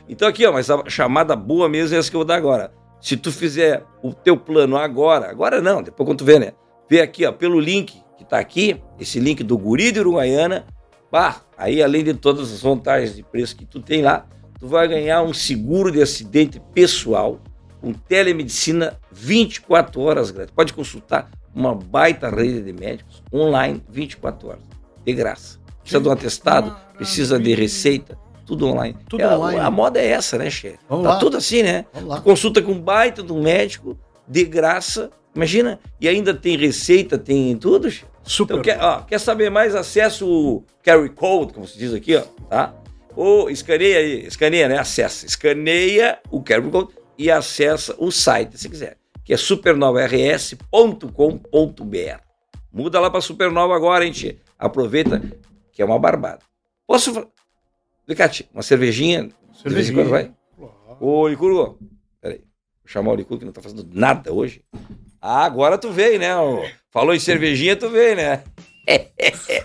Então 0.09 0.28
aqui, 0.28 0.45
ó, 0.45 0.51
mas 0.51 0.70
a 0.70 0.84
chamada 0.89 1.36
boa 1.36 1.70
mesmo 1.70 1.95
é 1.95 1.99
essa 1.99 2.09
que 2.09 2.16
eu 2.16 2.20
vou 2.20 2.26
dar 2.26 2.36
agora. 2.36 2.72
Se 2.99 3.16
tu 3.16 3.32
fizer 3.32 3.84
o 4.01 4.14
teu 4.14 4.36
plano 4.36 4.76
agora, 4.78 5.30
agora 5.30 5.61
não, 5.61 5.82
depois 5.84 6.07
quando 6.07 6.20
tu 6.20 6.26
vê, 6.26 6.39
né? 6.39 6.53
Vê 6.89 6.99
aqui, 7.01 7.26
ó, 7.26 7.32
pelo 7.32 7.59
link 7.59 8.01
que 8.24 8.30
tá 8.30 8.39
aqui, 8.39 8.82
esse 8.99 9.19
link 9.19 9.43
do 9.43 9.57
Guri 9.57 9.91
de 9.91 9.99
Uruguaiana, 9.99 10.65
bah, 11.11 11.41
aí 11.57 11.84
além 11.84 12.03
de 12.03 12.13
todas 12.13 12.51
as 12.51 12.61
vantagens 12.61 13.15
de 13.15 13.24
preço 13.24 13.55
que 13.55 13.65
tu 13.65 13.80
tem 13.82 14.01
lá, 14.01 14.26
tu 14.59 14.67
vai 14.67 14.88
ganhar 14.88 15.21
um 15.21 15.34
seguro 15.34 15.91
de 15.91 16.01
acidente 16.01 16.59
pessoal, 16.74 17.39
com 17.82 17.91
telemedicina 17.93 18.97
24 19.11 19.99
horas 20.01 20.32
grátis. 20.32 20.53
Pode 20.55 20.74
consultar 20.74 21.30
uma 21.53 21.76
baita 21.76 22.30
rede 22.30 22.61
de 22.63 22.74
médicos 22.74 23.21
online 23.32 23.84
24 23.89 24.47
horas, 24.47 24.61
de 25.05 25.13
graça. 25.13 25.59
Precisa 25.82 26.01
de 26.01 26.07
um 26.07 26.11
atestado, 26.11 26.76
precisa 26.95 27.38
de 27.38 27.53
receita, 27.53 28.17
tudo 28.45 28.67
online. 28.67 28.95
Tudo 29.09 29.21
É, 29.21 29.26
a- 29.26 29.38
online. 29.38 29.59
A, 29.59 29.69
moda 29.69 29.99
é 29.99 30.07
essa, 30.07 30.38
né, 30.38 30.49
chefe? 30.49 30.80
Tá 30.88 30.95
lá. 30.95 31.17
tudo 31.19 31.36
assim, 31.38 31.61
né? 31.61 31.86
Consulta 32.24 32.61
com 32.61 32.71
um 32.71 32.80
baita 32.82 33.21
de 33.21 33.34
um 33.34 33.41
médico, 33.41 33.97
de 34.26 34.45
graça, 34.45 35.11
imagina, 35.36 35.79
e 35.99 36.07
ainda 36.07 36.34
tem 36.34 36.57
receita, 36.57 37.17
tem 37.17 37.55
tudo. 37.57 37.89
Super. 38.23 38.53
Então, 38.53 38.61
quer, 38.61 38.81
ó, 38.81 39.01
quer 39.01 39.19
saber 39.19 39.49
mais? 39.49 39.75
Acesse 39.75 40.23
o 40.23 40.63
QR 40.84 41.07
Code, 41.09 41.53
como 41.53 41.67
se 41.67 41.77
diz 41.77 41.93
aqui, 41.93 42.15
ó, 42.15 42.21
tá? 42.49 42.73
Ou 43.15 43.49
escaneia 43.49 43.99
aí, 43.99 44.25
escaneia, 44.25 44.67
né? 44.67 44.77
Acessa, 44.77 45.25
escaneia 45.25 46.19
o 46.31 46.41
QR 46.41 46.61
Code 46.69 46.93
e 47.17 47.29
acessa 47.29 47.95
o 47.97 48.11
site, 48.11 48.57
se 48.57 48.69
quiser, 48.69 48.97
que 49.23 49.34
é 49.34 49.38
supernovars.com.br. 49.38 52.21
Muda 52.71 52.99
lá 52.99 53.09
para 53.09 53.21
Supernova 53.21 53.75
agora, 53.75 54.09
tia? 54.09 54.38
Aproveita, 54.57 55.21
que 55.71 55.81
é 55.81 55.86
uma 55.86 55.99
barbada. 55.99 56.39
Posso... 56.88 57.27
tia, 58.31 58.47
uma 58.53 58.63
cervejinha, 58.63 59.29
de 59.63 59.91
em 59.91 59.93
quando 59.93 60.09
vai? 60.09 60.34
Ô, 60.99 61.27
Licurgo, 61.27 61.77
peraí. 62.19 62.39
Vou 62.39 62.88
chamar 62.88 63.11
o 63.11 63.15
Licurgo 63.15 63.39
que 63.39 63.45
não 63.45 63.53
tá 63.53 63.61
fazendo 63.61 63.88
nada 63.93 64.34
hoje. 64.34 64.63
Ah, 65.26 65.45
agora 65.45 65.78
tu 65.78 65.89
veio, 65.89 66.19
né? 66.19 66.28
Falou 66.91 67.15
em 67.15 67.19
cervejinha, 67.19 67.78
tu 67.78 67.89
veio, 67.89 68.17
né? 68.17 68.43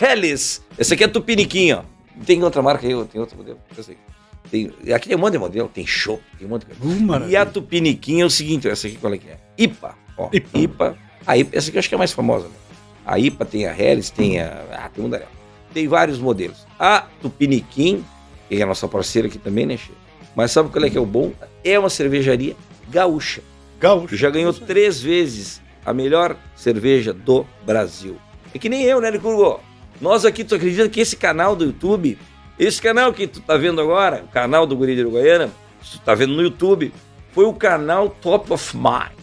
Helles. 0.00 0.62
Esse 0.78 0.94
aqui 0.94 1.02
é 1.02 1.08
Tupiniquim, 1.08 1.72
ó. 1.72 1.82
Tem 2.24 2.40
outra 2.44 2.62
marca 2.62 2.86
aí, 2.86 3.04
tem 3.06 3.20
outro 3.20 3.36
modelo. 3.36 3.58
Esse 3.76 3.90
aqui. 3.90 4.00
Tem, 4.48 4.72
aqui 4.94 5.08
tem 5.08 5.16
um 5.16 5.20
monte 5.20 5.32
de 5.32 5.38
modelo, 5.38 5.68
tem 5.68 5.84
show, 5.84 6.20
tem 6.38 6.46
um 6.46 6.50
monte 6.50 6.64
de 6.64 6.76
coisa. 6.76 7.24
Uh. 7.24 7.28
E 7.28 7.34
a 7.34 7.44
Tupiniquim 7.44 8.20
é 8.20 8.24
o 8.24 8.30
seguinte, 8.30 8.68
essa 8.68 8.86
aqui 8.86 8.98
qual 8.98 9.12
é 9.12 9.18
que 9.18 9.28
é? 9.28 9.38
IPA. 9.58 9.96
Ó, 10.16 10.28
IPA. 10.32 10.58
IPA. 10.58 10.98
A 11.26 11.36
IPA, 11.36 11.58
essa 11.58 11.68
aqui 11.70 11.76
eu 11.76 11.80
acho 11.80 11.88
que 11.88 11.94
é 11.94 11.96
a 11.96 11.98
mais 11.98 12.12
famosa, 12.12 12.46
né? 12.46 12.54
A 13.04 13.18
IPA 13.18 13.44
tem 13.44 13.66
a 13.66 13.76
Helles, 13.76 14.10
tem 14.10 14.40
a. 14.40 14.64
Ah, 14.70 14.88
tem 14.94 15.04
um 15.04 15.10
da 15.10 15.22
Tem 15.74 15.88
vários 15.88 16.20
modelos. 16.20 16.64
A 16.78 17.08
Tupiniquim, 17.20 18.04
que 18.48 18.54
é 18.54 18.62
a 18.62 18.66
nossa 18.66 18.86
parceira 18.86 19.26
aqui 19.26 19.38
também, 19.38 19.66
né, 19.66 19.76
Che? 19.76 19.90
Mas 20.36 20.52
sabe 20.52 20.70
qual 20.70 20.84
é 20.84 20.88
que 20.88 20.96
é 20.96 21.00
o 21.00 21.06
bom? 21.06 21.32
É 21.64 21.76
uma 21.76 21.90
cervejaria 21.90 22.54
gaúcha. 22.88 23.42
Gaúcho. 23.80 24.08
que 24.08 24.16
já 24.16 24.30
ganhou 24.30 24.52
três 24.52 25.00
vezes 25.00 25.60
a 25.84 25.92
melhor 25.94 26.36
cerveja 26.54 27.12
do 27.12 27.46
Brasil. 27.64 28.18
É 28.54 28.58
que 28.58 28.68
nem 28.68 28.82
eu, 28.82 29.00
né, 29.00 29.10
Licurgo? 29.10 29.60
Nós 30.00 30.24
aqui, 30.24 30.44
tu 30.44 30.54
acredita 30.54 30.88
que 30.88 31.00
esse 31.00 31.16
canal 31.16 31.56
do 31.56 31.64
YouTube, 31.64 32.18
esse 32.58 32.80
canal 32.80 33.12
que 33.12 33.26
tu 33.26 33.40
tá 33.40 33.56
vendo 33.56 33.80
agora, 33.80 34.24
o 34.24 34.28
canal 34.28 34.66
do 34.66 34.76
Guri 34.76 34.94
de 34.94 35.02
Uruguaiana, 35.02 35.50
tu 35.90 35.98
tá 36.00 36.14
vendo 36.14 36.34
no 36.34 36.42
YouTube, 36.42 36.92
foi 37.32 37.44
o 37.44 37.54
canal 37.54 38.10
Top 38.10 38.52
of 38.52 38.76
Mind. 38.76 39.18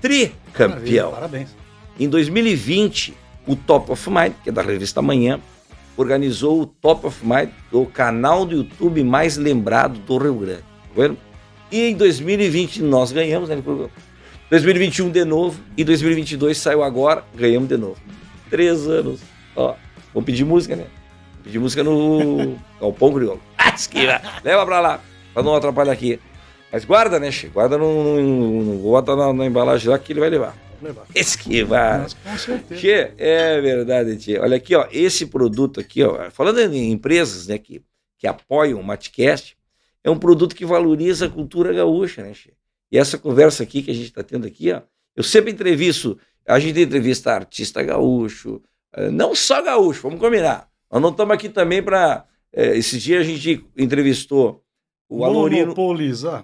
Tricampeão. 0.00 1.12
Parabéns. 1.12 1.56
Em 1.98 2.08
2020, 2.08 3.14
o 3.46 3.56
Top 3.56 3.90
of 3.90 4.10
Mind, 4.10 4.34
que 4.42 4.50
é 4.50 4.52
da 4.52 4.62
revista 4.62 5.02
Manhã, 5.02 5.40
organizou 5.96 6.62
o 6.62 6.66
Top 6.66 7.06
of 7.06 7.26
Mind 7.26 7.50
do 7.72 7.84
canal 7.86 8.44
do 8.44 8.54
YouTube 8.56 9.02
mais 9.02 9.36
lembrado 9.36 9.98
do 9.98 10.18
Rio 10.18 10.34
Grande. 10.34 10.62
Tá 10.62 11.02
vendo? 11.02 11.18
E 11.70 11.90
em 11.90 11.94
2020 11.94 12.82
nós 12.82 13.12
ganhamos, 13.12 13.48
né? 13.48 13.56
Licurgo? 13.56 13.90
2021 14.50 15.10
de 15.10 15.24
novo 15.24 15.60
e 15.76 15.84
2022 15.84 16.56
saiu 16.56 16.82
agora, 16.82 17.22
ganhamos 17.34 17.68
de 17.68 17.76
novo. 17.76 18.00
Três 18.48 18.86
anos. 18.86 19.20
Ó, 19.54 19.74
vamos 20.14 20.24
pedir 20.24 20.44
música, 20.44 20.74
né? 20.74 20.86
Pedir 21.44 21.58
música 21.58 21.84
no 21.84 22.56
Galpão 22.80 23.12
Crioulo. 23.12 23.42
Ah, 23.58 23.74
esquiva. 23.74 24.22
Leva 24.42 24.64
pra 24.64 24.80
lá, 24.80 25.00
pra 25.34 25.42
não 25.42 25.54
atrapalhar 25.54 25.92
aqui. 25.92 26.18
Mas 26.72 26.84
guarda, 26.84 27.20
né, 27.20 27.30
Che? 27.30 27.48
Guarda 27.48 27.76
no, 27.76 28.20
no, 28.22 28.62
no, 28.62 28.78
bota 28.78 29.14
na, 29.14 29.32
na 29.32 29.46
embalagem 29.46 29.88
lá 29.88 29.98
que 29.98 30.12
ele 30.12 30.20
vai 30.20 30.30
levar. 30.30 30.56
Levar. 30.80 31.04
Esquiva. 31.14 31.98
Mas 32.02 32.14
com 32.14 32.38
certeza. 32.38 32.80
Tchê, 32.80 33.12
é 33.18 33.60
verdade, 33.60 34.16
Tchê. 34.16 34.38
Olha 34.38 34.56
aqui, 34.56 34.74
ó, 34.74 34.86
esse 34.90 35.26
produto 35.26 35.80
aqui, 35.80 36.02
ó, 36.02 36.30
falando 36.30 36.58
em 36.60 36.90
empresas, 36.92 37.48
né, 37.48 37.58
que, 37.58 37.82
que 38.18 38.26
apoiam 38.26 38.80
o 38.80 38.84
Matcast, 38.84 39.57
é 40.08 40.10
um 40.12 40.18
produto 40.18 40.54
que 40.54 40.64
valoriza 40.64 41.26
a 41.26 41.30
cultura 41.30 41.72
gaúcha, 41.72 42.22
né, 42.22 42.32
Tchê? 42.32 42.50
E 42.90 42.98
essa 42.98 43.18
conversa 43.18 43.62
aqui 43.62 43.82
que 43.82 43.90
a 43.90 43.94
gente 43.94 44.06
está 44.06 44.22
tendo 44.22 44.46
aqui, 44.46 44.72
ó, 44.72 44.82
eu 45.14 45.22
sempre 45.22 45.50
entrevisto, 45.52 46.18
a 46.46 46.58
gente 46.58 46.80
entrevista 46.80 47.32
artista 47.32 47.82
gaúcho, 47.82 48.62
eh, 48.94 49.10
não 49.10 49.34
só 49.34 49.62
gaúcho, 49.62 50.02
vamos 50.02 50.18
combinar. 50.20 50.68
Nós 50.90 51.02
não 51.02 51.10
estamos 51.10 51.34
aqui 51.34 51.48
também 51.48 51.82
para. 51.82 52.24
Esse 52.50 52.98
dia 52.98 53.20
a 53.20 53.22
gente 53.22 53.62
entrevistou 53.76 54.64
o 55.08 55.18
Alorino, 55.24 55.74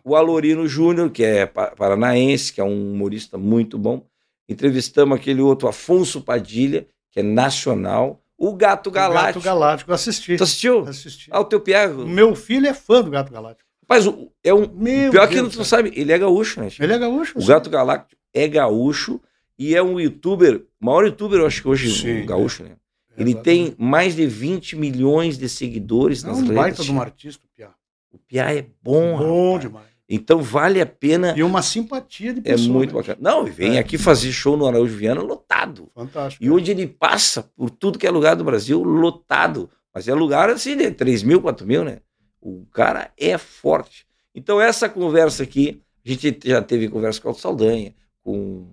o 0.04 0.14
Alorino 0.14 0.66
Júnior, 0.68 1.10
que 1.10 1.24
é 1.24 1.46
pa- 1.46 1.70
paranaense, 1.74 2.52
que 2.52 2.60
é 2.60 2.64
um 2.64 2.92
humorista 2.92 3.38
muito 3.38 3.78
bom. 3.78 4.04
Entrevistamos 4.48 5.16
aquele 5.18 5.40
outro 5.40 5.66
Afonso 5.66 6.20
Padilha, 6.20 6.86
que 7.10 7.20
é 7.20 7.22
nacional. 7.22 8.22
O 8.46 8.54
Gato 8.54 8.88
O 8.88 8.92
Gato 8.92 9.12
Galáctico. 9.12 9.44
Galáctico. 9.44 9.92
Assisti. 9.92 10.36
Tu 10.36 10.42
assistiu? 10.44 10.80
Assisti. 10.86 11.28
Ah, 11.32 11.40
o 11.40 11.44
teu 11.44 11.58
O 11.58 11.62
Piago. 11.62 12.06
meu 12.06 12.34
filho 12.34 12.66
é 12.66 12.74
fã 12.74 13.02
do 13.02 13.10
Gato 13.10 13.32
Galáctico. 13.32 13.68
Mas 13.88 14.06
o- 14.06 14.30
é 14.42 14.52
um. 14.54 14.68
Meu 14.74 15.10
pior 15.10 15.26
que 15.28 15.34
Deus 15.34 15.42
não 15.44 15.50
do 15.50 15.56
tu 15.58 15.64
sabe, 15.64 15.92
ele 15.94 16.12
é 16.12 16.18
gaúcho, 16.18 16.60
né? 16.60 16.68
Ele 16.80 16.92
é 16.92 16.98
gaúcho? 16.98 17.38
O 17.38 17.42
sim. 17.42 17.48
Gato 17.48 17.68
Galáctico 17.70 18.20
é 18.32 18.48
gaúcho 18.48 19.20
e 19.58 19.74
é 19.74 19.82
um 19.82 20.00
youtuber, 20.00 20.64
o 20.80 20.84
maior 20.86 21.04
youtuber, 21.04 21.38
eu 21.40 21.46
acho 21.46 21.62
que 21.62 21.68
hoje, 21.68 21.94
Sim, 21.94 22.22
um 22.22 22.26
gaúcho, 22.26 22.64
né? 22.64 22.70
É, 23.16 23.20
Ele 23.22 23.30
exatamente. 23.30 23.70
tem 23.76 23.76
mais 23.78 24.16
de 24.16 24.26
20 24.26 24.74
milhões 24.74 25.38
de 25.38 25.48
seguidores 25.48 26.24
É 26.24 26.26
nas 26.26 26.38
um 26.38 26.40
redes. 26.40 26.54
baita 26.56 26.82
de 26.82 26.90
um 26.92 27.00
artista, 27.00 27.46
Piá. 27.54 27.70
O 28.10 28.18
Piá 28.18 28.52
é 28.52 28.66
bom, 28.82 29.16
Bom 29.18 29.52
rapaz. 29.52 29.60
demais. 29.60 29.86
Então 30.14 30.40
vale 30.42 30.80
a 30.80 30.86
pena. 30.86 31.34
E 31.36 31.42
uma 31.42 31.62
simpatia 31.62 32.32
de 32.34 32.40
É 32.40 32.42
pessoa. 32.54 32.72
muito 32.72 32.94
né? 32.94 33.00
bacana. 33.00 33.18
Não, 33.20 33.44
vem 33.44 33.76
É. 33.76 33.78
aqui 33.78 33.98
fazer 33.98 34.30
show 34.32 34.56
no 34.56 34.66
Araújo 34.66 34.96
Viana 34.96 35.20
lotado. 35.22 35.90
Fantástico. 35.94 36.42
E 36.44 36.50
onde 36.50 36.70
ele 36.70 36.86
passa 36.86 37.42
por 37.56 37.70
tudo 37.70 37.98
que 37.98 38.06
é 38.06 38.10
lugar 38.10 38.34
do 38.36 38.44
Brasil, 38.44 38.82
lotado. 38.82 39.68
Mas 39.94 40.08
é 40.08 40.14
lugar 40.14 40.50
assim 40.50 40.76
de 40.76 40.90
3 40.90 41.22
mil, 41.22 41.40
4 41.40 41.66
mil, 41.66 41.84
né? 41.84 41.98
O 42.40 42.66
cara 42.72 43.10
é 43.18 43.38
forte. 43.38 44.06
Então, 44.34 44.60
essa 44.60 44.88
conversa 44.88 45.42
aqui, 45.44 45.80
a 46.04 46.08
gente 46.10 46.38
já 46.44 46.60
teve 46.60 46.88
conversa 46.88 47.20
com 47.20 47.28
o 47.28 47.30
Alto 47.30 47.40
Saldanha, 47.40 47.94
com, 48.22 48.66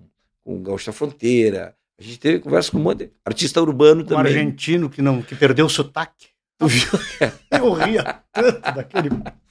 com 0.44 0.56
o 0.56 0.60
Gaúcho 0.60 0.86
da 0.86 0.92
Fronteira, 0.92 1.74
a 1.98 2.02
gente 2.02 2.18
teve 2.18 2.40
conversa 2.40 2.70
com 2.72 2.78
um 2.78 2.82
monte 2.82 3.04
de 3.04 3.10
artista 3.24 3.62
urbano 3.62 4.02
Um 4.02 4.04
também. 4.04 4.26
argentino 4.32 4.90
que, 4.90 5.00
não, 5.00 5.22
que 5.22 5.34
perdeu 5.36 5.66
o 5.66 5.70
sotaque. 5.70 6.26
Tu 6.58 6.66
viu? 6.66 6.88
Eu 7.50 7.72
ria 7.72 8.20
tanto 8.32 8.60
daquele 8.60 9.08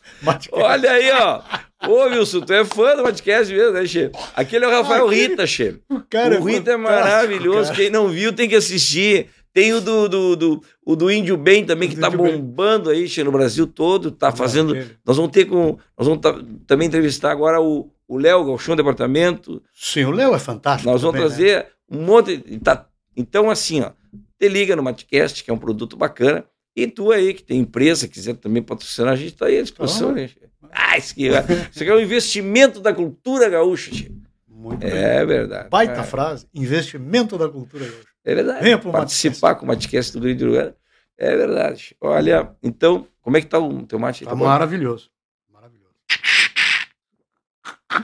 Olha 0.51 0.91
aí, 0.91 1.11
ó. 1.11 1.41
Ô, 1.87 2.03
Wilson, 2.05 2.41
tu 2.41 2.53
é 2.53 2.63
fã 2.63 2.95
do 2.95 3.03
podcast 3.03 3.51
mesmo, 3.53 3.71
né, 3.73 3.85
Che? 3.85 4.11
Aquele 4.35 4.65
é 4.65 4.67
o 4.67 4.71
Rafael 4.71 5.07
Aquele- 5.07 5.27
Rita, 5.29 5.47
Che. 5.47 5.79
O, 5.89 5.99
cara 6.01 6.39
o 6.39 6.43
Rita 6.43 6.71
é 6.71 6.77
maravilhoso. 6.77 7.71
cara. 7.71 7.75
Quem 7.75 7.89
não 7.89 8.07
viu 8.07 8.31
tem 8.33 8.47
que 8.47 8.55
assistir. 8.55 9.27
Tem 9.53 9.73
o 9.73 9.81
do, 9.81 10.07
do, 10.07 10.35
do, 10.35 10.63
o 10.85 10.95
do 10.95 11.11
Índio 11.11 11.35
Bem 11.35 11.65
também, 11.65 11.89
que 11.89 11.97
tá 11.97 12.09
Bem. 12.09 12.17
bombando 12.17 12.89
aí, 12.89 13.07
che, 13.09 13.21
no 13.23 13.31
Brasil 13.31 13.67
todo. 13.67 14.09
Tá 14.11 14.31
fazendo. 14.31 14.73
Nós 15.05 15.17
vamos 15.17 15.31
ter 15.31 15.45
com. 15.45 15.77
Nós 15.97 16.07
vamos 16.07 16.21
tá- 16.21 16.39
também 16.67 16.87
entrevistar 16.87 17.31
agora 17.31 17.59
o 17.61 17.91
o 18.07 18.17
Léo 18.17 18.43
Galchão 18.43 18.75
Departamento. 18.75 19.63
Sim, 19.73 20.03
o 20.03 20.11
Léo 20.11 20.35
é 20.35 20.39
fantástico. 20.39 20.89
Nós 20.91 21.01
vamos 21.01 21.17
também, 21.19 21.29
né? 21.29 21.35
trazer 21.61 21.67
um 21.89 22.01
monte. 22.03 22.37
Tá, 22.61 22.85
então, 23.15 23.49
assim, 23.49 23.81
ó. 23.81 23.91
Te 24.37 24.49
liga 24.49 24.75
no 24.75 24.83
Matcast, 24.83 25.43
que 25.43 25.49
é 25.49 25.53
um 25.53 25.57
produto 25.57 25.95
bacana. 25.95 26.43
E 26.75 26.87
tu 26.87 27.11
aí, 27.11 27.33
que 27.33 27.43
tem 27.43 27.59
empresa, 27.59 28.07
quiser 28.07 28.35
também 28.35 28.63
patrocinar, 28.63 29.13
a 29.13 29.15
gente 29.15 29.35
tá 29.35 29.47
aí 29.47 29.59
à 29.59 29.61
disposição, 29.61 30.11
né? 30.11 30.29
Ah, 30.71 30.97
isso 30.97 31.11
aqui, 31.11 31.27
isso 31.27 31.83
aqui 31.83 31.89
é 31.89 31.95
um 31.95 31.99
investimento 31.99 32.79
da 32.79 32.93
cultura 32.93 33.49
gaúcha, 33.49 33.93
che. 33.93 34.11
Muito 34.47 34.79
bem. 34.79 34.91
É 34.91 35.25
verdade. 35.25 35.69
Baita 35.69 36.01
é. 36.01 36.03
frase. 36.03 36.47
Investimento 36.53 37.37
da 37.37 37.49
cultura 37.49 37.83
hoje. 37.83 38.03
É 38.23 38.35
verdade. 38.35 38.63
Venha 38.63 38.77
pro 38.77 38.91
Participar 38.91 39.55
com 39.55 39.65
o 39.65 39.67
Matcast 39.67 40.13
do 40.13 40.21
Grande 40.21 40.45
Lugar. 40.45 40.75
É 41.17 41.35
verdade. 41.35 41.95
Olha, 41.99 42.55
então, 42.61 43.07
como 43.21 43.37
é 43.37 43.41
que 43.41 43.47
tá 43.47 43.57
o 43.57 43.85
teu 43.87 43.97
mate? 43.97 44.23
Tá 44.23 44.35
bom? 44.35 44.45
maravilhoso. 44.45 45.09
Maravilhoso. 45.51 45.93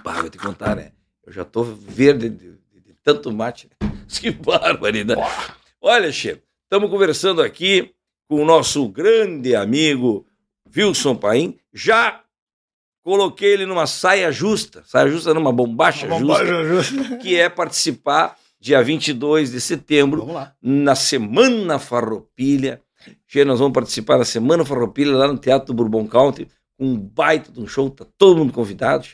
Bah, 0.03 0.21
vou 0.21 0.29
te 0.29 0.37
contar, 0.39 0.75
né? 0.75 0.91
Eu 1.25 1.31
já 1.31 1.45
tô 1.45 1.63
verde 1.63 2.29
de, 2.29 2.51
de- 2.51 2.81
de 2.81 2.93
tanto 3.03 3.31
mate. 3.31 3.69
Que 4.07 4.31
barbaridade. 4.31 5.21
Olha, 5.81 6.11
Che, 6.11 6.41
estamos 6.63 6.89
conversando 6.89 7.41
aqui 7.41 7.93
com 8.27 8.41
o 8.41 8.45
nosso 8.45 8.87
grande 8.89 9.55
amigo 9.55 10.25
Wilson 10.75 11.15
Paim. 11.15 11.57
Já 11.73 12.21
coloquei 13.03 13.53
ele 13.53 13.65
numa 13.65 13.87
saia 13.87 14.31
justa, 14.31 14.83
saia 14.85 15.09
justa 15.09 15.33
numa 15.33 15.51
bombacha 15.51 16.05
Uma 16.05 16.19
justa, 16.19 16.43
bombacha 16.43 16.63
justa. 16.65 17.17
que 17.17 17.35
é 17.35 17.47
participar 17.49 18.37
dia 18.59 18.83
22 18.83 19.51
de 19.51 19.61
setembro 19.61 20.27
na 20.61 20.95
Semana 20.95 21.79
Farroupilha. 21.79 22.81
Che, 23.25 23.45
nós 23.45 23.59
vamos 23.59 23.73
participar 23.73 24.17
da 24.17 24.25
Semana 24.25 24.65
Farroupilha 24.65 25.15
lá 25.15 25.27
no 25.27 25.37
Teatro 25.37 25.67
do 25.67 25.73
Bourbon 25.73 26.07
Country, 26.07 26.49
um 26.77 26.97
baita 26.97 27.51
de 27.51 27.61
um 27.61 27.67
show, 27.67 27.89
tá 27.89 28.05
todo 28.17 28.37
mundo 28.37 28.51
convidado. 28.51 29.07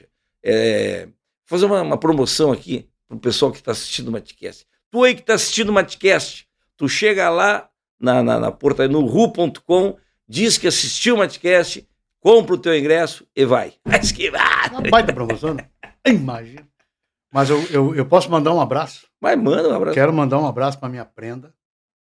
É, 0.44 1.08
fazer 1.46 1.66
uma, 1.66 1.82
uma 1.82 1.98
promoção 1.98 2.52
aqui 2.52 2.88
pro 3.08 3.20
pessoal 3.20 3.52
que 3.52 3.60
está 3.60 3.72
assistindo 3.72 4.08
o 4.08 4.12
Matcast. 4.12 4.66
Tu 4.90 5.04
aí 5.04 5.14
que 5.14 5.22
está 5.22 5.36
assistindo 5.36 5.70
o 5.70 5.74
Matcast, 5.74 6.48
tu 6.76 6.88
chega 6.90 7.30
lá 7.30 7.70
na, 8.04 8.22
na, 8.22 8.38
na 8.38 8.52
porta, 8.52 8.86
no 8.86 9.06
ru.com, 9.06 9.98
diz 10.28 10.58
que 10.58 10.68
assistiu 10.68 11.16
o 11.16 11.20
Matcast, 11.20 11.88
compra 12.20 12.56
o 12.56 12.58
teu 12.58 12.78
ingresso 12.78 13.26
e 13.34 13.46
vai. 13.46 13.76
Mas 13.88 14.12
que 14.12 14.30
Uma 14.30 14.82
baita 14.92 15.14
promoção. 15.14 15.54
né? 15.54 15.70
Imagina. 16.06 16.68
Mas 17.32 17.50
eu, 17.50 17.64
eu, 17.72 17.96
eu 17.96 18.06
posso 18.06 18.30
mandar 18.30 18.54
um 18.54 18.60
abraço. 18.60 19.08
Mas 19.22 19.42
manda 19.42 19.70
um 19.70 19.74
abraço. 19.74 19.94
Quero 19.96 20.12
mandar 20.12 20.38
um 20.38 20.46
abraço 20.46 20.78
para 20.78 20.90
minha 20.90 21.06
prenda, 21.06 21.56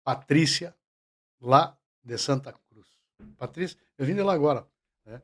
Patrícia, 0.04 0.76
lá 1.40 1.78
de 2.04 2.18
Santa 2.18 2.52
Cruz. 2.52 2.88
Patrícia, 3.38 3.78
eu 3.98 4.06
vim 4.06 4.16
de 4.16 4.24
lá 4.24 4.34
agora. 4.34 4.66
né? 5.06 5.22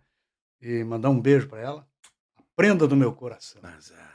E 0.62 0.84
mandar 0.84 1.10
um 1.10 1.20
beijo 1.20 1.50
para 1.50 1.62
ela. 1.62 1.88
A 2.38 2.44
prenda 2.56 2.88
do 2.88 2.96
meu 2.96 3.12
coração. 3.12 3.60
Mas, 3.64 3.92
ah, 3.92 4.14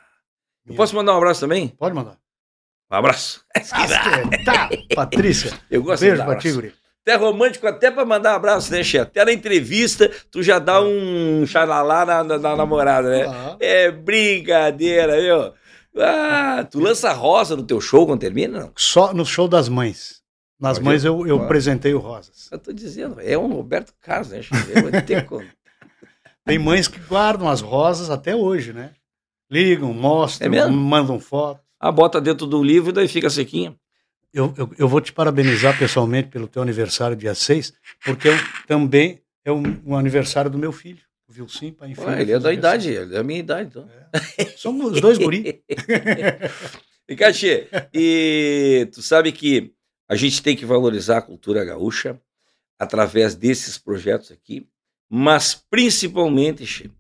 eu 0.65 0.77
posso 0.77 0.95
mandar 0.95 1.15
um 1.15 1.19
abraço 1.19 1.41
também? 1.41 1.69
Pode 1.69 1.95
mandar. 1.95 2.17
Um 2.91 2.97
abraço. 2.97 3.43
Tá, 4.45 4.69
Patrícia. 4.95 5.53
Eu 5.71 5.83
gosto 5.83 6.03
Beijo 6.03 6.17
de 6.17 6.19
dar 6.19 6.27
pra 6.27 6.37
ti, 6.37 6.49
abraço. 6.51 6.75
Até 7.07 7.17
romântico, 7.17 7.67
até 7.67 7.91
pra 7.91 8.05
mandar 8.05 8.33
um 8.33 8.37
abraço, 8.37 8.73
né, 8.73 8.83
chefe? 8.83 9.03
Até 9.11 9.25
na 9.27 9.33
entrevista, 9.33 10.11
tu 10.31 10.43
já 10.43 10.59
dá 10.59 10.81
um 10.81 11.45
xalalá 11.47 12.07
na, 12.07 12.25
na, 12.25 12.39
na 12.39 12.57
namorada, 12.57 13.11
né? 13.11 13.27
Ah, 13.27 13.57
É 13.61 13.91
brincadeira, 13.91 15.21
viu? 15.21 15.53
Ah, 16.03 16.67
tu 16.71 16.81
lança 16.81 17.13
rosa 17.13 17.55
no 17.57 17.63
teu 17.63 17.81
show 17.81 18.07
quando 18.07 18.21
termina? 18.21 18.59
Não. 18.61 18.73
Só 18.77 19.13
no 19.13 19.25
show 19.27 19.47
das 19.47 19.69
mães. 19.69 20.23
Nas 20.59 20.79
Pode 20.79 20.85
mães 20.89 21.05
eu, 21.05 21.27
eu 21.27 21.47
presenteio 21.47 21.99
rosas. 21.99 22.49
Eu 22.51 22.59
tô 22.59 22.73
dizendo, 22.73 23.21
é 23.21 23.37
um 23.37 23.53
Roberto 23.53 23.93
Carlos, 24.01 24.31
né. 24.31 24.41
Tem 26.45 26.59
mães 26.59 26.89
que 26.89 26.99
guardam 27.01 27.49
as 27.49 27.61
rosas 27.61 28.09
até 28.09 28.35
hoje, 28.35 28.73
né? 28.73 28.93
Ligam, 29.51 29.93
mostram, 29.93 30.55
É 30.55 30.67
mandam 30.71 31.21
foto. 31.21 31.61
Ah, 31.85 31.93
bota 31.93 32.19
dentro 32.19 32.47
do 32.47 32.63
livro 32.63 32.89
e 32.89 32.93
daí 32.95 33.07
fica 33.07 33.29
sequinho. 33.29 33.79
Eu, 34.33 34.55
eu, 34.57 34.71
eu 34.79 34.89
vou 34.89 35.03
te 35.03 35.13
parabenizar 35.13 35.79
pessoalmente 35.79 36.31
pelo 36.31 36.49
teu 36.49 36.63
aniversário 36.63 37.15
dia 37.15 37.35
6, 37.35 37.75
porque 38.03 38.29
eu, 38.29 38.35
também 38.67 39.21
é 39.45 39.53
um, 39.53 39.63
um 39.85 39.95
aniversário 39.95 40.51
do 40.51 40.57
meu 40.57 40.73
filho, 40.73 41.03
o 41.29 41.33
Vilsim, 41.35 41.73
pai 41.73 41.91
enfim. 41.91 42.05
Ah, 42.07 42.23
ele 42.23 42.33
é 42.33 42.39
da 42.39 42.55
idade, 42.55 42.89
ele 42.89 43.15
é 43.15 43.19
da 43.19 43.23
minha 43.23 43.39
idade, 43.39 43.69
então. 43.69 43.87
Somos 44.57 44.93
os 44.93 45.01
dois 45.03 45.19
guri. 45.19 45.63
E 47.07 47.15
Cachê, 47.15 47.69
e 47.93 48.89
tu 48.91 49.03
sabe 49.03 49.31
que 49.31 49.75
a 50.09 50.17
gente 50.17 50.43
tem 50.43 50.57
que 50.57 50.65
valorizar 50.65 51.19
a 51.19 51.23
cultura 51.23 51.63
gaúcha 51.63 52.19
através 52.79 53.35
desses 53.35 53.77
projetos 53.77 54.33
aqui, 54.33 54.67
mas 55.07 55.55
principalmente, 55.69 56.91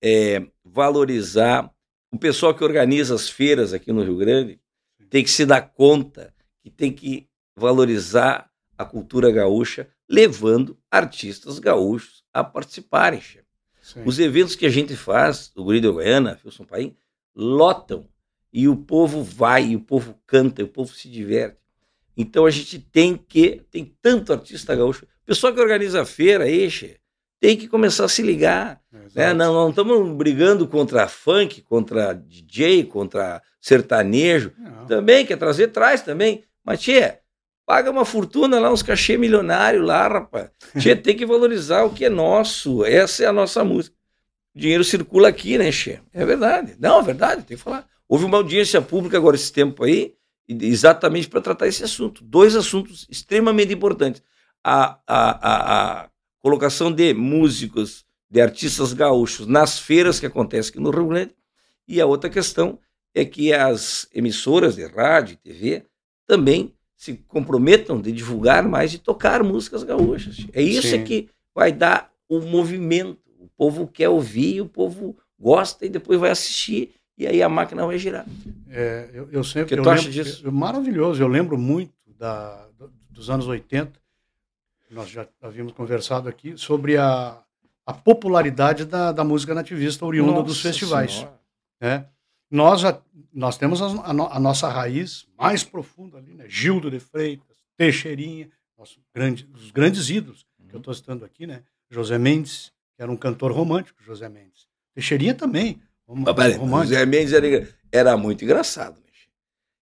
é, 0.00 0.46
valorizar 0.64 1.71
o 2.12 2.18
pessoal 2.18 2.54
que 2.54 2.62
organiza 2.62 3.14
as 3.14 3.28
feiras 3.28 3.72
aqui 3.72 3.90
no 3.90 4.02
Rio 4.02 4.16
Grande 4.16 4.60
tem 5.08 5.24
que 5.24 5.30
se 5.30 5.46
dar 5.46 5.62
conta 5.62 6.32
que 6.62 6.70
tem 6.70 6.92
que 6.92 7.26
valorizar 7.56 8.50
a 8.76 8.84
cultura 8.84 9.30
gaúcha, 9.30 9.88
levando 10.08 10.78
artistas 10.90 11.58
gaúchos 11.58 12.22
a 12.32 12.44
participarem. 12.44 13.20
Che. 13.20 13.40
Sim. 13.80 14.02
Os 14.04 14.18
eventos 14.18 14.54
que 14.54 14.66
a 14.66 14.70
gente 14.70 14.94
faz, 14.94 15.50
o 15.56 15.64
Guri 15.64 15.80
de 15.80 15.88
Goiânia, 15.88 16.38
Wilson 16.44 16.64
Paim, 16.64 16.96
lotam. 17.34 18.06
E 18.52 18.68
o 18.68 18.76
povo 18.76 19.22
vai, 19.22 19.68
e 19.68 19.76
o 19.76 19.80
povo 19.80 20.14
canta, 20.26 20.60
e 20.60 20.64
o 20.64 20.68
povo 20.68 20.94
se 20.94 21.08
diverte. 21.08 21.56
Então 22.14 22.44
a 22.44 22.50
gente 22.50 22.78
tem 22.78 23.16
que, 23.16 23.62
tem 23.70 23.96
tanto 24.02 24.32
artista 24.32 24.76
gaúcho. 24.76 25.04
O 25.04 25.26
pessoal 25.26 25.54
que 25.54 25.60
organiza 25.60 26.02
a 26.02 26.04
feira, 26.04 26.44
che, 26.70 27.00
tem 27.42 27.56
que 27.56 27.66
começar 27.66 28.04
a 28.04 28.08
se 28.08 28.22
ligar. 28.22 28.80
Né? 29.16 29.34
Não, 29.34 29.52
não 29.52 29.70
estamos 29.70 30.16
brigando 30.16 30.64
contra 30.68 31.08
funk, 31.08 31.60
contra 31.62 32.14
DJ, 32.14 32.84
contra 32.84 33.42
sertanejo. 33.60 34.52
Não. 34.56 34.86
Também 34.86 35.26
quer 35.26 35.36
trazer, 35.36 35.66
traz 35.72 36.02
também. 36.02 36.44
Mas, 36.64 36.80
tchê, 36.80 37.14
paga 37.66 37.90
uma 37.90 38.04
fortuna 38.04 38.60
lá, 38.60 38.72
uns 38.72 38.80
cachê 38.80 39.16
milionários 39.18 39.84
lá, 39.84 40.06
rapaz. 40.06 40.50
Tchê, 40.78 40.94
tem 40.94 41.16
que 41.16 41.26
valorizar 41.26 41.82
o 41.82 41.90
que 41.90 42.04
é 42.04 42.08
nosso. 42.08 42.84
Essa 42.84 43.24
é 43.24 43.26
a 43.26 43.32
nossa 43.32 43.64
música. 43.64 43.96
O 44.54 44.60
dinheiro 44.60 44.84
circula 44.84 45.26
aqui, 45.26 45.58
né, 45.58 45.72
Tchê? 45.72 45.98
É 46.14 46.24
verdade. 46.24 46.76
Não, 46.78 47.00
é 47.00 47.02
verdade, 47.02 47.42
tem 47.42 47.56
que 47.56 47.62
falar. 47.62 47.88
Houve 48.08 48.24
uma 48.24 48.36
audiência 48.36 48.80
pública 48.80 49.16
agora 49.16 49.34
esse 49.34 49.52
tempo 49.52 49.82
aí, 49.82 50.14
exatamente 50.48 51.28
para 51.28 51.40
tratar 51.40 51.66
esse 51.66 51.82
assunto. 51.82 52.22
Dois 52.22 52.54
assuntos 52.54 53.04
extremamente 53.10 53.74
importantes. 53.74 54.22
A, 54.62 55.00
a, 55.08 55.30
a, 55.48 56.02
a 56.02 56.11
colocação 56.42 56.90
de 56.92 57.14
músicos, 57.14 58.04
de 58.30 58.40
artistas 58.40 58.92
gaúchos 58.92 59.46
nas 59.46 59.78
feiras 59.78 60.18
que 60.18 60.26
acontecem 60.26 60.70
aqui 60.70 60.80
no 60.80 60.90
Rio 60.90 61.06
Grande. 61.06 61.34
E 61.86 62.00
a 62.00 62.06
outra 62.06 62.28
questão 62.28 62.78
é 63.14 63.24
que 63.24 63.52
as 63.52 64.08
emissoras 64.14 64.74
de 64.76 64.84
rádio 64.86 65.34
e 65.34 65.36
TV 65.36 65.84
também 66.26 66.72
se 66.96 67.14
comprometam 67.28 68.00
de 68.00 68.12
divulgar 68.12 68.66
mais 68.66 68.94
e 68.94 68.98
tocar 68.98 69.42
músicas 69.42 69.82
gaúchas. 69.82 70.46
É 70.52 70.62
isso 70.62 70.88
Sim. 70.88 71.04
que 71.04 71.28
vai 71.54 71.72
dar 71.72 72.10
o 72.28 72.40
movimento. 72.40 73.18
O 73.38 73.48
povo 73.56 73.86
quer 73.86 74.08
ouvir, 74.08 74.60
o 74.60 74.68
povo 74.68 75.16
gosta 75.38 75.84
e 75.84 75.88
depois 75.88 76.18
vai 76.18 76.30
assistir 76.30 76.94
e 77.18 77.26
aí 77.26 77.42
a 77.42 77.48
máquina 77.48 77.84
vai 77.86 77.98
girar. 77.98 78.24
É, 78.70 79.10
eu, 79.12 79.28
eu 79.30 79.44
sempre. 79.44 79.64
O 79.64 79.66
que 79.66 79.74
eu 79.74 79.82
tu 79.82 79.90
acha 79.90 80.08
lembro- 80.08 80.24
disso? 80.24 80.42
eu- 80.46 80.52
maravilhoso. 80.52 81.22
Eu 81.22 81.28
lembro 81.28 81.58
muito 81.58 81.92
da, 82.16 82.66
do- 82.78 82.90
dos 83.10 83.28
anos 83.28 83.46
80. 83.46 84.00
Nós 84.92 85.08
já 85.08 85.26
havíamos 85.40 85.72
conversado 85.72 86.28
aqui 86.28 86.56
sobre 86.56 86.96
a, 86.96 87.42
a 87.86 87.92
popularidade 87.92 88.84
da, 88.84 89.10
da 89.12 89.24
música 89.24 89.54
nativista 89.54 90.04
oriunda 90.04 90.32
Nossa 90.32 90.44
dos 90.44 90.60
festivais. 90.60 91.26
Né? 91.80 92.06
Nós, 92.50 92.80
já- 92.80 93.00
nós 93.32 93.56
temos 93.56 93.80
a, 93.80 93.86
a 93.86 94.12
no- 94.12 94.26
a 94.28 94.38
nossa 94.38 94.68
raiz 94.68 95.26
mais 95.38 95.64
profunda 95.64 96.18
ali, 96.18 96.34
né? 96.34 96.44
Gildo 96.48 96.90
de 96.90 97.00
Freitas, 97.00 97.56
Teixeirinha, 97.76 98.50
nosso 98.78 99.00
grande, 99.14 99.48
os 99.54 99.70
grandes 99.70 100.10
ídolos 100.10 100.46
que 100.68 100.74
eu 100.76 100.78
estou 100.78 100.92
citando 100.94 101.24
aqui, 101.24 101.46
né? 101.46 101.62
José 101.90 102.18
Mendes, 102.18 102.70
que 102.96 103.02
era 103.02 103.10
um 103.10 103.16
cantor 103.16 103.52
romântico, 103.52 104.02
José 104.02 104.28
Mendes. 104.28 104.66
Teixeirinha 104.94 105.34
também, 105.34 105.80
rom- 106.06 106.22
romântico. 106.58 106.94
Zé 106.94 107.06
Mendes 107.06 107.32
era, 107.32 107.68
era 107.90 108.16
muito 108.16 108.44
engraçado. 108.44 108.96
Né? 108.96 109.06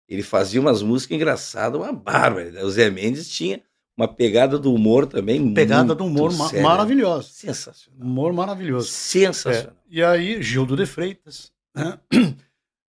Ele 0.08 0.22
fazia 0.22 0.60
umas 0.60 0.82
músicas 0.82 1.16
engraçadas, 1.16 1.80
uma 1.80 1.92
bárbara. 1.92 2.64
O 2.64 2.70
Zé 2.70 2.88
Mendes 2.90 3.28
tinha 3.28 3.60
uma 3.96 4.08
pegada 4.08 4.58
do 4.58 4.72
humor 4.72 5.06
também 5.06 5.52
Pegada 5.52 5.94
do 5.94 6.04
humor 6.06 6.32
ma- 6.36 6.48
séria. 6.48 6.62
maravilhosa. 6.66 7.28
Sensacional. 7.28 8.00
Humor 8.00 8.32
maravilhoso. 8.32 8.88
Sensacional. 8.88 9.74
É, 9.90 9.94
e 9.94 10.02
aí, 10.02 10.42
Gildo 10.42 10.76
de 10.76 10.86
Freitas, 10.86 11.52
né? 11.74 11.98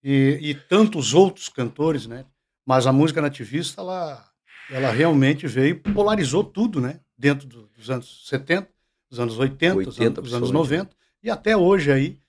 e, 0.04 0.40
e 0.42 0.56
tantos 0.56 1.14
outros 1.14 1.50
cantores, 1.50 2.08
né? 2.08 2.26
Mas 2.66 2.88
a 2.88 2.92
música 2.94 3.22
nativista, 3.22 3.82
ela, 3.82 4.26
ela 4.72 4.92
realmente 4.92 5.46
veio 5.48 5.76
e 5.76 5.94
polarizou 5.94 6.44
tudo, 6.44 6.82
né? 6.82 7.00
Dentro 7.18 7.48
do- 7.48 7.68
dos 7.68 7.90
anos 7.90 8.28
70, 8.28 8.68
dos 9.10 9.20
anos 9.20 9.38
80, 9.38 9.76
dos 9.84 9.88
80, 10.00 10.20
anos, 10.22 10.24
dos 10.24 10.34
anos 10.34 10.50
principalmente. 10.50 10.90
90, 10.90 10.96
e 11.24 11.30
até 11.30 11.56
hoje 11.56 11.92
aí, 11.92 12.20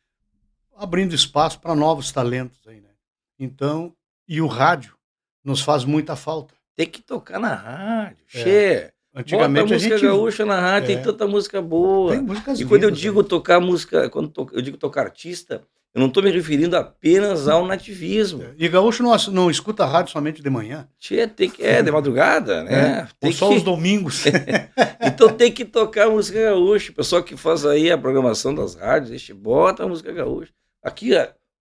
abrindo 0.76 1.14
espaço 1.14 1.58
para 1.60 1.74
novos 1.74 2.12
talentos 2.12 2.60
aí, 2.66 2.80
né? 2.80 2.90
Então, 3.38 3.94
e 4.28 4.40
o 4.40 4.46
rádio 4.46 4.94
nos 5.42 5.60
faz 5.62 5.84
muita 5.84 6.14
falta. 6.16 6.54
Tem 6.76 6.86
que 6.86 7.00
tocar 7.02 7.38
na 7.40 7.54
rádio. 7.54 8.18
É. 8.34 8.38
Che. 8.38 8.92
Antigamente 9.14 9.62
Bota 9.62 9.74
a 9.74 9.76
música 9.78 9.96
gente 9.98 10.06
gaúcha 10.06 10.44
na 10.44 10.60
rádio, 10.60 10.90
É. 10.92 10.94
tem 10.94 11.02
tanta 11.02 11.26
música 11.26 11.62
boa. 11.62 12.12
tem 12.12 12.20
músicas 12.20 12.60
E 12.60 12.66
quando 12.66 12.82
eu 12.84 12.90
digo 12.90 13.22
né? 13.22 13.28
tocar 13.28 13.58
música, 13.60 14.10
quando 14.10 14.28
to- 14.28 14.50
eu 14.52 14.60
digo 14.60 14.76
tocar 14.76 15.04
artista, 15.04 15.62
eu 15.94 16.00
não 16.00 16.08
estou 16.08 16.22
me 16.22 16.30
referindo 16.30 16.76
apenas 16.76 17.48
ao 17.48 17.64
nativismo. 17.64 18.44
E 18.58 18.68
gaúcho 18.68 19.02
não, 19.02 19.16
não 19.32 19.50
escuta 19.50 19.86
rádio 19.86 20.12
somente 20.12 20.42
de 20.42 20.50
manhã, 20.50 20.86
Tchê, 20.98 21.26
tem 21.26 21.48
que, 21.48 21.62
é, 21.64 21.82
de 21.82 21.90
madrugada, 21.90 22.62
né? 22.62 23.00
ou 23.04 23.08
Tem 23.18 23.32
só 23.32 23.48
que- 23.48 23.54
os 23.56 23.62
domingos. 23.62 24.22
Então 25.00 25.30
tem 25.32 25.50
que 25.50 25.64
tocar 25.64 26.10
música 26.10 26.38
gaúcha. 26.42 26.92
O 26.92 26.94
pessoal 26.94 27.22
que 27.22 27.36
faz 27.38 27.64
aí 27.64 27.90
a 27.90 27.96
programação 27.96 28.54
das 28.54 28.74
rádios, 28.74 29.10
deixa, 29.10 29.34
bota 29.34 29.84
a 29.84 29.88
música 29.88 30.12
gaúcha. 30.12 30.52
Aqui, 30.82 31.12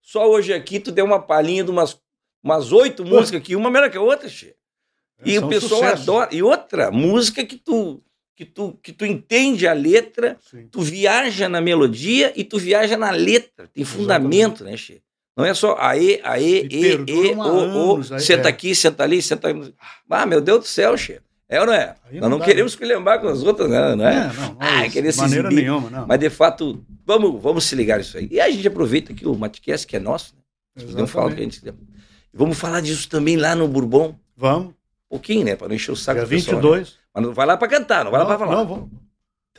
só 0.01 0.29
hoje 0.29 0.53
aqui 0.53 0.77
tu 0.79 0.91
deu 0.91 1.05
uma 1.05 1.21
palhinha 1.21 1.63
de 1.63 1.71
umas 1.71 1.97
umas 2.43 2.71
oito 2.71 3.03
músicas 3.05 3.39
aqui, 3.41 3.55
uma 3.55 3.71
melhor 3.71 3.89
que 3.89 3.97
a 3.97 4.01
outra, 4.01 4.27
che. 4.27 4.54
E 5.25 5.35
São 5.35 5.45
o 5.45 5.49
pessoal 5.49 5.81
sucessos. 5.81 6.01
adora. 6.09 6.29
E 6.31 6.41
outra, 6.43 6.91
música 6.91 7.43
que 7.45 7.57
tu, 7.57 8.01
que 8.35 8.45
tu 8.45 8.77
que 8.81 8.91
tu 8.93 9.05
entende 9.05 9.67
a 9.67 9.73
letra, 9.73 10.37
Sim. 10.49 10.67
tu 10.71 10.81
viaja 10.81 11.49
na 11.49 11.59
melodia 11.61 12.31
e 12.35 12.43
tu 12.43 12.57
viaja 12.57 12.95
na 12.97 13.11
letra. 13.11 13.67
Tem 13.73 13.83
fundamento, 13.83 14.63
né, 14.63 14.75
che? 14.77 15.01
Não 15.37 15.43
é 15.43 15.53
só 15.53 15.75
aê, 15.79 16.21
aê, 16.23 16.65
E 16.69 16.69
e, 16.69 16.91
e, 17.11 17.33
o, 17.35 17.95
o, 17.99 18.03
senta 18.19 18.47
é. 18.47 18.51
aqui, 18.51 18.73
senta 18.73 19.03
ali, 19.03 19.21
senta 19.21 19.49
ali. 19.49 19.73
Ah, 20.09 20.25
meu 20.25 20.39
Deus 20.39 20.59
do 20.61 20.65
céu, 20.65 20.95
che. 20.97 21.19
É 21.47 21.59
ou 21.59 21.67
não 21.67 21.73
é? 21.73 21.93
Aí 22.09 22.19
Nós 22.19 22.29
não 22.29 22.39
queremos 22.39 22.73
que 22.75 22.83
lembrar 22.85 23.19
com 23.19 23.27
as 23.27 23.43
outras, 23.43 23.69
né? 23.69 23.95
Não 23.95 24.07
é? 24.07 24.15
É, 24.15 24.33
não, 24.33 24.47
não 24.53 24.57
Ah, 24.59 24.81
é 24.81 24.85
isso, 24.85 24.93
querer 24.93 25.11
se 25.11 25.19
maneira 25.19 25.47
exibir. 25.47 25.61
nenhuma, 25.63 25.89
não. 25.91 26.07
Mas 26.07 26.19
de 26.19 26.29
fato, 26.29 26.83
vamos, 27.05 27.39
vamos 27.41 27.65
se 27.65 27.75
ligar 27.75 27.99
nisso 27.99 28.17
aí. 28.17 28.27
E 28.31 28.39
a 28.41 28.49
gente 28.49 28.67
aproveita 28.67 29.13
que 29.13 29.27
o 29.27 29.35
Matcast, 29.35 29.85
que 29.85 29.95
é 29.95 29.99
nosso, 29.99 30.33
né? 30.75 30.83
Podemos 30.85 31.11
falar 31.11 31.27
o 31.27 31.35
que 31.35 31.41
a 31.41 31.43
gente 31.43 31.59
quiser. 31.59 31.75
Vamos 32.33 32.57
falar 32.57 32.81
disso 32.81 33.07
também 33.09 33.37
lá 33.37 33.53
no 33.55 33.67
Bourbon. 33.67 34.15
Vamos, 34.35 34.73
pouquinho, 35.09 35.45
né? 35.45 35.55
Para 35.55 35.67
não 35.67 35.75
encher 35.75 35.91
o 35.91 35.95
saco 35.95 36.19
dia 36.19 36.25
do 36.25 36.29
pessoal, 36.29 36.57
né? 36.57 36.61
22. 36.61 36.99
Mas 37.13 37.23
não 37.23 37.33
vai 37.33 37.45
lá 37.45 37.57
para 37.57 37.67
cantar, 37.67 38.03
não 38.03 38.11
vai 38.11 38.19
lá 38.19 38.25
para 38.25 38.39
falar. 38.39 38.55
Não, 38.55 38.67
vamos. 38.67 38.89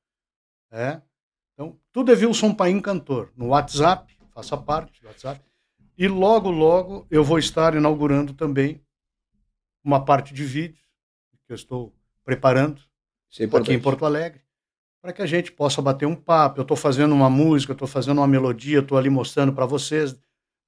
É. 0.70 1.01
Então, 1.55 1.78
tudo 1.93 2.12
é 2.12 2.14
Wilson 2.14 2.55
Paim 2.55 2.80
Cantor. 2.80 3.32
No 3.36 3.48
WhatsApp, 3.48 4.14
faça 4.34 4.56
parte 4.56 5.01
do 5.01 5.09
WhatsApp. 5.09 5.43
E 5.97 6.09
logo, 6.09 6.51
logo, 6.51 7.06
eu 7.10 7.22
vou 7.22 7.39
estar 7.39 7.74
inaugurando 7.74 8.34
também 8.34 8.82
uma 9.84 10.05
parte 10.05 10.32
de 10.34 10.44
vídeo 10.44 10.82
que 11.47 11.52
eu 11.52 11.56
estou 11.56 11.94
preparando 12.24 12.80
é 13.38 13.44
aqui 13.44 13.72
em 13.72 13.78
Porto 13.80 14.04
Alegre, 14.04 14.40
para 15.00 15.12
que 15.12 15.22
a 15.22 15.26
gente 15.26 15.50
possa 15.52 15.80
bater 15.82 16.06
um 16.06 16.14
papo. 16.14 16.60
Eu 16.60 16.62
estou 16.62 16.76
fazendo 16.76 17.14
uma 17.14 17.30
música, 17.30 17.72
estou 17.72 17.88
fazendo 17.88 18.18
uma 18.18 18.28
melodia, 18.28 18.80
estou 18.80 18.96
ali 18.98 19.10
mostrando 19.10 19.52
para 19.52 19.66
vocês. 19.66 20.16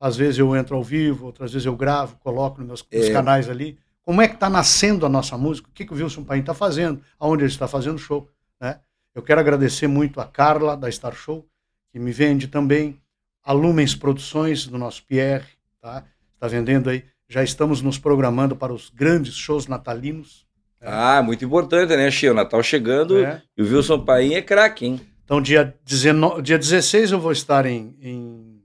Às 0.00 0.16
vezes 0.16 0.38
eu 0.38 0.54
entro 0.56 0.76
ao 0.76 0.82
vivo, 0.82 1.26
outras 1.26 1.52
vezes 1.52 1.66
eu 1.66 1.76
gravo, 1.76 2.16
coloco 2.18 2.58
nos 2.60 2.66
meus 2.66 2.86
nos 2.92 3.10
É. 3.10 3.12
canais 3.12 3.48
ali. 3.48 3.78
Como 4.02 4.20
é 4.20 4.28
que 4.28 4.34
está 4.34 4.50
nascendo 4.50 5.06
a 5.06 5.08
nossa 5.08 5.38
música? 5.38 5.68
O 5.68 5.72
que, 5.72 5.84
que 5.84 5.92
o 5.92 5.96
Wilson 5.96 6.24
Paim 6.24 6.40
está 6.40 6.52
fazendo? 6.52 7.00
Aonde 7.18 7.44
ele 7.44 7.52
está 7.52 7.66
fazendo 7.66 7.96
show? 7.98 8.28
Né? 8.60 8.80
Eu 9.14 9.22
quero 9.22 9.40
agradecer 9.40 9.86
muito 9.86 10.20
a 10.20 10.26
Carla, 10.26 10.76
da 10.76 10.90
Star 10.90 11.14
Show, 11.14 11.48
que 11.90 11.98
me 11.98 12.12
vende 12.12 12.48
também. 12.48 13.00
A 13.42 13.52
Lumens 13.52 13.94
Produções, 13.94 14.66
do 14.66 14.76
nosso 14.78 15.04
Pierre, 15.04 15.46
tá? 15.80 16.04
Está 16.34 16.48
vendendo 16.48 16.90
aí. 16.90 17.04
Já 17.28 17.42
estamos 17.42 17.80
nos 17.80 17.98
programando 17.98 18.56
para 18.56 18.72
os 18.72 18.90
grandes 18.90 19.34
shows 19.34 19.66
natalinos. 19.66 20.46
Ah, 20.86 21.22
muito 21.22 21.44
importante, 21.44 21.96
né, 21.96 22.10
Che? 22.10 22.28
O 22.30 22.34
Natal 22.34 22.62
chegando 22.62 23.20
né? 23.20 23.42
e 23.56 23.62
o 23.62 23.66
Wilson 23.66 24.04
Paim 24.04 24.34
é 24.34 24.42
craque, 24.42 24.86
hein? 24.86 25.00
Então, 25.24 25.40
dia, 25.40 25.74
19, 25.84 26.42
dia 26.42 26.58
16 26.58 27.10
eu 27.12 27.18
vou 27.18 27.32
estar 27.32 27.64
em, 27.64 27.96
em, 28.00 28.62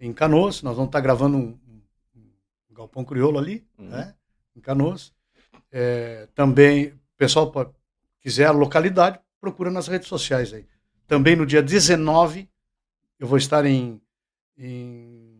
em 0.00 0.12
Canoas. 0.12 0.62
Nós 0.62 0.74
vamos 0.74 0.88
estar 0.88 1.00
gravando 1.00 1.36
um, 1.36 1.58
um- 2.16 2.30
Galpão 2.74 3.04
Crioulo 3.04 3.38
ali, 3.38 3.64
Uhum. 3.78 3.88
né? 3.90 4.14
Em 4.56 4.60
Canoas. 4.60 5.12
É, 5.70 6.28
também, 6.34 6.92
pessoal 7.16 7.50
pode, 7.52 7.70
quiser 8.20 8.46
a 8.46 8.50
localidade, 8.50 9.20
procura 9.40 9.70
nas 9.70 9.86
redes 9.86 10.08
sociais 10.08 10.52
aí. 10.52 10.66
Também 11.06 11.36
no 11.36 11.46
dia 11.46 11.62
19 11.62 12.48
eu 13.20 13.26
vou 13.28 13.38
estar 13.38 13.64
em. 13.64 14.00
em 14.58 15.32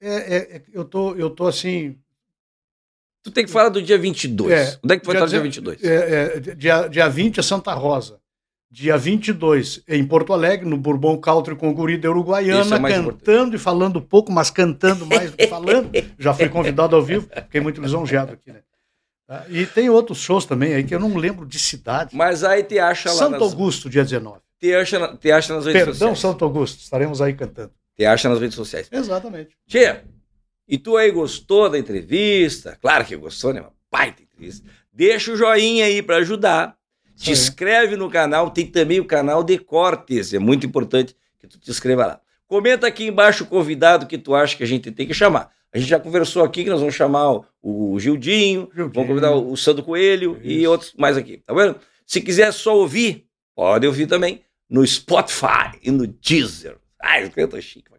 é, 0.00 0.14
é, 0.36 0.56
é, 0.56 0.62
eu, 0.72 0.84
tô, 0.84 1.14
eu 1.14 1.30
tô 1.30 1.46
assim. 1.46 1.98
Tu 3.24 3.30
tem 3.30 3.44
que 3.44 3.50
falar 3.50 3.70
do 3.70 3.80
dia 3.82 3.98
22. 3.98 4.52
É, 4.52 4.78
Onde 4.84 4.94
é 4.94 4.98
que 4.98 5.06
vai 5.06 5.16
dia 5.16 5.24
estar 5.24 5.38
no 5.38 5.42
dia 5.42 5.50
deze- 5.50 5.60
22? 5.78 5.82
É, 5.82 6.24
é, 6.50 6.54
dia, 6.54 6.86
dia 6.88 7.08
20 7.08 7.40
é 7.40 7.42
Santa 7.42 7.72
Rosa. 7.72 8.20
Dia 8.70 8.98
22 8.98 9.82
é 9.86 9.96
em 9.96 10.04
Porto 10.04 10.32
Alegre, 10.32 10.68
no 10.68 10.76
Bourbon 10.76 11.16
Country 11.18 11.54
com 11.56 11.70
o 11.70 11.74
Guri 11.74 11.96
da 11.96 12.10
Uruguaiana, 12.10 12.76
é 12.76 12.80
cantando 12.92 13.54
e 13.56 13.58
falando 13.58 14.00
pouco, 14.02 14.30
mas 14.32 14.50
cantando 14.50 15.06
mais 15.06 15.30
do 15.30 15.36
que 15.36 15.46
falando. 15.46 15.90
Já 16.18 16.34
fui 16.34 16.48
convidado 16.48 16.94
ao 16.94 17.02
vivo, 17.02 17.26
fiquei 17.34 17.60
muito 17.60 17.80
lisonjeado 17.80 18.32
aqui, 18.32 18.52
né? 18.52 18.60
Tá? 19.26 19.46
E 19.48 19.64
tem 19.64 19.88
outros 19.88 20.18
shows 20.18 20.44
também 20.44 20.74
aí 20.74 20.84
que 20.84 20.94
eu 20.94 20.98
não 21.00 21.16
lembro 21.16 21.46
de 21.46 21.58
cidade. 21.58 22.14
Mas 22.14 22.44
aí 22.44 22.62
te 22.62 22.78
acha 22.78 23.08
lá 23.10 23.14
Santo 23.16 23.30
nas, 23.32 23.42
Augusto, 23.42 23.88
dia 23.88 24.02
19. 24.02 24.40
te 24.60 24.74
acha, 24.74 24.98
na- 24.98 25.16
te 25.16 25.30
acha 25.32 25.54
nas 25.54 25.64
redes 25.64 25.78
Perdão, 25.80 25.94
sociais. 25.94 26.18
Santo 26.18 26.44
Augusto, 26.44 26.80
estaremos 26.80 27.22
aí 27.22 27.32
cantando. 27.32 27.70
Te 27.96 28.04
acha 28.04 28.28
nas 28.28 28.40
redes 28.40 28.56
sociais. 28.56 28.88
Exatamente. 28.92 29.50
Tchê, 29.68 30.00
e 30.66 30.78
tu 30.78 30.96
aí 30.96 31.10
gostou 31.10 31.68
da 31.68 31.78
entrevista? 31.78 32.78
Claro 32.80 33.04
que 33.04 33.16
gostou, 33.16 33.52
né? 33.52 33.60
Uma 33.60 33.72
baita 33.90 34.22
entrevista. 34.22 34.66
Deixa 34.92 35.32
o 35.32 35.36
joinha 35.36 35.86
aí 35.86 36.02
pra 36.02 36.16
ajudar. 36.16 36.76
Te 37.16 37.30
inscreve 37.30 37.96
no 37.96 38.10
canal, 38.10 38.50
tem 38.50 38.66
também 38.66 38.98
o 38.98 39.04
canal 39.04 39.44
de 39.44 39.56
cortes, 39.56 40.34
é 40.34 40.38
muito 40.38 40.66
importante 40.66 41.14
que 41.38 41.46
tu 41.46 41.58
te 41.58 41.70
inscreva 41.70 42.06
lá. 42.06 42.20
Comenta 42.46 42.88
aqui 42.88 43.06
embaixo 43.06 43.44
o 43.44 43.46
convidado 43.46 44.06
que 44.06 44.18
tu 44.18 44.34
acha 44.34 44.56
que 44.56 44.64
a 44.64 44.66
gente 44.66 44.90
tem 44.90 45.06
que 45.06 45.14
chamar. 45.14 45.50
A 45.72 45.78
gente 45.78 45.88
já 45.88 46.00
conversou 46.00 46.42
aqui 46.42 46.64
que 46.64 46.70
nós 46.70 46.80
vamos 46.80 46.94
chamar 46.94 47.40
o, 47.62 47.98
Gildinho, 47.98 48.68
Gildinho. 48.72 48.90
vamos 48.92 49.08
convidar 49.08 49.32
o, 49.32 49.56
Sandro 49.56 49.84
Coelho 49.84 50.40
e 50.42 50.62
Isso. 50.62 50.70
outros 50.70 50.94
mais 50.98 51.16
aqui, 51.16 51.38
tá 51.38 51.54
vendo? 51.54 51.78
Se 52.04 52.20
quiser 52.20 52.52
só 52.52 52.76
ouvir, 52.76 53.26
pode 53.54 53.86
ouvir 53.86 54.06
também 54.06 54.42
no 54.68 54.86
Spotify 54.86 55.78
e 55.82 55.90
no 55.90 56.06
Deezer. 56.06 56.76
Ai, 57.00 57.30
eu 57.36 57.48
tô 57.48 57.60
chique. 57.60 57.93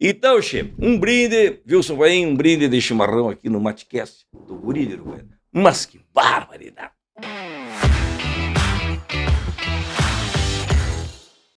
Então, 0.00 0.40
Che, 0.40 0.72
um 0.78 0.98
brinde, 0.98 1.60
Wilson 1.68 1.96
Paim, 1.96 2.26
um 2.26 2.34
brinde 2.34 2.68
de 2.68 2.80
chimarrão 2.80 3.28
aqui 3.28 3.48
no 3.48 3.60
Matcast 3.60 4.26
do 4.32 4.56
Guri 4.56 4.86
de 4.86 4.94
Uruguaiana. 4.94 5.38
Mas 5.52 5.86
que 5.86 6.00
barbaridade! 6.12 6.92